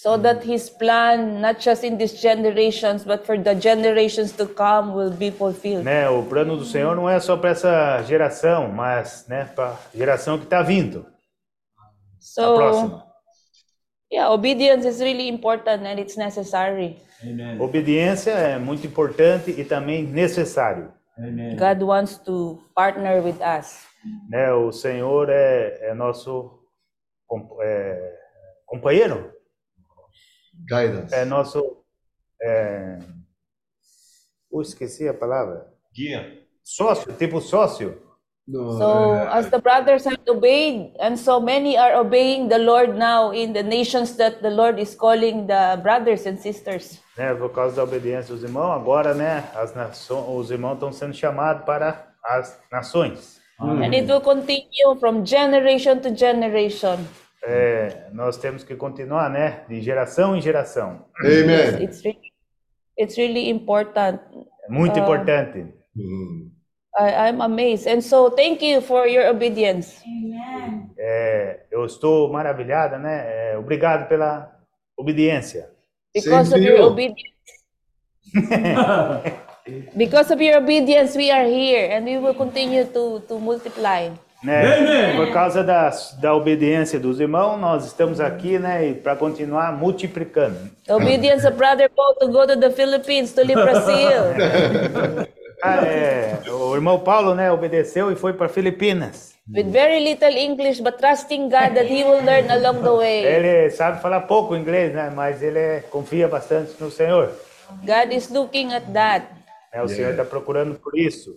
So 0.00 0.16
that 0.16 0.44
his 0.44 0.70
plan, 0.70 1.40
not 1.40 1.58
just 1.58 1.82
in 1.82 1.98
these 1.98 2.14
generations, 2.22 3.02
but 3.02 3.26
for 3.26 3.36
the 3.36 3.52
generations 3.52 4.30
to 4.30 4.46
come, 4.46 4.94
will 4.94 5.10
be 5.10 5.28
fulfilled. 5.28 5.84
né? 5.84 6.08
O 6.08 6.22
plano 6.22 6.56
do 6.56 6.64
Senhor 6.64 6.94
não 6.94 7.10
é 7.10 7.18
só 7.18 7.36
para 7.36 7.50
essa 7.50 8.00
geração, 8.04 8.68
mas, 8.68 9.26
né? 9.26 9.50
Para 9.56 9.70
a 9.70 9.76
geração 9.92 10.38
que 10.38 10.44
está 10.44 10.62
vindo. 10.62 11.04
So, 12.20 12.54
próxima. 12.54 13.04
yeah, 14.12 14.32
obedience 14.32 14.86
is 14.86 15.00
really 15.00 15.28
important 15.28 15.84
and 15.84 15.98
it's 15.98 16.16
necessary. 16.16 16.96
Obediência 17.58 18.30
é 18.30 18.56
muito 18.56 18.86
importante 18.86 19.50
e 19.50 19.64
também 19.64 20.04
necessário. 20.04 20.92
God 21.58 21.82
wants 21.82 22.18
to 22.18 22.62
partner 22.72 23.20
with 23.20 23.40
us. 23.42 23.84
Né? 24.30 24.52
O 24.52 24.70
Senhor 24.70 25.28
é, 25.28 25.88
é 25.88 25.94
nosso 25.94 26.60
é, 27.60 28.14
companheiro, 28.64 29.32
Guidance. 30.68 31.14
é 31.14 31.24
nosso. 31.24 31.78
É... 32.42 32.98
Uh, 34.50 34.62
esqueci 34.62 35.08
a 35.08 35.14
palavra. 35.14 35.66
Guia. 35.94 36.38
Sócio, 36.62 37.12
tipo 37.14 37.40
sócio. 37.40 38.02
No, 38.46 38.78
So, 38.78 39.14
eh, 39.14 39.28
as 39.30 39.50
the 39.50 39.58
brothers 39.58 40.06
have 40.06 40.20
obeyed, 40.26 40.96
and 40.98 41.18
so 41.18 41.38
many 41.38 41.76
are 41.76 42.00
obeying 42.00 42.48
the 42.48 42.56
Lord 42.56 42.96
now 42.96 43.30
in 43.30 43.52
the 43.52 43.62
nations 43.62 44.16
that 44.16 44.40
the 44.40 44.48
Lord 44.48 44.80
is 44.80 44.94
calling 44.94 45.46
the 45.46 45.78
brothers 45.82 46.26
and 46.26 46.38
sisters. 46.38 46.98
Né? 47.18 47.34
Por 47.34 47.50
causa 47.50 47.76
da 47.76 47.84
obediência 47.84 48.34
dos 48.34 48.42
irmãos, 48.42 48.72
agora 48.72 49.12
né, 49.12 49.44
as 49.54 49.74
nações, 49.74 50.24
os 50.28 50.50
irmãos 50.50 50.74
estão 50.74 50.90
sendo 50.90 51.12
chamados 51.12 51.66
para 51.66 52.08
as 52.24 52.58
nações. 52.72 53.38
And 53.60 53.92
it 53.92 54.10
will 54.10 54.20
continue 54.20 54.96
from 54.98 55.26
generation 55.26 56.00
to 56.00 56.16
generation. 56.16 57.04
É, 57.44 58.08
nós 58.12 58.36
temos 58.36 58.64
que 58.64 58.74
continuar, 58.76 59.30
né? 59.30 59.64
De 59.68 59.80
geração 59.80 60.36
em 60.36 60.40
geração. 60.40 61.04
Amen. 61.20 61.82
It's 61.84 62.02
really, 62.02 62.32
it's 62.98 63.16
really 63.16 63.48
important. 63.48 64.18
É 64.64 64.70
muito 64.72 64.98
Ah. 64.98 65.02
importante. 65.02 65.58
음. 65.96 66.50
I, 66.98 67.30
I'm 67.30 67.40
amazed. 67.40 67.86
And 67.86 68.00
so, 68.00 68.30
thank 68.30 68.64
you 68.64 68.80
for 68.82 69.06
your 69.06 69.28
obedience. 69.30 70.02
Amen. 70.04 70.90
É, 70.98 71.60
eu 71.70 71.84
estou 71.86 72.28
maravilhada, 72.32 72.98
né? 72.98 73.52
É, 73.52 73.58
obrigado 73.58 74.08
pela 74.08 74.50
obediência. 74.96 75.70
Because 76.12 76.50
Same 76.50 76.62
of 76.64 76.68
your 76.70 76.78
you. 76.80 76.86
obedience. 76.86 77.38
Because 79.94 80.32
of 80.32 80.42
your 80.42 80.56
obedience, 80.58 81.16
we 81.16 81.30
are 81.30 81.44
here 81.46 81.94
and 81.94 82.04
we 82.06 82.18
will 82.18 82.34
continue 82.34 82.84
to, 82.86 83.20
to 83.28 83.38
multiply. 83.38 84.08
Né? 84.42 85.16
Por 85.16 85.32
causa 85.32 85.64
da, 85.64 85.90
da 86.20 86.34
obediência 86.34 86.98
dos 87.00 87.18
irmãos, 87.18 87.58
nós 87.58 87.84
estamos 87.86 88.20
aqui, 88.20 88.56
né? 88.58 88.88
E 88.88 88.94
para 88.94 89.16
continuar 89.16 89.72
multiplicando. 89.76 90.56
Obedience 90.88 91.44
of 91.46 91.56
Brother 91.56 91.90
Paul 91.90 92.14
to 92.14 92.28
go 92.28 92.46
to 92.46 92.56
the 92.58 92.70
Philippines, 92.70 93.32
to 93.32 93.42
leave 93.42 93.54
Brazil. 93.60 95.26
Ah, 95.60 95.84
é, 95.84 96.40
o 96.50 96.72
irmão 96.76 97.00
Paulo, 97.00 97.34
né? 97.34 97.50
Obedeceu 97.50 98.12
e 98.12 98.16
foi 98.16 98.32
para 98.32 98.48
Filipinas. 98.48 99.34
With 99.52 99.70
very 99.72 99.98
little 100.04 100.36
English, 100.36 100.80
but 100.82 100.98
trusting 100.98 101.44
God 101.48 101.74
that 101.74 101.86
he 101.86 102.04
will 102.04 102.22
learn 102.24 102.48
along 102.50 102.82
the 102.82 102.90
way. 102.90 103.24
Ele 103.24 103.70
sabe 103.70 104.00
falar 104.00 104.20
pouco 104.20 104.54
inglês, 104.54 104.94
né? 104.94 105.10
Mas 105.12 105.42
ele 105.42 105.58
é- 105.58 105.80
confia 105.90 106.28
bastante 106.28 106.72
no 106.78 106.90
Senhor. 106.92 107.32
God 107.82 108.12
is 108.12 108.30
looking 108.30 108.72
at 108.72 108.84
that. 108.92 109.26
né? 109.74 109.82
O 109.82 109.88
Senhor 109.88 110.10
está 110.12 110.24
procurando 110.24 110.74
por 110.76 110.96
isso. 110.96 111.34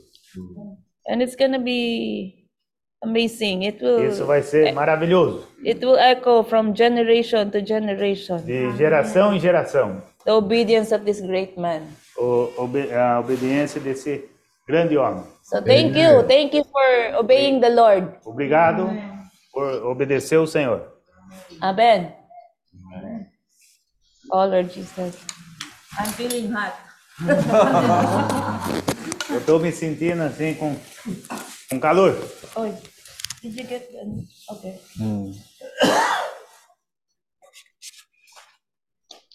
And 1.08 1.22
it's 1.24 1.36
going 1.36 1.54
to 1.54 1.60
be 1.60 2.41
amazing. 3.04 3.66
It 3.68 3.84
will, 3.84 4.08
Isso 4.10 4.26
vai 4.26 4.42
ser 4.42 4.72
maravilhoso. 4.74 5.48
it 5.66 5.84
will 5.86 5.98
echo 5.98 6.44
from 6.44 6.74
generation 6.76 7.50
to 7.52 7.66
generation. 7.66 8.38
De 8.46 8.76
geração 8.78 9.34
em 9.36 9.40
geração. 9.40 10.02
The 10.26 10.32
obedience 10.34 10.94
of 10.94 11.04
this 11.06 11.22
great 11.22 11.60
man. 11.60 11.82
O- 12.18 12.50
obe- 12.58 12.92
a 12.94 13.20
obediência 13.20 13.80
desse 13.82 14.26
grande 14.68 14.98
homem. 14.98 15.24
So 15.44 15.62
thank 15.62 15.98
you. 15.98 16.24
Thank 16.28 16.56
you 16.56 16.64
for 16.66 17.20
obeying 17.20 17.60
the 17.60 17.70
Lord. 17.70 18.08
Obrigado 18.26 18.90
por 19.52 19.68
obedecer 19.86 20.38
o 20.38 20.48
Senhor. 20.48 20.82
Amen. 21.62 22.14
Oh, 24.32 24.46
Lord 24.46 24.70
Jesus. 24.74 25.18
I'm 26.00 26.06
feeling 26.14 26.54
hot. 26.54 26.74
Eu 29.30 29.38
estou 29.38 29.60
me 29.60 29.72
sentindo 29.72 30.24
assim 30.24 30.54
com, 30.56 30.76
com 31.70 31.80
calor. 31.80 32.16
Oh, 32.56 32.66
did 33.42 33.58
you 33.58 33.64
get 33.66 33.92
the... 33.92 34.26
Okay. 34.54 34.80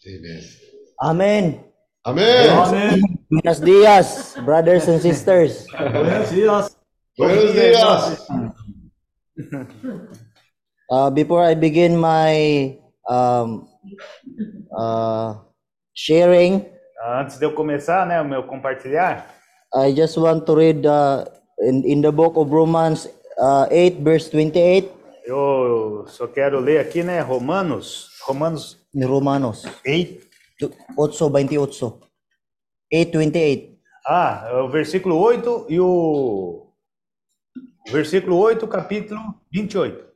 Amen. 0.07 0.43
Amen. 1.03 1.65
Amen. 2.07 3.03
Buenos 3.28 3.59
dias, 3.59 4.37
brothers 4.47 4.87
and 4.87 5.03
sisters. 5.03 5.66
Buenos 5.74 6.31
dias. 6.31 6.77
Buenos 7.19 7.53
dias. 7.53 8.23
Uh, 10.89 11.11
before 11.11 11.43
I 11.43 11.55
begin 11.55 11.99
my 11.99 12.78
um, 13.11 13.66
uh, 14.70 15.35
sharing, 15.93 16.65
Antes 17.07 17.39
de 17.39 17.45
eu 17.45 17.55
começar, 17.55 18.07
né, 18.07 18.20
o 18.20 18.24
meu 18.24 18.43
compartilhar, 18.45 19.27
I 19.74 19.93
just 19.95 20.16
want 20.16 20.47
to 20.47 20.55
read 20.55 20.87
uh, 20.87 21.24
in, 21.61 21.83
in 21.85 22.01
the 22.03 22.11
book 22.11 22.37
of 22.37 22.51
Romans 22.51 23.09
uh, 23.38 23.68
8, 23.70 24.02
verse 24.02 24.30
28. 24.36 24.90
eu 25.24 26.04
só 26.08 26.26
quero 26.26 26.60
ler 26.60 26.78
aqui, 26.78 27.02
né, 27.02 27.20
Romanos, 27.20 28.10
Romanos 28.22 28.78
Ni 28.94 29.04
Romanos 29.04 29.64
8. 29.86 30.26
8.28. 30.96 32.00
8.28. 32.92 33.76
Ah, 34.06 34.48
é 34.50 34.54
o 34.54 34.68
versículo 34.68 35.18
8 35.18 35.66
e 35.68 35.78
o 35.80 36.72
versículo 37.90 38.38
8, 38.38 38.66
capítulo 38.68 39.20
28. 39.52 40.06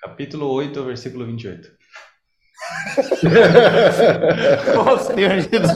Capítulo 0.00 0.50
8, 0.52 0.84
versículo 0.84 1.26
28. 1.26 1.70
Oh, 4.78 4.96
Senhor 5.04 5.40
Jesus. 5.40 5.74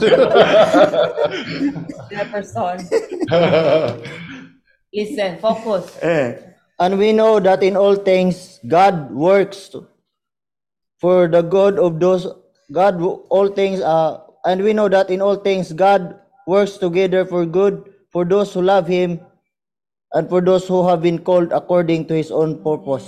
Jefferson. 2.09 2.77
Listen, 4.93 5.37
focus. 5.39 5.97
É, 6.01 6.49
And 6.79 6.97
we 6.97 7.11
know 7.11 7.39
that 7.41 7.61
in 7.61 7.75
all 7.75 7.95
things 7.97 8.59
God 8.65 9.11
works 9.11 9.69
for 10.97 11.27
the 11.27 11.41
good 11.43 11.77
of 11.77 11.99
those 11.99 12.25
God 12.71 12.95
all 13.29 13.49
things 13.49 13.81
uh 13.81 14.21
and 14.45 14.63
we 14.63 14.71
know 14.73 14.87
that 14.87 15.09
in 15.09 15.21
all 15.21 15.35
things 15.35 15.73
God 15.73 16.15
works 16.47 16.77
together 16.77 17.25
for 17.25 17.45
good 17.45 17.83
for 18.09 18.23
those 18.23 18.53
who 18.53 18.61
love 18.61 18.87
him 18.87 19.19
and 20.13 20.29
for 20.29 20.39
those 20.41 20.67
who 20.67 20.87
have 20.87 21.01
been 21.01 21.19
called 21.19 21.51
according 21.51 22.05
to 22.07 22.15
his 22.15 22.31
own 22.31 22.63
purpose. 22.63 23.05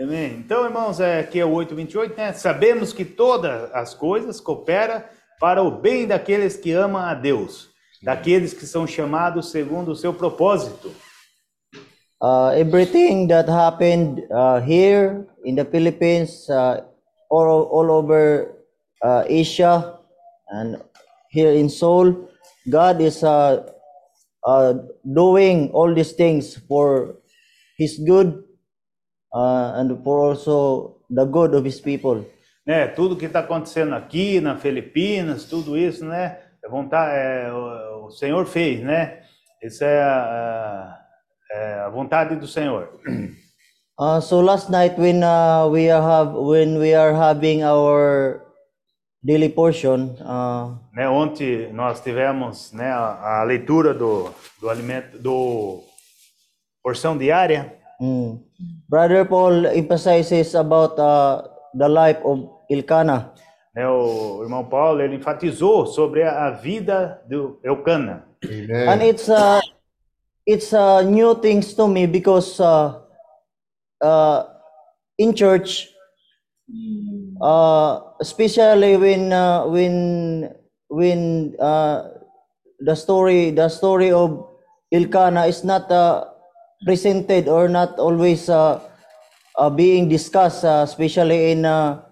amém. 0.00 0.36
Então, 0.38 0.64
irmãos, 0.64 1.00
é, 1.00 1.20
aqui 1.20 1.40
é 1.40 1.44
o 1.44 1.50
8:28, 1.52 2.16
né? 2.16 2.32
Sabemos 2.34 2.92
que 2.92 3.04
todas 3.04 3.68
as 3.74 3.94
coisas 3.94 4.40
cooperam 4.40 5.02
para 5.40 5.60
o 5.62 5.70
bem 5.70 6.06
daqueles 6.06 6.56
que 6.56 6.70
amam 6.70 7.02
a 7.02 7.14
Deus, 7.14 7.68
daqueles 8.02 8.52
que 8.52 8.66
são 8.66 8.86
chamados 8.86 9.50
segundo 9.50 9.92
o 9.92 9.96
seu 9.96 10.12
propósito. 10.12 10.92
Uh, 12.22 12.50
everything 12.56 13.26
that 13.28 13.48
happened 13.48 14.26
uh, 14.30 14.58
here 14.60 15.26
in 15.44 15.54
the 15.54 15.64
Philippines, 15.64 16.48
uh, 16.48 16.82
all, 17.30 17.68
all 17.70 17.90
over 17.90 18.56
uh, 19.02 19.22
Asia, 19.28 19.98
and 20.48 20.80
here 21.30 21.52
in 21.52 21.68
Seoul, 21.68 22.28
God 22.70 23.02
is 23.02 23.22
uh, 23.22 23.66
uh, 24.46 24.74
doing 25.04 25.70
all 25.72 25.92
these 25.94 26.12
things 26.12 26.56
for 26.66 27.16
His 27.76 27.98
good 27.98 28.42
uh, 29.34 29.72
and 29.76 30.02
for 30.02 30.30
also 30.30 30.96
the 31.10 31.26
good 31.26 31.54
of 31.54 31.64
His 31.64 31.80
people. 31.80 32.24
né? 32.66 32.88
Tudo 32.88 33.16
que 33.16 33.26
está 33.26 33.40
acontecendo 33.40 33.94
aqui 33.94 34.40
na 34.40 34.56
Filipinas, 34.56 35.44
tudo 35.44 35.76
isso, 35.76 36.04
né? 36.04 36.40
É 36.66 36.68
vontade, 36.68 37.14
é, 37.14 37.52
o, 37.52 38.06
o 38.06 38.10
Senhor 38.10 38.44
fez, 38.44 38.82
né? 38.82 39.20
Isso 39.62 39.84
é 39.84 40.02
a, 40.02 40.98
é 41.52 41.74
a 41.86 41.88
vontade 41.88 42.34
do 42.34 42.46
Senhor. 42.48 43.00
Uh, 43.98 44.20
so 44.20 44.42
last 44.42 44.68
night 44.70 44.94
when 44.98 45.24
uh, 45.24 45.66
we 45.70 45.88
are 45.90 46.02
have 46.02 46.34
when 46.34 46.78
we 46.78 46.92
are 46.92 47.14
having 47.14 47.64
our 47.64 48.42
daily 49.24 49.48
portion, 49.48 50.14
uh, 50.20 50.76
Né? 50.92 51.08
Ontem 51.08 51.72
nós 51.72 52.00
tivemos, 52.00 52.74
né, 52.74 52.90
a, 52.90 53.40
a 53.40 53.42
leitura 53.44 53.94
do, 53.94 54.28
do 54.60 54.68
alimento 54.68 55.16
do 55.18 55.82
porção 56.82 57.16
diária. 57.16 57.72
Mm. 57.98 58.38
Brother 58.86 59.24
Paul 59.24 59.64
emphasizes 59.74 60.54
about 60.54 61.00
uh, 61.00 61.48
the 61.72 61.88
life 61.88 62.20
of 62.22 62.50
Ilkana. 62.70 63.32
Né? 63.76 63.86
O 63.86 64.42
irmão 64.42 64.64
Paulo 64.64 65.02
ele 65.02 65.16
enfatizou 65.16 65.86
sobre 65.86 66.22
a, 66.22 66.46
a 66.46 66.50
vida 66.50 67.22
do 67.28 67.60
Eucana. 67.62 68.24
And 68.42 69.02
it's 69.02 69.28
uh, 69.28 69.60
it's 70.46 70.72
uh, 70.72 71.02
new 71.02 71.34
things 71.34 71.74
to 71.74 71.86
me 71.86 72.06
because 72.06 72.58
uh, 72.58 73.00
uh, 74.00 74.44
in 75.18 75.34
church, 75.34 75.88
uh, 77.42 78.00
especially 78.20 78.96
when 78.96 79.32
uh, 79.32 79.66
when 79.66 80.54
when 80.88 81.54
uh, 81.60 82.08
the 82.80 82.94
story 82.94 83.50
the 83.50 83.68
story 83.68 84.12
of 84.12 84.46
Ilkana 84.94 85.48
is 85.48 85.64
not 85.64 85.90
uh, 85.90 86.24
presented 86.84 87.48
or 87.48 87.68
not 87.68 87.98
always 87.98 88.48
uh, 88.48 88.80
uh, 89.58 89.70
being 89.70 90.08
discussed, 90.08 90.64
uh, 90.64 90.84
especially 90.86 91.52
in 91.52 91.64
uh, 91.64 92.05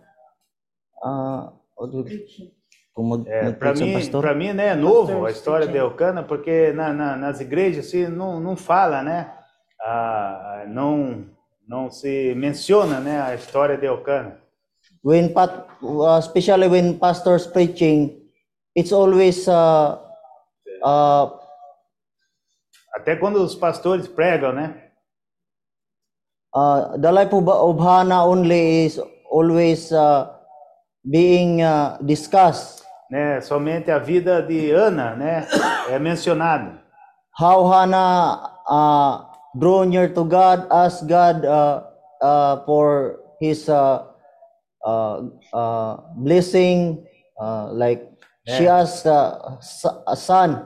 mag, 2.96 3.26
É, 3.28 3.52
para 3.52 3.72
mim, 3.74 3.92
pastor? 3.92 4.20
para 4.22 4.34
mim, 4.34 4.52
né, 4.52 4.68
é 4.68 4.74
novo 4.74 5.26
a 5.26 5.30
história 5.30 5.66
de 5.66 5.76
Eucana, 5.76 6.22
porque 6.22 6.72
na, 6.72 6.92
na- 6.92 7.16
nas 7.16 7.40
igrejas 7.40 7.86
assim, 7.86 8.06
não, 8.06 8.38
não 8.40 8.56
fala, 8.56 9.02
né? 9.02 9.32
Ah, 9.80 10.64
não, 10.68 11.26
não 11.68 11.90
se 11.90 12.34
menciona, 12.36 13.00
né, 13.00 13.20
a 13.20 13.34
história 13.34 13.76
de 13.76 13.86
Eucana. 13.86 14.38
when 15.02 15.28
pat, 15.34 15.66
uh, 15.82 16.18
especially 16.18 16.66
when 16.68 16.98
pastors 16.98 17.46
preaching, 17.46 18.22
it's 18.74 18.92
always 18.92 19.46
uh, 19.48 19.98
uh, 20.82 21.30
Até 22.94 23.16
quando 23.16 23.42
os 23.42 23.54
pastores 23.54 24.06
pregam, 24.08 24.52
né? 24.52 24.90
uh, 26.54 26.96
the 26.98 27.10
life 27.12 27.32
of, 27.34 27.48
of 27.48 27.78
Hannah 27.82 28.24
only 28.24 28.86
is 28.86 28.98
always 29.30 29.90
uh, 29.92 30.28
being 31.04 31.62
uh, 31.62 31.98
discussed. 32.02 32.82
né? 33.10 33.40
Somente 33.40 33.90
a 33.90 33.98
vida 33.98 34.42
de 34.42 34.70
Ana, 34.72 35.14
né, 35.14 35.46
é 35.90 35.98
mencionada. 35.98 36.82
How 37.38 37.64
Hannah 37.66 38.50
uh, 38.68 39.26
drew 39.58 39.84
near 39.84 40.12
to 40.14 40.24
God, 40.24 40.66
asked 40.70 41.06
God 41.08 41.44
uh, 41.44 41.82
uh, 42.22 42.64
for 42.64 43.20
His 43.40 43.68
uh, 43.68 44.04
uh, 44.86 45.28
uh, 45.52 45.96
blessing, 46.16 47.04
uh, 47.40 47.68
like 47.72 48.02
she 48.46 48.64
Yeah. 48.64 48.80
asked 48.82 49.06
uh, 49.06 49.58
a 50.06 50.16
son. 50.16 50.64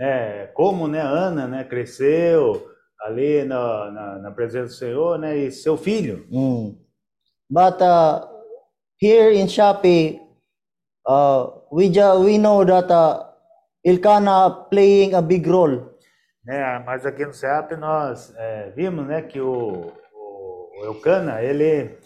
É, 0.00 0.50
como, 0.54 0.88
né, 0.88 1.00
Ana, 1.00 1.46
né, 1.46 1.64
cresceu 1.64 2.60
ali 3.06 3.44
na, 3.44 3.90
na, 3.90 4.18
na 4.18 4.30
presença 4.32 4.66
do 4.66 4.72
Senhor, 4.72 5.18
né, 5.18 5.36
e 5.36 5.50
seu 5.52 5.76
filho. 5.76 6.26
Mm. 6.30 6.76
But 7.48 7.80
uh, 7.80 8.26
here 9.04 9.32
in 9.32 9.46
Shopee, 9.48 10.18
uh, 11.06 11.46
we 11.70 11.88
ju- 11.90 12.20
we 12.24 12.38
know 12.38 12.64
that 12.64 12.90
uh, 12.90 13.24
Elkanah 13.84 14.68
playing 14.70 15.14
a 15.14 15.20
big 15.22 15.46
role. 15.46 15.76
né? 16.46 16.82
Mas 16.86 17.04
aqui 17.06 17.24
no 17.26 17.32
CEAP 17.34 17.76
nós 17.76 18.32
é, 18.36 18.70
vimos, 18.76 19.06
né, 19.06 19.22
que 19.22 19.40
o, 19.40 19.92
o, 20.12 20.80
o 20.80 20.84
Eucana, 20.84 21.42
ele 21.42 21.98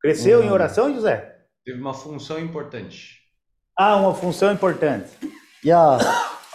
cresceu 0.00 0.42
em 0.42 0.48
Hum. 0.50 0.52
oração, 0.52 0.92
José? 0.94 1.36
Teve 1.64 1.80
uma 1.80 1.94
função 1.94 2.38
importante. 2.38 3.18
Ah, 3.78 3.96
uma 3.96 4.14
função 4.14 4.52
importante. 4.52 5.10
Yeah, 5.64 5.98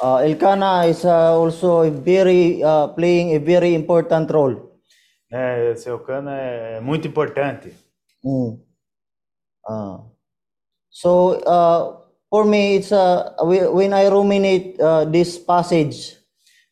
uh, 0.01 0.19
Elkanah 0.23 0.87
is 0.87 1.03
uh, 1.05 1.09
also 1.39 1.81
a 1.83 1.89
very 1.89 2.61
uh, 2.63 2.87
playing 2.95 3.35
a 3.35 3.39
very 3.39 3.73
important 3.75 4.31
role. 4.31 4.55
É, 5.31 5.71
esse 5.71 5.89
Eucana 5.89 6.31
é 6.37 6.79
muito 6.81 7.07
importante. 7.07 7.73
Mm. 8.23 8.57
Uh, 9.67 9.97
so 10.89 11.39
uh, 11.43 11.97
for 12.29 12.45
me, 12.45 12.75
it's 12.75 12.91
uh, 12.91 13.33
whe- 13.41 13.71
when 13.73 13.93
I 13.93 14.07
ruminate 14.07 14.79
uh, 14.79 15.05
this 15.05 15.37
passage, 15.37 16.17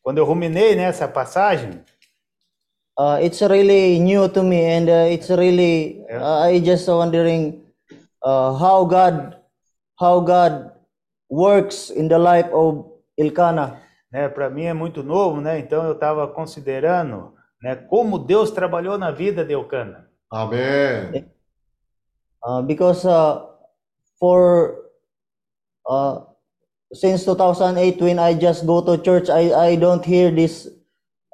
Quando 0.03 0.17
eu 0.17 0.25
ruminei 0.25 0.75
nessa 0.75 1.07
passagem, 1.07 1.79
uh, 2.99 3.17
it's 3.21 3.41
really 3.41 3.99
new 3.99 4.27
to 4.29 4.43
me, 4.43 4.59
and 4.65 4.89
uh, 4.89 5.07
it's 5.09 5.29
really 5.29 6.03
uh, 6.11 6.41
I 6.43 6.59
just 6.59 6.87
wondering 6.87 7.61
uh, 8.21 8.53
how 8.53 8.83
God 8.85 9.37
how 9.99 10.19
God 10.19 10.71
works 11.29 11.89
in 11.89 12.07
the 12.09 12.19
life 12.19 12.49
of 12.53 12.85
Elkanah. 13.17 13.79
né, 14.11 14.29
para 14.29 14.47
mim 14.49 14.65
é 14.65 14.73
muito 14.73 15.01
novo, 15.01 15.41
né? 15.41 15.57
Então 15.57 15.83
eu 15.85 15.93
estava 15.93 16.27
considerando, 16.27 17.33
né, 17.61 17.75
como 17.75 18.19
Deus 18.19 18.51
trabalhou 18.51 18.95
na 18.97 19.09
vida 19.09 19.43
de 19.43 19.53
Eucana. 19.53 20.07
아멘. 20.29 21.33
Uh, 22.45 22.61
because 22.61 23.05
uh, 23.05 23.45
for 24.19 24.83
uh, 25.89 26.21
since 26.93 27.25
2008 27.25 28.01
when 28.01 28.19
I 28.19 28.33
just 28.33 28.65
go 28.65 28.81
to 28.83 29.01
church 29.01 29.29
I, 29.29 29.53
I 29.53 29.75
don't 29.75 30.03
hear 30.05 30.31
this 30.31 30.67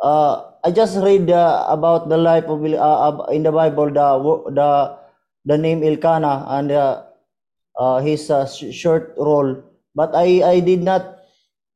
uh, 0.03 0.51
I 0.63 0.71
just 0.71 0.97
read 0.97 1.29
uh, 1.29 1.65
about 1.69 2.09
the 2.09 2.17
life 2.17 2.45
of 2.45 2.63
uh, 2.63 3.07
ab- 3.09 3.31
in 3.33 3.43
the 3.43 3.51
Bible 3.51 3.91
the 3.91 4.09
the 4.53 4.97
the 5.45 5.57
name 5.57 5.83
Elkanah 5.83 6.45
and 6.49 6.71
uh, 6.71 7.03
uh, 7.79 7.99
his 8.01 8.29
uh, 8.29 8.45
sh- 8.47 8.73
short 8.73 9.13
role. 9.17 9.63
But 9.95 10.15
I 10.15 10.43
I 10.43 10.59
did 10.59 10.83
not 10.83 11.19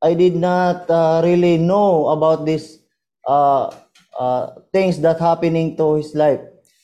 I 0.02 0.14
did 0.14 0.36
not 0.36 0.90
uh, 0.90 1.22
really 1.24 1.58
know 1.58 2.10
about 2.10 2.46
this 2.46 2.80
uh, 3.28 3.72
uh, 4.20 4.62
things 4.74 5.00
that 5.02 5.20
happening 5.20 5.78
to 5.78 5.96
his 5.96 6.14
life. 6.16 6.42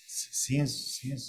Since, 0.07 0.99
since 1.01 1.23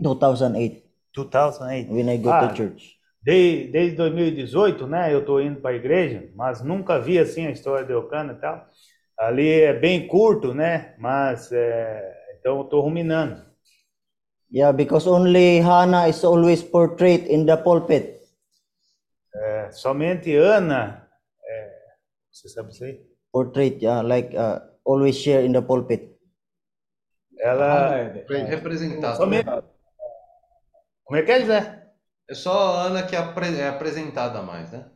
2008 0.00 0.82
2008. 1.12 1.90
when 1.92 2.08
I 2.08 2.16
go 2.18 2.30
Ah, 2.30 2.48
to 2.48 2.54
church. 2.54 2.98
Desde, 3.22 3.68
desde 3.72 3.96
2018, 3.96 4.86
né? 4.86 5.12
Eu 5.12 5.20
estou 5.20 5.40
indo 5.40 5.60
para 5.60 5.70
a 5.70 5.74
igreja, 5.76 6.28
mas 6.34 6.60
nunca 6.62 6.98
vi 7.00 7.18
assim 7.18 7.46
a 7.46 7.50
história 7.50 7.84
de 7.86 7.92
Eucana 7.92 8.32
e 8.34 8.36
tal. 8.40 8.66
Ali 9.18 9.48
é 9.60 9.72
bem 9.72 10.06
curto, 10.06 10.52
né? 10.52 10.94
Mas 10.98 11.50
é, 11.52 12.14
então 12.38 12.58
eu 12.58 12.64
estou 12.64 12.82
ruminando. 12.82 13.42
Yeah, 14.52 14.76
because 14.76 15.08
only 15.08 15.60
Hannah 15.60 16.08
is 16.08 16.22
always 16.24 16.62
portrayed 16.62 17.26
in 17.28 17.46
the 17.46 17.56
pulpit. 17.56 18.20
É, 19.34 19.70
somente 19.72 20.34
Ana, 20.36 21.08
é, 21.44 21.72
você 22.30 22.48
sabe 22.48 22.70
isso 22.72 22.84
aí? 22.84 23.00
Portrait, 23.32 23.82
yeah, 23.82 24.00
like 24.06 24.36
uh, 24.36 24.60
always 24.84 25.16
share 25.16 25.44
in 25.44 25.52
the 25.52 25.62
pulpit. 25.62 26.14
Ela 27.40 28.12
Representada. 28.48 29.16
somente. 29.16 29.48
Como 31.04 31.18
é 31.18 31.22
que 31.22 31.30
é, 31.32 31.40
José? 31.40 31.82
É 32.28 32.34
só 32.34 32.76
a 32.76 32.82
Ana 32.84 33.02
que 33.02 33.14
é 33.14 33.18
é 33.18 33.68
apresentada 33.68 34.42
mais, 34.42 34.72
né? 34.72 34.86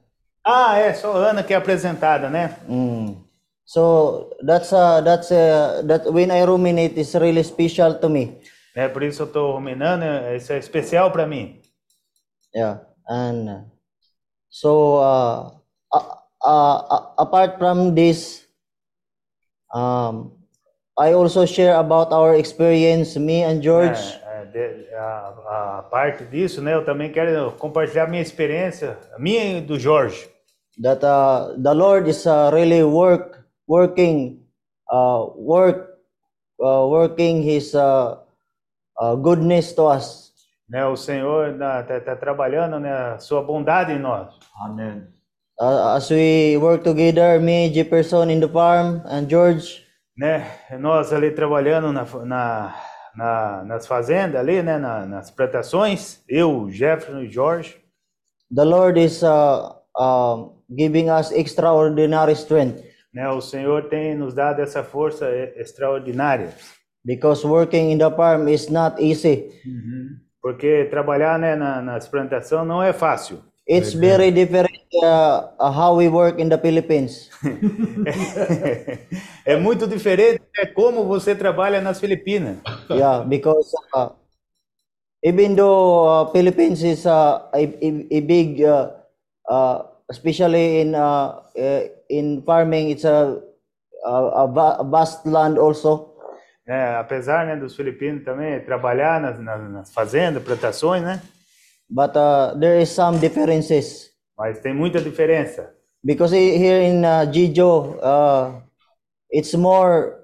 Ah, 0.45 0.79
é 0.79 0.95
só 0.95 1.13
Ana 1.15 1.43
que 1.43 1.53
é 1.53 1.57
apresentada, 1.57 2.31
né? 2.31 2.57
Mm. 2.69 3.17
So 3.67 4.31
that's 4.47 4.73
uh, 4.73 5.03
that's 5.05 5.31
uh, 5.31 5.85
that 5.87 6.11
when 6.11 6.31
I 6.31 6.43
ruminate 6.47 6.99
is 6.99 7.13
really 7.15 7.45
special 7.45 8.01
to 8.01 8.09
me. 8.09 8.41
É 8.75 8.89
por 8.89 9.03
isso 9.03 9.23
eu 9.23 9.27
estou 9.27 9.53
ruminando. 9.53 10.05
é- 10.05 10.37
Isso 10.37 10.53
é 10.53 10.59
especial 10.59 11.11
para 11.13 11.27
mim. 11.27 11.61
Yeah, 12.55 12.81
and 13.11 13.51
uh, 13.51 13.65
so 14.49 14.97
uh, 15.03 15.53
uh, 15.93 16.23
uh, 16.43 17.13
apart 17.19 17.59
from 17.59 17.95
this, 17.95 18.49
um, 19.75 20.33
I 20.99 21.13
also 21.13 21.45
share 21.45 21.77
about 21.77 22.11
our 22.11 22.37
experience, 22.37 23.19
me 23.19 23.45
and 23.45 23.61
George. 23.61 24.01
É, 24.01 24.18
de- 24.53 24.89
a, 24.95 25.79
a 25.79 25.83
parte 25.91 26.25
disso, 26.25 26.61
né? 26.63 26.75
Eu 26.75 26.85
também 26.85 27.11
quero 27.13 27.53
compartilhar 27.53 28.07
minha 28.07 28.23
experiência, 28.23 28.97
a 29.15 29.19
minha 29.19 29.59
e 29.59 29.61
do 29.61 29.79
Jorge. 29.79 30.29
that 30.81 31.03
uh, 31.05 31.61
the 31.61 31.75
Lord 31.75 32.09
is 32.09 32.25
uh, 32.27 32.51
really 32.53 32.85
work 32.85 33.37
working 33.67 34.39
uh, 34.93 35.27
work 35.37 35.89
uh, 36.63 36.87
working 36.89 37.43
His 37.43 37.75
uh, 37.75 38.19
uh, 39.01 39.17
goodness 39.17 39.73
to 39.75 39.89
us. 39.89 40.33
Né? 40.71 40.85
O 40.87 40.97
Senhor 40.97 41.51
está 41.55 42.15
trabalhando 42.15 42.79
né, 42.79 42.93
a 42.93 43.19
sua 43.19 43.43
bondade 43.43 43.93
em 43.93 43.99
nós. 43.99 44.29
아멘. 44.63 45.09
Uh, 45.61 45.97
as 45.97 46.09
we 46.11 46.57
work 46.59 46.85
together, 46.85 47.41
me, 47.41 47.69
Jefferson 47.75 48.31
in 48.31 48.39
the 48.39 48.47
farm, 48.49 49.01
and 49.07 49.29
George, 49.29 49.83
Né? 50.17 50.47
Nós 50.79 51.13
ali 51.13 51.31
trabalhando 51.33 51.93
na, 51.93 52.05
na, 52.25 52.75
na- 53.17 53.65
nas 53.65 53.87
fazendas 53.87 54.41
ali, 54.41 54.63
né? 54.63 54.79
Na- 54.79 55.07
nas 55.07 55.31
plantações, 55.31 56.23
eu, 56.29 56.69
Jefferson 56.71 57.21
e 57.23 57.29
Jorge. 57.31 57.77
the 58.55 58.65
Lord 58.65 58.99
is 59.03 59.23
uh, 59.23 59.75
um, 59.99 60.53
giving 60.71 61.11
us 61.11 61.31
extraordinary 61.33 62.33
strength 62.33 62.83
Né? 63.13 63.29
O 63.31 63.41
Senhor 63.41 63.89
tem 63.89 64.15
nos 64.15 64.35
dado 64.35 64.61
essa 64.61 64.83
força 64.83 65.27
extraordinária. 65.57 66.51
because 67.05 67.47
working 67.47 67.91
in 67.93 67.99
the 67.99 68.11
farm 68.11 68.49
is 68.49 68.69
not 68.69 69.03
easy. 69.03 69.49
Porque 70.43 70.87
trabalhar 70.91 71.39
né, 71.39 71.57
na, 71.57 71.81
nas 71.83 72.07
plantações 72.09 72.67
não 72.67 72.83
é 72.83 72.93
fácil. 72.93 73.43
It's 73.69 73.93
very 73.93 74.31
different 74.31 74.71
uh, 75.03 75.49
uh, 75.59 75.73
how 75.73 75.97
we 75.97 76.09
work 76.09 76.39
in 76.39 76.49
the 76.49 76.59
Philippines. 76.59 77.31
é 79.45 79.57
muito 79.57 79.87
diferente 79.87 80.43
é 80.57 80.67
como 80.67 81.05
você 81.05 81.35
trabalha 81.35 81.81
nas 81.81 82.01
Filipinas. 82.01 82.59
yeah, 82.91 83.25
because 83.25 83.75
uh, 83.95 84.11
even 85.23 85.55
though 85.55 86.07
uh, 86.07 86.33
Philippines 86.33 86.83
is 86.83 87.07
uh, 87.07 87.43
a, 87.53 87.59
a, 87.59 88.07
a 88.11 88.21
big, 88.21 88.65
uh, 88.65 88.91
uh, 89.49 89.85
especially 90.11 90.81
in 90.81 90.95
uh, 90.95 91.43
uh, 91.57 91.83
in 92.09 92.43
farming, 92.43 92.91
it's 92.91 93.05
a 93.05 93.43
a, 94.05 94.45
a 94.45 94.85
vast 94.85 95.27
land 95.27 95.59
also. 95.59 96.15
É, 96.67 96.97
apesar 96.97 97.47
né, 97.47 97.57
dos 97.57 97.75
filipinos 97.75 98.23
também 98.25 98.61
trabalhar 98.61 99.19
nas, 99.19 99.41
nas, 99.41 99.71
nas 99.71 99.91
fazendas, 99.91 100.43
plantações, 100.43 101.03
né? 101.03 101.23
But 101.89 102.15
uh, 102.15 102.59
there 102.61 102.83
is 102.83 102.91
some 102.91 103.19
differences 103.19 104.08
Mas 104.39 104.61
tem 104.61 104.73
muita 104.75 105.01
diferença. 105.01 105.75
because 106.05 106.33
he- 106.33 106.57
here 106.57 106.87
in 106.87 107.05
uh, 107.05 107.27
Jijo, 107.31 107.99
uh, 108.01 108.63
it's 109.33 109.53
more 109.55 110.15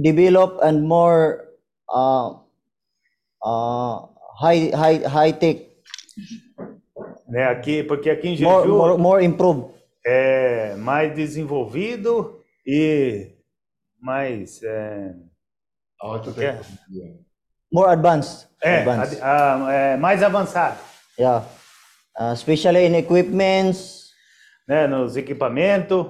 developed 0.00 0.62
and 0.62 0.82
more 0.86 1.48
uh, 1.90 2.38
uh, 3.44 4.06
high 4.40 4.70
high 4.70 5.02
high 5.06 5.32
tech, 5.32 5.58
Né? 7.28 7.44
Aqui, 7.48 7.82
porque 7.82 8.08
aqui 8.10 8.28
em 8.28 8.40
more 8.42 8.62
Jeju 8.62 8.76
more, 8.76 8.96
more 8.98 9.24
improved. 9.24 9.74
é 10.06 10.76
mais 10.76 11.12
desenvolvido 11.14 12.40
e 12.64 13.32
mais 14.00 14.62
é, 14.62 15.14
Alta 16.00 16.30
o 16.30 16.34
que 16.34 16.44
é? 16.44 16.60
more 17.72 17.90
advanced. 17.90 18.46
É, 18.62 18.78
advanced. 18.78 19.20
a- 19.20 19.66
a- 19.66 19.72
é, 19.72 19.96
mais 19.96 20.22
avançado, 20.22 20.78
Yeah. 21.18 21.44
Uh, 22.18 22.32
especially 22.32 22.86
in 22.86 22.94
equipments 22.94 24.12
né? 24.68 24.86
Nos 24.86 25.16
equipamentos, 25.16 26.06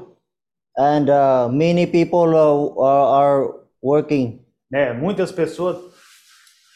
and 0.77 1.09
uh, 1.11 1.49
many 1.51 1.87
people 1.87 2.35
uh, 2.37 2.83
are, 2.83 3.07
are 3.07 3.55
working. 3.83 4.41
né? 4.71 4.93
Muitas 4.93 5.33
pessoas 5.33 5.77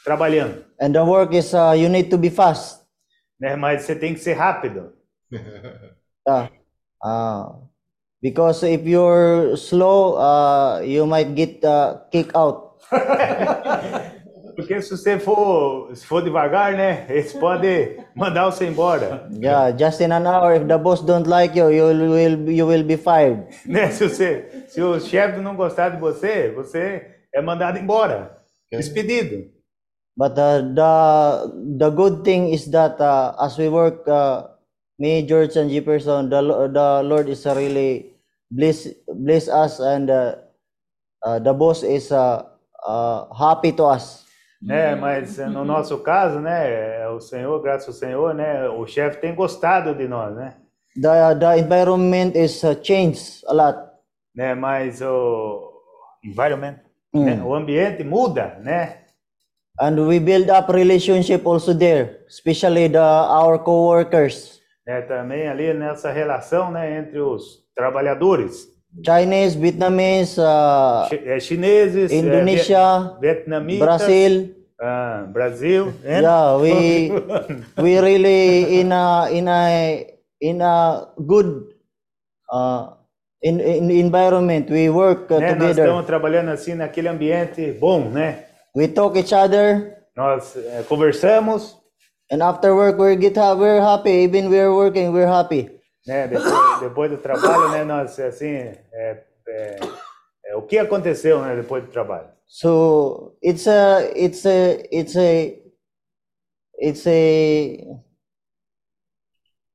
trabalhando, 0.04 0.64
And 0.80 0.92
the 0.94 1.04
work 1.04 1.34
is 1.34 1.52
uh, 1.54 1.72
you 1.76 1.88
need 1.88 2.08
to 2.10 2.16
be 2.18 2.30
fast. 2.30 2.82
né? 3.40 3.54
Mas 3.56 3.82
você 3.82 3.94
tem 3.94 4.14
que 4.14 4.20
ser 4.20 4.34
rápido, 4.34 4.92
Yeah. 6.26 6.48
Uh, 7.00 7.52
because 8.20 8.64
if 8.64 8.82
you're 8.84 9.54
slow, 9.56 10.16
uh, 10.18 10.80
you 10.82 11.06
might 11.06 11.32
get 11.36 11.62
uh, 11.64 11.98
kicked 12.10 12.34
out. 12.34 12.82
porque 14.58 14.82
se 14.82 14.90
você 14.90 15.20
for 15.20 15.94
se 15.94 16.04
for 16.04 16.20
devagar, 16.20 16.72
né? 16.74 17.06
Eles 17.08 17.32
podem 17.32 17.96
mandar 18.16 18.46
você 18.46 18.66
embora, 18.66 19.28
Yeah, 19.30 19.70
just 19.78 20.00
in 20.00 20.10
an 20.10 20.26
hour, 20.26 20.56
if 20.56 20.66
the 20.66 20.76
boss 20.76 21.00
don't 21.00 21.28
like 21.28 21.56
you, 21.56 21.70
you 21.70 21.86
will, 21.86 22.50
you 22.50 22.66
will 22.66 22.82
be 22.82 22.96
fired. 22.96 23.46
né? 23.64 23.90
Se 23.92 24.08
você 24.08 24.64
se 24.66 24.82
o 24.82 24.98
chefe 24.98 25.38
não 25.40 25.54
gostar 25.54 25.90
de 25.90 26.00
você, 26.00 26.50
você 26.50 27.06
é 27.32 27.40
mandado 27.40 27.78
embora, 27.78 28.36
despedido. 28.72 29.46
But 30.16 30.32
uh, 30.32 30.74
the 30.74 31.78
the 31.78 31.90
good 31.94 32.24
thing 32.24 32.50
is 32.52 32.66
that 32.72 32.98
uh, 33.00 33.36
as 33.38 33.56
we 33.56 33.68
work, 33.68 34.02
uh, 34.10 34.48
me, 34.98 35.22
George, 35.22 35.56
and 35.56 35.70
Jefferson, 35.70 36.28
the 36.28 36.42
Lo- 36.42 36.66
the 36.66 37.02
Lord 37.06 37.28
is 37.30 37.46
really 37.46 38.16
bless 38.50 38.88
bless 39.06 39.46
us, 39.46 39.78
and 39.78 40.10
uh, 40.10 40.34
uh, 41.24 41.38
the 41.38 41.52
boss 41.54 41.84
is 41.84 42.10
uh, 42.10 42.42
uh, 42.84 43.32
happy 43.32 43.70
to 43.78 43.84
us. 43.94 44.26
Né? 44.60 44.94
Mas 44.94 45.38
eh, 45.38 45.46
no 45.46 45.64
nosso 45.64 45.98
caso, 45.98 46.40
né? 46.40 47.06
O 47.08 47.20
Senhor, 47.20 47.60
graças 47.62 47.88
ao 47.88 47.94
Senhor, 47.94 48.34
né? 48.34 48.68
O 48.68 48.86
chefe 48.86 49.20
tem 49.20 49.34
gostado 49.34 49.94
de 49.94 50.06
nós, 50.08 50.34
né? 50.34 50.56
The 51.00 51.34
the 51.38 51.58
environment 51.58 52.32
is 52.34 52.62
uh, 52.64 52.76
changed 52.82 53.42
a 53.46 53.52
lot. 53.52 53.78
né? 54.34 54.54
Mas 54.54 55.00
o 55.02 55.72
environment, 56.24 56.76
Mm. 57.14 57.24
né? 57.24 57.42
O 57.42 57.54
ambiente 57.54 58.04
muda, 58.04 58.58
né? 58.62 58.98
And 59.80 59.96
we 60.06 60.18
build 60.20 60.50
up 60.50 60.70
relationship 60.72 61.46
also 61.46 61.72
there, 61.74 62.20
especially 62.28 62.88
the 62.88 62.98
our 62.98 63.58
coworkers, 63.60 64.60
né? 64.86 65.02
Também 65.02 65.48
ali 65.48 65.72
nessa 65.72 66.10
relação, 66.10 66.70
né? 66.70 66.98
Entre 66.98 67.18
os 67.20 67.64
trabalhadores, 67.74 68.66
Chinese, 69.04 69.54
Vietnamese, 69.56 70.38
uh, 70.38 71.06
chi- 71.08 71.20
eh, 71.24 71.40
chineses, 71.40 72.10
eh, 72.10 72.16
Indonesia, 72.18 73.16
viet- 73.20 73.44
vietnamitas, 73.44 73.78
Brazil. 73.84 74.54
ah, 74.80 75.26
Brasil, 75.32 75.92
né? 76.02 76.20
Yeah, 76.22 76.56
we 76.56 77.12
we 77.82 78.00
really 78.00 78.80
in 78.80 78.90
a 78.92 79.28
in 79.30 79.46
a 79.48 80.06
in 80.40 80.60
a 80.62 81.06
good 81.26 81.74
uh, 82.50 82.94
in, 83.42 83.60
in 83.60 83.90
environment. 83.90 84.70
We 84.70 84.88
work 84.88 85.30
uh, 85.30 85.38
né? 85.38 85.54
Nós 85.54 85.58
together. 85.58 85.84
estamos 85.84 86.06
trabalhando 86.06 86.48
assim 86.50 86.74
naquele 86.74 87.08
ambiente 87.08 87.72
bom, 87.78 88.08
né? 88.10 88.46
We 88.74 88.88
talk 88.88 89.16
each 89.18 89.32
other, 89.34 89.96
Nós 90.16 90.56
eh, 90.56 90.82
conversamos, 90.88 91.76
and 92.32 92.42
after 92.42 92.74
work 92.74 92.98
we 92.98 93.16
get 93.16 93.36
ha- 93.36 93.54
we're 93.54 93.80
happy. 93.80 94.24
Even 94.24 94.48
we're 94.50 94.72
working, 94.74 95.12
we're 95.12 95.28
happy. 95.30 95.70
Né? 96.08 96.26
Depois, 96.26 96.80
depois 96.80 97.10
do 97.10 97.18
trabalho, 97.18 97.70
né? 97.70 97.84
Nós 97.84 98.18
assim, 98.18 98.46
é, 98.46 99.22
é, 99.46 99.76
é, 100.46 100.56
o 100.56 100.62
que 100.62 100.78
aconteceu, 100.78 101.40
né? 101.42 101.54
Depois 101.54 101.84
do 101.84 101.90
trabalho. 101.90 102.28
So 102.46 103.36
it's 103.42 103.68
a 103.68 104.00
it's 104.16 104.46
a 104.46 104.78
it's 104.90 105.16
a 105.16 105.54
it's 106.80 107.06
a 107.06 108.00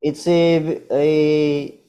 it's 0.02 0.28
a, 0.28 0.58
a 0.90 1.80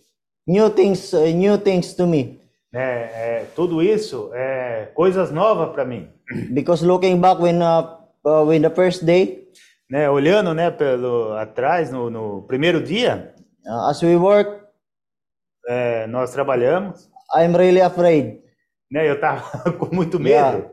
new 0.47 0.71
things 0.71 1.13
new 1.15 1.57
things 1.59 1.95
to 1.95 2.07
me 2.07 2.39
né? 2.71 3.05
É, 3.15 3.47
tudo 3.57 3.83
isso 3.83 4.31
é 4.35 4.91
coisas 4.95 5.31
novas 5.31 5.73
para 5.73 5.87
mim, 5.87 6.11
because 6.53 6.85
looking 6.85 7.19
back 7.19 7.41
when 7.41 7.63
uh, 7.63 7.99
uh, 8.27 8.45
when 8.45 8.61
the 8.61 8.71
first 8.71 9.05
day 9.05 9.45
né? 9.91 10.09
Olhando, 10.11 10.55
né? 10.55 10.71
Pelo 10.71 11.35
atrás 11.37 11.91
no, 11.91 12.11
no 12.11 12.43
primeiro 12.43 12.83
dia, 12.83 13.34
as 13.67 14.03
we 14.03 14.17
work 14.17 14.63
é, 15.69 16.07
nós 16.07 16.31
trabalhamos, 16.33 17.11
I'm 17.35 17.57
really 17.57 17.81
afraid. 17.81 18.43
né? 18.91 19.09
Eu 19.09 19.19
tava 19.21 19.73
com 19.79 19.95
muito 19.95 20.19
medo, 20.21 20.35
Yeah. 20.37 20.71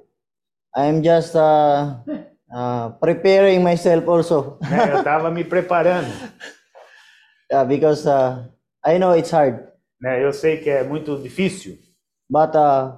I'm 0.75 1.01
just 1.03 1.35
uh, 1.35 1.99
uh, 2.53 2.91
preparing 2.99 3.59
myself 3.63 4.07
also 4.09 4.57
né? 4.69 4.93
Eu 4.93 5.03
tava 5.05 5.29
me 5.31 5.43
preparando, 5.43 6.07
yeah, 7.51 7.65
because 7.67 8.05
uh, 8.07 8.45
I 8.85 8.97
know 8.99 9.15
it's 9.15 9.31
hard, 9.31 9.59
né? 10.01 10.23
Eu 10.23 10.33
sei 10.33 10.57
que 10.57 10.69
é 10.69 10.83
muito 10.83 11.17
difícil, 11.21 11.77
but 12.29 12.53
uh, 12.55 12.97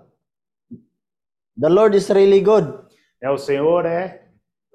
the 1.60 1.70
Lord 1.70 1.96
is 1.96 2.10
really 2.10 2.42
good. 2.42 2.68
né? 3.22 3.30
O 3.30 3.38
Senhor 3.38 3.86
é, 3.86 4.24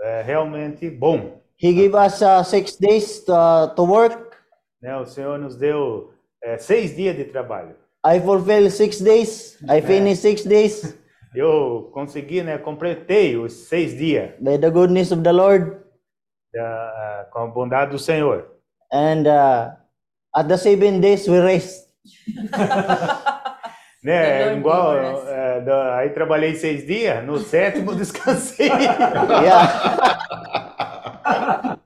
é 0.01 0.23
realmente 0.23 0.89
bom, 0.91 1.39
He 1.61 1.73
gave 1.73 1.95
us 1.97 2.23
uh, 2.23 2.45
six 2.45 2.77
days 2.77 3.25
to, 3.25 3.73
to 3.75 3.83
work. 3.85 4.28
Né? 4.81 4.97
O 4.97 5.07
Senhor 5.07 5.39
nos 5.39 5.57
deu 5.57 6.13
é, 6.43 6.57
seis 6.59 6.95
dias 6.97 7.17
de 7.17 7.25
trabalho. 7.25 7.75
I 8.07 8.21
fulfill 8.21 8.71
six 8.71 9.01
days. 9.01 9.59
I 9.69 9.83
finish 9.83 10.21
six 10.21 10.45
days 10.45 10.97
Eu 11.35 11.91
consegui, 11.93 12.43
né? 12.43 12.57
Completei 12.59 13.37
os 13.37 13.53
seis 13.69 13.97
dias 13.97 14.31
by 14.41 14.59
the 14.59 14.71
goodness 14.71 15.11
of 15.13 15.23
the 15.23 15.33
Lord. 15.33 15.77
da, 16.53 17.29
com 17.33 17.41
a 17.41 17.47
bondade 17.49 17.91
do 17.91 17.99
Senhor. 17.99 18.47
And 18.93 19.27
uh, 19.27 19.73
at 20.35 20.49
the 20.49 20.57
seven 20.57 21.01
days 21.01 21.27
we 21.29 21.41
rest. 21.41 21.89
Né? 24.01 24.45
Lord 24.45 24.59
Igual, 24.61 24.97
é, 25.29 25.61
da- 25.61 25.97
aí 25.99 26.11
trabalhei 26.11 26.55
seis 26.55 26.87
dias, 26.87 27.23
no 27.25 27.37
sétimo 27.41 27.97
descansei. 27.97 28.71
Yeah. 29.43 30.19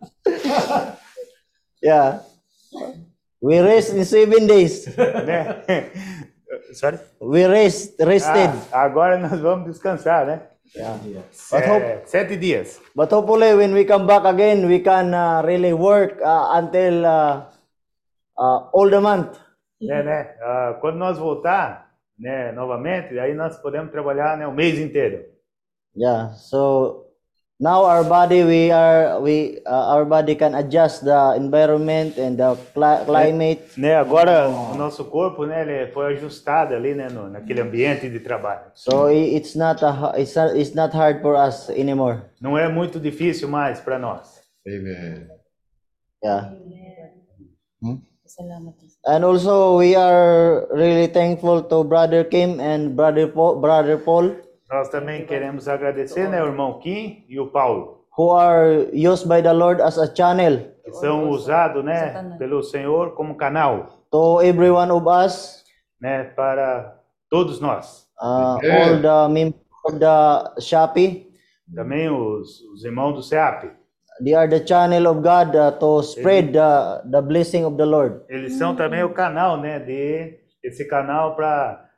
yeah. 1.83 2.21
We 3.41 3.61
rest 3.61 3.95
in 3.95 4.05
seven 4.05 4.47
days. 4.47 4.87
né? 4.97 5.63
Sorry? 6.75 6.99
We 7.21 7.47
rest, 7.47 7.97
rested. 8.01 8.51
Ah, 8.71 8.83
agora 8.83 9.19
nós 9.19 9.41
vamos 9.41 9.67
descansar, 9.67 10.27
né? 10.27 10.43
Yeah. 10.75 10.99
But, 11.51 11.67
hope, 11.69 11.85
É, 11.85 12.03
sete 12.07 12.37
dias. 12.37 12.81
but 12.95 13.13
hopefully 13.13 13.53
when 13.55 13.75
we 13.75 13.85
come 13.85 14.07
back 14.07 14.25
again, 14.27 14.67
we 14.67 14.81
can 14.81 15.13
uh, 15.13 15.43
really 15.45 15.73
work 15.75 16.19
uh, 16.23 16.57
until 16.57 17.05
uh, 17.05 17.43
uh, 18.39 18.71
all 18.73 18.89
the 18.89 19.01
month. 19.01 19.39
Né, 19.81 20.03
né? 20.03 20.35
Ah, 20.41 20.79
quando 20.81 20.97
nós 20.97 21.19
voltar, 21.19 21.91
né, 22.19 22.53
novamente, 22.53 23.19
aí 23.19 23.35
nós 23.35 23.59
podemos 23.59 23.91
trabalhar 23.91 24.39
né, 24.39 24.47
o 24.47 24.53
mês 24.53 24.79
inteiro. 24.79 25.25
Yeah. 25.95 26.33
So 26.35 27.07
now 27.63 27.85
our 27.87 28.03
body, 28.03 28.43
we 28.43 28.73
are 28.75 29.21
we 29.23 29.63
uh, 29.65 29.95
our 29.95 30.05
body 30.05 30.35
can 30.35 30.53
adjust 30.59 31.05
the 31.05 31.35
environment 31.39 32.19
and 32.19 32.37
the 32.37 32.59
cli- 32.75 33.05
climate. 33.07 33.79
Né, 33.79 33.95
agora 33.95 34.49
o 34.49 34.75
nosso 34.75 35.05
corpo, 35.05 35.47
né, 35.47 35.63
ele 35.63 35.93
foi 35.93 36.15
ajustado 36.15 36.75
ali, 36.75 36.93
né, 36.93 37.09
no, 37.09 37.29
naquele 37.31 37.61
ambiente 37.61 38.11
de 38.11 38.19
trabalho. 38.19 38.67
So 38.75 39.09
it's 39.09 39.55
not 39.55 39.85
a 39.85 40.15
it's 40.19 40.35
not, 40.35 40.59
it's 40.59 40.75
not 40.75 40.93
hard 40.93 41.23
for 41.23 41.37
us 41.37 41.71
anymore. 41.71 42.23
Não 42.41 42.59
é 42.59 42.69
muito 42.69 42.99
difícil 42.99 43.49
mais 43.49 43.79
para 43.79 43.97
nós. 43.97 44.43
Amen. 44.67 45.29
Yeah. 46.25 46.53
And 49.07 49.25
also 49.25 49.77
we 49.79 49.95
are 49.97 50.67
really 50.73 51.09
thankful 51.09 51.63
to 51.63 51.85
Brother 51.85 52.25
Kim 52.25 52.61
and 52.61 52.97
Brother 52.97 53.29
Paul, 53.29 53.61
Brother 53.61 53.99
Paul 53.99 54.37
Nós 54.73 54.89
também 54.89 55.27
queremos 55.27 55.69
agradecer, 55.69 56.29
né, 56.31 56.43
o 56.43 56.47
irmão 56.47 56.79
Kim 56.79 57.27
e 57.29 57.39
o 57.39 57.49
Paulo, 57.49 58.07
who 58.17 58.31
are 58.33 58.89
used 58.95 59.29
by 59.29 59.43
the 59.43 59.53
Lord 59.53 59.83
as 59.83 59.99
a 59.99 60.13
channel 60.15 60.73
que 60.83 60.93
são 60.95 61.29
usados, 61.29 61.85
né, 61.85 62.37
pelo 62.39 62.63
Senhor 62.63 63.15
como 63.15 63.37
canal, 63.37 63.87
to 64.11 64.41
every 64.41 64.71
one 64.71 64.91
of 64.91 65.07
us, 65.07 65.63
né, 66.01 66.25
para 66.25 66.97
todos 67.29 67.61
nós. 67.61 68.09
uh, 68.23 68.59
all 68.65 69.01
the 69.03 69.29
members 69.29 69.61
of 69.87 69.99
the 69.99 70.61
Shopee. 70.61 71.31
Também 71.75 72.09
os, 72.09 72.61
os 72.73 72.83
irmãos 72.85 73.13
do 73.15 73.23
SEAP. 73.23 73.71
They 74.25 74.35
are 74.35 74.49
the 74.49 74.67
channel 74.67 75.07
of 75.07 75.21
God 75.21 75.55
uh, 75.55 75.73
to 75.79 76.01
spread 76.03 76.53
the, 76.53 77.03
the 77.11 77.21
blessing 77.21 77.65
of 77.65 77.77
the 77.77 77.85
Lord. 77.85 78.23
Eles 78.29 78.57
são 78.57 78.75
também 78.75 79.03
o 79.03 79.13
canal, 79.13 79.59
né, 79.59 79.79
de 79.81 80.39
esse 80.63 80.87
canal 80.87 81.35
para 81.37 81.91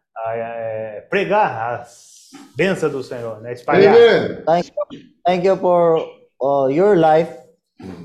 pregar 1.10 1.74
as 1.74 2.13
bênçãos 2.56 2.92
do 2.92 3.02
Senhor, 3.02 3.40
né, 3.40 3.52
espalhar. 3.52 3.94
Thank 4.44 4.72
you, 4.92 5.00
thank 5.24 5.46
you 5.46 5.56
for 5.56 5.98
uh, 6.40 6.68
your 6.70 6.96
life 6.96 7.30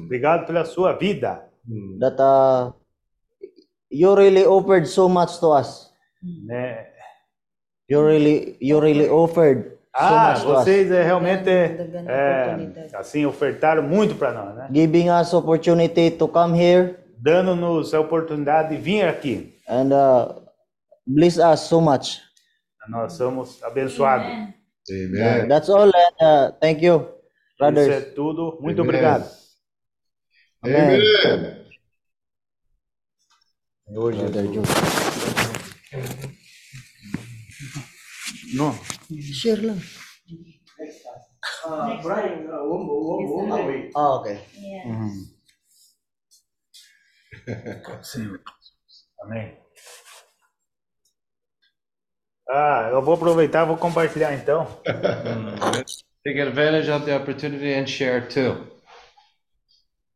Obrigado 0.03 0.45
pela 0.47 0.65
sua 0.65 0.93
vida. 0.93 1.43
that 1.99 2.17
uh, 2.19 2.73
you 3.91 4.13
really 4.15 4.45
offered 4.45 4.87
so 4.87 5.07
much 5.07 5.39
to 5.39 5.51
us. 5.51 5.91
Né? 6.45 6.87
You 7.87 8.05
really, 8.05 8.57
you 8.59 8.79
really 8.79 9.07
offered 9.09 9.63
so 9.95 10.03
Ah, 10.05 10.31
much 10.33 10.43
to 10.43 10.49
us, 10.51 10.63
vocês 10.63 10.91
é, 10.91 11.03
realmente 11.03 11.49
é, 11.49 12.87
assim 12.93 13.25
ofertaram 13.25 13.83
muito 13.83 14.15
para 14.15 14.31
nós, 14.33 14.55
né? 14.55 14.67
giving 14.73 15.09
us 15.09 15.33
opportunity 15.33 16.11
to 16.11 16.27
come 16.27 16.57
here 16.59 16.95
Dando-nos 17.21 17.93
a 17.93 17.99
oportunidade 17.99 18.69
de 18.75 18.81
vir 18.81 19.03
aqui. 19.07 19.53
and 19.67 19.91
uh, 19.93 20.41
bless 21.05 21.37
us 21.37 21.61
so 21.61 21.79
much. 21.81 22.21
Nós 22.89 23.13
somos 23.13 23.61
abençoados. 23.63 24.25
Amen. 24.25 25.47
That's 25.47 25.69
all, 25.69 25.91
and 25.93 26.15
uh, 26.19 26.51
thank 26.59 26.83
you, 26.83 26.95
Isso 27.01 27.11
é 27.63 27.71
brothers. 27.71 28.13
tudo. 28.15 28.57
Muito 28.59 28.81
Amen. 28.81 28.89
obrigado. 28.89 29.29
Amen. 30.63 30.99
Amen. 31.25 31.69
Senhor 33.87 34.13
Jesus. 34.13 34.67
Não. 38.55 38.73
Share 39.21 39.61
lang. 39.61 39.81
Ah, 43.95 44.15
okay. 44.15 44.39
Amém. 49.23 49.57
Ah, 52.49 52.89
eu 52.91 53.01
vou 53.01 53.13
aproveitar, 53.13 53.63
vou 53.63 53.77
compartilhar 53.77 54.33
então. 54.33 54.65
Take 56.25 56.41
advantage 56.41 56.89
of 56.89 57.05
the 57.05 57.15
opportunity 57.15 57.73
and 57.73 57.85
share 57.85 58.27
too. 58.27 58.67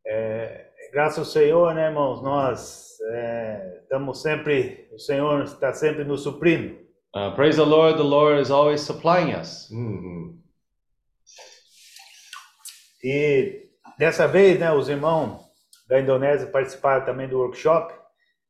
É, 0.04 0.66
graças 0.92 1.18
ao 1.18 1.24
Senhor, 1.24 1.72
né, 1.74 1.86
irmãos? 1.86 2.22
Nós 2.22 2.98
é, 3.12 3.78
estamos 3.82 4.20
sempre, 4.20 4.88
o 4.92 4.98
Senhor 4.98 5.44
está 5.44 5.72
sempre 5.72 6.02
nos 6.02 6.22
suprindo. 6.22 6.76
Uh, 7.14 7.32
praise 7.36 7.56
the 7.56 7.64
Lord. 7.64 7.96
The 7.96 8.02
Lord 8.02 8.42
is 8.42 8.50
always 8.50 8.80
supplying 8.80 9.34
us. 9.34 9.70
Mhm. 9.70 10.42
E 13.04 13.68
dessa 13.96 14.26
vez, 14.26 14.58
né, 14.58 14.72
os 14.72 14.88
irmãos 14.88 15.40
da 15.88 16.00
Indonésia 16.00 16.48
participaram 16.48 17.04
também 17.04 17.28
do 17.28 17.38
workshop 17.38 17.94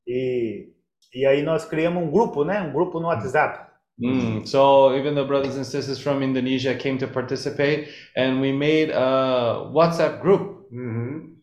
e, 0.06 0.72
e 1.12 1.26
aí 1.26 1.42
nós 1.42 1.64
criamos 1.64 2.02
um 2.02 2.10
grupo, 2.10 2.44
né, 2.44 2.62
um 2.62 2.72
grupo 2.72 2.98
no 2.98 3.08
WhatsApp. 3.08 3.63
Mm, 4.00 4.46
so 4.46 4.94
even 4.96 5.14
the 5.14 5.24
brothers 5.24 5.56
and 5.56 5.64
sisters 5.64 6.00
from 6.00 6.22
Indonesia 6.22 6.74
came 6.74 6.98
to 6.98 7.06
participate, 7.06 7.88
and 8.16 8.40
we 8.40 8.52
made 8.52 8.90
a 8.90 9.70
WhatsApp 9.72 10.20
group. 10.20 10.66
Mhm. 10.72 11.34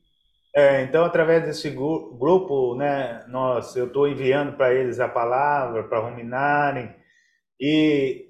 É, 0.54 0.84
então, 0.84 1.06
através 1.06 1.44
desse 1.46 1.70
gru- 1.70 2.18
grupo, 2.20 2.76
né, 2.76 3.24
nós, 3.30 3.74
eu 3.78 3.88
estou 3.88 4.06
enviando 4.08 4.58
para 4.58 4.74
eles 4.74 5.00
a 5.00 5.08
palavra, 5.08 5.84
para 5.84 6.00
ruminarem. 6.00 6.94
E, 7.60 8.26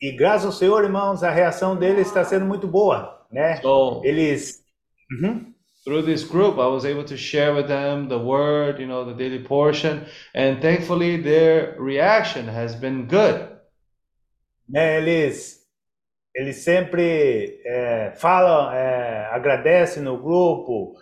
e 0.00 0.12
graças 0.12 0.46
ao 0.46 0.52
Senhor, 0.52 0.84
irmãos, 0.84 1.22
a 1.22 1.30
reação 1.30 1.76
deles 1.76 2.06
está 2.08 2.24
sendo 2.24 2.44
muito 2.44 2.66
boa, 2.66 3.26
né? 3.30 3.56
So 3.62 4.02
Eles... 4.04 4.62
Uhum. 5.12 5.49
Through 5.84 6.02
this 6.02 6.24
group, 6.24 6.58
I 6.58 6.66
was 6.66 6.84
able 6.84 7.04
to 7.04 7.16
share 7.16 7.54
with 7.54 7.68
them 7.68 8.08
the 8.08 8.18
word, 8.18 8.78
you 8.78 8.86
know, 8.86 9.04
the 9.04 9.14
daily 9.14 9.42
portion, 9.42 10.06
and 10.34 10.60
thankfully 10.60 11.16
their 11.16 11.74
reaction 11.78 12.46
has 12.48 12.74
been 12.74 13.06
good. 13.06 13.50
né, 14.70 14.98
eles, 14.98 15.60
eles 16.34 16.56
sempre 16.62 17.60
é, 17.64 18.12
falam, 18.16 18.72
é, 18.72 19.28
agradecem 19.32 20.02
no 20.02 20.16
grupo, 20.16 20.94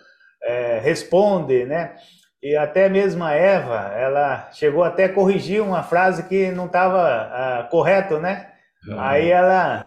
é, 0.43 0.79
respondem, 0.79 1.65
né? 1.65 1.95
E 2.41 2.55
até 2.55 2.89
mesmo 2.89 3.23
a 3.23 3.33
Eva, 3.33 3.93
ela 3.93 4.49
chegou 4.53 4.83
até 4.83 5.05
a 5.05 5.13
corrigir 5.13 5.61
uma 5.61 5.83
frase 5.83 6.23
que 6.27 6.51
não 6.51 6.67
estava 6.67 7.67
correto, 7.69 8.17
né? 8.17 8.53
Aí 8.97 9.29
ela, 9.29 9.85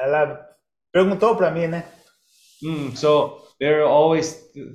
ela 0.00 0.48
perguntou 0.92 1.34
para 1.34 1.50
mim, 1.50 1.66
né? 1.66 1.84
Mm, 2.62 2.94
so 2.94 3.43
they're 3.64 3.86
always 3.86 4.26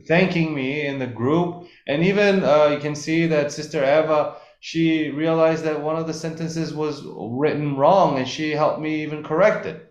thanking 0.08 0.56
me 0.56 0.88
in 0.88 0.98
the 0.98 1.06
group, 1.06 1.68
and 1.88 2.04
even 2.04 2.44
uh, 2.44 2.70
you 2.74 2.80
can 2.80 2.96
see 2.96 3.28
that 3.28 3.52
Sister 3.52 3.84
Eva, 3.84 4.38
she 4.60 5.12
realized 5.12 5.64
that 5.66 5.80
one 5.80 5.96
of 5.96 6.08
the 6.08 6.14
sentences 6.14 6.74
was 6.74 7.04
written 7.06 7.78
wrong, 7.78 8.18
and 8.18 8.28
she 8.28 8.50
helped 8.50 8.82
me 8.82 9.04
even 9.04 9.22
correct 9.22 9.68
it. 9.68 9.86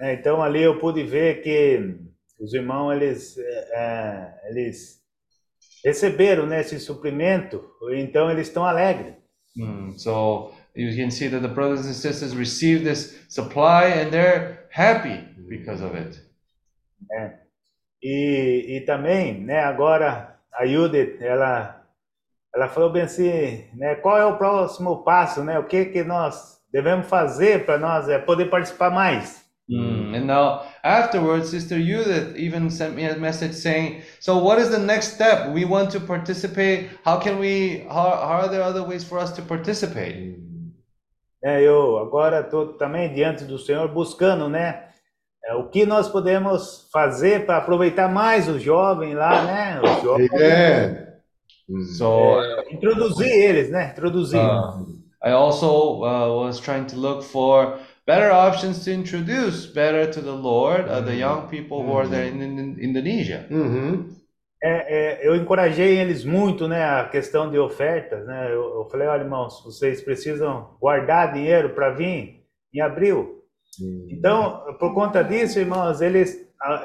Então 0.00 0.42
ali 0.42 0.62
eu 0.62 0.78
pude 0.78 1.02
ver 1.04 1.42
que 1.42 1.98
os 2.40 2.54
irmãos 2.54 2.94
eles, 2.94 3.36
é, 3.36 3.68
é, 3.74 4.34
eles 4.50 5.02
receberam 5.84 6.46
né, 6.46 6.62
esse 6.62 6.80
suprimento, 6.80 7.62
então 7.92 8.30
eles 8.30 8.48
estão 8.48 8.64
alegres. 8.64 9.16
Mm, 9.54 9.98
so 9.98 10.54
you 10.74 10.96
can 10.96 11.10
see 11.10 11.28
that 11.28 11.42
the 11.42 11.54
brothers 11.54 11.86
and 11.86 11.92
sisters 11.92 12.34
received 12.34 12.84
this 12.84 13.22
supply, 13.28 13.84
and 14.00 14.10
they're 14.10 14.66
happy 14.70 15.20
because 15.46 15.84
of 15.84 15.94
it. 15.94 16.18
Né? 17.08 17.40
E, 18.02 18.76
e 18.76 18.80
também, 18.82 19.40
né, 19.40 19.60
agora 19.60 20.36
a 20.52 20.66
Judith, 20.66 21.16
ela, 21.20 21.82
ela 22.54 22.68
falou 22.68 22.90
bem 22.90 23.02
assim, 23.02 23.64
né, 23.74 23.94
qual 23.96 24.18
é 24.18 24.24
o 24.26 24.36
próximo 24.36 25.02
passo, 25.02 25.42
né, 25.42 25.58
o 25.58 25.64
que 25.64 25.86
que 25.86 26.04
nós 26.04 26.60
devemos 26.70 27.06
fazer 27.06 27.64
para 27.64 27.78
nós 27.78 28.08
é, 28.08 28.18
poder 28.18 28.50
participar 28.50 28.90
mais. 28.90 29.44
Mm, 29.66 30.14
and 30.14 30.26
now 30.26 30.60
afterwards, 30.82 31.48
Sister 31.48 31.78
Judith 31.78 32.36
even 32.36 32.68
sent 32.68 32.94
me 32.94 33.08
a 33.08 33.16
message 33.16 33.54
saying, 33.54 34.02
"So 34.20 34.36
what 34.36 34.60
is 34.60 34.68
the 34.68 34.78
next 34.78 35.14
step? 35.14 35.54
We 35.54 35.64
want 35.64 35.90
to 35.92 36.00
participate. 36.00 36.90
How 37.02 37.18
can 37.18 37.38
we? 37.38 37.86
How, 37.88 38.10
how 38.10 38.42
are 38.42 38.50
there 38.50 38.62
other 38.62 38.82
ways 38.82 39.04
for 39.04 39.18
us 39.18 39.32
to 39.36 39.42
participate?" 39.42 40.44
né, 41.44 41.62
eu 41.62 41.98
agora 41.98 42.40
estou 42.40 42.72
também 42.74 43.12
diante 43.12 43.44
do 43.44 43.58
Senhor 43.58 43.86
buscando, 43.88 44.48
né, 44.48 44.88
é, 45.46 45.54
o 45.54 45.68
que 45.68 45.84
nós 45.84 46.08
podemos 46.08 46.88
fazer 46.92 47.44
para 47.44 47.58
aproveitar 47.58 48.08
mais 48.08 48.48
os 48.48 48.62
jovens 48.62 49.14
lá, 49.14 49.44
né, 49.44 49.80
os 49.82 50.02
jovens, 50.02 50.30
Amen. 50.32 51.04
So 51.96 52.38
introduzir 52.70 53.30
eles, 53.30 53.70
né, 53.70 53.90
introduzir. 53.92 54.38
uh, 54.38 54.86
I 55.22 55.30
also 55.30 56.02
uh, 56.02 56.44
was 56.44 56.60
trying 56.60 56.84
to 56.86 56.96
look 56.96 57.22
for 57.22 57.78
better 58.06 58.30
options 58.30 58.84
to 58.84 58.90
introduce 58.90 59.66
better 59.66 60.10
to 60.10 60.20
the 60.20 60.30
Lord 60.30 60.90
uh, 60.90 61.02
the 61.02 61.14
young 61.16 61.48
people 61.48 61.82
who 61.82 61.96
are 61.96 62.08
there 62.08 62.28
in, 62.28 62.42
in 62.42 62.76
Indonesia. 62.78 63.46
Mhm. 63.50 64.14
É, 64.62 65.22
é, 65.22 65.28
eu 65.28 65.36
encorajei 65.36 65.98
eles 65.98 66.24
muito, 66.24 66.66
né, 66.66 66.84
a 66.84 67.04
questão 67.04 67.50
de 67.50 67.58
ofertas, 67.58 68.24
né, 68.24 68.46
eu, 68.50 68.76
eu 68.76 68.88
falei, 68.90 69.06
olha, 69.06 69.22
irmãos, 69.22 69.62
vocês 69.62 70.00
precisam 70.00 70.70
guardar 70.80 71.34
dinheiro 71.34 71.74
para 71.74 71.90
vir 71.90 72.42
em 72.72 72.80
abril. 72.80 73.43
Então, 74.10 74.76
por 74.78 74.94
conta 74.94 75.22
disso, 75.22 75.58
irmãos, 75.58 76.00
eles, 76.00 76.36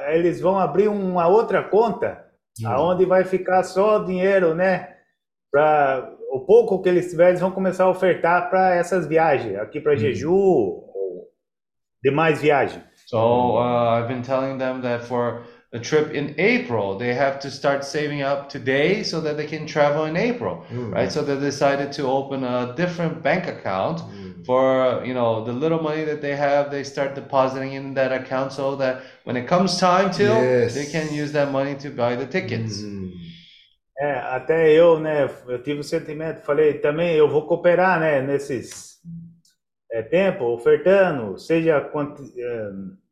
eles 0.08 0.42
vão 0.42 0.58
abrir 0.60 0.88
uma 0.88 1.28
outra 1.28 1.64
conta, 1.64 2.26
aonde 2.66 3.06
vai 3.06 3.24
ficar 3.24 3.64
só 3.64 4.00
dinheiro, 4.00 4.54
né, 4.54 4.96
para 5.52 6.12
o 6.32 6.42
pouco 6.42 6.82
que 6.82 6.90
eles 6.90 7.10
tiverem, 7.10 7.32
eles 7.32 7.42
vão 7.42 7.52
começar 7.52 7.86
a 7.86 7.90
ofertar 7.90 8.50
para 8.50 8.76
essas 8.76 9.08
viagens, 9.08 9.58
aqui 9.58 9.80
para 9.80 9.96
Jeju, 9.96 10.32
ou 10.34 11.28
demais 12.04 12.42
viagens. 12.42 12.84
So 13.08 13.58
uh, 13.58 13.98
I've 13.98 14.08
been 14.08 14.22
telling 14.22 14.58
them 14.58 14.82
that 14.82 15.06
for 15.06 15.42
the 15.72 15.80
trip 15.80 16.12
in 16.12 16.34
April, 16.40 16.98
they 16.98 17.14
have 17.14 17.40
to 17.42 17.52
start 17.52 17.86
saving 17.86 18.22
up 18.24 18.50
today 18.50 19.04
so 19.04 19.22
that 19.22 19.38
they 19.38 19.46
can 19.46 19.68
travel 19.68 20.06
in 20.06 20.18
April, 20.18 20.66
mm. 20.70 20.92
right? 20.92 21.12
So 21.12 21.22
they 21.22 21.40
decided 21.40 21.92
to 21.94 22.08
open 22.08 22.44
a 22.44 22.74
different 22.76 23.22
bank 23.22 23.48
account 23.48 24.00
mm. 24.00 24.46
for 24.46 25.04
you 25.06 25.14
know 25.14 25.44
the 25.44 25.54
little 25.54 25.82
money 25.82 26.04
that 26.06 26.22
they 26.22 26.36
have. 26.36 26.72
They 26.72 26.84
start 26.84 27.14
depositing 27.14 27.74
in 27.74 27.94
that 27.94 28.12
account 28.12 28.52
so 28.54 28.76
that 28.78 29.04
when 29.26 29.38
it 29.38 29.48
comes 29.48 29.78
time 29.78 30.10
to, 30.14 30.24
Yes. 30.24 30.74
they 30.74 30.88
can 30.88 31.14
use 31.14 31.32
that 31.34 31.52
money 31.52 31.76
to 31.76 31.90
buy 31.92 32.16
the 32.16 32.26
tickets. 32.26 32.82
Mm. 32.82 33.00
É, 34.02 34.14
até 34.14 34.72
eu, 34.72 34.98
né, 34.98 35.30
eu 35.46 35.62
tive 35.62 35.82
o 35.82 35.84
sentimento, 35.84 36.42
falei, 36.46 36.76
também 36.76 37.16
eu 37.16 37.28
vou 37.28 37.46
cooperar, 37.46 38.00
né, 38.00 38.22
nesses 38.22 38.98
é, 39.92 40.02
tempo, 40.02 40.46
ofertando, 40.46 41.38
seja 41.38 41.82
quanto, 41.82 42.24
é, 42.24 42.42
eh, 42.42 42.72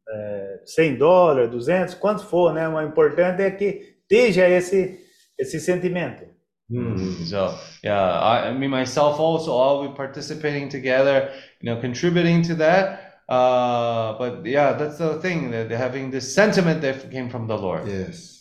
é, 0.09 0.61
100 0.65 0.95
dólares, 0.97 1.51
200, 1.51 1.95
quanto 1.95 2.25
for, 2.25 2.53
né, 2.53 2.67
o 2.67 2.81
importante 2.81 3.41
é 3.41 3.51
que 3.51 3.97
esteja 4.01 4.47
esse, 4.47 4.99
esse 5.38 5.59
sentimento. 5.59 6.25
So 6.69 7.57
yeah, 7.81 8.19
I, 8.19 8.49
I 8.49 8.53
mean 8.53 8.69
myself 8.69 9.21
also, 9.21 9.51
I'll 9.57 9.88
be 9.88 9.95
participating 9.95 10.67
together, 10.67 11.31
you 11.61 11.73
know, 11.73 11.79
contributing 11.79 12.41
to 12.43 12.55
that. 12.55 13.21
Uh, 13.29 14.17
but 14.17 14.45
yeah, 14.45 14.73
that's 14.73 14.97
the 14.97 15.19
thing 15.21 15.49
that 15.51 15.69
they're 15.69 15.77
having 15.77 16.11
this 16.11 16.34
sentiment 16.34 16.81
that 16.81 17.09
came 17.09 17.29
from 17.29 17.47
the 17.47 17.57
Lord. 17.57 17.88
Yes. 17.88 18.38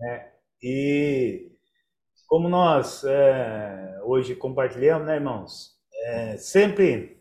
né? 0.00 0.26
E 0.62 1.52
como 2.26 2.48
nós 2.48 3.04
é, 3.04 4.00
hoje 4.04 4.34
compartilhamos, 4.34 5.06
né, 5.06 5.16
irmãos? 5.16 5.74
É, 6.06 6.36
sempre 6.36 7.13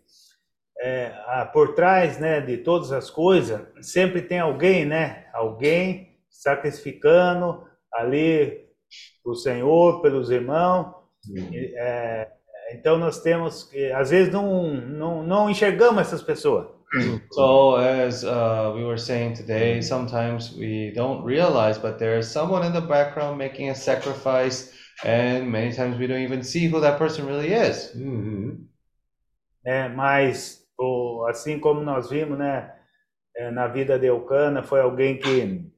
é, 0.84 1.14
ah, 1.28 1.46
por 1.46 1.76
trás, 1.76 2.20
né, 2.20 2.42
de 2.42 2.58
todas 2.58 2.92
as 2.92 3.10
coisas, 3.10 3.62
sempre 3.82 4.22
tem 4.22 4.40
alguém, 4.40 4.84
né? 4.86 5.28
Alguém 5.34 6.18
sacrificando 6.30 7.64
ali 7.94 8.66
o 9.24 9.34
Senhor, 9.34 10.02
pelos 10.02 10.30
irmãos. 10.30 10.94
E, 11.34 11.74
é, 11.78 12.28
então 12.74 12.98
nós 12.98 13.22
temos 13.22 13.64
que, 13.64 13.94
às 13.94 14.10
vezes 14.10 14.34
não, 14.34 14.74
não, 14.74 15.24
não 15.24 15.50
enxergamos 15.50 16.02
essas 16.02 16.22
pessoas. 16.22 16.68
So, 17.32 17.76
as 17.78 18.24
uh, 18.24 18.74
we 18.76 18.84
were 18.84 19.00
saying 19.00 19.34
today, 19.34 19.82
sometimes 19.82 20.54
we 20.56 20.92
don't 20.94 21.26
realize, 21.26 21.80
but 21.80 21.98
there 21.98 22.20
is 22.20 22.28
someone 22.28 22.64
in 22.64 22.72
the 22.72 22.82
background 22.82 23.38
making 23.38 23.70
a 23.70 23.76
sacrifice, 23.76 24.72
and 25.04 25.50
many 25.50 25.74
times 25.74 25.98
we 25.98 26.06
don't 26.06 26.22
even 26.22 26.44
see 26.44 26.68
who 26.68 26.80
that 26.82 27.00
person 27.00 27.26
really 27.26 27.52
is. 27.52 27.96
né? 29.66 29.88
Mas 29.88 30.63
o, 30.84 31.26
assim 31.28 31.60
como 31.60 31.82
nós 31.82 32.10
vimos, 32.10 32.38
né, 32.38 32.72
é, 33.36 33.50
na 33.52 33.68
vida 33.68 33.98
de 33.98 34.08
Eucana, 34.08 34.64
foi 34.64 34.82
alguém 34.82 35.18
que, 35.18 35.72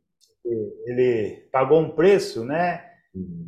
ele 0.86 1.48
pagou 1.52 1.82
um 1.82 1.90
preço, 1.90 2.46
né? 2.46 2.84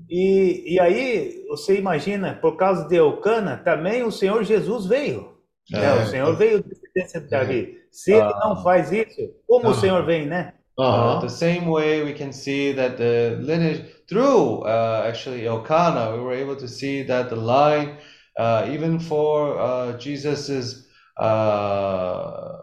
E, 0.10 0.76
e 0.76 0.80
aí 0.80 1.46
você 1.48 1.78
imagina, 1.78 2.34
por 2.34 2.56
causa 2.56 2.88
de 2.88 2.96
Eucana, 2.96 3.58
também 3.58 4.04
o 4.04 4.12
Senhor 4.12 4.44
Jesus 4.44 4.86
veio. 4.86 5.38
né? 5.70 5.86
É. 5.86 6.04
O 6.04 6.06
Senhor 6.08 6.36
veio 6.36 6.64
de 6.64 6.70
descendência 6.70 7.22
de 7.22 7.30
Davi. 7.30 7.78
Se 7.92 8.14
ele 8.14 8.34
não 8.40 8.64
faz 8.64 8.92
isso, 8.92 9.22
como 9.46 9.70
o 9.70 9.74
Senhor 9.74 10.06
vem, 10.06 10.26
né? 10.26 10.54
Uh, 10.80 11.20
the 11.22 11.30
same 11.30 11.66
way 11.66 12.04
we 12.04 12.14
can 12.14 12.32
see 12.32 12.72
that 12.72 12.98
the 12.98 13.36
lineage 13.42 13.84
through 14.08 14.62
uh, 14.62 15.08
actually 15.08 15.44
Elkanah, 15.44 16.12
we 16.14 16.20
were 16.20 16.36
able 16.36 16.56
to 16.56 16.68
see 16.68 17.04
that 17.04 17.30
the 17.30 17.36
line, 17.36 17.98
uh, 18.38 18.70
even 18.72 19.00
for 19.00 19.60
uh, 19.60 19.98
Jesus's 19.98 20.87
uh, 21.20 22.62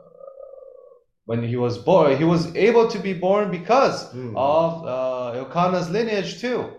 when 1.27 1.43
he 1.43 1.57
was 1.57 1.79
born, 1.79 2.17
he 2.17 2.25
was 2.25 2.55
able 2.55 2.89
to 2.89 2.99
be 2.99 3.15
born 3.15 3.51
because 3.51 4.13
of 4.37 4.85
uh, 4.85 5.33
Elkanah's 5.39 5.89
lineage 5.91 6.41
too. 6.41 6.71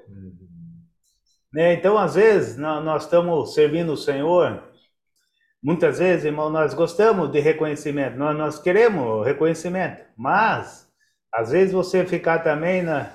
Né? 1.53 1.73
Então, 1.73 1.97
às 1.97 2.15
vezes, 2.15 2.57
nó- 2.57 2.81
nós 2.81 3.03
estamos 3.03 3.53
servindo 3.53 3.93
o 3.93 3.97
Senhor. 3.97 4.61
Muitas 5.63 5.97
vezes, 5.99 6.25
irmão, 6.25 6.49
nós 6.49 6.73
gostamos 6.75 7.31
de 7.31 7.39
reconhecimento, 7.39 8.17
nós, 8.17 8.37
nós 8.37 8.59
queremos 8.59 9.25
reconhecimento, 9.25 9.99
mas 10.15 10.87
às 11.33 11.49
vezes 11.51 11.73
você 11.73 12.05
ficar 12.05 12.39
também 12.43 12.83
na, 12.83 13.09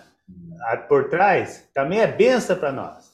por 0.89 1.09
trás 1.09 1.69
também 1.73 2.01
é 2.01 2.07
benção 2.09 2.57
para 2.57 2.73
nós. 2.73 3.09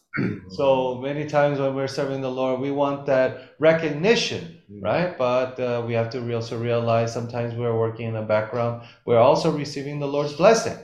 So 0.56 0.98
many 1.02 1.27
times 1.27 1.59
when 1.60 1.74
we're 1.74 1.86
serving 1.89 2.23
the 2.23 2.28
Lord, 2.31 2.62
we 2.62 2.70
want 2.70 3.05
that 3.05 3.36
recognition, 3.60 4.55
right? 4.82 5.16
But 5.16 5.59
uh, 5.60 5.82
we 5.86 5.94
have 5.94 6.10
to 6.10 6.34
also 6.34 6.59
realize 6.59 7.12
sometimes 7.12 7.55
we're 7.55 7.76
working 7.76 8.09
in 8.09 8.14
the 8.14 8.22
background, 8.22 8.82
we're 9.05 9.18
also 9.18 9.51
receiving 9.51 9.98
the 10.01 10.06
Lord's 10.06 10.32
blessing. 10.34 10.76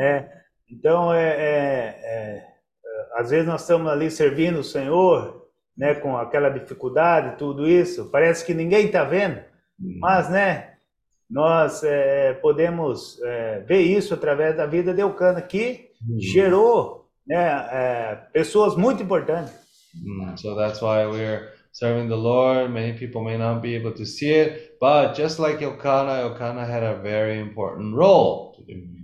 É, 0.00 0.28
então, 0.70 1.12
é, 1.12 1.28
é- 1.28 2.00
é, 2.02 2.44
é, 2.44 3.20
às 3.20 3.30
vezes 3.30 3.46
nós 3.46 3.62
estamos 3.62 3.90
ali 3.90 4.10
servindo 4.10 4.60
o 4.60 4.64
Senhor, 4.64 5.46
né, 5.76 5.94
com 5.94 6.16
aquela 6.16 6.48
dificuldade, 6.48 7.36
tudo 7.38 7.66
isso, 7.68 8.08
parece 8.10 8.44
que 8.44 8.54
ninguém 8.54 8.86
está 8.86 9.02
vendo, 9.04 9.40
mas, 10.00 10.28
né, 10.28 10.74
nós 11.28 11.82
é, 11.84 12.34
podemos 12.34 13.20
é, 13.22 13.60
ver 13.60 13.80
isso 13.80 14.12
através 14.14 14.56
da 14.56 14.66
vida 14.66 14.92
de 14.92 15.00
Eucana, 15.00 15.40
que 15.40 15.90
gerou 16.18 17.08
né, 17.26 17.68
é, 17.72 18.14
pessoas 18.32 18.76
muito 18.76 19.02
importantes. 19.02 19.52
Mm, 19.94 20.36
so 20.36 20.54
that's 20.56 20.80
why 20.80 21.04
we're 21.06 21.48
serving 21.72 22.08
the 22.08 22.16
Lord. 22.16 22.70
Many 22.70 22.92
people 22.98 23.22
may 23.22 23.36
not 23.36 23.60
be 23.60 23.74
able 23.74 23.92
to 23.92 24.04
see 24.04 24.30
it, 24.30 24.76
but 24.80 25.14
just 25.14 25.38
like 25.38 25.62
Elkanah, 25.62 26.22
Elkanah 26.22 26.66
had 26.66 26.82
a 26.82 26.96
very 26.96 27.40
important 27.40 27.94
role. 27.94 28.52
to 28.56 28.62
do. 28.62 29.00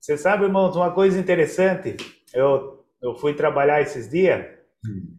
Você 0.00 0.16
sabe, 0.16 0.44
irmãos, 0.44 0.74
uma 0.74 0.92
coisa 0.92 1.18
interessante, 1.18 1.96
eu, 2.32 2.82
eu 3.02 3.14
fui 3.16 3.34
trabalhar 3.34 3.82
esses 3.82 4.08
dias, 4.08 4.46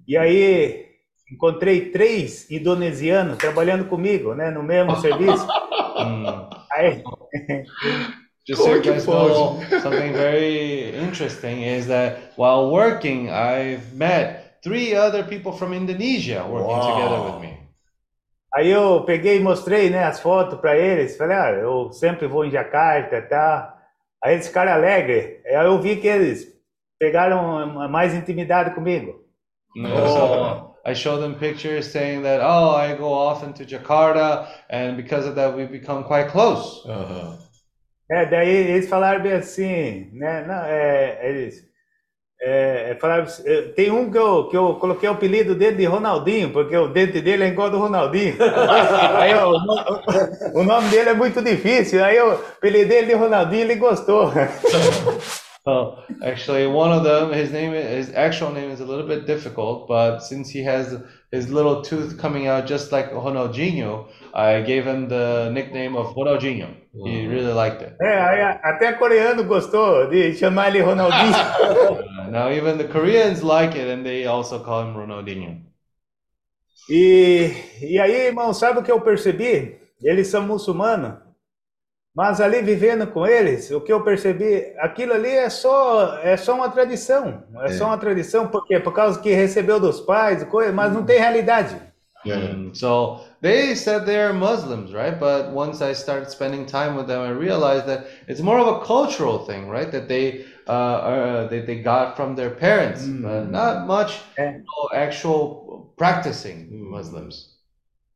e 0.07 0.17
aí 0.17 0.87
encontrei 1.31 1.91
três 1.91 2.49
indonesianos 2.49 3.37
trabalhando 3.37 3.85
comigo, 3.85 4.33
né, 4.33 4.49
no 4.49 4.63
mesmo 4.63 4.95
serviço. 4.97 5.47
Aí, 6.73 7.03
Just 8.47 8.63
so 8.63 8.75
you 8.75 8.81
guys 8.81 9.05
know, 9.05 9.61
something 9.81 10.13
very 10.13 10.95
interesting 10.95 11.61
is 11.63 11.85
that 11.87 12.33
while 12.37 12.71
working, 12.71 13.29
I've 13.29 13.93
met 13.93 14.40
three 14.61 14.95
other 14.95 15.23
people 15.23 15.51
from 15.51 15.73
Indonesia 15.73 16.43
working 16.47 16.81
together 16.81 17.21
with 17.21 17.41
me. 17.41 17.61
Aí 18.53 18.69
eu 18.69 19.03
peguei 19.05 19.37
e 19.37 19.39
mostrei, 19.39 19.89
né, 19.89 20.03
as 20.03 20.19
fotos 20.19 20.59
para 20.59 20.77
eles. 20.77 21.15
Falei, 21.15 21.37
ah, 21.37 21.51
eu 21.51 21.91
sempre 21.93 22.27
vou 22.27 22.43
em 22.43 22.51
Jacarta 22.51 23.17
e 23.17 23.21
tal. 23.21 23.73
Aí 24.23 24.33
eles 24.33 24.47
ficaram 24.47 24.73
alegres. 24.73 25.39
Aí 25.45 25.65
eu 25.65 25.79
vi 25.79 25.95
que 25.95 26.07
eles 26.07 26.47
pegaram 26.99 27.89
mais 27.89 28.13
intimidade 28.13 28.75
comigo. 28.75 29.21
Know, 29.75 30.07
So 30.07 30.71
I 30.85 30.93
show 30.93 31.17
them 31.17 31.35
pictures 31.35 31.85
saying 31.87 32.23
that, 32.23 32.41
oh, 32.43 32.75
I 32.75 32.95
go 32.95 33.13
often 33.13 33.53
to 33.53 33.65
Jakarta, 33.65 34.47
and 34.69 34.97
because 34.97 35.27
of 35.27 35.35
that, 35.35 35.55
we 35.55 35.65
become 35.65 36.03
quite 36.03 36.29
close. 36.29 36.85
É, 38.11 38.25
daí 38.25 38.49
eles 38.49 38.89
falaram 38.89 39.21
bem 39.21 39.31
assim, 39.31 40.09
né? 40.11 40.45
Não, 40.45 40.65
é, 40.65 41.29
eles 41.29 41.63
é, 42.43 42.97
falaram, 42.99 43.27
é, 43.45 43.61
tem 43.75 43.91
um 43.91 44.09
que 44.09 44.17
eu, 44.17 44.45
que 44.45 44.57
eu 44.57 44.73
coloquei 44.75 45.07
o 45.07 45.11
apelido 45.11 45.53
dele 45.53 45.75
de 45.75 45.85
Ronaldinho, 45.85 46.49
porque 46.49 46.75
o 46.75 46.87
dente 46.87 47.21
dele 47.21 47.43
é 47.43 47.47
igual 47.49 47.67
ao 47.67 47.71
do 47.71 47.79
Ronaldinho. 47.79 48.35
Aí 49.15 49.31
eu, 49.31 49.49
o, 49.49 50.61
o 50.61 50.63
nome 50.63 50.89
dele 50.89 51.09
é 51.09 51.13
muito 51.13 51.39
difícil, 51.41 52.03
aí 52.03 52.17
eu 52.17 52.31
apelidei 52.31 52.99
ele 52.99 53.07
de 53.07 53.13
Ronaldinho 53.13 53.61
ele 53.61 53.75
gostou. 53.75 54.31
Oh, 55.63 56.03
actually, 56.23 56.65
one 56.65 56.91
of 56.91 57.03
them, 57.03 57.31
his 57.31 57.51
name, 57.51 57.73
his 57.73 58.11
actual 58.15 58.51
name 58.51 58.71
is 58.71 58.79
a 58.79 58.85
little 58.85 59.05
bit 59.05 59.27
difficult, 59.27 59.87
but 59.87 60.19
since 60.19 60.49
he 60.49 60.63
has 60.63 60.97
his 61.31 61.51
little 61.51 61.83
tooth 61.83 62.17
coming 62.17 62.47
out 62.47 62.65
just 62.65 62.91
like 62.91 63.11
Ronaldinho, 63.11 64.07
I 64.33 64.61
gave 64.61 64.85
him 64.87 65.07
the 65.07 65.51
nickname 65.53 65.95
of 65.95 66.15
Ronaldinho. 66.15 66.75
He 67.05 67.27
really 67.27 67.53
liked 67.53 67.83
it. 67.83 67.95
É, 68.01 68.59
até 68.63 68.93
coreano 68.93 69.43
gostou 69.43 70.09
de 70.09 70.33
chamar 70.33 70.69
ele 70.69 70.81
Ronaldinho. 70.81 72.01
Uh, 72.21 72.29
now 72.29 72.49
even 72.49 72.77
the 72.77 72.87
Koreans 72.87 73.43
like 73.43 73.75
it, 73.75 73.87
and 73.87 74.05
they 74.05 74.25
also 74.25 74.59
call 74.63 74.83
him 74.83 74.95
Ronaldinho. 74.95 75.61
E, 76.89 77.51
e 77.81 77.99
aí, 77.99 78.27
irmão, 78.27 78.53
sabe 78.53 78.79
o 78.79 78.83
que 78.83 78.91
eu 78.91 79.01
percebi? 79.01 79.79
Eles 80.03 80.27
são 80.27 80.45
muçulmanos, 80.45 81.19
mas 82.15 82.41
ali 82.41 82.61
vivendo 82.61 83.07
com 83.07 83.25
eles, 83.25 83.71
o 83.71 83.81
que 83.81 83.91
eu 83.91 84.03
percebi, 84.03 84.73
aquilo 84.79 85.13
ali 85.13 85.29
é 85.29 85.49
só 85.49 86.17
é 86.19 86.35
só 86.37 86.55
uma 86.55 86.69
tradição, 86.69 87.43
é, 87.61 87.71
só 87.71 87.85
uma 87.85 87.97
tradição 87.97 88.47
porque 88.47 88.79
por 88.79 88.93
causa 88.93 89.19
que 89.21 89.31
recebeu 89.33 89.79
dos 89.79 90.01
pais, 90.01 90.43
coisa, 90.45 90.71
mas 90.73 90.91
não 90.93 91.05
tem 91.05 91.19
realidade. 91.19 91.75
Mm, 92.23 92.75
So 92.75 93.21
they 93.41 93.75
said 93.75 94.05
they're 94.05 94.31
Muslims, 94.33 94.93
right? 94.93 95.19
But 95.19 95.51
once 95.51 95.81
I 95.81 95.93
started 95.93 96.29
spending 96.29 96.65
time 96.67 96.95
with 96.95 97.07
them, 97.07 97.21
I 97.21 97.29
realized 97.31 97.87
that 97.87 98.05
it's 98.27 98.41
more 98.41 98.59
of 98.59 98.67
a 98.67 98.85
cultural 98.85 99.39
thing, 99.45 99.67
right? 99.69 99.91
That 99.91 100.07
they 100.07 100.45
uh, 100.67 100.71
are, 100.71 101.47
that 101.49 101.65
they 101.65 101.81
got 101.81 102.15
from 102.15 102.35
their 102.35 102.51
parents, 102.51 103.07
but 103.07 103.49
not 103.49 103.87
much 103.87 104.21
know, 104.37 104.89
actual 104.93 105.91
practicing 105.97 106.67
Muslims. 106.91 107.50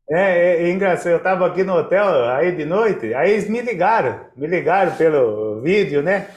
É, 0.09 0.21
é, 0.61 0.63
é 0.63 0.69
engraçado, 0.71 1.11
eu 1.13 1.17
estava 1.17 1.47
aqui 1.47 1.63
no 1.63 1.73
hotel 1.75 2.29
aí 2.29 2.51
de 2.55 2.63
noite, 2.63 3.13
aí 3.15 3.31
eles 3.31 3.49
me 3.49 3.59
ligaram, 3.61 4.19
me 4.35 4.45
ligaram 4.45 4.95
pelo 4.95 5.61
vídeo, 5.61 6.03
né? 6.03 6.27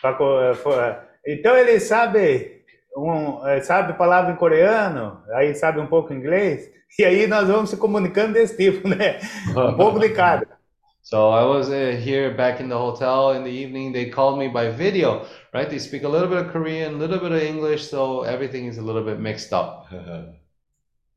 Pra 0.00 0.14
co- 0.14 0.54
fo- 0.56 0.70
Então 1.26 1.56
eles 1.56 1.84
sabem 1.84 2.62
um, 2.96 3.46
eh, 3.48 3.60
sabe 3.62 3.94
palavra 3.94 4.32
em 4.32 4.36
coreano, 4.36 5.20
aí 5.34 5.54
sabe 5.54 5.80
um 5.80 5.86
pouco 5.86 6.12
inglês, 6.14 6.70
e 6.98 7.04
aí 7.04 7.26
nós 7.26 7.48
vamos 7.48 7.70
se 7.70 7.76
comunicando 7.76 8.34
desse 8.34 8.56
tipo, 8.56 8.88
né? 8.88 9.18
Um 9.56 9.74
pouco 9.76 9.98
de 9.98 10.10
cada. 10.10 10.46
So 11.02 11.32
I 11.32 11.44
was 11.44 11.68
uh, 11.68 11.72
here 11.98 12.30
back 12.34 12.62
in 12.62 12.68
the 12.68 12.76
hotel 12.76 13.34
in 13.34 13.42
the 13.42 13.50
evening. 13.50 13.92
They 13.92 14.10
called 14.10 14.38
me 14.38 14.48
by 14.48 14.70
video, 14.70 15.22
right? 15.52 15.68
They 15.68 15.80
speak 15.80 16.04
a 16.04 16.08
little 16.08 16.28
bit 16.28 16.38
of 16.46 16.52
Korean, 16.52 16.94
a 16.94 16.98
little 16.98 17.18
bit 17.18 17.32
of 17.32 17.42
English, 17.42 17.88
so 17.90 18.22
everything 18.22 18.66
is 18.68 18.78
a 18.78 18.82
little 18.82 19.02
bit 19.04 19.18
mixed 19.18 19.52
up. 19.52 19.86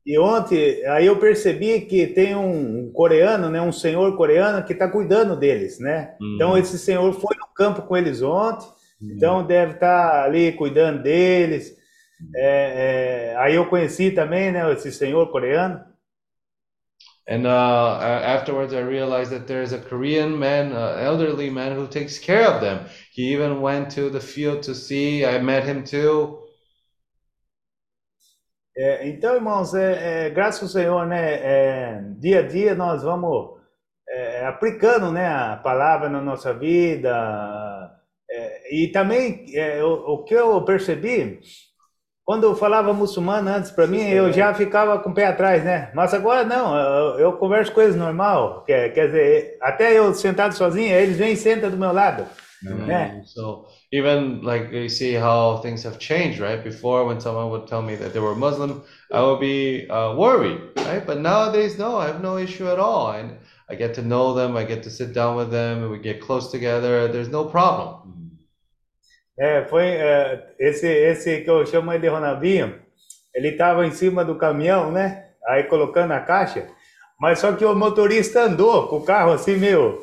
E 0.06 0.16
ontem, 0.20 0.86
aí 0.86 1.06
eu 1.06 1.18
percebi 1.18 1.80
que 1.80 2.06
tem 2.06 2.36
um 2.36 2.92
coreano, 2.92 3.50
né, 3.50 3.60
um 3.60 3.72
senhor 3.72 4.16
coreano 4.16 4.64
que 4.64 4.72
está 4.72 4.88
cuidando 4.88 5.34
deles, 5.34 5.80
né? 5.80 6.14
Então 6.36 6.56
esse 6.56 6.78
senhor 6.78 7.12
foi 7.12 7.36
no 7.36 7.48
campo 7.52 7.82
com 7.82 7.96
eles 7.96 8.22
ontem, 8.22 8.68
então 9.02 9.44
deve 9.44 9.72
estar 9.72 10.24
ali 10.24 10.52
cuidando 10.52 11.02
deles. 11.02 11.76
É, 12.36 13.32
é, 13.32 13.36
aí 13.38 13.56
eu 13.56 13.66
conheci 13.66 14.12
também, 14.12 14.52
né, 14.52 14.72
esse 14.72 14.92
senhor 14.92 15.28
coreano. 15.32 15.84
And 17.28 17.44
uh, 17.44 17.98
afterwards, 18.00 18.72
I 18.72 18.82
realized 18.82 19.32
that 19.32 19.48
there's 19.48 19.72
a 19.72 19.78
Korean 19.78 20.38
man, 20.38 20.72
uh, 20.72 20.96
elderly 21.00 21.50
man, 21.50 21.74
who 21.74 21.88
takes 21.88 22.20
care 22.20 22.46
of 22.46 22.60
them. 22.60 22.86
He 23.10 23.32
even 23.32 23.60
went 23.60 23.90
to 23.96 24.10
the 24.10 24.20
field 24.20 24.62
to 24.62 24.74
see. 24.76 25.26
I 25.26 25.40
met 25.40 25.64
him 25.64 25.82
too. 25.82 26.45
É, 28.76 29.08
então, 29.08 29.34
irmãos, 29.34 29.74
é, 29.74 30.26
é, 30.26 30.30
graças 30.30 30.62
ao 30.62 30.68
Senhor, 30.68 31.06
né? 31.06 31.34
é, 31.34 32.02
dia 32.18 32.40
a 32.40 32.42
dia 32.42 32.74
nós 32.74 33.02
vamos 33.02 33.58
é, 34.08 34.46
aplicando, 34.46 35.10
né, 35.10 35.26
a 35.26 35.56
palavra 35.56 36.10
na 36.10 36.20
nossa 36.20 36.52
vida. 36.52 37.10
é, 38.30 38.74
e 38.74 38.88
também 38.88 39.46
é, 39.54 39.82
o, 39.82 40.14
o 40.14 40.24
que 40.24 40.34
eu 40.34 40.62
percebi, 40.62 41.40
quando 42.22 42.44
eu 42.44 42.56
falava 42.56 42.92
muçulmano 42.92 43.48
antes, 43.48 43.70
para 43.70 43.86
mim, 43.86 44.02
eu 44.02 44.32
já 44.32 44.52
ficava 44.52 44.98
com 44.98 45.10
o 45.10 45.14
pé 45.14 45.26
atrás, 45.26 45.64
né? 45.64 45.90
Mas 45.94 46.12
agora 46.12 46.44
não, 46.44 46.76
eu, 46.76 47.18
eu 47.20 47.32
converso 47.34 47.72
com 47.72 47.80
eles 47.80 47.94
normal. 47.96 48.64
Quer, 48.64 48.92
quer 48.92 49.06
dizer, 49.06 49.56
até 49.62 49.96
eu 49.96 50.12
sentado 50.12 50.52
sozinho, 50.54 50.92
eles 50.92 51.16
vêm 51.16 51.32
e 51.32 51.36
sentam 51.36 51.70
do 51.70 51.76
meu 51.78 51.92
lado. 51.92 52.26
né? 52.62 53.22
So 53.24 53.64
even 53.92 54.42
like 54.42 54.72
you 54.72 54.88
see 54.88 55.14
how 55.14 55.58
things 55.58 55.82
have 55.84 55.98
changed, 55.98 56.40
right? 56.40 56.62
Before, 56.62 57.04
when 57.04 57.20
someone 57.20 57.50
would 57.50 57.66
tell 57.66 57.82
me 57.82 57.94
that 57.96 58.12
they 58.12 58.20
were 58.20 58.34
Muslim, 58.34 58.82
I 59.12 59.22
would 59.22 59.40
be 59.40 59.88
uh, 59.88 60.14
worried, 60.16 60.60
right? 60.78 61.06
But 61.06 61.20
nowadays, 61.20 61.78
no, 61.78 61.96
I 61.96 62.06
have 62.06 62.20
no 62.20 62.36
issue 62.36 62.68
at 62.68 62.78
all, 62.78 63.12
and 63.12 63.38
I 63.70 63.74
get 63.74 63.94
to 63.94 64.02
know 64.02 64.34
them. 64.34 64.56
I 64.56 64.64
get 64.64 64.82
to 64.84 64.90
sit 64.90 65.12
down 65.12 65.36
with 65.36 65.50
them, 65.50 65.82
and 65.82 65.90
we 65.90 65.98
get 65.98 66.20
close 66.20 66.50
together. 66.50 67.08
There's 67.08 67.28
no 67.28 67.44
problem. 67.44 68.02
É, 69.38 69.66
foi 69.66 69.98
esse 70.58 70.86
esse 70.86 71.42
que 71.42 71.50
eu 71.50 71.66
chamo 71.66 71.96
de 71.98 72.08
Ronaldinho. 72.08 72.80
Ele 73.34 73.48
estava 73.48 73.86
em 73.86 73.90
cima 73.92 74.24
do 74.24 74.36
caminhão, 74.36 74.88
eh, 74.88 74.92
né? 74.92 75.24
Aí 75.46 75.64
colocando 75.64 76.12
a 76.12 76.20
caixa. 76.20 76.68
Mas 77.18 77.38
só 77.38 77.52
que 77.52 77.64
o 77.64 77.74
motorista 77.74 78.42
andou 78.42 78.88
com 78.88 78.96
o 78.98 79.04
carro 79.04 79.32
assim 79.32 79.56
meio 79.56 80.02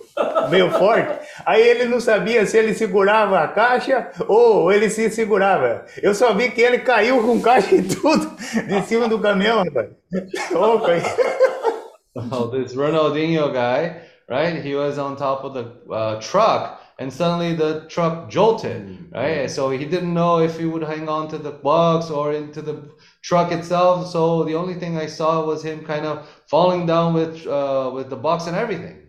meio 0.49 0.71
forte. 0.71 1.19
Aí 1.45 1.61
ele 1.61 1.85
não 1.85 1.99
sabia 1.99 2.45
se 2.45 2.57
ele 2.57 2.73
segurava 2.73 3.39
a 3.39 3.47
caixa 3.47 4.09
ou 4.27 4.71
ele 4.71 4.89
se 4.89 5.09
segurava. 5.09 5.85
Eu 6.01 6.15
só 6.15 6.33
vi 6.33 6.49
que 6.49 6.61
ele 6.61 6.79
caiu 6.79 7.21
com 7.21 7.39
caixa 7.41 7.75
e 7.75 7.83
tudo 7.83 8.31
em 8.67 8.81
cima 8.83 9.07
do 9.07 9.19
caminhão, 9.19 9.63
rapaz. 9.63 9.89
Oh, 12.15 12.45
this 12.45 12.75
Ronaldinho 12.75 13.51
guy, 13.51 13.99
right? 14.29 14.63
He 14.63 14.75
was 14.75 14.99
on 14.99 15.15
top 15.15 15.43
of 15.43 15.55
the 15.55 15.65
uh, 15.91 16.21
truck, 16.21 16.79
and 16.99 17.11
suddenly 17.11 17.55
the 17.55 17.87
truck 17.89 18.29
jolted, 18.29 19.09
right? 19.11 19.49
So 19.49 19.71
he 19.71 19.85
didn't 19.85 20.13
know 20.13 20.39
if 20.39 20.59
he 20.59 20.65
would 20.65 20.83
hang 20.83 21.09
on 21.09 21.27
to 21.29 21.39
the 21.39 21.49
box 21.49 22.11
or 22.11 22.31
into 22.31 22.61
the 22.61 22.75
truck 23.23 23.51
itself. 23.51 24.07
So 24.07 24.43
the 24.43 24.55
only 24.55 24.75
thing 24.75 24.97
I 24.97 25.07
saw 25.07 25.45
was 25.45 25.63
him 25.63 25.83
kind 25.83 26.05
of 26.05 26.27
falling 26.47 26.85
down 26.85 27.13
with 27.13 27.47
uh, 27.47 27.91
with 27.93 28.09
the 28.09 28.17
box 28.17 28.47
and 28.47 28.55
everything. 28.55 28.99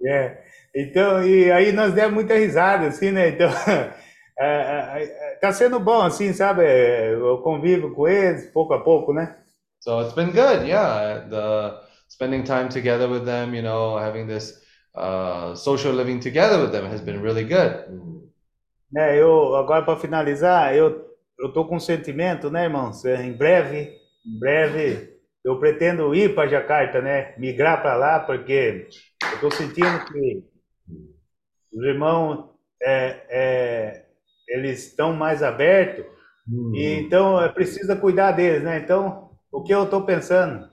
Yeah. 0.00 0.36
então, 0.74 1.24
e 1.24 1.50
aí 1.50 1.72
nós 1.72 1.94
demos 1.94 2.14
muita 2.14 2.34
risada, 2.34 2.88
assim, 2.88 3.10
né? 3.10 3.28
Então, 3.28 3.48
é, 3.68 3.92
é, 4.38 5.04
é, 5.04 5.34
tá 5.36 5.52
sendo 5.52 5.78
bom, 5.78 6.02
assim, 6.02 6.32
sabe? 6.32 6.64
É, 6.64 7.12
Eu 7.14 7.38
convivo 7.38 7.94
com 7.94 8.08
eles 8.08 8.50
pouco 8.50 8.74
a 8.74 8.82
pouco, 8.82 9.12
né? 9.12 9.36
So 9.80 10.00
it's 10.00 10.14
been 10.14 10.32
good, 10.32 10.66
yeah. 10.66 11.20
The 11.28 11.80
spending 12.08 12.42
time 12.42 12.68
together 12.68 13.08
with 13.08 13.24
them, 13.24 13.54
you 13.54 13.62
know, 13.62 13.98
having 13.98 14.26
this 14.26 14.60
uh, 14.94 15.54
social 15.54 15.92
living 15.92 16.20
together 16.20 16.60
with 16.60 16.72
them 16.72 16.86
has 16.86 17.00
been 17.00 17.20
really 17.22 17.44
good. 17.44 17.84
Né, 18.92 19.18
eu, 19.18 19.56
agora 19.56 19.84
para 19.84 19.98
finalizar, 19.98 20.74
eu, 20.74 21.03
eu 21.38 21.52
tô 21.52 21.66
com 21.66 21.76
um 21.76 21.80
sentimento, 21.80 22.50
né, 22.50 22.64
irmãos? 22.64 23.04
É, 23.04 23.22
Em 23.24 23.32
breve, 23.32 23.92
em 24.26 24.38
breve, 24.38 25.14
eu 25.44 25.58
pretendo 25.58 26.14
ir 26.14 26.34
para 26.34 26.48
Jacarta, 26.48 27.00
né? 27.00 27.34
Migrar 27.38 27.82
para 27.82 27.96
lá, 27.96 28.20
porque 28.20 28.88
eu 29.32 29.40
tô 29.40 29.50
sentindo 29.50 30.04
que 30.06 30.44
os 31.72 31.84
irmãos, 31.84 32.50
é, 32.82 33.20
é, 33.28 34.04
eles 34.48 34.86
estão 34.88 35.12
mais 35.12 35.42
abertos, 35.42 36.04
e 36.74 37.00
então 37.00 37.42
é 37.42 37.48
preciso 37.48 37.96
cuidar 38.00 38.32
deles, 38.32 38.62
né? 38.62 38.78
Então, 38.78 39.30
o 39.50 39.62
que 39.62 39.72
eu 39.74 39.88
tô 39.88 40.02
pensando? 40.04 40.68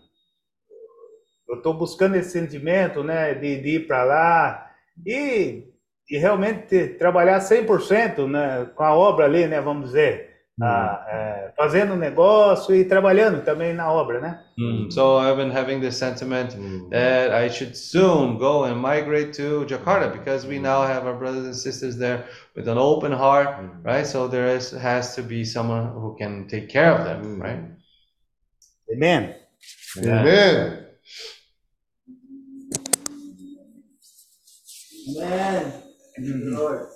Eu 1.47 1.57
estou 1.57 1.73
buscando 1.73 2.15
esse 2.15 2.31
sentimento, 2.31 3.03
né, 3.03 3.33
de, 3.33 3.61
de 3.61 3.69
ir 3.75 3.87
para 3.87 4.03
lá 4.03 4.71
e, 5.05 5.65
e 6.09 6.17
realmente 6.17 6.87
trabalhar 6.95 7.41
100%, 7.41 8.25
né, 8.27 8.69
com 8.73 8.83
a 8.83 8.95
obra 8.95 9.25
ali, 9.25 9.47
né, 9.47 9.59
vamos 9.59 9.87
dizer, 9.87 10.30
ah, 10.61 11.05
é, 11.09 11.51
fazendo 11.57 11.95
negócio 11.95 12.75
e 12.75 12.85
trabalhando 12.85 13.43
também 13.43 13.73
na 13.73 13.91
obra, 13.91 14.19
né? 14.19 14.39
Mm, 14.57 14.91
So 14.91 15.17
I've 15.19 15.37
been 15.37 15.51
having 15.51 15.79
this 15.79 15.97
sentiment 15.97 16.55
that 16.89 17.31
I 17.31 17.49
should 17.49 17.75
soon 17.75 18.37
go 18.37 18.65
and 18.65 18.75
migrate 18.79 19.33
to 19.33 19.65
Jakarta 19.65 20.11
because 20.11 20.45
we 20.45 20.59
now 20.59 20.83
have 20.83 21.05
our 21.07 21.17
brothers 21.17 21.45
and 21.45 21.55
sisters 21.55 21.97
there 21.97 22.25
with 22.55 22.67
an 22.67 22.77
open 22.77 23.11
heart, 23.11 23.49
right? 23.83 24.05
So 24.05 24.27
there 24.27 24.55
is 24.55 24.71
has 24.71 25.15
to 25.15 25.23
be 25.23 25.43
someone 25.43 25.91
who 25.93 26.15
can 26.17 26.47
take 26.47 26.69
care 26.69 26.91
of 26.93 27.05
them, 27.05 27.41
right? 27.41 27.63
Amen. 28.93 29.35
Amen. 29.97 30.85
Amen. 35.17 35.73
Thank 36.15 36.27
you, 36.27 36.57
Lord. 36.57 36.87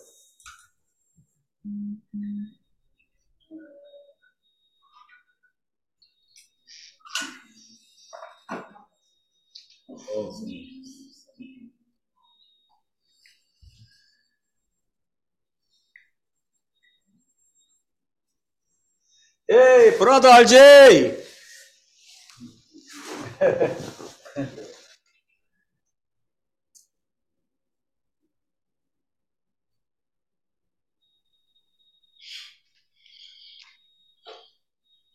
Hey, 19.45 19.93
brother 19.99 20.29
RJ! 20.29 21.17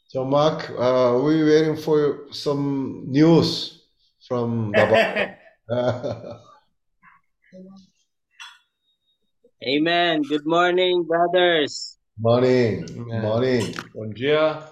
So 0.09 0.25
Mark, 0.27 0.69
uh, 0.79 1.19
we 1.25 1.43
waiting 1.43 1.77
for 1.77 2.27
some 2.33 3.05
news 3.07 3.80
from 4.31 4.71
Davao. 4.79 6.39
Amen. 9.67 10.23
Good 10.23 10.47
morning, 10.47 11.03
brothers. 11.03 11.99
morning, 12.15 12.87
Amen. 12.95 13.27
morning. 13.27 13.65
Bom 13.91 14.15
dia. 14.15 14.71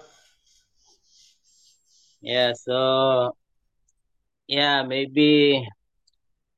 Yeah, 2.23 2.55
so 2.55 3.35
yeah, 4.47 4.87
maybe 4.87 5.67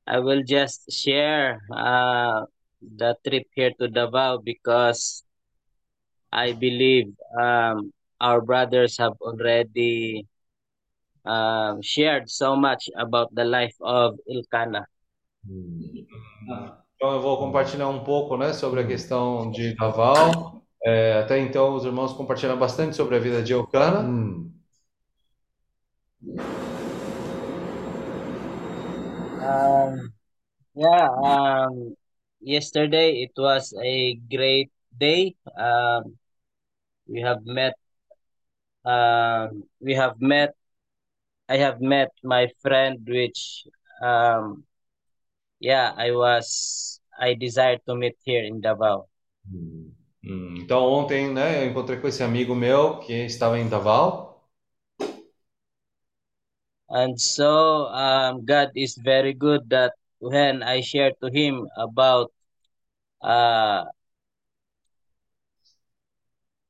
I 0.05 0.21
will 0.21 0.45
just 0.45 0.85
share 0.93 1.65
uh 1.73 2.45
the 2.81 3.17
trip 3.25 3.49
here 3.57 3.73
to 3.81 3.89
Davao 3.89 4.45
because 4.45 5.25
I 6.29 6.53
believe 6.53 7.09
um 7.33 7.89
our 8.21 8.45
brothers 8.45 9.01
have 9.01 9.17
already 9.25 10.29
um 11.25 11.81
shared 11.81 12.29
so 12.29 12.55
much 12.55 12.89
about 12.97 13.33
the 13.35 13.43
life 13.43 13.75
of 13.81 14.17
Ilkana. 14.27 14.85
Então 16.95 17.13
eu 17.13 17.21
vou 17.21 17.37
compartilhar 17.37 17.89
um 17.89 18.03
pouco, 18.03 18.37
né, 18.37 18.53
sobre 18.53 18.81
a 18.81 18.87
questão 18.87 19.49
de 19.51 19.75
Davao. 19.75 20.61
É, 20.83 21.19
até 21.19 21.39
então 21.39 21.75
os 21.75 21.85
irmãos 21.85 22.13
compartilharam 22.13 22.59
bastante 22.59 22.95
sobre 22.95 23.15
a 23.15 23.19
vida 23.19 23.41
de 23.41 23.53
Eucana. 23.53 23.99
Um, 29.43 30.11
yeah, 30.75 31.09
um, 31.69 31.95
yesterday 32.39 33.23
it 33.23 33.33
was 33.37 33.73
a 33.73 34.15
great 34.29 34.71
day. 34.91 35.35
Um, 35.57 36.15
we 37.07 37.21
have 37.21 37.41
met, 37.45 37.73
we 39.79 39.95
have 39.95 40.15
met, 40.19 40.53
I 41.51 41.57
have 41.57 41.81
met 41.81 42.11
my 42.23 42.47
friend, 42.61 43.05
which, 43.05 43.67
um, 44.01 44.63
yeah, 45.59 45.91
I 45.97 46.11
was, 46.11 47.01
I 47.19 47.33
desired 47.33 47.81
to 47.87 47.95
meet 47.95 48.15
here 48.23 48.45
in 48.45 48.61
Davao. 48.61 49.09
Hum, 49.51 49.91
Então 50.23 50.81
ontem, 50.85 51.27
né, 51.33 51.65
eu 51.65 51.69
encontrei 51.69 51.99
com 51.99 52.07
esse 52.07 52.23
amigo 52.23 52.55
meu 52.55 52.99
que 52.99 53.11
estava 53.25 53.59
em 53.59 53.67
Davao. 53.67 54.47
And 56.89 57.19
so, 57.19 57.87
um, 57.91 58.45
God 58.45 58.71
is 58.75 58.95
very 58.95 59.33
good 59.33 59.67
that 59.71 59.91
when 60.19 60.63
I 60.63 60.79
shared 60.79 61.15
to 61.19 61.27
him 61.27 61.67
about, 61.75 62.31
uh, 63.21 63.83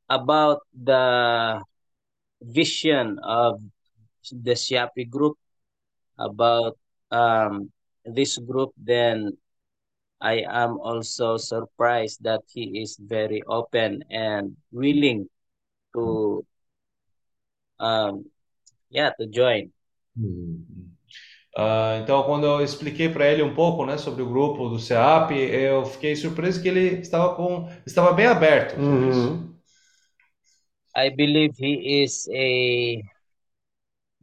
about 0.10 0.62
the 0.74 1.62
vision 2.42 3.20
of 3.22 3.62
the 4.30 4.54
Siapi 4.54 5.10
group, 5.10 5.38
about 6.18 6.78
um, 7.12 7.72
this 8.06 8.38
group, 8.38 8.72
then 8.78 9.38
I 10.20 10.46
am 10.48 10.78
also 10.80 11.38
surprised 11.38 12.24
that 12.24 12.42
he 12.54 12.82
is 12.82 12.98
very 13.00 13.42
open 13.48 14.04
and 14.10 14.56
willing 14.72 15.28
to 15.94 16.46
um, 17.80 18.26
yeah, 18.90 19.12
to 19.20 19.26
join. 19.28 19.72
Ah, 21.58 22.00
então, 22.02 22.24
quando 22.24 22.46
eu 22.46 22.62
expliquei 22.62 23.10
para 23.10 23.28
ele 23.28 23.42
um 23.42 23.54
pouco, 23.54 23.86
né, 23.86 23.98
sobre 23.98 24.22
o 24.22 24.30
grupo 24.30 24.70
do 24.70 24.80
CEAP, 24.80 25.32
eu 25.34 25.84
fiquei 25.86 26.16
surpreso 26.16 26.62
que 26.62 26.68
ele 26.70 27.02
estava 27.02 27.36
com, 27.36 27.70
estava 27.86 28.14
bem 28.14 28.28
aberto. 28.28 28.80
isso. 29.10 29.52
I 30.96 31.10
believe 31.10 31.54
he 31.58 32.04
is 32.04 32.28
a 32.30 33.02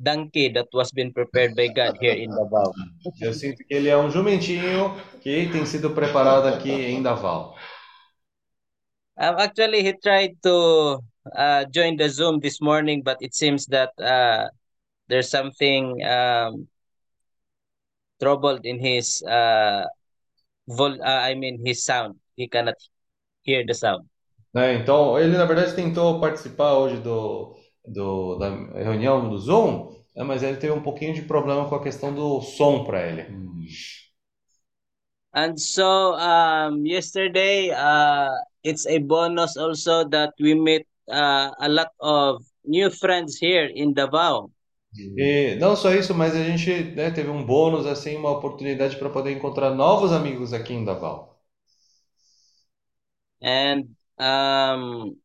donkey 0.02 0.48
that 0.50 0.68
was 0.72 0.90
been 0.92 1.12
prepared 1.12 1.54
by 1.56 1.68
God 1.68 1.96
here 2.00 2.14
in 2.14 2.30
Davao. 2.30 2.72
Eu 3.20 3.32
sinto 3.32 3.64
que 3.64 3.74
ele 3.74 3.88
é 3.88 3.96
um 3.96 4.10
jumentinho 4.10 4.94
que 5.20 5.48
tem 5.50 5.64
sido 5.66 5.90
preparado 5.90 6.48
aqui 6.48 6.70
em 6.70 7.02
Davao. 7.02 7.56
Um, 9.20 9.34
actually, 9.36 9.82
he 9.82 9.92
tried 9.94 10.36
to 10.44 11.00
uh, 11.34 11.64
join 11.74 11.96
the 11.96 12.08
Zoom 12.08 12.38
this 12.38 12.60
morning, 12.60 13.02
but 13.02 13.16
it 13.20 13.34
seems 13.34 13.66
that 13.66 13.90
uh, 13.98 14.46
there's 15.08 15.28
something 15.28 15.98
um, 16.06 16.68
troubled 18.20 18.64
in 18.64 18.78
his 18.78 19.22
uh, 19.24 19.84
vol- 20.68 21.02
uh, 21.02 21.20
I 21.26 21.34
mean 21.34 21.58
his 21.66 21.82
sound. 21.84 22.16
He 22.36 22.46
cannot 22.46 22.76
hear 23.42 23.66
the 23.66 23.74
sound. 23.74 24.06
Né, 24.54 24.74
então, 24.74 25.18
ele 25.18 25.36
na 25.36 25.44
verdade 25.44 25.74
tentou 25.74 26.20
participar 26.20 26.74
hoje 26.74 26.96
do, 26.98 27.57
do, 27.92 28.36
da 28.36 28.48
reunião 28.82 29.28
do 29.28 29.38
Zoom, 29.38 29.92
né, 30.14 30.24
mas 30.24 30.42
ele 30.42 30.56
teve 30.56 30.72
um 30.72 30.82
pouquinho 30.82 31.14
de 31.14 31.22
problema 31.22 31.68
com 31.68 31.74
a 31.74 31.82
questão 31.82 32.14
do 32.14 32.40
som 32.40 32.84
para 32.84 33.06
ele. 33.06 33.26
And 35.34 35.58
so 35.58 36.14
um, 36.16 36.84
yesterday, 36.86 37.70
uh, 37.70 38.30
it's 38.64 38.86
a 38.86 38.98
bonus 38.98 39.56
also 39.56 40.08
that 40.08 40.32
we 40.40 40.54
met 40.54 40.86
uh, 41.08 41.50
a 41.60 41.68
lot 41.68 41.90
of 42.00 42.42
new 42.64 42.90
friends 42.90 43.38
here 43.40 43.70
in 43.74 43.92
Davao. 43.92 44.50
E 44.94 45.54
não 45.60 45.76
só 45.76 45.92
isso, 45.92 46.14
mas 46.14 46.34
a 46.34 46.42
gente, 46.42 46.70
né, 46.94 47.10
teve 47.10 47.28
um 47.28 47.44
bônus, 47.44 47.86
assim, 47.86 48.16
uma 48.16 48.30
oportunidade 48.30 48.96
para 48.96 49.10
poder 49.10 49.32
encontrar 49.32 49.70
novos 49.74 50.12
amigos 50.12 50.52
aqui 50.52 50.72
em 50.72 50.84
Davao. 50.84 51.38
And 53.42 53.94
um, 54.18 55.16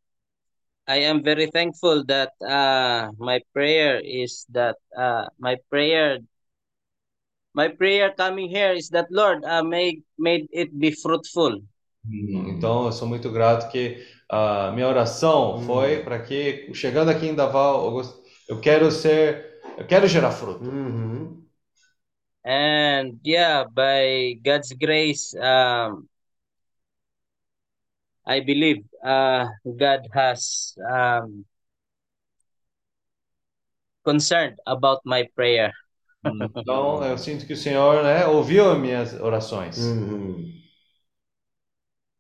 I 0.88 0.98
am 0.98 1.24
very 1.24 1.48
thankful 1.48 2.04
that 2.06 2.34
uh, 2.42 3.12
my 3.18 3.42
prayer 3.54 4.02
is 4.04 4.46
that 4.52 4.76
uh, 4.98 5.28
my 5.40 5.56
prayer 5.70 6.20
my 7.54 7.68
prayer 7.70 8.12
coming 8.18 8.50
here 8.50 8.74
is 8.74 8.90
that 8.90 9.08
Lord 9.12 9.46
uh, 9.46 9.64
may 9.64 10.02
made 10.18 10.48
it 10.52 10.78
be 10.78 10.92
fruitful. 10.92 11.62
Então, 12.06 12.86
eu 12.86 12.92
sou 12.92 13.08
muito 13.08 13.32
grato 13.32 13.72
que 13.72 14.06
a 14.30 14.72
minha 14.72 14.88
oração 14.88 15.62
foi 15.62 16.04
para 16.04 16.20
que, 16.20 16.70
chegando 16.74 17.10
aqui 17.10 17.28
em 17.28 17.36
Davao, 17.36 17.86
eu, 17.86 17.92
gost- 17.92 18.22
eu 18.50 18.60
quero 18.60 18.92
ser, 18.92 19.62
eu 19.78 19.88
quero 19.88 20.08
gerar 20.08 20.32
fruto. 20.32 20.64
And 22.46 23.20
yeah, 23.24 23.64
by 23.64 24.38
God's 24.44 24.74
grace, 24.74 25.34
um, 25.36 26.10
I 28.26 28.40
believe 28.40 28.84
uh, 29.04 29.48
God 29.78 30.08
has 30.14 30.76
um, 30.80 31.46
concerned 34.04 34.58
about 34.66 35.02
my 35.06 35.28
prayer. 35.36 35.72
Então, 36.56 37.04
eu 37.04 37.18
sinto 37.18 37.46
que 37.46 37.52
o 37.52 37.58
Senhor, 37.58 38.02
né, 38.02 38.26
ouviu 38.26 38.72
as 38.72 38.80
minhas 38.80 39.20
orações. 39.20 39.78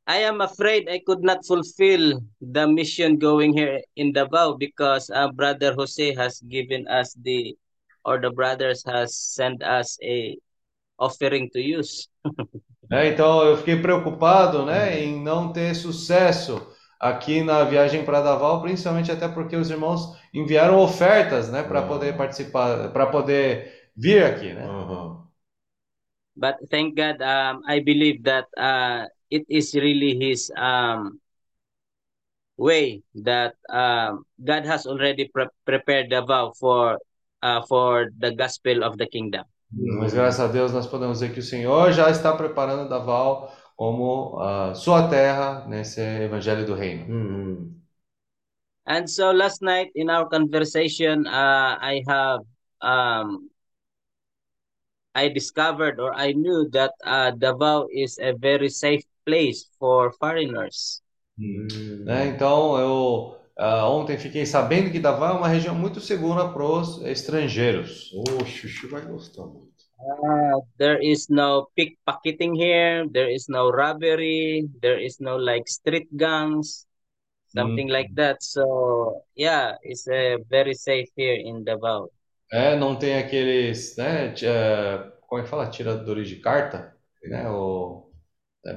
I 0.05 0.25
am 0.25 0.41
afraid 0.41 0.89
I 0.89 0.99
could 0.99 1.23
not 1.23 1.45
fulfill 1.47 2.19
the 2.41 2.67
mission 2.67 3.17
going 3.17 3.53
here 3.57 3.81
in 3.95 4.11
Davao 4.11 4.57
because 4.57 5.09
uh, 5.09 5.31
Brother 5.31 5.73
Jose 5.73 6.13
has 6.15 6.41
given 6.41 6.85
us 6.89 7.15
the, 7.23 7.55
or 8.03 8.19
the 8.19 8.29
brothers 8.29 8.83
has 8.85 9.15
sent 9.15 9.63
us 9.63 9.97
a 10.03 10.37
offering 10.99 11.49
to 11.53 11.61
use. 11.61 12.09
Né, 12.93 13.07
então, 13.07 13.43
eu 13.43 13.57
fiquei 13.57 13.81
preocupado, 13.81 14.63
né, 14.67 15.01
em 15.01 15.19
não 15.19 15.51
ter 15.51 15.73
sucesso 15.73 16.61
aqui 16.99 17.41
na 17.41 17.63
viagem 17.63 18.05
para 18.05 18.21
Davao, 18.21 18.61
principalmente 18.61 19.11
até 19.11 19.27
porque 19.27 19.55
os 19.55 19.71
irmãos 19.71 20.15
enviaram 20.31 20.77
ofertas, 20.77 21.51
né, 21.51 21.63
para 21.63 21.81
poder 21.81 22.15
participar, 22.15 22.93
para 22.93 23.07
poder 23.07 23.89
vir 23.97 24.23
aqui, 24.23 24.53
né? 24.53 24.67
But 26.35 26.55
thank 26.69 26.95
God, 26.95 27.19
um, 27.19 27.61
I 27.67 27.79
believe 27.79 28.21
that 28.25 28.47
uh, 28.57 29.07
it 29.31 29.45
is 29.49 29.73
really 29.73 30.13
His 30.13 30.51
um, 30.55 31.19
way 32.57 33.01
that 33.23 33.55
um, 33.69 34.23
God 34.37 34.65
has 34.67 34.85
already 34.85 35.29
pre- 35.29 35.49
prepared 35.65 36.09
Davao 36.09 36.53
for 36.53 36.99
uh, 37.41 37.61
for 37.67 38.11
the 38.19 38.31
gospel 38.31 38.83
of 38.83 38.97
the 38.97 39.07
kingdom. 39.07 39.45
Mas 39.75 40.13
graças 40.13 40.39
a 40.39 40.47
Deus 40.47 40.71
nós 40.71 40.87
podemos 40.87 41.19
dizer 41.19 41.33
que 41.33 41.39
o 41.39 41.43
Senhor 41.43 41.91
já 41.91 42.09
está 42.09 42.35
preparando 42.35 42.89
Davao 42.89 43.51
como 43.75 44.39
a 44.39 44.75
sua 44.75 45.07
terra 45.09 45.65
nesse 45.67 45.99
evangelho 45.99 46.65
do 46.65 46.75
reino. 46.75 47.73
And 48.85 49.07
so 49.07 49.31
last 49.31 49.61
night 49.61 49.91
in 49.95 50.09
our 50.09 50.27
conversation, 50.29 51.25
uh, 51.25 51.77
I 51.79 52.03
have 52.07 52.41
um, 52.81 53.49
I 55.15 55.29
discovered 55.29 55.99
or 55.99 56.13
I 56.13 56.33
knew 56.33 56.69
that 56.71 56.91
uh, 57.03 57.31
Davao 57.31 57.87
is 57.91 58.19
a 58.19 58.33
very 58.33 58.69
safe 58.69 59.05
place 59.25 59.69
for 59.79 60.11
foreigners. 60.19 61.01
Né, 61.37 62.27
Então 62.27 62.77
eu 62.77 63.42
ah, 63.57 63.87
ontem 63.89 64.17
fiquei 64.17 64.45
sabendo 64.45 64.91
que 64.91 64.99
Davao 64.99 65.35
é 65.35 65.37
uma 65.37 65.47
região 65.47 65.75
muito 65.75 65.99
segura 65.99 66.49
para 66.49 66.63
os 66.63 67.01
estrangeiros. 67.03 68.11
O 68.13 68.45
Chuchu 68.45 68.89
vai 68.89 69.01
gostar 69.05 69.45
muito. 69.45 69.73
Uh, 69.99 70.61
there 70.77 70.99
is 71.01 71.29
no 71.29 71.69
pickpocketing 71.75 72.55
here. 72.55 73.07
There 73.09 73.33
is 73.33 73.47
no 73.47 73.71
robbery. 73.71 74.67
There 74.81 74.99
is 74.99 75.19
no 75.19 75.37
like 75.37 75.69
street 75.69 76.09
gangs, 76.11 76.85
something 77.55 77.87
like 77.87 78.13
that. 78.15 78.43
So 78.43 79.23
yeah, 79.35 79.77
it's 79.81 80.07
uh, 80.07 80.37
very 80.49 80.73
safe 80.73 81.09
here 81.15 81.39
in 81.39 81.63
Davao. 81.63 82.09
É, 82.51 82.75
não 82.75 82.95
tem 82.95 83.17
aqueles, 83.17 83.95
né, 83.97 84.31
eh, 84.43 85.11
como 85.27 85.41
é 85.41 85.43
que 85.43 85.49
fala? 85.49 85.71
Tiradores 85.71 86.27
de 86.27 86.35
carta, 86.35 86.95
né? 87.23 87.49
O, 87.49 88.02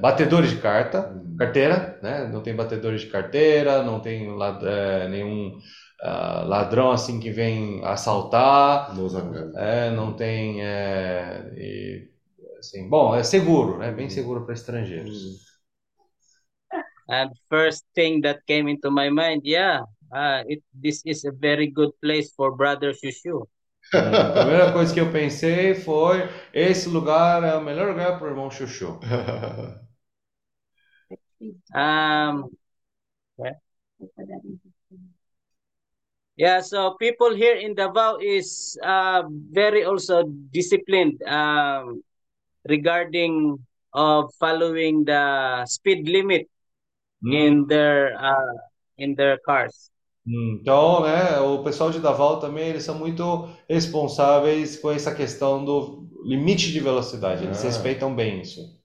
batedores 0.01 0.49
de 0.51 0.57
carta, 0.61 1.13
carteira, 1.37 1.99
né? 2.03 2.27
Não 2.27 2.41
tem 2.43 2.55
batedores 2.55 3.01
de 3.01 3.07
carteira, 3.07 3.83
não 3.83 3.99
tem 4.01 4.35
lad- 4.35 4.63
eh, 4.63 5.07
nenhum 5.09 5.57
ah, 6.01 6.43
ladrão 6.45 6.91
assim 6.91 7.19
que 7.19 7.31
vem 7.31 7.83
assaltar, 7.85 8.93
é, 9.55 9.89
não 9.91 10.13
tem, 10.15 10.63
é, 10.63 11.51
e, 11.55 12.09
assim, 12.59 12.87
bom, 12.89 13.15
é 13.15 13.23
seguro, 13.23 13.77
né? 13.79 13.91
Bem 13.91 14.09
seguro 14.09 14.45
para 14.45 14.53
estrangeiros. 14.53 15.47
And 17.09 17.31
first 17.49 17.85
thing 17.95 18.21
that 18.21 18.45
came 18.47 18.67
into 18.69 18.89
my 18.91 19.09
mind, 19.09 19.41
yeah, 19.45 19.81
uh, 20.11 20.43
it 20.47 20.63
this 20.73 21.01
is 21.05 21.25
a 21.25 21.31
very 21.31 21.67
good 21.67 21.91
place 22.01 22.31
for 22.33 22.55
Brother 22.55 22.93
Shushu. 22.93 23.47
A 23.93 24.31
primeira 24.41 24.71
coisa 24.73 24.93
que 24.93 24.99
eu 24.99 25.11
pensei 25.11 25.75
foi: 25.75 26.27
esse 26.53 26.89
lugar 26.89 27.43
é 27.43 27.55
o 27.55 27.61
melhor 27.61 27.89
lugar 27.89 28.17
para 28.17 28.27
o 28.27 28.29
irmão 28.29 28.51
Chuchu. 28.51 28.99
Um, 31.75 32.49
yeah. 33.37 33.53
Yeah, 36.35 36.61
so 36.61 36.95
people 36.99 37.33
here 37.33 37.55
in 37.55 37.73
Davao 37.73 38.17
is 38.17 38.77
uh, 38.83 39.23
very 39.51 39.83
also 39.83 40.23
disciplined 40.51 41.21
um, 41.25 42.03
regarding 42.69 43.57
of 43.93 44.33
following 44.39 45.03
the 45.05 45.65
speed 45.65 46.07
limit 46.07 46.47
in 47.25 47.65
their 47.65 48.13
uh, 48.21 48.57
in 48.97 49.15
their 49.15 49.37
cars. 49.45 49.89
Então, 50.29 51.03
né, 51.03 51.39
o 51.39 51.63
pessoal 51.63 51.89
de 51.89 51.99
Davao 52.01 52.39
também, 52.39 52.67
eles 52.67 52.83
são 52.83 52.95
muito 52.99 53.47
responsáveis 53.69 54.77
com 54.77 54.91
essa 54.91 55.15
questão 55.15 55.63
do 55.63 56.05
limite 56.25 56.71
de 56.71 56.79
velocidade. 56.81 57.45
Eles 57.45 57.63
Ah. 57.63 57.67
respeitam 57.67 58.13
bem 58.13 58.41
isso. 58.41 58.77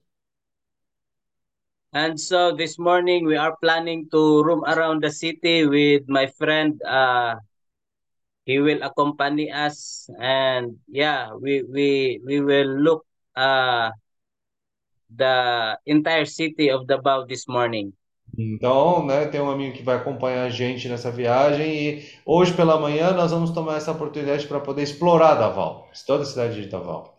And 1.93 2.19
so 2.19 2.55
this 2.55 2.79
morning 2.79 3.25
we 3.25 3.37
are 3.37 3.55
planning 3.61 4.09
to 4.09 4.41
roam 4.43 4.63
around 4.65 5.03
the 5.03 5.11
city 5.11 5.65
with 5.67 6.03
my 6.07 6.25
friend. 6.27 6.81
Uh, 6.81 7.35
he 8.45 8.59
will 8.59 8.81
accompany 8.81 9.51
us, 9.51 10.09
and 10.19 10.79
yeah, 10.87 11.33
we 11.33 11.61
we 11.63 12.19
we 12.25 12.41
will 12.41 12.67
look 12.81 13.05
uh 13.35 13.91
the 15.15 15.77
entire 15.85 16.25
city 16.25 16.69
of 16.69 16.87
Davao 16.87 17.25
this 17.25 17.47
morning. 17.47 17.93
Então, 18.37 19.05
né, 19.05 19.27
tem 19.27 19.39
um 19.39 19.49
amigo 19.51 19.77
que 19.77 19.83
vai 19.83 19.95
acompanhar 19.95 20.45
a 20.45 20.49
gente 20.49 20.89
nessa 20.89 21.11
viagem 21.11 21.99
e 21.99 22.09
hoje 22.25 22.53
pela 22.55 22.79
manhã 22.79 23.11
nós 23.11 23.31
vamos 23.31 23.51
tomar 23.51 23.77
essa 23.77 23.91
oportunidade 23.91 24.47
para 24.47 24.59
poder 24.59 24.81
explorar 24.81 25.35
Davao, 25.35 25.87
toda 26.07 26.23
a 26.23 26.25
cidade 26.25 26.61
de 26.61 26.67
Davao. 26.67 27.13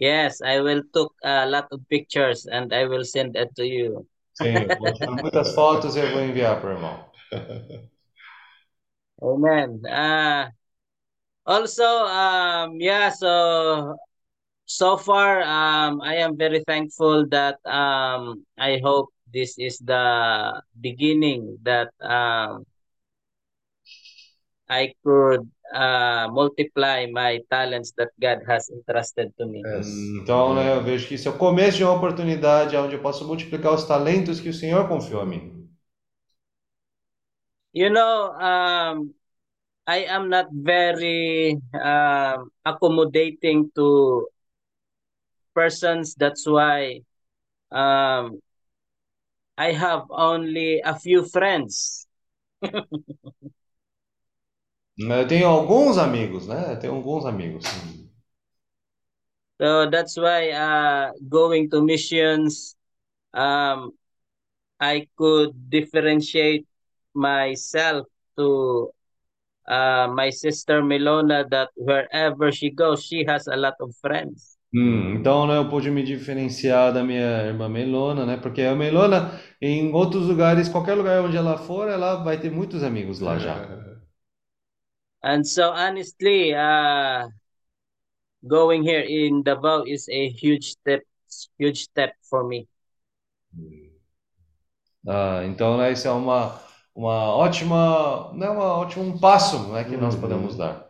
Yes, 0.00 0.40
I 0.40 0.60
will 0.60 0.84
took 0.94 1.12
a 1.24 1.44
lot 1.44 1.66
of 1.72 1.80
pictures 1.90 2.46
and 2.46 2.72
I 2.72 2.86
will 2.86 3.04
send 3.04 3.36
it 3.36 3.54
to 3.56 3.66
you. 3.66 4.06
Sim, 4.32 4.62
eu 4.62 4.78
vou 4.78 4.92
tirar 4.92 5.20
muitas 5.20 5.54
fotos 5.54 5.96
e 5.96 6.00
eu 6.00 6.12
vou 6.12 6.22
enviar 6.22 6.60
para 6.60 6.70
o 6.70 6.72
irmão. 6.72 7.04
Amen. 9.20 9.82
Uh, 9.84 10.46
also, 11.44 11.82
um, 11.82 12.80
yeah, 12.80 13.10
so 13.10 13.96
so 14.66 14.96
far, 14.98 15.42
um, 15.42 16.00
I 16.02 16.16
am 16.16 16.36
very 16.36 16.62
thankful 16.64 17.26
that 17.30 17.58
um, 17.64 18.46
I 18.56 18.78
hope 18.82 19.10
this 19.32 19.58
is 19.58 19.78
the 19.78 20.62
beginning 20.80 21.58
that 21.62 21.90
um, 22.00 22.64
I 24.68 24.94
could 25.04 25.48
uh, 25.72 26.28
multiply 26.30 27.06
my 27.06 27.40
talents 27.50 27.92
that 27.96 28.10
God 28.20 28.44
has 28.46 28.68
entrusted 28.68 29.32
to 29.38 29.46
me. 29.46 29.62
Então, 30.22 30.54
né, 30.54 30.76
eu 30.76 30.82
vejo 30.82 31.08
que 31.08 31.14
isso 31.14 31.28
é 31.28 31.30
o 31.30 31.38
começo 31.38 31.78
de 31.78 31.84
uma 31.84 31.94
oportunidade 31.94 32.76
onde 32.76 32.94
eu 32.94 33.02
posso 33.02 33.26
multiplicar 33.26 33.72
os 33.72 33.84
talentos 33.84 34.40
que 34.40 34.48
o 34.48 34.54
Senhor 34.54 34.86
confiou 34.88 35.20
a 35.20 35.26
mim. 35.26 35.68
You 37.72 37.90
know, 37.90 38.32
um, 38.32 39.14
I 39.86 40.04
am 40.06 40.28
not 40.28 40.48
very 40.52 41.58
um, 41.74 42.50
accommodating 42.64 43.70
to 43.74 44.28
persons. 45.54 46.14
That's 46.14 46.46
why 46.46 47.02
um, 47.70 48.40
I 49.58 49.72
have 49.72 50.04
only 50.10 50.80
a 50.80 50.94
few 50.94 51.24
friends. 51.24 52.06
Eu 54.98 55.28
tenho 55.28 55.46
alguns 55.46 55.96
amigos, 55.96 56.48
né? 56.48 56.72
Eu 56.72 56.78
tenho 56.78 56.94
alguns 56.94 57.24
amigos. 57.24 57.64
So 59.60 59.90
that's 59.90 60.16
why 60.16 60.50
uh, 60.50 61.12
going 61.28 61.70
to 61.70 61.82
missions, 61.82 62.76
um, 63.34 63.92
I 64.80 65.08
could 65.16 65.70
differentiate 65.70 66.66
myself 67.14 68.06
to 68.36 68.90
uh, 69.68 70.08
my 70.14 70.30
sister 70.30 70.82
Milona 70.82 71.46
that 71.50 71.70
wherever 71.76 72.50
she 72.52 72.70
goes, 72.70 73.04
she 73.04 73.24
has 73.26 73.46
a 73.46 73.56
lot 73.56 73.74
of 73.80 73.94
friends. 74.00 74.57
Hum, 74.74 75.14
então, 75.14 75.46
né, 75.46 75.56
eu 75.56 75.68
pude 75.68 75.90
me 75.90 76.02
diferenciar 76.02 76.92
da 76.92 77.02
minha 77.02 77.42
irmã 77.46 77.68
Melona, 77.68 78.26
né? 78.26 78.36
Porque 78.36 78.60
a 78.62 78.74
Melona, 78.74 79.40
em 79.62 79.92
outros 79.92 80.26
lugares, 80.26 80.68
qualquer 80.68 80.94
lugar 80.94 81.22
onde 81.24 81.36
ela 81.36 81.56
for, 81.58 81.88
ela 81.88 82.16
vai 82.22 82.38
ter 82.38 82.50
muitos 82.50 82.82
amigos 82.82 83.18
lá 83.20 83.38
já. 83.38 83.56
And 85.22 85.46
so 85.46 85.70
honestly, 85.72 86.54
uh, 86.54 87.28
going 88.46 88.82
here 88.82 89.00
in 89.00 89.42
Davao 89.44 89.84
is 89.84 90.08
a 90.08 90.28
huge 90.28 90.64
step, 90.72 91.02
huge 91.58 91.84
step 91.84 92.14
for 92.28 92.42
me. 92.44 92.68
Ah, 95.06 95.42
então, 95.46 95.76
né, 95.78 95.92
isso 95.92 96.06
é 96.08 96.10
uma, 96.12 96.60
uma 96.94 97.34
ótima, 97.34 98.32
né, 98.34 98.48
uma 98.50 98.64
ótima 98.78 99.04
um 99.04 99.18
passo, 99.18 99.72
né, 99.72 99.84
que 99.84 99.96
nós 99.96 100.14
podemos 100.16 100.56
dar. 100.56 100.87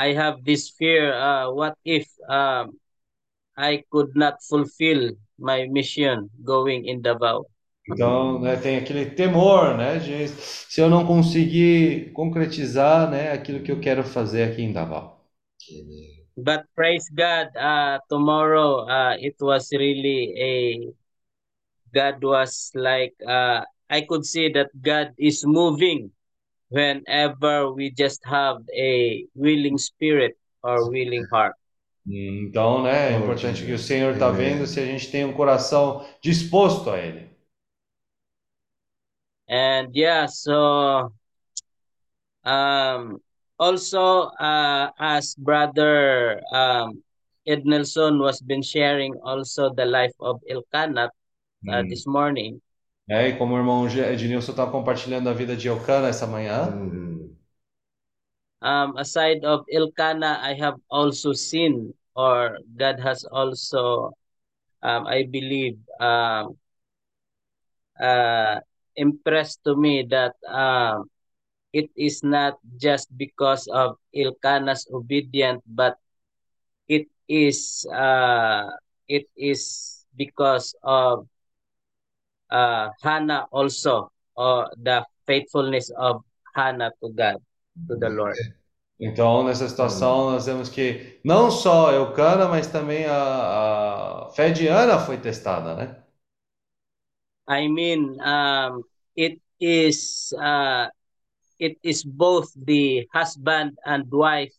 I 0.00 0.14
have 0.14 0.42
this 0.44 0.70
fear. 0.70 1.12
Uh, 1.12 1.52
what 1.52 1.76
if 1.84 2.08
um, 2.26 2.80
I 3.54 3.84
could 3.92 4.16
not 4.16 4.40
fulfill 4.48 5.12
my 5.38 5.68
mission 5.68 6.30
going 6.42 6.86
in 6.86 7.02
Davao? 7.02 7.44
Então, 7.86 8.40
né, 8.40 8.56
tem 8.56 8.78
aquele 8.78 9.10
temor, 9.10 9.76
né, 9.76 9.98
de 9.98 10.28
se 10.28 10.80
eu 10.80 10.88
não 10.88 11.04
conseguir 11.04 12.12
concretizar, 12.12 13.10
né, 13.10 13.32
aquilo 13.32 13.62
que 13.62 13.72
eu 13.72 13.80
quero 13.80 14.04
fazer 14.04 14.44
aqui 14.44 14.62
em 14.62 14.72
Davao. 14.72 15.20
But 16.36 16.64
praise 16.74 17.10
God, 17.12 17.48
uh, 17.56 17.98
tomorrow 18.08 18.86
uh, 18.88 19.16
it 19.18 19.36
was 19.40 19.68
really 19.72 20.32
a 20.40 20.94
God 21.92 22.24
was 22.24 22.70
like 22.74 23.12
uh, 23.26 23.64
I 23.90 24.02
could 24.02 24.24
see 24.24 24.50
that 24.52 24.70
God 24.80 25.12
is 25.18 25.44
moving 25.44 26.12
whenever 26.70 27.72
we 27.72 27.90
just 27.90 28.20
have 28.24 28.62
a 28.74 29.26
willing 29.34 29.78
spirit 29.78 30.36
or 30.62 30.88
willing 30.90 31.26
heart. 31.30 31.54
Então, 32.06 32.82
né, 32.82 33.12
é 33.12 33.16
importante 33.18 33.64
que 33.64 33.72
o 33.72 33.78
Senhor 33.78 34.14
está 34.14 34.30
vendo 34.30 34.66
se 34.66 34.80
a 34.80 34.86
gente 34.86 35.10
tem 35.10 35.24
um 35.24 35.32
coração 35.34 36.04
disposto 36.22 36.90
a 36.90 36.98
Ele. 36.98 37.28
And 39.48 39.90
yeah, 39.92 40.26
so 40.26 41.12
um, 42.44 43.20
also 43.58 44.30
uh, 44.38 44.90
as 44.98 45.34
brother 45.34 46.40
um, 46.52 47.02
Ed 47.46 47.64
Nelson 47.64 48.18
was 48.20 48.40
been 48.40 48.62
sharing 48.62 49.14
also 49.22 49.70
the 49.74 49.84
life 49.84 50.14
of 50.20 50.40
Elkanah 50.48 51.10
uh, 51.68 51.82
Hum. 51.82 51.88
this 51.88 52.06
morning. 52.06 52.62
É, 53.10 53.28
e 53.28 53.36
como 53.36 53.54
o 53.54 53.58
irmão 53.58 53.88
Ednilson 53.88 54.52
está 54.52 54.64
compartilhando 54.66 55.28
a 55.28 55.32
vida 55.32 55.56
de 55.56 55.66
Elcana 55.66 56.06
essa 56.08 56.28
manhã, 56.28 56.68
Um, 58.62 58.92
aside 58.98 59.42
of 59.46 59.64
Elkanah, 59.72 60.38
I 60.42 60.52
have 60.60 60.78
also 60.90 61.32
seen, 61.32 61.94
or 62.14 62.58
God 62.76 63.00
has 63.00 63.24
also, 63.24 64.12
um, 64.82 65.06
I 65.08 65.24
believe, 65.24 65.78
um, 65.98 66.54
uh, 67.98 68.60
impressed 68.96 69.64
to 69.64 69.74
me 69.76 70.04
that 70.10 70.36
um, 70.46 71.08
it 71.72 71.90
is 71.96 72.22
not 72.22 72.58
just 72.76 73.08
because 73.16 73.66
of 73.68 73.96
Elkanah's 74.14 74.86
obedience, 74.92 75.62
but 75.66 75.96
it 76.86 77.08
is 77.28 77.86
uh, 77.88 78.68
it 79.08 79.24
is 79.36 80.04
because 80.16 80.76
of 80.82 81.26
uh, 82.50 82.90
Hannah 83.02 83.46
also, 83.50 84.10
or 84.36 84.70
the 84.82 85.04
faithfulness 85.26 85.90
of 85.96 86.22
Hannah 86.54 86.92
to 87.02 87.10
God, 87.10 87.36
to 87.88 87.96
the 87.96 88.08
Lord. 88.08 88.36
Então, 89.02 89.42
nessa 89.44 89.66
situação, 89.66 90.30
nós 90.30 90.44
vemos 90.44 90.68
que 90.68 91.18
não 91.24 91.50
só 91.50 91.90
Eucana, 91.90 92.46
mas 92.46 92.66
também 92.66 93.06
a, 93.06 94.26
a 94.26 94.30
fé 94.32 94.50
de 94.50 94.68
Ana 94.68 94.98
foi 94.98 95.16
testada, 95.16 95.74
né? 95.74 95.96
I 97.48 97.66
mean, 97.66 98.18
um, 98.20 98.84
it 99.16 99.40
is 99.58 100.32
uh, 100.38 100.88
it 101.58 101.78
is 101.82 102.04
both 102.04 102.52
the 102.54 103.08
husband 103.12 103.72
and 103.84 104.04
wife 104.10 104.54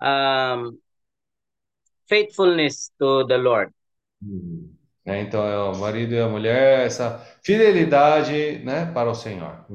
um, 0.00 0.78
faithfulness 2.08 2.90
to 2.98 3.24
the 3.26 3.38
Lord. 3.38 3.72
É, 5.06 5.20
então, 5.20 5.46
é 5.46 5.58
o 5.58 5.76
marido 5.76 6.14
e 6.14 6.20
a 6.20 6.28
mulher, 6.28 6.86
essa 6.86 7.18
fidelidade, 7.42 8.60
né, 8.64 8.90
para 8.92 9.10
o 9.10 9.14
Senhor. 9.14 9.66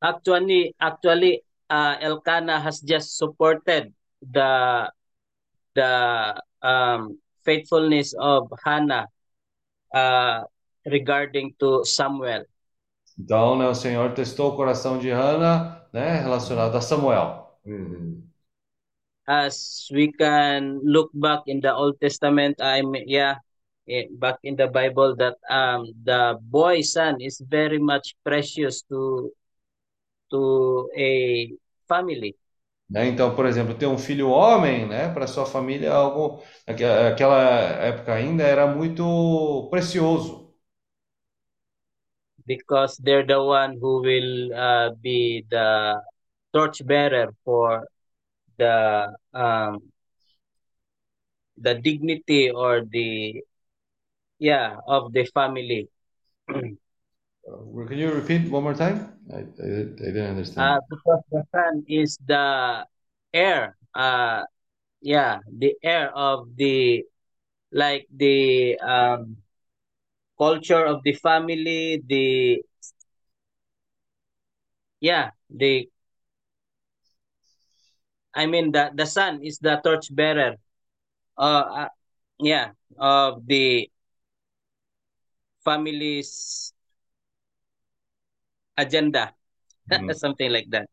Actually, 0.00 0.74
actually, 0.78 1.42
uh, 1.70 1.96
Elkanah 2.00 2.58
has 2.58 2.80
just 2.80 3.18
supported 3.18 3.92
the 4.22 4.90
the 5.74 6.34
um, 6.62 7.18
faithfulness 7.44 8.14
of 8.18 8.50
Hannah 8.64 9.08
uh, 9.94 10.44
regarding 10.84 11.54
to 11.58 11.84
Samuel. 11.84 12.46
Então, 13.18 13.56
né, 13.56 13.68
o 13.68 13.74
Senhor 13.74 14.14
testou 14.14 14.52
o 14.52 14.56
coração 14.56 14.98
de 14.98 15.10
Hana, 15.10 15.86
né, 15.92 16.20
relacionado 16.20 16.76
a 16.76 16.80
Samuel. 16.80 17.58
As 19.26 19.88
we 19.92 20.10
can 20.12 20.80
look 20.82 21.10
back 21.14 21.42
in 21.46 21.60
the 21.60 21.72
Old 21.72 21.98
Testament, 21.98 22.56
I'm 22.60 22.94
yeah, 23.06 23.38
back 24.18 24.38
in 24.42 24.56
the 24.56 24.66
Bible 24.66 25.16
that 25.16 25.36
um 25.50 25.92
the 26.04 26.38
boy 26.40 26.82
son 26.82 27.20
is 27.20 27.40
very 27.40 27.78
much 27.78 28.14
precious 28.24 28.82
to 28.88 29.30
to 30.30 30.88
a 30.96 31.52
family. 31.88 32.36
Né? 32.88 33.08
Então, 33.08 33.34
por 33.34 33.46
exemplo, 33.46 33.74
ter 33.74 33.86
um 33.86 33.96
filho 33.96 34.28
homem, 34.28 34.86
né, 34.86 35.08
para 35.14 35.26
sua 35.26 35.46
família 35.46 35.88
é 35.88 35.90
algo, 35.90 36.42
naquela 36.66 37.40
época 37.80 38.12
ainda 38.12 38.44
era 38.44 38.66
muito 38.66 39.66
precioso. 39.70 40.42
because 42.46 42.96
they're 42.98 43.26
the 43.26 43.40
one 43.40 43.78
who 43.80 44.02
will 44.02 44.52
uh, 44.54 44.90
be 45.00 45.44
the 45.50 46.00
torchbearer 46.52 47.34
for 47.44 47.86
the 48.58 49.08
um, 49.32 49.78
the 51.56 51.74
dignity 51.74 52.50
or 52.50 52.82
the 52.90 53.42
yeah 54.42 54.74
of 54.88 55.14
the 55.14 55.24
family. 55.30 55.88
Can 56.50 57.98
you 57.98 58.10
repeat 58.10 58.50
one 58.50 58.62
more 58.62 58.74
time? 58.74 59.14
I, 59.32 59.38
I, 59.38 59.66
I 60.02 60.10
didn't 60.10 60.30
understand. 60.34 60.66
Uh, 60.66 60.80
because 60.90 61.22
the 61.30 61.42
son 61.54 61.84
is 61.86 62.18
the 62.26 62.84
heir. 63.32 63.76
Uh, 63.94 64.42
yeah, 65.00 65.38
the 65.46 65.74
heir 65.82 66.10
of 66.10 66.50
the 66.56 67.04
like 67.70 68.06
the 68.14 68.78
um, 68.82 69.38
culture 70.38 70.84
of 70.84 71.02
the 71.04 71.14
family. 71.14 72.02
The 72.02 72.62
yeah, 75.00 75.30
the 75.50 75.88
I 78.34 78.46
mean 78.46 78.72
the 78.72 78.90
the 78.94 79.06
son 79.06 79.38
is 79.42 79.58
the 79.58 79.78
torchbearer. 79.84 80.56
Uh, 81.38 81.86
uh 81.86 81.88
yeah, 82.38 82.74
of 82.98 83.46
the 83.46 83.91
family's 85.64 86.72
agenda. 88.76 89.34
Uhum. 89.90 90.14
something 90.14 90.50
like 90.50 90.68
that. 90.70 90.88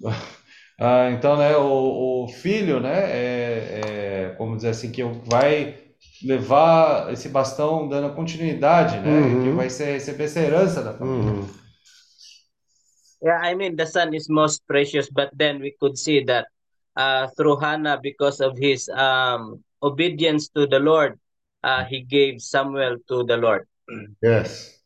Ah, 0.80 1.10
então, 1.12 1.36
né, 1.36 1.56
o, 1.56 2.24
o 2.24 2.28
filho, 2.28 2.80
né, 2.80 3.04
é, 3.04 3.80
é, 4.32 4.34
como 4.36 4.56
dizer 4.56 4.70
assim, 4.70 4.90
que 4.90 5.00
vai 5.04 5.78
levar 6.24 7.12
esse 7.12 7.28
bastão 7.28 7.88
dando 7.88 8.12
continuidade, 8.16 8.98
né, 8.98 9.20
Uhum. 9.20 9.42
que 9.44 9.50
vai 9.50 9.70
ser, 9.70 9.92
receber 9.92 10.24
essa 10.24 10.40
herança 10.40 10.82
da 10.82 10.92
família. 10.92 11.30
Uhum. 11.30 11.48
Yeah, 13.22 13.48
I 13.48 13.54
mean 13.54 13.76
the 13.76 13.86
son 13.86 14.12
is 14.14 14.28
most 14.28 14.66
precious, 14.66 15.08
but 15.08 15.30
then 15.36 15.60
we 15.60 15.70
could 15.78 15.96
see 15.96 16.24
that 16.24 16.46
uh, 16.96 17.28
through 17.36 17.60
Hannah, 17.60 18.00
because 18.02 18.40
of 18.40 18.58
his 18.58 18.88
um, 18.88 19.62
obedience 19.80 20.48
to 20.48 20.66
the 20.66 20.80
Lord, 20.80 21.16
uh, 21.62 21.84
he 21.84 22.02
gave 22.02 22.40
Samuel 22.40 22.98
to 23.08 23.24
the 23.24 23.36
Lord. 23.36 23.66
Yes. 24.22 24.80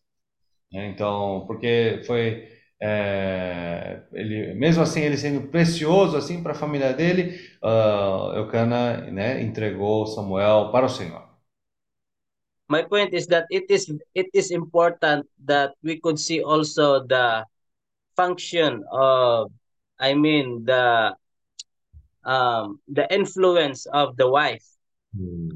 Então, 0.72 1.44
porque 1.46 2.02
foi 2.06 2.48
é, 2.80 4.02
ele, 4.12 4.54
mesmo 4.54 4.82
assim 4.82 5.00
ele 5.00 5.16
sendo 5.16 5.48
precioso 5.48 6.16
assim 6.16 6.42
para 6.42 6.52
a 6.52 6.54
família 6.54 6.92
dele, 6.92 7.38
ah, 7.62 8.32
Eucana, 8.36 9.10
né, 9.10 9.42
entregou 9.42 10.06
Samuel 10.06 10.70
para 10.70 10.86
o 10.86 10.88
Senhor. 10.88 11.24
My 12.68 12.82
point 12.82 13.14
is 13.14 13.28
that 13.28 13.46
it 13.50 13.72
is 13.72 13.88
it 14.12 14.28
is 14.34 14.50
important 14.50 15.24
that 15.46 15.72
we 15.84 16.00
could 16.00 16.18
see 16.18 16.42
also 16.42 17.06
the 17.06 17.44
function 18.16 18.82
of, 18.90 19.52
I 20.00 20.14
mean 20.14 20.64
the 20.64 21.14
um, 22.24 22.80
the 22.88 23.06
influence 23.08 23.86
of 23.92 24.16
the 24.16 24.26
wife 24.28 24.66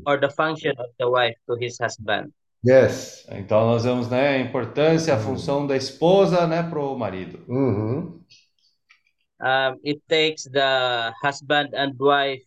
or 0.06 0.18
the 0.18 0.30
function 0.30 0.72
of 0.78 0.86
the 0.98 1.08
wife 1.08 1.36
to 1.46 1.56
his 1.60 1.78
husband. 1.80 2.32
Yes. 2.64 3.26
Então 3.30 3.66
nós 3.66 3.84
vemos, 3.84 4.08
né, 4.10 4.36
a 4.36 4.38
importância, 4.38 5.14
a 5.14 5.18
função 5.18 5.66
da 5.66 5.76
esposa, 5.76 6.46
né, 6.46 6.62
para 6.62 6.78
o 6.78 6.96
marido. 6.98 7.40
Uhum. 7.48 8.20
um, 9.40 9.80
it 9.82 10.00
takes 10.08 10.44
the 10.44 11.12
husband 11.22 11.72
and 11.72 11.96
wife 11.98 12.44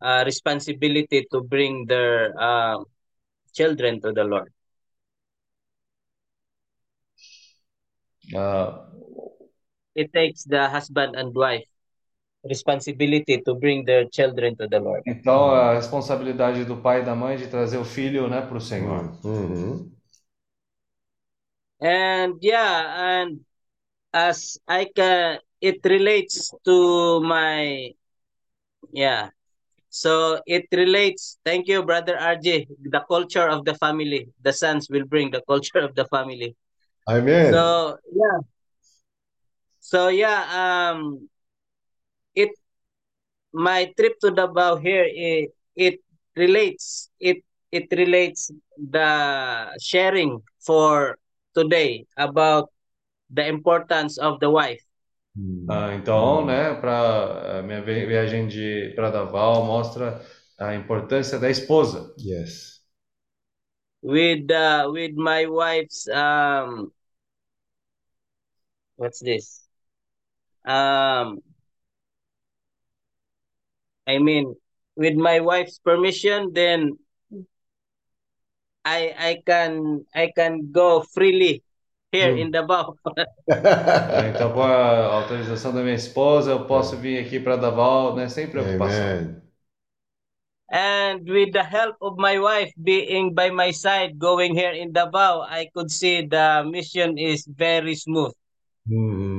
uh, 0.00 0.22
responsibility 0.24 1.26
to 1.30 1.42
bring 1.42 1.86
their 1.86 2.32
um, 2.38 2.86
children 3.52 4.00
to 4.00 4.12
the 4.12 4.24
Lord. 4.24 4.52
Ah, 8.34 8.86
It 9.96 10.12
takes 10.14 10.44
the 10.44 10.68
husband 10.70 11.16
and 11.16 11.34
wife 11.34 11.66
responsibility 12.44 13.40
to 13.42 13.54
bring 13.54 13.84
their 13.84 14.08
children 14.08 14.56
to 14.56 14.68
the 14.68 14.78
Lord. 14.78 15.02
então 15.06 15.50
a 15.50 15.74
responsabilidade 15.74 16.64
do 16.64 16.76
pai 16.76 17.00
e 17.00 17.04
da 17.04 17.14
mãe 17.14 17.36
de 17.36 17.48
trazer 17.48 17.78
o 17.78 17.84
filho, 17.84 18.28
né, 18.28 18.40
para 18.40 18.56
o 18.56 18.60
Senhor. 18.60 19.12
Uhum. 19.24 19.90
And 21.82 22.38
yeah, 22.42 23.22
and 23.22 23.40
as 24.12 24.60
I 24.68 24.84
can, 24.84 25.38
it 25.62 25.80
relates 25.88 26.52
to 26.64 27.20
my, 27.22 27.94
yeah. 28.92 29.30
So 29.88 30.40
it 30.46 30.68
relates. 30.72 31.38
Thank 31.42 31.68
you, 31.68 31.82
brother 31.82 32.16
RJ. 32.16 32.68
The 32.84 33.00
culture 33.08 33.48
of 33.48 33.64
the 33.64 33.74
family. 33.74 34.28
The 34.42 34.52
sons 34.52 34.88
will 34.90 35.06
bring 35.06 35.30
the 35.30 35.42
culture 35.48 35.80
of 35.80 35.94
the 35.94 36.04
family. 36.06 36.54
Amen. 37.08 37.52
So 37.52 37.98
yeah. 38.14 38.38
So 39.80 40.08
yeah, 40.08 40.44
um 40.52 41.26
it 41.26 41.29
my 43.52 43.92
trip 43.96 44.18
to 44.20 44.30
Davao 44.30 44.76
here 44.76 45.06
it 45.06 45.50
it 45.76 46.00
relates 46.36 47.10
it 47.20 47.42
it 47.72 47.86
relates 47.92 48.50
the 48.76 49.70
sharing 49.80 50.42
for 50.60 51.18
today 51.54 52.06
about 52.16 52.70
the 53.30 53.46
importance 53.46 54.18
of 54.18 54.40
the 54.40 54.50
wife. 54.50 54.82
Ah, 55.68 55.94
então, 55.94 56.44
né, 56.44 56.74
para 56.74 57.62
minha 57.62 57.80
viagem 57.82 58.48
de 58.48 58.92
para 58.96 59.10
Davao 59.10 59.64
mostra 59.64 60.20
a 60.58 60.74
importância 60.74 61.38
da 61.38 61.48
esposa. 61.48 62.12
Yes. 62.18 62.80
With 64.02 64.50
uh 64.50 64.90
with 64.90 65.14
my 65.14 65.46
wife's 65.46 66.08
um 66.08 66.90
what's 68.96 69.20
this? 69.20 69.62
Um 70.66 71.40
I 74.10 74.18
mean 74.18 74.54
with 74.96 75.14
my 75.14 75.40
wife's 75.40 75.78
permission 75.78 76.52
then 76.52 76.98
I 78.84 79.14
I 79.14 79.32
can 79.46 80.04
I 80.14 80.32
can 80.34 80.72
go 80.72 81.02
freely 81.02 81.62
here 82.12 82.32
hmm. 82.32 82.38
in 82.38 82.50
Davao. 82.50 82.96
Então, 84.34 84.52
com 84.52 84.62
a 84.62 85.06
autorização 85.06 85.72
da 85.72 85.82
minha 85.82 85.94
esposa, 85.94 86.50
eu 86.50 86.66
posso 86.66 86.96
vir 86.96 87.18
aqui 87.18 87.38
para 87.40 87.56
Davao, 87.56 88.16
né, 88.16 88.28
sem 88.28 88.48
preocupação. 88.48 89.02
Amen. 89.02 89.42
And 90.72 91.28
with 91.28 91.50
the 91.52 91.64
help 91.64 91.96
of 92.00 92.16
my 92.16 92.38
wife 92.38 92.72
being 92.80 93.34
by 93.34 93.50
my 93.50 93.72
side 93.72 94.18
going 94.18 94.54
here 94.54 94.72
in 94.72 94.92
Davao, 94.92 95.42
I 95.42 95.68
could 95.74 95.90
see 95.90 96.22
the 96.22 96.62
mission 96.64 97.18
is 97.18 97.44
very 97.44 97.96
smooth. 97.96 98.32
Uhum. 98.88 99.29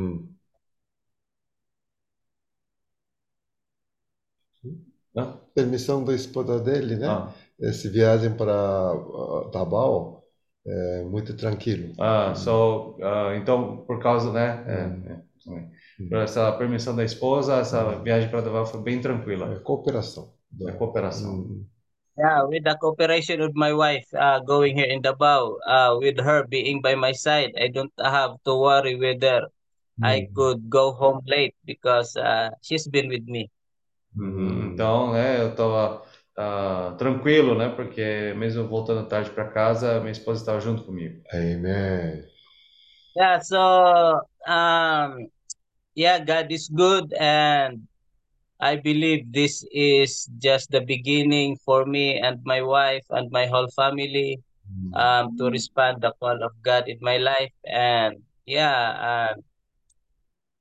Hã? 5.15 5.37
Permissão 5.53 6.03
da 6.03 6.13
esposa 6.13 6.59
dele, 6.59 6.95
né? 6.95 7.07
Ah. 7.07 7.33
Essa 7.61 7.89
viagem 7.89 8.35
para 8.35 8.93
uh, 8.93 9.51
Davao 9.51 10.23
é 10.65 11.03
muito 11.03 11.35
tranquilo. 11.35 11.93
Ah, 11.99 12.33
so, 12.35 12.97
ah, 13.01 13.35
então, 13.35 13.83
por 13.85 13.99
causa, 13.99 14.31
né, 14.31 14.63
é, 14.67 15.11
é, 15.11 15.21
também. 15.43 15.71
por 16.09 16.17
essa 16.19 16.51
permissão 16.53 16.95
da 16.95 17.03
esposa, 17.03 17.57
essa 17.57 17.99
viagem 17.99 18.29
para 18.29 18.41
Davao 18.41 18.65
foi 18.65 18.81
bem 18.81 19.01
tranquila. 19.01 19.53
É 19.53 19.59
cooperação. 19.59 20.33
É 20.67 20.71
cooperação. 20.71 21.31
Uhum. 21.31 21.65
Yeah, 22.17 22.43
with 22.43 22.63
the 22.63 22.75
cooperation 22.77 23.39
with 23.39 23.55
my 23.55 23.73
wife 23.73 24.05
uh, 24.13 24.39
going 24.41 24.75
here 24.75 24.91
in 24.91 25.01
Davao, 25.01 25.57
uh, 25.65 25.97
with 25.97 26.19
her 26.19 26.45
being 26.45 26.81
by 26.81 26.93
my 26.93 27.13
side, 27.13 27.53
I 27.57 27.69
don't 27.69 27.93
have 27.97 28.35
to 28.43 28.55
worry 28.59 28.95
whether 28.99 29.47
I 30.03 30.27
could 30.35 30.69
go 30.69 30.91
home 30.91 31.21
late 31.25 31.55
because 31.65 32.17
uh, 32.17 32.49
she's 32.61 32.87
been 32.87 33.07
with 33.07 33.23
me. 33.25 33.49
Uhum. 34.15 34.73
Então, 34.73 35.13
né, 35.13 35.41
eu 35.41 35.55
tava 35.55 36.03
ah, 36.37 36.95
tranquilo, 36.97 37.55
né, 37.57 37.69
porque 37.69 38.33
mesmo 38.37 38.67
voltando 38.67 39.07
tarde 39.07 39.29
para 39.29 39.49
casa, 39.49 39.99
minha 39.99 40.11
esposa 40.11 40.41
estava 40.41 40.59
junto 40.59 40.83
comigo. 40.83 41.21
Amen. 41.33 42.23
Yeah, 43.15 43.39
so 43.41 44.21
um, 44.47 45.27
yeah, 45.95 46.19
God 46.19 46.51
is 46.51 46.69
good, 46.69 47.13
and 47.19 47.83
I 48.59 48.77
believe 48.77 49.31
this 49.31 49.65
is 49.71 50.29
just 50.39 50.71
the 50.71 50.79
beginning 50.79 51.57
for 51.65 51.85
me 51.85 52.21
and 52.21 52.39
my 52.45 52.61
wife 52.61 53.03
and 53.09 53.29
my 53.31 53.47
whole 53.47 53.67
family 53.75 54.39
um, 54.93 55.35
to 55.37 55.49
respond 55.49 56.01
the 56.01 56.13
call 56.19 56.43
of 56.43 56.51
God 56.61 56.87
in 56.87 56.97
my 57.01 57.17
life. 57.17 57.51
And 57.65 58.23
yeah, 58.45 59.33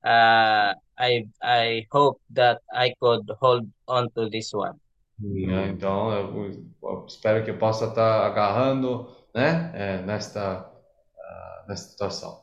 uh, 0.03 0.07
uh, 0.07 0.73
I 1.01 1.27
I 1.41 1.87
hope 1.91 2.21
that 2.29 2.61
I 2.71 2.93
could 3.01 3.25
hold 3.41 3.67
on 3.87 4.09
to 4.13 4.29
this 4.29 4.53
one. 4.53 4.77
Né, 5.19 5.69
Então, 5.69 6.11
eu, 6.13 6.51
eu 6.81 7.05
espero 7.05 7.43
que 7.43 7.51
eu 7.51 7.57
possa 7.57 7.85
estar 7.85 8.25
agarrando, 8.25 9.07
né, 9.35 9.71
é, 9.73 10.01
nesta, 10.01 10.65
ah, 11.19 11.65
nesta 11.67 11.89
situação. 11.89 12.41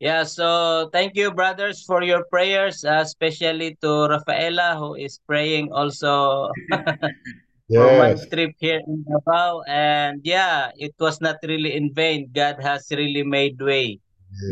Yeah, 0.00 0.24
so 0.24 0.90
thank 0.90 1.14
you, 1.14 1.30
brothers, 1.30 1.84
for 1.84 2.02
your 2.02 2.24
prayers, 2.26 2.82
uh, 2.82 3.06
especially 3.06 3.78
to 3.82 4.08
Rafaela, 4.08 4.74
who 4.74 4.96
is 4.96 5.20
praying 5.28 5.70
also 5.70 6.50
for 7.70 7.86
my 7.94 8.10
trip 8.26 8.50
here 8.58 8.82
in 8.82 9.04
Davao. 9.06 9.62
And 9.68 10.18
yeah, 10.24 10.74
it 10.74 10.98
was 10.98 11.20
not 11.20 11.36
really 11.46 11.76
in 11.76 11.94
vain. 11.94 12.30
God 12.34 12.58
has 12.58 12.90
really 12.90 13.22
made 13.22 13.62
way. 13.62 14.00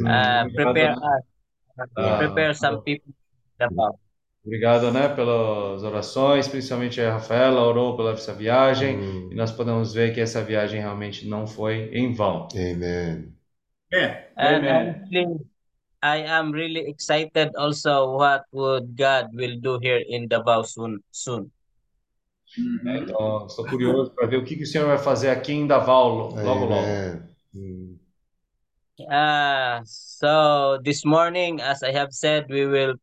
Uh, 0.06 0.46
prepare 0.54 0.94
us, 0.94 1.24
Ah, 1.96 2.16
prepare 2.18 2.54
some 2.54 2.78
people. 2.84 3.12
Obrigado, 4.44 4.90
né, 4.90 5.08
pelas 5.08 5.82
orações, 5.82 6.48
principalmente 6.48 7.00
a 7.00 7.12
Rafaela 7.14 7.60
orou 7.62 7.96
pela 7.96 8.12
essa 8.12 8.32
viagem, 8.34 8.98
e 9.30 9.34
nós 9.34 9.52
podemos 9.52 9.92
ver 9.92 10.14
que 10.14 10.20
essa 10.20 10.42
viagem 10.42 10.80
realmente 10.80 11.26
não 11.28 11.46
foi 11.46 11.90
em 11.94 12.12
vão. 12.14 12.48
Amen. 12.54 13.34
And 14.36 14.64
honestly, 14.66 15.26
I 16.02 16.18
am 16.24 16.52
really 16.52 16.88
excited 16.88 17.54
also 17.56 18.16
what 18.16 18.44
would 18.52 18.96
God 18.96 19.34
will 19.34 19.60
do 19.60 19.78
here 19.82 20.02
in 20.08 20.28
Davao 20.28 20.62
soon. 20.64 21.02
Soon. 21.12 21.52
Então, 22.84 23.46
estou 23.46 23.64
curioso 23.66 24.10
para 24.14 24.26
ver 24.26 24.36
o 24.38 24.44
que, 24.44 24.56
que 24.56 24.64
o 24.64 24.66
Senhor 24.66 24.86
vai 24.86 24.98
fazer 24.98 25.30
aqui 25.30 25.52
em 25.52 25.66
Davao 25.66 26.08
lo- 26.08 26.42
logo, 26.42 26.64
logo. 26.66 27.10
Amen. 27.54 27.99
Uh, 29.06 29.80
so 29.84 30.78
this 30.84 31.04
morning, 31.04 31.60
as 31.60 31.82
I 31.82 31.92
have 31.92 32.12
said, 32.12 32.46
we 32.48 32.66
will 32.66 32.94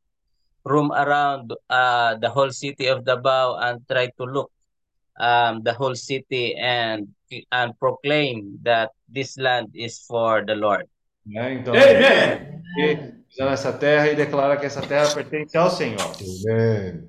roam 0.65 0.91
around 0.91 1.53
uh, 1.69 2.15
the 2.15 2.29
whole 2.29 2.51
city 2.51 2.87
of 2.87 3.05
Davao 3.05 3.55
and 3.57 3.81
try 3.87 4.07
to 4.17 4.23
look 4.23 4.51
um, 5.19 5.63
the 5.63 5.73
whole 5.73 5.95
city 5.95 6.55
and 6.55 7.07
and 7.51 7.77
proclaim 7.79 8.59
that 8.63 8.91
this 9.09 9.37
land 9.37 9.71
is 9.73 9.99
for 10.07 10.43
the 10.45 10.55
Lord. 10.55 10.87
Né? 11.25 11.55
Então, 11.55 11.73
Amen. 11.75 12.63
ele 12.77 13.23
pisa 13.27 13.49
nessa 13.49 13.73
terra 13.73 14.07
e 14.07 14.15
declara 14.15 14.57
que 14.57 14.65
essa 14.65 14.81
terra 14.81 15.13
pertence 15.13 15.57
ao 15.57 15.69
Senhor. 15.69 15.99
아멘. 15.99 17.07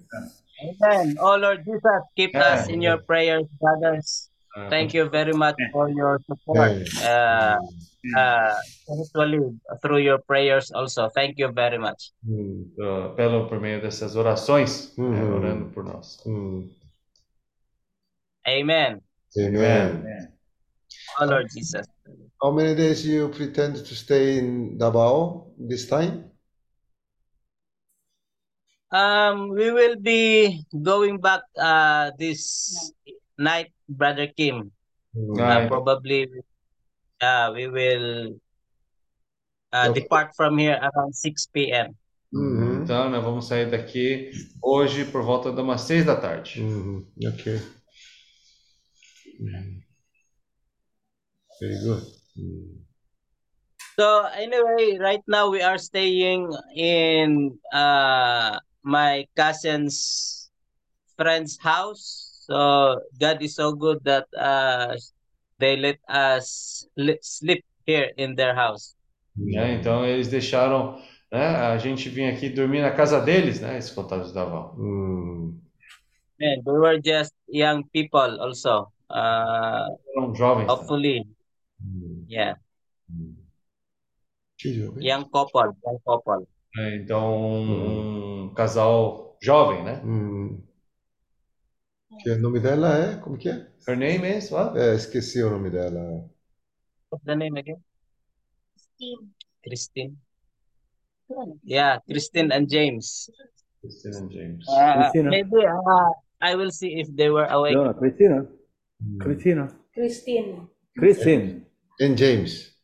Amen. 0.59 1.15
Oh 1.21 1.37
Lord 1.37 1.63
Jesus, 1.65 2.03
keep 2.17 2.35
us 2.35 2.69
in 2.69 2.83
your 2.83 2.99
prayers, 2.99 3.47
brothers. 3.61 4.28
Uh, 4.57 4.69
thank 4.71 4.95
you 4.95 5.09
very 5.09 5.33
much 5.33 5.57
for 5.73 5.89
your 5.89 6.19
support. 6.27 6.73
Uh, 7.03 7.59
uh, 8.17 8.55
especially 8.89 9.41
through 9.83 9.99
your 9.99 10.19
prayers 10.19 10.71
also. 10.71 11.09
Thank 11.09 11.39
you 11.39 11.53
very 11.53 11.79
much. 11.79 12.13
Mm, 12.27 12.73
uh, 12.81 13.15
pelo 13.15 13.49
por 13.49 13.61
meio 13.61 13.81
dessas 13.81 14.17
orações, 14.17 14.95
orando 14.99 15.71
por 15.75 15.85
nós. 15.85 16.23
Amen. 18.47 19.03
Amen. 19.37 20.01
Amen. 20.01 20.33
Oh 21.21 21.27
Lord 21.27 21.47
Jesus. 21.53 21.87
How 22.41 22.51
many 22.51 22.75
days 22.75 23.05
you 23.05 23.29
pretend 23.29 23.77
to 23.77 23.95
stay 23.95 24.39
in 24.39 24.79
Davao 24.79 25.53
this 25.59 25.87
time? 25.87 26.31
Um, 28.91 29.51
we 29.51 29.71
will 29.71 29.97
be 30.01 30.65
going 30.73 31.21
back 31.21 31.43
uh, 31.61 32.11
this 32.17 32.95
night, 33.39 33.73
Brother 33.89 34.27
Kim. 34.27 34.71
Hmm. 35.15 35.41
Uh, 35.41 35.67
probably 35.69 36.29
uh, 37.21 37.51
we 37.55 37.67
will 37.69 38.37
uh, 39.73 39.89
okay. 39.91 40.01
depart 40.01 40.35
from 40.37 40.59
here 40.59 40.79
around 40.83 41.15
6 41.15 41.47
p.m. 41.55 41.95
Hmm. 42.33 42.39
Uhum. 42.39 42.83
Então, 42.83 43.09
nós 43.09 43.25
vamos 43.25 43.47
sair 43.47 43.71
daqui 43.71 44.31
hoje 44.63 45.05
por 45.07 45.23
volta 45.23 45.51
de 45.51 45.61
umas 45.61 45.89
da 45.89 46.17
tarde. 46.17 46.61
Uhum. 46.61 47.07
Ok. 47.27 47.57
Hmm. 49.41 49.81
Very 51.61 51.79
good. 51.83 52.19
So, 53.99 54.27
anyway, 54.27 54.99
right 54.99 55.23
now 55.27 55.51
we 55.51 55.61
are 55.61 55.79
staying 55.79 56.53
in 56.77 57.59
uh, 57.73 58.61
my 58.85 59.27
cousin's 59.35 60.51
friend's 61.17 61.59
house. 61.59 62.28
So 62.49 63.05
God 63.21 63.43
is 63.43 63.55
so 63.55 63.77
good 63.77 64.01
that 64.05 64.25
uh, 64.33 64.97
they 65.59 65.77
let 65.77 66.01
us 66.09 66.89
sleep 67.21 67.65
here 67.85 68.11
in 68.17 68.35
their 68.35 68.55
house. 68.57 68.97
É, 69.55 69.75
então 69.75 70.05
eles 70.05 70.29
deixaram 70.29 70.99
né, 71.31 71.47
a 71.47 71.77
gente 71.77 72.09
vir 72.09 72.25
aqui 72.25 72.49
dormir 72.49 72.81
na 72.81 72.91
casa 72.91 73.21
deles, 73.21 73.61
né? 73.61 73.77
Esses 73.77 73.91
fantasmas 73.91 74.33
da 74.33 74.45
Val. 74.45 74.75
Hum. 74.79 75.61
Yeah, 76.41 76.63
they 76.65 76.73
were 76.73 77.01
just 77.05 77.35
young 77.49 77.85
people 77.93 78.41
also. 78.41 78.91
Uh, 79.11 80.35
jovens. 80.35 80.67
Né? 80.67 80.73
Hopefully. 80.73 81.19
Né? 81.21 82.25
Yeah. 82.29 82.57
Hum. 83.11 83.37
hum. 84.65 85.01
Young 85.01 85.29
couple, 85.31 85.77
young 85.85 85.99
couple. 86.05 86.47
É, 86.79 86.97
então, 86.97 87.35
um, 87.35 88.45
um 88.45 88.55
casal 88.55 89.37
jovem, 89.41 89.85
né? 89.85 90.01
Hum. 90.05 90.63
Que 92.23 92.35
nome 92.37 92.61
dela 92.61 92.99
é? 92.99 93.17
Como 93.19 93.37
que 93.37 93.49
é? 93.49 93.67
Her 93.87 93.97
name 93.97 94.27
is 94.37 94.51
what? 94.51 94.79
É, 94.79 94.95
esqueci 94.95 95.43
o 95.43 95.51
nome 95.51 95.71
dela. 95.71 96.29
What's 97.11 97.25
the 97.25 97.37
name 97.37 97.59
again? 97.59 97.81
Christine. 99.63 100.17
Yeah, 101.65 102.01
Christine 102.09 102.53
and 102.53 102.69
James. 102.69 103.31
Christine 103.81 104.17
and 104.17 104.31
James. 104.31 104.65
Uh, 104.69 104.95
Christina. 104.95 105.31
maybe 105.31 105.65
uh, 105.65 106.11
I 106.41 106.55
will 106.55 106.71
see 106.71 107.01
if 107.01 107.09
they 107.15 107.31
were 107.31 107.47
awake. 107.47 107.75
No, 107.75 107.93
Christina. 107.95 108.47
음. 109.03 109.19
Christina. 109.21 109.69
Christine. 109.95 110.69
Christine. 110.99 111.67
And 112.01 112.17
James. 112.17 112.75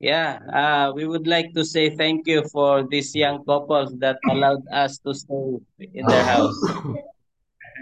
Yeah, 0.00 0.40
uh, 0.48 0.92
we 0.94 1.06
would 1.06 1.26
like 1.26 1.52
to 1.52 1.64
say 1.64 1.90
thank 1.94 2.26
you 2.26 2.42
for 2.48 2.88
these 2.88 3.14
young 3.14 3.44
couples 3.44 3.92
that 3.98 4.16
allowed 4.30 4.64
us 4.72 4.98
to 5.04 5.12
stay 5.12 5.60
in 5.92 6.06
their 6.06 6.24
house. 6.34 6.56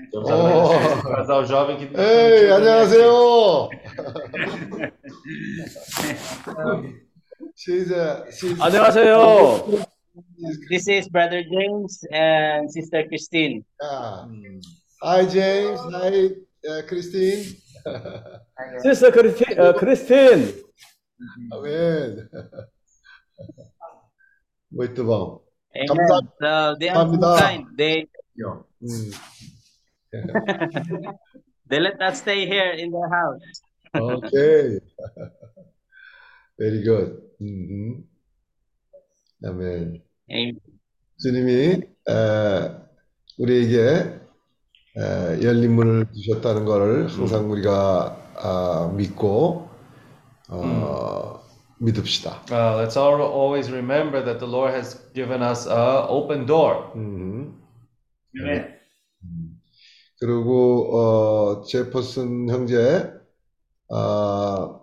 Estamos 0.06 0.30
Oh. 0.30 0.72
agradecendo 0.72 0.94
esse 0.94 1.16
casal 1.16 1.46
jovem 1.46 1.78
que 1.78 1.86
에이, 1.96 2.52
안녕하세요. 2.52 3.70
she's 7.56 7.92
a, 7.92 8.26
she's 8.32 8.60
안녕하세요. 8.60 9.86
This 10.70 10.88
is 10.88 11.10
Brother 11.10 11.44
James 11.44 12.00
and 12.12 12.70
Sister 12.72 13.08
Christine. 13.08 13.64
Yeah. 13.82 14.28
Hi, 15.02 15.26
James. 15.26 15.80
Hi, 15.92 16.30
uh, 16.70 16.82
Christine. 16.88 17.44
Sister 18.84 19.12
Christi- 19.12 19.58
uh, 19.58 19.74
Christine. 19.74 20.54
Amen. 21.54 22.30
Muito 24.72 25.04
bom. 25.06 25.42
Amen. 25.76 25.88
감사- 25.88 26.22
So 26.40 26.76
they 26.80 26.90
are 26.90 27.06
so 27.06 27.18
감사합니다. 27.18 27.38
kind. 27.40 27.66
They 27.78 28.08
음, 28.82 29.12
They 31.69 31.81
let 31.81 32.01
us 32.01 32.19
stay 32.21 32.47
here 32.47 32.71
in 32.71 32.91
their 32.91 33.09
house. 33.09 33.43
okay. 33.95 34.81
Very 36.59 36.83
good. 36.83 37.23
음, 37.41 38.05
아멘. 39.45 40.03
Amen. 40.31 40.61
주님이 41.19 41.83
에, 42.09 42.15
우리에게 43.39 44.21
에, 44.97 45.43
열린 45.43 45.75
문을 45.75 46.07
주셨다는 46.13 46.65
것을 46.65 47.09
항상 47.09 47.51
우리가 47.51 48.17
아, 48.37 48.93
믿고 48.97 49.69
어, 50.49 51.41
믿읍시다. 51.79 52.43
Uh, 52.51 52.77
let's 52.77 52.97
all, 52.97 53.21
always 53.21 53.71
remember 53.71 54.23
that 54.23 54.39
the 54.39 54.47
Lord 54.47 54.75
has 54.75 54.99
given 55.15 55.43
us 55.43 55.67
a 55.67 56.07
open 56.09 56.47
door. 56.47 56.91
음. 56.95 57.61
Amen. 58.41 58.78
그리고 60.21 60.97
어, 60.97 61.63
제퍼슨 61.65 62.49
형제 62.51 63.13
아, 63.91 64.81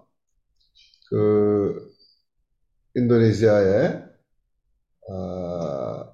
그 1.10 1.92
인도네시아에 2.96 4.04
아, 5.10 6.12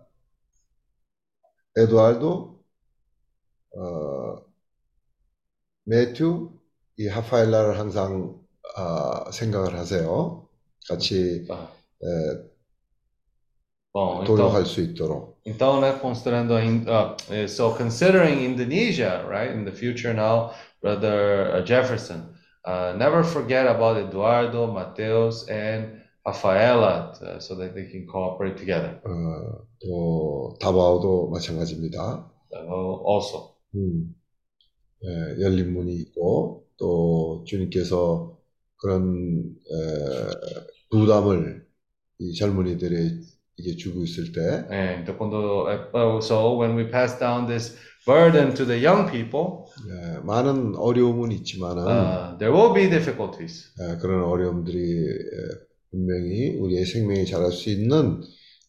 에두알도 1.78 2.62
어, 3.78 4.46
매튜 5.84 6.50
이 6.98 7.08
하파엘라를 7.08 7.80
항상 7.80 8.40
아, 8.76 9.30
생각을 9.32 9.76
하세요. 9.78 10.48
같이 10.88 11.46
Ah, 11.50 11.68
에, 12.04 12.52
então, 14.22 14.26
동역할 14.26 14.66
수 14.66 14.82
있도록. 14.82 15.31
então, 15.45 15.81
né, 15.81 15.93
considerando 16.01 16.55
ainda, 16.55 17.13
uh, 17.13 17.17
eh, 17.31 17.47
so 17.49 17.75
considering 17.75 18.45
Indonesia, 18.45 19.25
right, 19.29 19.55
in 19.55 19.65
the 19.65 19.73
future 19.73 20.13
now, 20.13 20.53
Brother 20.83 21.57
uh, 21.57 21.65
Jefferson, 21.65 22.35
uh, 22.65 22.95
never 22.97 23.23
forget 23.23 23.67
about 23.67 23.97
Eduardo, 23.97 24.67
Mateus, 24.67 25.49
and 25.49 26.03
Rafaela, 26.27 27.13
uh, 27.23 27.39
so 27.39 27.55
that 27.57 27.75
they 27.75 27.87
can 27.87 28.07
cooperate 28.07 28.57
together. 28.57 29.01
어, 29.05 29.67
또 29.81 30.57
다바오도 30.61 31.31
마찬가지입니다. 31.31 32.31
Uh, 32.53 33.03
also, 33.07 33.55
음, 33.75 34.15
예, 35.05 35.41
열린 35.41 35.73
문이 35.73 35.95
있고 35.95 36.67
또 36.77 37.45
주님께서 37.47 38.37
그런 38.79 39.55
에, 39.55 40.57
부담을 40.91 41.67
이 42.19 42.35
젊은이들 42.35 43.23
에게 43.60 43.76
주고 43.76 44.04
있을 44.04 44.32
때 44.32 44.42
and 44.72 45.10
uh, 45.12 46.18
so 46.22 46.58
when 46.58 46.76
we 46.76 46.90
pass 46.90 47.18
down 47.20 47.48
this 47.48 47.76
burden 48.06 48.54
to 48.56 48.66
the 48.66 48.80
young 48.82 49.10
people, 49.12 49.66
예, 49.88 50.20
많은 50.24 50.76
어려움은 50.76 51.32
있지만은 51.32 51.84
uh, 51.86 52.38
there 52.40 52.52
will 52.54 52.74
be 52.74 52.90
difficulties. 52.90 53.70
예, 53.80 53.98
그런 53.98 54.24
어려움들이 54.24 54.78
예, 54.80 55.72
분명히 55.92 56.56
우리의 56.58 56.86
생명이 56.86 57.26
자랄 57.26 57.52
수 57.52 57.70
있는 57.70 58.22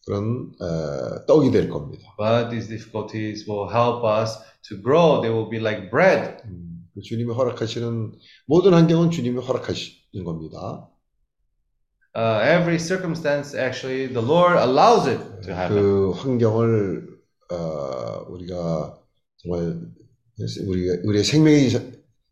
그런 0.05 0.51
에, 0.61 1.25
떡이 1.25 1.51
될 1.51 1.69
겁니다. 1.69 2.03
But 2.17 2.51
these 2.51 2.67
difficulties 2.67 3.49
will 3.49 3.71
help 3.73 4.03
us 4.05 4.37
to 4.69 4.77
grow. 4.83 5.21
They 5.21 5.33
will 5.33 5.49
be 5.49 5.59
like 5.59 5.89
bread. 5.89 6.43
음, 6.45 6.85
주님이 7.01 7.33
허락하시는 7.33 8.11
모든 8.45 8.73
환경은 8.73 9.09
주님이 9.11 9.39
허락하시는 9.39 10.25
겁니다. 10.25 10.89
Uh, 12.14 12.40
every 12.42 12.78
circumstance, 12.78 13.54
actually, 13.54 14.06
the 14.08 14.20
Lord 14.20 14.56
allows 14.56 15.06
it 15.06 15.20
to 15.44 15.54
happen. 15.54 15.76
그 15.78 16.10
환경을 16.12 17.18
어, 17.52 18.24
우리가 18.30 18.98
정말 19.38 19.80
우리 20.66 20.88
우리의 21.04 21.22
생명이 21.24 21.70
자- 21.70 21.82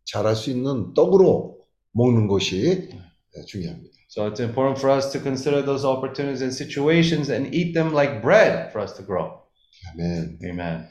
자랄 0.06 0.34
수 0.34 0.50
있는 0.50 0.92
떡으로 0.94 1.58
먹는 1.92 2.26
것이 2.26 2.88
예, 3.36 3.44
중요합니다. 3.46 3.90
So 4.08 4.26
it's 4.28 4.40
important 4.40 4.78
for 4.80 4.90
us 4.96 5.12
to 5.12 5.20
consider 5.20 5.62
those 5.64 5.84
opportunities 5.84 6.42
and 6.42 6.54
situations 6.54 7.30
and 7.30 7.52
eat 7.54 7.74
them 7.74 7.92
like 7.92 8.22
bread 8.22 8.70
for 8.72 8.80
us 8.82 8.94
to 8.96 9.04
grow. 9.04 9.42
아멘. 9.92 10.38
Amen. 10.44 10.88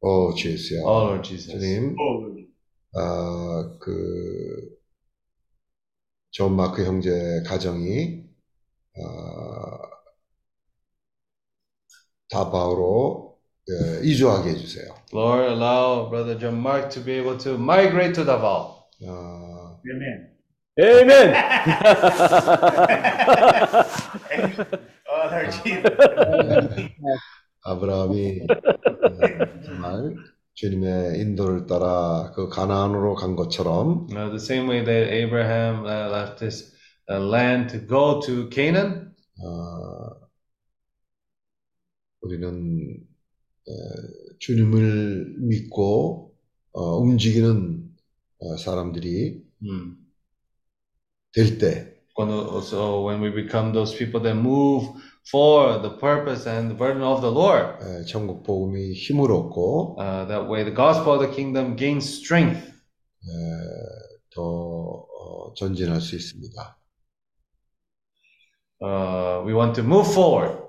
오, 0.00 0.34
주예수야. 0.34 0.80
Oh, 0.82 1.06
Lord 1.12 1.28
Jesus. 1.28 1.52
주님, 1.52 1.94
아, 2.94 3.76
그, 3.80 4.70
존 6.33 6.55
마크 6.55 6.83
형제 6.83 7.43
가정이 7.45 8.23
어, 8.97 9.77
다바오로 12.31 13.37
어, 13.37 14.01
이주하게 14.03 14.49
해주세요. 14.49 14.95
Lord, 15.13 15.53
allow 15.53 16.09
Brother 16.09 16.39
John 16.39 16.55
Mark 16.57 16.89
to 16.89 17.03
be 17.03 17.13
able 17.13 17.37
to 17.37 17.53
migrate 17.53 18.13
to 18.15 18.25
Davao. 18.25 18.83
어, 19.05 19.79
Amen. 20.81 21.33
Oh, 25.05 25.29
Lord 25.29 25.51
Jesus. 25.63 25.83
아브라함이 27.65 28.41
어, 28.41 29.61
정말 29.65 30.15
주님의 30.55 31.19
인도를 31.19 31.65
따라 31.65 32.31
그 32.35 32.47
가나안으로 32.47 33.15
간 33.15 33.35
것처럼 33.35 34.07
know, 34.07 34.29
the 34.29 34.35
same 34.35 34.69
way 34.69 34.83
that 34.83 35.11
Abraham 35.11 35.85
uh, 35.85 36.09
left 36.09 36.43
his 36.43 36.73
uh, 37.09 37.19
land 37.19 37.69
to 37.71 37.79
go 37.85 38.19
to 38.21 38.49
Canaan, 38.49 39.13
어, 39.41 40.29
우리는 42.21 43.03
어, 43.67 43.71
주님을 44.39 45.35
믿고 45.39 46.33
어, 46.71 46.97
움직이는 46.97 47.89
어, 48.39 48.57
사람들이 48.57 49.43
hmm, 49.61 49.97
될 51.33 51.57
때, 51.57 51.93
Quando, 52.15 52.59
so 52.59 53.07
when 53.07 53.21
we 53.21 53.31
become 53.31 53.73
those 53.73 53.95
people 53.97 54.21
that 54.21 54.37
move 54.37 54.87
for 55.30 55.80
the 55.82 55.96
purpose 55.98 56.46
and 56.46 56.70
the 56.70 56.76
burden 56.76 57.02
of 57.02 57.20
the 57.20 57.30
Lord, 57.30 57.78
에, 57.82 58.04
천국 58.04 58.42
복음이 58.44 58.92
힘을 58.94 59.30
얻고 59.30 59.96
uh, 59.98 60.26
that 60.28 60.48
way 60.48 60.64
the 60.64 60.74
gospel 60.74 61.14
of 61.14 61.20
the 61.20 61.34
kingdom 61.34 61.76
gains 61.76 62.08
strength. 62.08 62.62
에, 62.64 63.30
더 64.34 64.42
어, 64.42 65.54
전진할 65.54 66.00
수 66.00 66.16
있습니다. 66.16 66.78
Uh, 68.80 69.42
we 69.44 69.52
want 69.52 69.74
to 69.74 69.82
move 69.82 70.06
forward. 70.06 70.62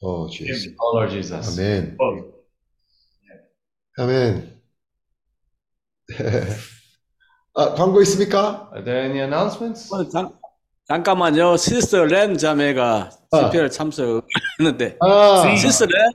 어, 0.00 0.28
주 0.28 0.46
예수. 0.48 0.74
Oh, 0.78 0.96
Lord 0.96 1.10
Jesus. 1.12 1.58
아멘. 1.58 1.96
아멘. 3.98 4.60
아, 7.54 7.74
광고 7.74 8.02
있습니까? 8.02 8.70
Are 8.72 8.84
there 8.84 9.02
any 9.02 9.20
announcements? 9.20 9.92
어, 9.92 10.06
잠, 10.08 10.30
잠깐만요. 10.91 11.55
시스터 11.55 12.03
렌 12.03 12.37
자매가 12.37 13.11
집회를 13.31 13.69
참석했는데. 13.71 14.97
아, 14.99 15.55
시스터 15.55 15.85
렌? 15.85 16.11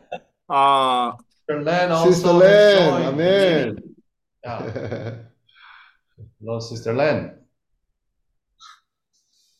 아, 0.48 1.16
Sister 1.48 1.62
Len 1.64 1.90
also 1.92 2.10
시스터 2.10 2.42
has 2.42 2.44
렌, 2.44 2.76
joined. 2.76 3.06
아멘. 3.08 3.76
Yeah. 4.44 5.24
Hello, 6.42 6.58
Sister 6.60 6.92
Len. 6.94 7.32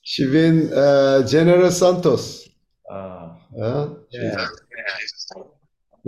시빈 0.04 0.70
어, 0.74 1.24
제너럴 1.24 1.70
산토스. 1.70 2.50
Uh, 2.84 3.32
어? 3.58 3.96
yeah. 4.12 4.46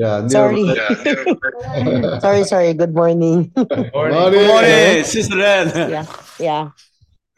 야, 0.00 0.28
Sorry. 0.28 0.64
never- 0.66 2.20
sorry, 2.20 2.44
sorry. 2.44 2.74
Good 2.74 2.92
morning. 2.92 3.50
Good 3.56 3.90
morning. 3.94 4.20
Morning. 4.20 4.32
Good 4.32 4.48
morning, 4.48 5.02
시스터 5.02 5.34
렌. 5.34 5.72
yeah, 5.88 6.04
yeah. 6.38 6.68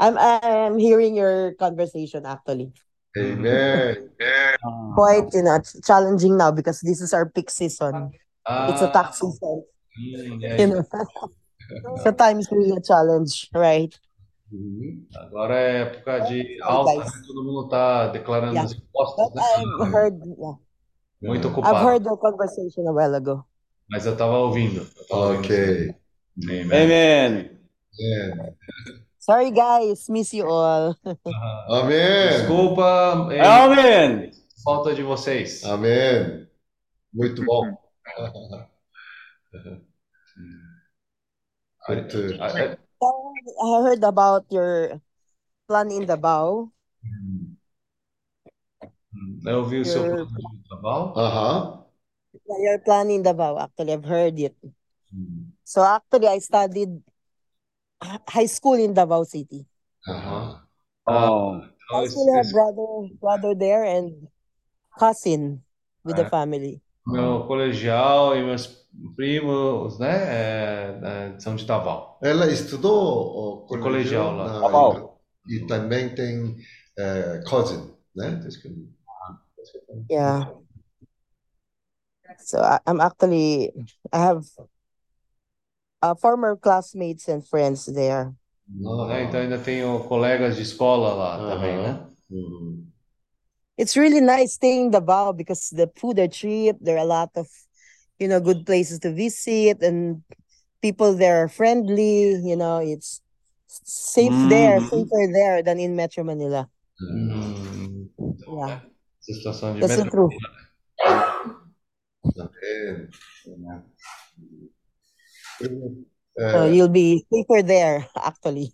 I'm 0.01 0.17
I'm 0.17 0.79
hearing 0.81 1.15
your 1.15 1.53
conversation 1.61 2.25
actually. 2.25 2.73
Amen. 3.17 4.09
Amen. 4.17 4.57
Quite 4.97 5.29
you 5.37 5.45
know 5.45 5.61
challenging 5.85 6.41
now 6.41 6.51
because 6.51 6.81
this 6.81 7.01
is 7.05 7.13
our 7.13 7.29
peak 7.29 7.51
season. 7.51 8.17
Ah. 8.49 8.73
It's 8.73 8.81
a 8.81 8.91
tax 8.91 9.21
ah. 9.21 9.29
season. 9.29 9.57
Mm, 10.01 10.41
yeah, 10.41 10.57
you 10.57 10.67
know. 10.73 10.85
Sometimes 12.03 12.49
really 12.51 12.75
a 12.75 12.81
challenge, 12.81 13.49
right? 13.55 13.93
Uhum. 14.51 15.07
Agora 15.15 15.55
é 15.55 15.83
época 15.83 16.19
de 16.27 16.59
alta, 16.63 16.91
okay, 16.91 16.99
né? 16.99 17.27
todo 17.27 17.45
mundo 17.45 17.65
está 17.67 18.09
declarando 18.09 18.55
yeah. 18.55 18.67
os 18.67 18.73
impostos. 18.73 19.31
Né? 19.33 19.43
I've 19.81 19.95
heard, 19.95 20.19
yeah. 20.27 20.59
Muito 21.23 21.49
ocupado. 21.49 21.77
I've 21.77 21.87
heard 21.87 22.03
the 22.03 22.17
conversation 22.17 22.89
a 22.89 22.93
while 22.93 23.15
ago. 23.15 23.45
Mas 23.89 24.07
eu 24.07 24.15
estava 24.15 24.37
ouvindo. 24.39 24.81
Eu 24.97 25.07
tava 25.07 25.39
ok. 25.39 25.57
Ouvindo. 25.57 25.95
Amen. 26.51 26.83
Amen. 26.83 27.51
Amen. 28.01 28.57
Sorry 29.31 29.55
guys, 29.55 30.11
miss 30.11 30.35
you 30.35 30.43
all. 30.51 30.91
Amém. 31.71 32.35
Desculpa. 32.35 33.31
hein, 33.31 33.39
Amém. 33.41 34.31
Falta 34.65 34.93
de 34.93 35.05
vocês. 35.05 35.63
Amém. 35.63 36.49
Muito 37.15 37.45
bom. 37.45 37.63
Good 41.87 42.11
to- 42.11 42.35
I- 42.43 42.75
I- 42.75 42.77
I 43.63 43.83
heard 43.87 44.03
about 44.03 44.47
your 44.51 45.01
plan 45.69 45.89
in 45.93 46.07
Davao. 46.07 46.73
Eu 49.47 49.65
vi 49.65 49.81
o 49.81 49.85
seu 49.85 50.07
Eu- 50.07 50.27
plano 50.27 50.59
de 50.59 50.69
trabalho. 50.69 51.13
Aham. 51.17 51.85
Your 52.49 52.83
plan 52.83 53.09
in 53.11 53.23
Davao, 53.23 53.57
actually, 53.59 53.93
I've 53.93 54.05
heard 54.05 54.41
it. 54.41 54.57
So 55.65 55.83
actually, 55.83 56.27
I 56.27 56.41
studied 56.41 57.01
high 58.29 58.47
school 58.47 58.75
in 58.75 58.95
Davao 58.95 59.25
City. 59.25 59.67
Uh-huh. 60.07 60.57
Oh, 61.07 61.61
uh, 61.93 62.03
actually, 62.03 62.33
have 62.37 62.51
brother, 62.53 63.09
brother 63.21 63.55
there, 63.55 63.85
and 63.85 64.29
cousin 64.99 65.63
with 66.05 66.17
the 66.17 66.27
uh, 66.27 66.31
family. 66.31 66.81
Meu 67.07 67.47
colegial 67.47 68.37
e 68.37 68.45
meus 68.45 68.87
primos, 69.17 69.99
né? 69.99 70.13
É, 70.13 71.01
é, 71.03 71.41
são 71.41 71.57
de 71.57 71.65
Davao. 71.65 72.19
Ela 72.23 72.51
estudou 72.53 73.65
o 73.65 73.67
colegial, 73.67 73.83
colegial 73.83 74.37
lá. 74.37 74.53
Na, 74.53 74.61
Davao. 74.61 75.21
E, 75.49 75.67
também 75.67 76.15
tem 76.15 76.57
é, 76.99 77.43
cousin, 77.49 77.95
né? 78.15 78.41
Yeah. 80.11 80.51
So 82.39 82.61
I, 82.61 82.79
I'm 82.87 83.01
actually 83.01 83.73
I 84.13 84.19
have 84.19 84.45
uh, 86.03 86.15
former 86.15 86.57
classmates 86.57 87.29
and 87.29 87.47
friends 87.47 87.87
there. 87.87 88.33
Oh, 88.85 89.11
é, 89.11 89.25
então 89.25 89.41
ainda 89.41 89.59
tenho 89.59 90.05
colegas 90.05 90.57
de 90.57 90.63
escola 90.63 91.13
lá 91.13 91.39
também, 91.39 91.77
né? 91.77 92.07
Uhum. 92.31 92.87
It's 93.77 93.97
really 93.97 94.21
nice 94.21 94.55
staying 94.55 94.87
in 94.87 94.91
Davao 94.91 95.33
because 95.33 95.75
the 95.75 95.89
food 95.97 96.21
are 96.21 96.29
cheap. 96.29 96.77
There 96.81 96.97
are 96.97 97.05
a 97.05 97.05
lot 97.05 97.31
of, 97.35 97.49
you 98.19 98.29
know, 98.29 98.41
good 98.41 98.65
places 98.65 98.99
to 99.01 99.13
visit 99.13 99.83
and 99.83 100.23
people 100.83 101.15
there 101.15 101.43
are 101.43 101.49
friendly. 101.49 102.37
You 102.45 102.57
know, 102.57 102.79
it's 102.79 103.23
safe 103.67 104.31
mm-hmm. 104.31 104.49
there, 104.51 104.81
safer 104.81 105.33
there 105.33 105.63
than 105.63 105.81
in 105.81 105.97
Metro 105.97 106.23
Manila. 106.23 106.69
Mm-hmm. 107.03 108.59
Yeah. 108.59 108.81
situação 109.21 109.75
de 109.75 109.81
That's 109.81 109.97
metro. 109.97 110.29
So 116.53 116.65
예, 116.65 116.75
you'll 116.75 116.89
be 116.89 117.25
safer 117.33 117.63
there, 117.63 118.07
actually. 118.17 118.73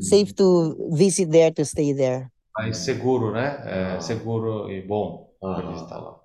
Safe 0.00 0.34
to 0.36 0.76
visit 0.92 1.30
there, 1.30 1.50
to 1.52 1.64
stay 1.64 1.92
there. 1.92 2.30
Mais 2.56 2.76
seguro, 2.78 3.32
né? 3.32 3.96
É, 3.96 4.00
seguro 4.00 4.70
e 4.70 4.80
bom 4.82 5.30
para 5.40 5.62
Aham. 5.62 5.74
visitar 5.74 5.98
lá. 6.00 6.20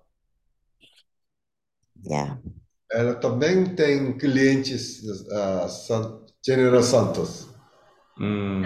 Yeah. 2.03 2.37
ela 2.91 3.15
também 3.15 3.73
tem 3.75 4.17
clientes 4.17 5.01
uh, 5.03 5.67
San, 5.69 6.19
General 6.45 6.83
Santos. 6.83 7.47
Hum, 8.19 8.61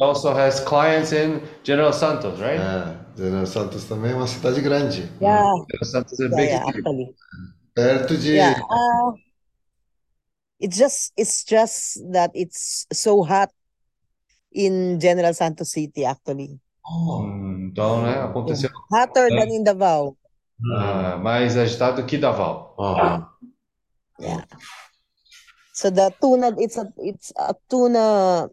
also 0.00 0.30
has 0.30 0.60
clients 0.60 1.12
in 1.12 1.40
General 1.62 1.92
Santos, 1.92 2.38
right? 2.40 2.58
É, 2.58 2.96
General 3.16 3.46
Santos 3.46 3.84
também 3.84 4.12
é 4.12 4.14
uma 4.14 4.26
cidade 4.26 4.60
grande. 4.60 5.08
Yeah. 5.20 5.52
General 5.70 5.84
Santos 5.84 6.20
é 6.20 6.28
Yeah, 6.28 6.36
big. 6.36 6.48
yeah, 6.48 6.68
actually. 6.68 7.14
Perto 7.74 8.16
de. 8.16 8.36
Yeah. 8.36 8.54
Uh, 8.70 9.12
it's 10.60 10.76
just 10.76 11.12
it's 11.16 11.44
just 11.44 12.00
that 12.12 12.30
it's 12.34 12.86
so 12.92 13.22
hot 13.22 13.50
in 14.52 14.98
General 15.00 15.34
Santos 15.34 15.72
City 15.72 16.04
actually. 16.04 16.58
Oh, 16.90 17.22
então, 17.26 18.02
né, 18.02 18.22
aconteceu. 18.22 18.70
Yeah. 18.70 19.06
Hotter 19.06 19.28
than 19.28 19.50
in 19.52 19.62
Davao. 19.62 20.16
Ah, 20.74 21.18
mais 21.18 21.56
agitado 21.56 22.04
que 22.06 22.16
Davao. 22.18 22.74
Ah. 22.78 23.28
Yeah. 24.18 24.44
So 25.72 25.90
the 25.90 26.10
tuna, 26.20 26.52
it's 26.58 26.76
a 26.76 26.92
it's 26.98 27.32
a 27.36 27.54
tuna 27.68 28.48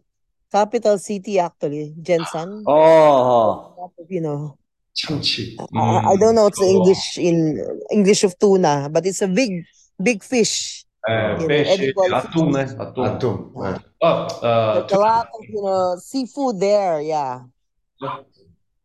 capital 0.52 0.98
city 0.98 1.40
actually, 1.40 1.94
Jensen. 2.00 2.62
Oh. 2.66 3.90
You 4.08 4.20
know. 4.20 4.58
Chanchi. 4.94 5.56
I, 5.74 6.12
I 6.12 6.16
don't 6.16 6.34
know 6.34 6.42
mm. 6.42 6.44
what's 6.44 6.60
the 6.60 6.70
English 6.70 7.18
in 7.18 7.58
English 7.90 8.22
of 8.24 8.38
tuna, 8.38 8.88
but 8.88 9.04
it's 9.04 9.22
a 9.22 9.28
big 9.28 9.64
big 10.00 10.22
fish. 10.22 10.85
É, 11.08 11.12
é, 11.12 11.32
é, 11.32 11.46
peixe, 11.46 11.94
atum, 12.12 12.28
tipo 12.28 12.50
né? 12.50 12.62
Atum. 12.78 13.04
atum. 13.04 13.64
É. 13.64 13.80
Oh, 14.02 14.26
uh, 14.38 14.98
lá, 14.98 15.96
seafood 15.98 16.58
there, 16.58 17.04
yeah. 17.04 17.46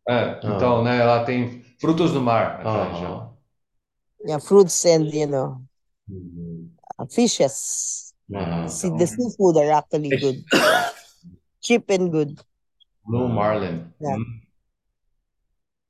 É, 0.07 0.39
então, 0.43 0.79
ah. 0.79 0.83
né, 0.83 1.03
lá 1.03 1.23
tem 1.23 1.63
frutos 1.79 2.11
do 2.11 2.21
mar. 2.21 2.59
Né, 2.59 2.63
ah. 2.65 3.31
Yeah, 4.23 4.39
fruits 4.39 4.85
and, 4.85 5.09
you 5.11 5.27
know, 5.27 5.61
uhum. 6.07 6.69
fishes. 7.09 8.13
Ah, 8.33 8.41
então. 8.41 8.67
See, 8.69 8.87
então... 8.87 8.97
the 8.99 9.07
seafood 9.07 9.57
are 9.57 9.71
actually 9.71 10.09
good. 10.09 10.43
Cheap 11.61 11.89
and 11.89 12.09
good. 12.09 12.39
Blue 13.05 13.27
marlin. 13.27 13.91
Yeah. 13.99 14.17
Mm. 14.17 14.41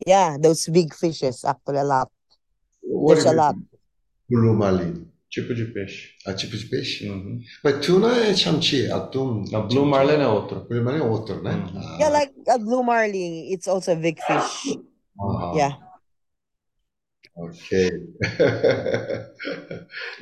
yeah, 0.08 0.38
those 0.38 0.68
big 0.70 0.94
fishes, 0.94 1.44
actually 1.44 1.80
a 1.80 1.84
lot. 1.84 2.10
What 2.82 3.16
There's 3.16 3.26
a 3.26 3.34
lot. 3.34 3.56
Blue 4.30 4.54
marlin. 4.54 5.11
Tipo 5.31 5.55
de 5.55 5.65
peixe. 5.67 6.11
Ah, 6.27 6.35
tipo 6.35 6.57
de 6.57 6.67
peixe? 6.67 7.09
Uhum. 7.11 7.41
Mas 7.65 7.85
tuna 7.85 8.17
é 8.27 8.35
chamchi, 8.35 8.91
atum. 8.91 9.45
A 9.55 9.61
blue 9.61 9.85
marlin 9.85 10.21
é 10.23 10.27
outro. 10.29 10.65
Blue 10.69 10.83
marlin 10.83 11.01
é 11.01 11.05
outro, 11.05 11.43
né? 11.43 11.53
Uhum. 11.53 11.79
Ah, 11.79 11.97
Yeah, 11.99 12.09
like 12.19 12.33
a 12.49 12.59
blue 12.59 12.83
marlin, 12.83 13.53
it's 13.53 13.67
also 13.69 13.93
a 13.93 13.97
big 13.97 14.19
fish. 14.23 14.79
아, 15.21 15.53
Yeah. 15.57 15.79
오케이. 17.39 17.91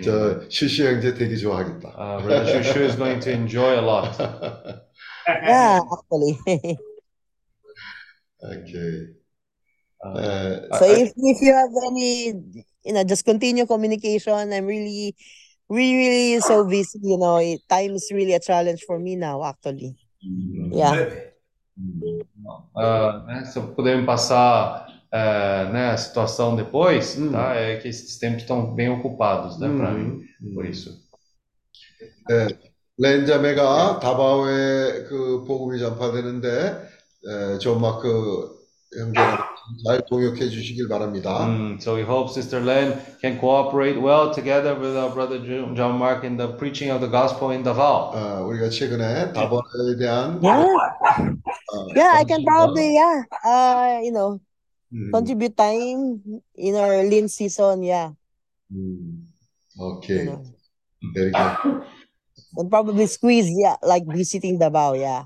저 0.02 0.40
슈슈 0.51 0.85
형제 0.85 1.15
되게 1.15 1.36
좋아하겠다. 1.36 1.89
Uh, 1.94 2.23
Brother 2.23 2.47
Shushu 2.62 2.81
is 2.89 2.97
going 2.97 3.20
to 3.20 3.31
enjoy 3.31 3.78
a 3.78 3.82
lot. 3.82 4.19
Yeah, 5.28 5.81
actually. 5.81 6.39
오케이. 8.43 9.15
Uh, 10.05 10.20
에, 10.20 10.69
So 10.78 10.85
if 10.90 11.12
if 11.16 11.40
you 11.40 11.55
have 11.55 11.73
any, 11.86 12.35
you 12.85 12.93
know, 12.93 13.05
just 13.05 13.24
continue 13.24 13.66
communication. 13.66 14.52
I'm 14.52 14.66
really, 14.66 15.15
really, 15.69 16.09
really 16.09 16.40
so 16.40 16.65
busy. 16.65 16.98
You 17.02 17.19
know, 17.19 17.36
it, 17.39 17.61
time 17.69 17.93
is 17.93 18.11
really 18.12 18.35
a 18.35 18.40
challenge 18.40 18.82
for 18.86 18.98
me 18.98 19.16
now. 19.16 19.43
Actually, 19.44 19.97
yeah. 20.70 21.09
Uh, 22.77 23.24
né, 23.27 23.44
se 23.47 23.59
eu 23.59 23.74
puder 23.74 23.98
me 23.98 24.06
passar 24.06 24.86
uh, 25.12 25.73
né, 25.73 25.90
a 25.90 25.97
situação 25.97 26.55
depois, 26.55 27.16
tá? 27.32 27.55
É 27.56 27.78
que 27.78 27.89
esses 27.89 28.16
tempos 28.19 28.43
estão 28.43 28.74
bem 28.74 28.90
ocupados, 28.90 29.59
né, 29.59 29.69
para 29.77 29.90
mim, 29.90 30.23
por 30.55 30.65
isso. 30.65 31.02
네, 32.28 32.48
렌자매가 32.97 33.98
다바오에 33.98 35.05
그 35.05 35.44
복음이 35.44 35.78
전파되는데 35.81 36.48
에, 37.27 37.59
존 37.59 37.81
마크 37.81 38.56
형제랑 38.97 39.48
잘 39.86 40.05
동역해 40.06 40.48
주시길 40.48 40.89
바랍니다. 40.89 41.47
Mm, 41.47 41.78
so 41.81 41.94
we 41.97 42.02
hope 42.02 42.31
Sister 42.31 42.61
Len 42.62 43.01
can 43.20 43.39
cooperate 43.40 43.98
well 44.01 44.32
together 44.32 44.74
with 44.78 44.97
our 44.97 45.11
brother 45.12 45.39
Jo- 45.40 45.73
John 45.74 45.97
Mark 45.98 46.24
in 46.24 46.36
the 46.36 46.48
preaching 46.56 46.90
of 46.93 47.01
the 47.01 47.09
gospel 47.11 47.51
in 47.51 47.62
Davao. 47.65 48.12
어, 48.12 48.44
우리가 48.48 48.69
최근에 48.69 49.32
다바오에 49.32 49.97
대한 49.98 50.40
Yeah. 50.43 50.65
어, 50.65 51.89
Yeah, 51.97 52.12
I 52.20 52.24
can 52.24 52.44
probably, 52.44 52.94
yeah, 52.94 53.23
uh, 53.44 54.01
you 54.02 54.12
know, 54.12 54.39
음, 54.93 55.11
contribute 55.11 55.56
time 55.56 56.20
in 56.56 56.74
our 56.77 57.02
lean 57.02 57.27
season. 57.28 57.82
Yeah, 57.82 58.12
음, 58.70 59.27
you 59.77 59.81
오케이. 59.81 60.24
know, 60.27 60.43
Very 61.15 61.31
good. 61.32 61.85
and 62.56 62.70
probably 62.70 63.06
squeeze, 63.06 63.51
yeah, 63.51 63.77
like 63.82 64.05
visiting 64.06 64.59
Davao. 64.59 64.94
Yeah. 64.94 65.24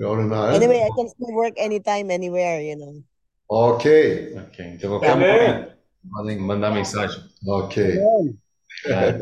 음, 0.00 0.04
어느 0.06 0.22
날 0.32 0.54
Anyway, 0.54 0.82
I 0.82 0.90
can 0.96 1.06
still 1.08 1.32
work 1.34 1.58
anytime, 1.58 2.10
anywhere. 2.10 2.60
You 2.60 2.76
know. 2.76 3.02
오케이. 3.48 4.34
Ok, 4.36 4.76
de 4.78 4.88
qualquer 4.88 5.16
Yeah. 5.16 5.20
momento, 5.20 5.72
podem 6.12 6.38
mandar 6.40 6.70
mensagem. 6.72 7.22
오케이. 7.46 7.98
É. 8.86 9.18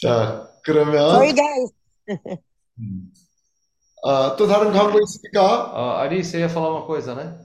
자, 0.00 0.48
그러면 0.64 1.10
Sorry, 1.10 1.32
guys. 1.32 1.72
아, 4.04 4.36
또 4.36 4.46
다른 4.46 4.70
광고 4.72 4.98
있습니까? 5.00 5.72
Uh, 5.72 5.96
Ari, 6.02 6.22
você 6.22 6.40
ia 6.40 6.48
falar 6.48 6.70
uma 6.70 6.86
coisa, 6.86 7.14
né? 7.14 7.38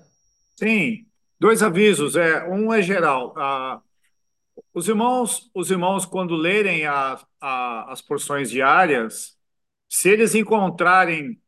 Sim, 0.58 1.06
dois 1.40 1.64
avisos. 1.64 2.16
É, 2.18 2.44
um 2.50 2.74
é 2.74 2.82
geral. 2.82 3.34
Ah, 3.38 3.80
os 4.74 4.88
irmãos, 4.90 5.50
os 5.56 5.72
irmãos, 5.72 6.06
quando 6.06 6.36
lerem 6.36 6.86
a, 6.86 7.18
a- 7.40 7.86
as 7.92 8.02
porções 8.02 8.50
diárias, 8.52 9.33
se 9.95 10.09
eles 10.09 10.35
encontrarem 10.35 11.39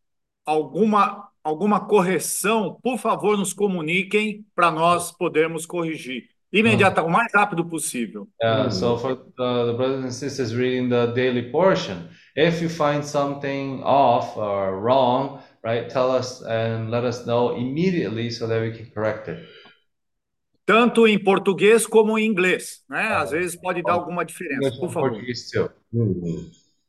alguma, 0.45 1.29
alguma 1.43 1.85
correção, 1.85 2.79
por 2.81 2.97
favor, 2.97 3.37
nos 3.37 3.53
comuniquem 3.53 4.47
para 4.55 4.71
nós 4.71 5.11
podermos 5.11 5.67
corrigir 5.67 6.29
imediata, 6.53 7.03
o 7.03 7.11
mais 7.11 7.27
rápido 7.35 7.65
possível. 7.65 8.29
Uh, 8.41 8.71
so 8.71 8.97
for 8.99 9.17
the, 9.17 9.67
the 9.67 9.73
brothers 9.77 10.05
and 10.05 10.13
sisters 10.13 10.55
reading 10.55 10.89
the 10.89 11.09
daily 11.09 11.51
portion, 11.51 12.09
if 12.37 12.63
you 12.63 12.71
find 12.71 13.05
something 13.05 13.83
off 13.83 14.39
or 14.39 14.81
wrong, 14.81 15.41
right, 15.65 15.91
tell 15.91 16.17
us 16.17 16.41
and 16.43 16.89
let 16.89 17.05
us 17.05 17.27
know 17.27 17.57
immediately 17.57 18.31
so 18.31 18.47
that 18.47 18.63
we 18.63 18.71
can 18.71 18.87
correct 18.95 19.29
it. 19.29 19.45
Tanto 20.65 21.09
em 21.09 21.19
português 21.19 21.85
como 21.85 22.17
em 22.17 22.25
inglês, 22.25 22.85
né? 22.89 23.09
Às 23.17 23.33
vezes 23.33 23.57
pode 23.57 23.83
dar 23.83 23.95
alguma 23.95 24.25
diferença, 24.25 24.71
por 24.79 24.91
favor. 24.91 25.11
Português 25.11 25.51
too. 25.51 25.69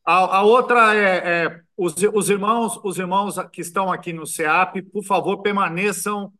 A, 0.06 0.38
a 0.38 0.42
outra 0.42 0.94
é, 0.94 1.44
é 1.44 1.60
os, 1.76 1.94
os 2.12 2.30
irmãos, 2.30 2.80
os 2.82 2.98
irmãos 2.98 3.36
que 3.52 3.60
estão 3.60 3.90
aqui 3.92 4.12
no 4.12 4.26
CEAP, 4.26 4.82
por 4.82 5.04
favor, 5.04 5.42
permaneçam 5.42 6.32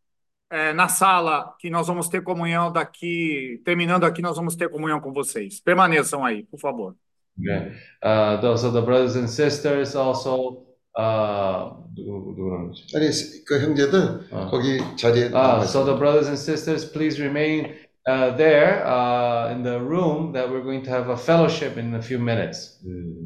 é, 0.50 0.72
na 0.72 0.88
sala, 0.88 1.54
que 1.58 1.70
nós 1.70 1.86
vamos 1.86 2.08
ter 2.08 2.22
comunhão 2.22 2.70
daqui. 2.70 3.60
Terminando 3.64 4.04
aqui, 4.04 4.20
nós 4.20 4.36
vamos 4.36 4.54
ter 4.56 4.68
comunhão 4.68 5.00
com 5.00 5.12
vocês. 5.12 5.60
Permaneçam 5.60 6.24
aí, 6.24 6.44
por 6.44 6.60
favor. 6.60 6.94
Okay. 7.38 7.72
Uh, 8.02 8.40
those 8.42 8.64
are 8.64 8.72
the 8.72 8.82
brothers 8.82 9.16
and 9.16 9.26
sisters 9.28 9.96
also. 9.96 10.66
Uh, 10.94 11.72
누구, 11.96 12.34
누구라고 12.36 12.70
그러지? 12.70 12.84
아니, 12.94 13.44
그 13.46 13.60
형제들 13.60 14.28
거기 14.50 14.78
자리에 14.96 15.30
Ah, 15.32 15.56
남아 15.56 15.64
so 15.64 15.84
the 15.86 15.96
brothers 15.96 16.28
and 16.28 16.36
sisters, 16.36 16.84
please 16.84 17.18
remain 17.18 17.72
uh, 18.06 18.36
there 18.36 18.84
uh, 18.86 19.50
in 19.52 19.62
the 19.62 19.80
room 19.80 20.32
that 20.32 20.50
we're 20.50 20.62
going 20.62 20.82
to 20.84 20.90
have 20.90 21.08
a 21.08 21.16
fellowship 21.16 21.76
in 21.76 21.94
a 21.94 22.02
few 22.02 22.18
minutes. 22.18 22.78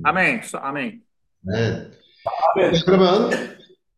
Amém. 0.04 0.42
So- 0.42 0.58
Amém. 0.62 1.00
네. 1.46 1.90
네, 2.56 2.72
그러면 2.84 3.30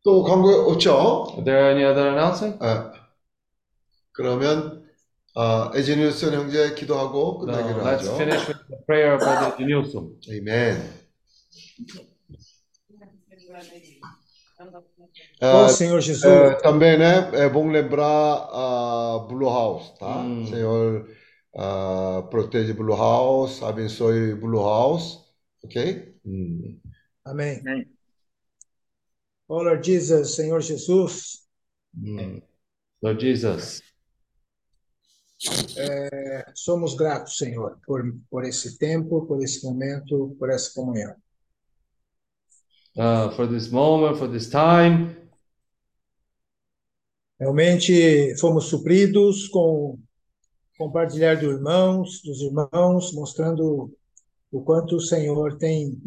또 0.04 0.22
광고 0.22 0.70
없죠? 0.70 1.32
Are 1.36 1.44
there 1.44 1.70
any 1.70 1.82
other 1.84 2.08
announcement? 2.08 2.58
아, 2.62 2.92
그러면 4.12 4.84
아, 5.34 5.70
에지니우스 5.74 6.26
형제 6.32 6.74
기도하고 6.74 7.44
No, 7.46 7.52
끝나기로 7.52 7.82
let's 7.84 8.04
하죠. 8.04 8.16
finish 8.16 8.46
with 8.48 8.58
the 8.68 8.76
prayer 8.86 9.14
of 9.14 9.20
Brother 9.20 9.56
Denilson. 9.56 10.12
아멘. 15.41 15.65
Ó 15.65 15.67
Senhor 15.67 16.01
Jesus. 16.01 16.23
eh, 16.25 16.55
também, 16.61 16.97
né, 16.97 17.29
é 17.33 17.49
bom 17.49 17.69
lembrar 17.69 18.47
a 18.51 19.19
Blue 19.27 19.49
House, 19.49 19.97
tá? 19.97 20.23
Senhor, 20.49 21.09
ah, 21.55 22.27
protege 22.29 22.73
Blue 22.73 22.95
House, 22.95 23.61
abençoe 23.61 24.35
Blue 24.35 24.61
House, 24.61 25.19
ok? 25.63 26.15
Hum. 26.25 26.79
Amém. 27.25 27.61
Oh, 29.47 29.61
Lord 29.61 29.85
Jesus, 29.85 30.35
Senhor 30.35 30.61
Jesus, 30.61 31.47
Lord 33.01 33.21
Jesus, 33.21 33.81
é, 35.77 36.45
somos 36.55 36.95
gratos, 36.95 37.37
Senhor, 37.37 37.77
por, 37.85 38.01
por 38.29 38.45
esse 38.45 38.77
tempo, 38.77 39.25
por 39.25 39.43
esse 39.43 39.65
momento, 39.65 40.35
por 40.39 40.49
essa 40.49 40.73
comunhão. 40.73 41.15
Uh, 42.97 43.29
for 43.31 43.47
this 43.47 43.69
moment, 43.69 44.17
for 44.17 44.27
this 44.27 44.49
time, 44.49 45.15
Realmente 47.39 48.37
fomos 48.39 48.65
supridos 48.65 49.49
com 49.49 49.99
compartilhar 50.77 51.35
dos 51.35 51.55
irmãos, 51.55 52.21
dos 52.23 52.41
irmãos, 52.41 53.13
mostrando 53.13 53.91
o 54.49 54.61
quanto 54.63 54.95
o 54.95 55.01
Senhor 55.01 55.57
tem 55.57 56.01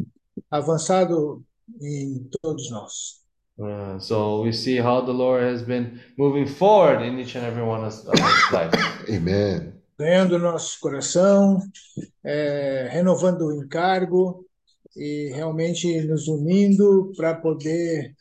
avançado 0.49 1.43
em 1.79 2.27
todos 2.41 2.71
nós. 2.71 3.21
uh, 3.59 3.99
so 3.99 4.41
we 4.41 4.51
see 4.51 4.79
how 4.79 5.05
the 5.05 5.11
Lord 5.11 5.43
has 5.43 5.61
been 5.61 5.99
moving 6.17 6.47
forward 6.47 7.05
in 7.05 7.19
each 7.19 7.37
and 7.37 7.45
every 7.45 7.63
one 7.63 7.85
of 7.85 7.93
of 8.07 8.19
us 8.19 8.51
life. 8.51 8.71
Amen. 9.07 9.73
ganhando 9.99 10.39
nosso 10.39 10.79
coração, 10.79 11.59
é, 12.23 12.87
renovando 12.91 13.47
o 13.47 13.53
encargo 13.53 14.46
e 14.97 15.31
realmente 15.33 16.01
nos 16.01 16.27
unindo 16.27 17.11
para 17.15 17.35
poder 17.35 18.15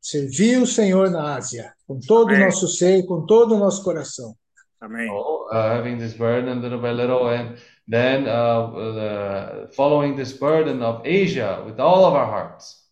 servir 0.00 0.60
o 0.60 0.66
Senhor 0.66 1.10
na 1.10 1.36
Ásia, 1.36 1.72
com 1.86 1.98
todo 1.98 2.30
o 2.30 2.34
Amém. 2.34 2.44
nosso 2.44 2.68
ser, 2.68 3.06
com 3.06 3.24
todo 3.24 3.54
o 3.54 3.58
nosso 3.58 3.82
coração. 3.82 4.34
Amém. 4.80 5.08
So, 5.08 5.48
uh, 5.50 5.78
having 5.78 5.98
this 5.98 6.14
burden 6.14 6.60
little 6.60 6.78
by 6.78 6.92
little, 6.92 7.28
and 7.28 7.56
then 7.88 8.26
uh, 8.26 8.68
uh, 8.68 9.68
following 9.72 10.14
this 10.14 10.32
burden 10.32 10.82
of 10.82 11.00
Asia 11.06 11.62
with 11.64 11.80
all 11.80 12.04
of 12.04 12.14
our 12.14 12.26
hearts. 12.26 12.84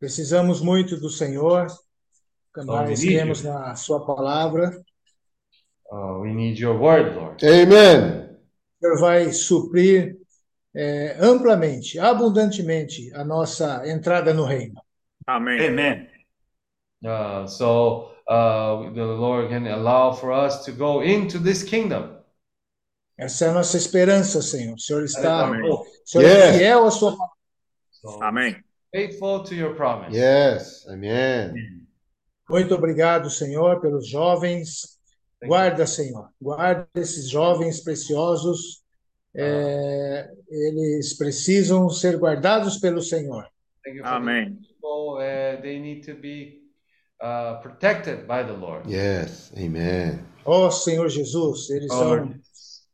Precisamos 0.00 0.60
muito 0.60 0.98
do 0.98 1.10
Senhor, 1.10 1.66
we 2.56 2.64
mais 2.64 3.00
need 3.00 3.12
cremos 3.12 3.42
na 3.42 3.74
Sua 3.74 4.04
palavra. 4.04 4.82
Uh, 5.90 6.20
we 6.20 6.32
need 6.32 6.58
your 6.58 6.78
word, 6.78 7.14
Lord. 7.14 7.44
Amen. 7.44 8.30
O 8.80 8.86
Senhor 8.86 9.00
vai 9.00 9.32
suprir 9.32 10.23
é, 10.74 11.16
amplamente, 11.20 11.98
abundantemente 11.98 13.12
a 13.14 13.24
nossa 13.24 13.82
entrada 13.88 14.32
no 14.34 14.44
reino. 14.44 14.74
Amém. 15.26 15.68
Amen. 15.68 16.08
Uh, 17.02 17.46
so 17.46 18.10
uh, 18.28 18.90
the 18.94 19.04
Lord 19.04 19.50
can 19.50 19.66
allow 19.66 20.12
for 20.12 20.32
us 20.32 20.64
to 20.64 20.72
go 20.72 21.02
into 21.02 21.38
this 21.38 21.62
kingdom. 21.62 22.18
Essa 23.16 23.46
é 23.46 23.48
a 23.50 23.52
nossa 23.52 23.76
esperança, 23.76 24.42
Senhor. 24.42 24.74
O 24.74 24.78
Senhor 24.78 25.04
está, 25.04 25.46
Amém. 25.46 25.62
o 25.70 25.84
Senhor 26.04 26.24
é 26.28 26.46
Yes. 26.48 26.56
fiel 26.56 26.86
à 26.86 26.90
Sua 26.90 27.12
palavra. 27.12 27.34
So 27.92 28.22
Amém. 28.22 28.56
faithful 28.92 29.44
to 29.44 29.54
your 29.54 29.74
promise. 29.76 30.16
Yes. 30.16 30.86
Amen. 30.88 31.54
Muito 32.48 32.74
obrigado, 32.74 33.30
Senhor, 33.30 33.80
pelos 33.80 34.08
jovens. 34.08 34.98
Guarda, 35.46 35.86
Senhor, 35.86 36.30
guarda 36.40 36.88
esses 36.94 37.28
jovens 37.28 37.80
preciosos. 37.82 38.82
É, 39.36 40.30
eles 40.48 41.16
precisam 41.16 41.88
ser 41.90 42.16
guardados 42.18 42.76
pelo 42.78 43.02
Senhor. 43.02 43.46
Thank 43.84 43.98
you 43.98 44.04
for 44.04 44.12
Amém. 44.14 44.56
people. 44.56 45.18
Uh, 45.18 45.60
they 45.60 45.78
need 45.80 46.02
to 46.06 46.14
be 46.14 46.62
uh, 47.22 47.60
protected 47.60 48.26
by 48.26 48.42
the 48.44 48.52
Lord. 48.52 48.88
Yes, 48.88 49.52
amen. 49.56 50.20
Ó 50.44 50.70
Senhor 50.70 51.08
Jesus, 51.08 51.68
eles 51.70 51.90
Oh, 51.90 51.94
são 51.98 52.08
Lord. 52.08 52.40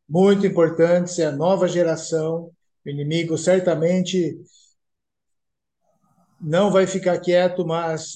muito 0.09 0.47
importantes, 0.47 1.19
é 1.19 1.27
a 1.27 1.33
nova 1.33 1.69
geração. 1.69 2.51
O 2.87 2.89
inimigo 2.89 3.37
certamente 3.37 4.41
não 6.41 6.71
vai 6.71 6.87
ficar 6.87 7.19
quieto, 7.21 7.67
mas 7.67 8.15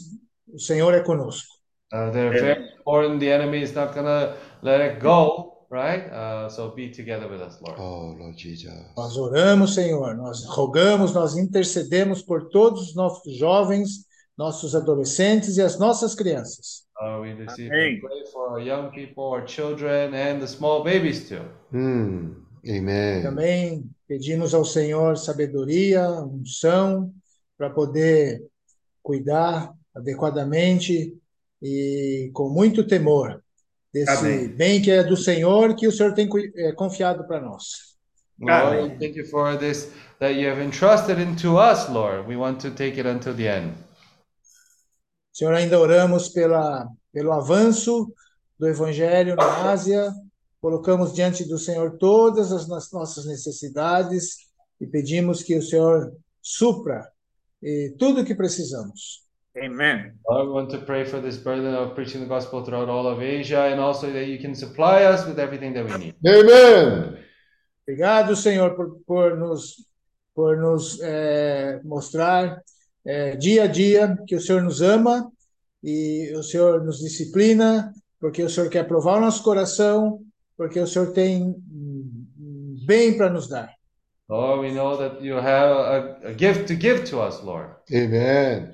o 0.49 0.59
Senhor 0.59 0.95
é 0.95 1.01
conosco. 1.01 1.53
Uh, 1.93 2.11
they're 2.11 2.31
very 2.31 2.73
important. 2.79 3.21
The 3.21 3.29
enemy 3.29 3.63
is 3.63 3.73
not 3.73 3.95
gonna 3.95 4.35
let 4.63 4.81
it 4.81 5.01
go, 5.01 5.54
right? 5.75 6.09
Uh, 6.11 6.49
so 6.49 6.71
be 6.71 6.89
together 6.89 7.29
with 7.29 7.43
us, 7.43 7.61
Lord. 7.61 7.79
Oh, 7.79 8.15
Lord 8.17 8.39
Jesus. 8.39 8.73
Nós 8.97 9.17
oramos, 9.17 9.75
Senhor, 9.75 10.17
nós 10.17 10.45
rogamos, 10.47 11.13
nós 11.13 11.37
intercedemos 11.37 12.23
por 12.23 12.49
todos 12.49 12.89
os 12.89 12.95
nossos 12.95 13.37
jovens, 13.37 14.07
nossos 14.39 14.75
adolescentes 14.75 15.57
e 15.57 15.63
as 15.63 15.79
nossas 15.79 16.15
crianças. 16.15 16.85
Uh, 17.01 17.21
we 17.21 17.35
receive 17.35 17.71
Amém. 17.73 18.01
pray 18.01 18.25
for 18.33 18.53
our 18.53 18.61
young 18.61 18.91
people, 18.91 19.25
our 19.25 19.47
children, 19.47 20.15
and 20.15 20.39
the 20.39 20.47
small 20.47 20.85
babies 20.85 21.29
too. 21.29 21.45
Hmm, 21.73 22.35
amen. 22.65 23.23
Também 23.23 23.91
pedimos 24.07 24.55
ao 24.55 24.65
Senhor 24.65 25.17
sabedoria, 25.17 26.09
unção, 26.09 27.13
para 27.59 27.69
poder 27.69 28.45
cuidar 29.03 29.73
adequadamente 29.95 31.17
e 31.61 32.31
com 32.33 32.49
muito 32.49 32.87
temor 32.87 33.44
desse 33.95 34.11
Amém. 34.11 34.49
bem 34.49 34.83
que 34.83 34.91
é 34.91 35.05
do 35.05 35.17
Senhor, 35.17 35.77
que 35.77 35.87
o 35.87 35.93
Senhor 35.93 36.13
tem 36.13 36.29
eh, 36.57 36.73
confiado 36.73 37.25
para 37.29 37.41
nós. 37.41 37.95
Lord, 38.41 38.83
we 38.83 38.99
thank 38.99 39.17
you 39.17 39.25
for 39.25 39.57
this 39.57 39.89
that 40.19 40.35
you 40.35 40.51
have 40.51 40.61
entrusted 40.61 41.21
into 41.21 41.57
us, 41.57 41.89
Lord. 41.89 42.27
We 42.27 42.37
want 42.37 42.61
to 42.63 42.73
take 42.73 42.99
it 42.99 43.09
until 43.09 43.33
the 43.33 43.47
end. 43.47 43.75
Senhor, 45.33 45.55
ainda 45.55 45.79
oramos 45.79 46.29
pela, 46.29 46.89
pelo 47.13 47.33
avanço 47.33 48.13
do 48.59 48.67
Evangelho 48.67 49.37
na 49.37 49.71
Ásia, 49.71 50.13
colocamos 50.61 51.13
diante 51.13 51.45
do 51.45 51.57
Senhor 51.57 51.97
todas 51.97 52.51
as 52.51 52.67
nossas 52.69 53.27
necessidades 53.27 54.39
e 54.81 54.87
pedimos 54.89 55.45
que 55.45 55.57
o 55.57 55.63
Senhor 55.63 56.13
supra 56.43 57.09
eh, 57.63 57.95
tudo 57.97 58.23
o 58.23 58.25
que 58.25 58.35
precisamos. 58.35 59.23
Amen. 59.57 60.19
Lord, 60.29 60.49
we 60.49 60.53
want 60.53 60.71
to 60.71 60.79
pray 60.79 61.05
for 61.05 61.21
this 61.21 61.37
burden 61.37 61.75
of 61.75 61.95
preaching 61.95 62.21
the 62.21 62.27
gospel 62.27 62.65
throughout 62.65 62.89
all 62.89 63.07
of 63.07 63.23
Asia 63.23 63.67
and 63.71 63.81
also 63.81 64.11
that 64.11 64.27
you 64.27 64.39
can 64.39 64.55
supply 64.55 65.05
us 65.05 65.25
with 65.27 65.39
everything 65.39 65.73
that 65.75 65.85
we 65.85 65.97
need. 65.97 66.15
Amen. 66.27 67.19
Obrigado, 67.87 68.35
Senhor, 68.35 68.75
por, 68.75 68.99
por 69.07 69.37
nos, 69.37 69.87
por 70.35 70.57
nos 70.57 71.01
eh, 71.03 71.81
mostrar 71.85 72.63
eh, 73.05 73.37
dia 73.37 73.65
a 73.65 73.67
dia 73.67 74.17
que 74.27 74.35
o 74.35 74.41
Senhor 74.41 74.63
nos 74.63 74.81
ama 74.81 75.31
e 75.83 76.33
o 76.35 76.43
Senhor 76.43 76.83
nos 76.83 76.99
disciplina, 76.99 77.93
porque 78.19 78.43
o 78.43 78.49
Senhor 78.51 78.71
quer 78.71 78.89
provar 78.89 79.19
o 79.19 79.21
nosso 79.21 79.45
coração, 79.45 80.19
porque 80.57 80.81
o 80.81 80.87
Senhor 80.87 81.13
tem 81.13 81.55
bem 82.87 83.17
para 83.17 83.31
nos 83.31 83.49
dar. 83.49 83.71
Lord, 84.29 84.63
we 84.63 84.73
know 84.73 84.97
that 84.97 85.23
you 85.23 85.37
have 85.37 85.71
a, 85.71 86.29
a 86.29 86.33
gift 86.33 86.67
to 86.69 86.75
give 86.75 87.05
to 87.11 87.21
us, 87.21 87.43
Lord. 87.43 87.75
Amen. 87.93 88.74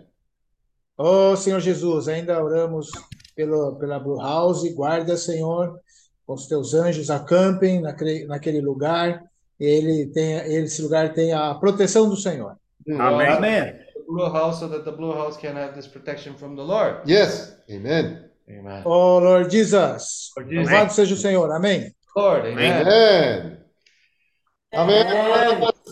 Oh, 1.03 1.35
Senhor 1.35 1.61
Jesus, 1.61 2.09
ainda 2.09 2.45
oramos 2.45 2.91
pelo, 3.35 3.77
pela 3.77 3.99
Blue 3.99 4.21
House, 4.21 4.71
guarda, 4.75 5.17
Senhor, 5.17 5.81
com 6.27 6.35
os 6.35 6.47
teus 6.47 6.75
anjos 6.75 7.09
acampem 7.09 7.81
naquele, 7.81 8.27
naquele 8.27 8.61
lugar, 8.61 9.23
e 9.59 9.65
ele 9.65 10.09
tenha, 10.13 10.47
esse 10.47 10.83
lugar 10.83 11.15
tenha 11.15 11.49
a 11.49 11.55
proteção 11.55 12.07
do 12.07 12.17
Senhor. 12.17 12.55
Amém. 12.99 13.29
Amém. 13.29 13.63
The 13.95 14.03
blue 14.07 14.31
house 14.31 14.59
so 14.59 14.69
that 14.69 14.85
the 14.85 14.93
blue 14.93 15.15
house 15.15 15.39
can 15.39 15.57
have 15.57 15.75
this 15.75 15.87
protection 15.87 16.35
from 16.35 16.55
the 16.55 16.63
Lord. 16.63 17.11
Yes, 17.11 17.57
amen. 17.71 18.29
Amen. 18.47 18.83
Oh, 18.85 19.21
Lord 19.21 19.51
Jesus, 19.51 20.33
Lord 20.37 20.51
Jesus. 20.51 20.71
louvado 20.71 20.93
seja 20.93 21.15
o 21.15 21.17
Senhor, 21.17 21.51
amém. 21.51 21.95
Lord, 22.15 22.47
amen. 22.47 22.73
Amen. 22.73 23.59
Amen. 24.75 25.07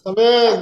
Amen. 0.05 0.57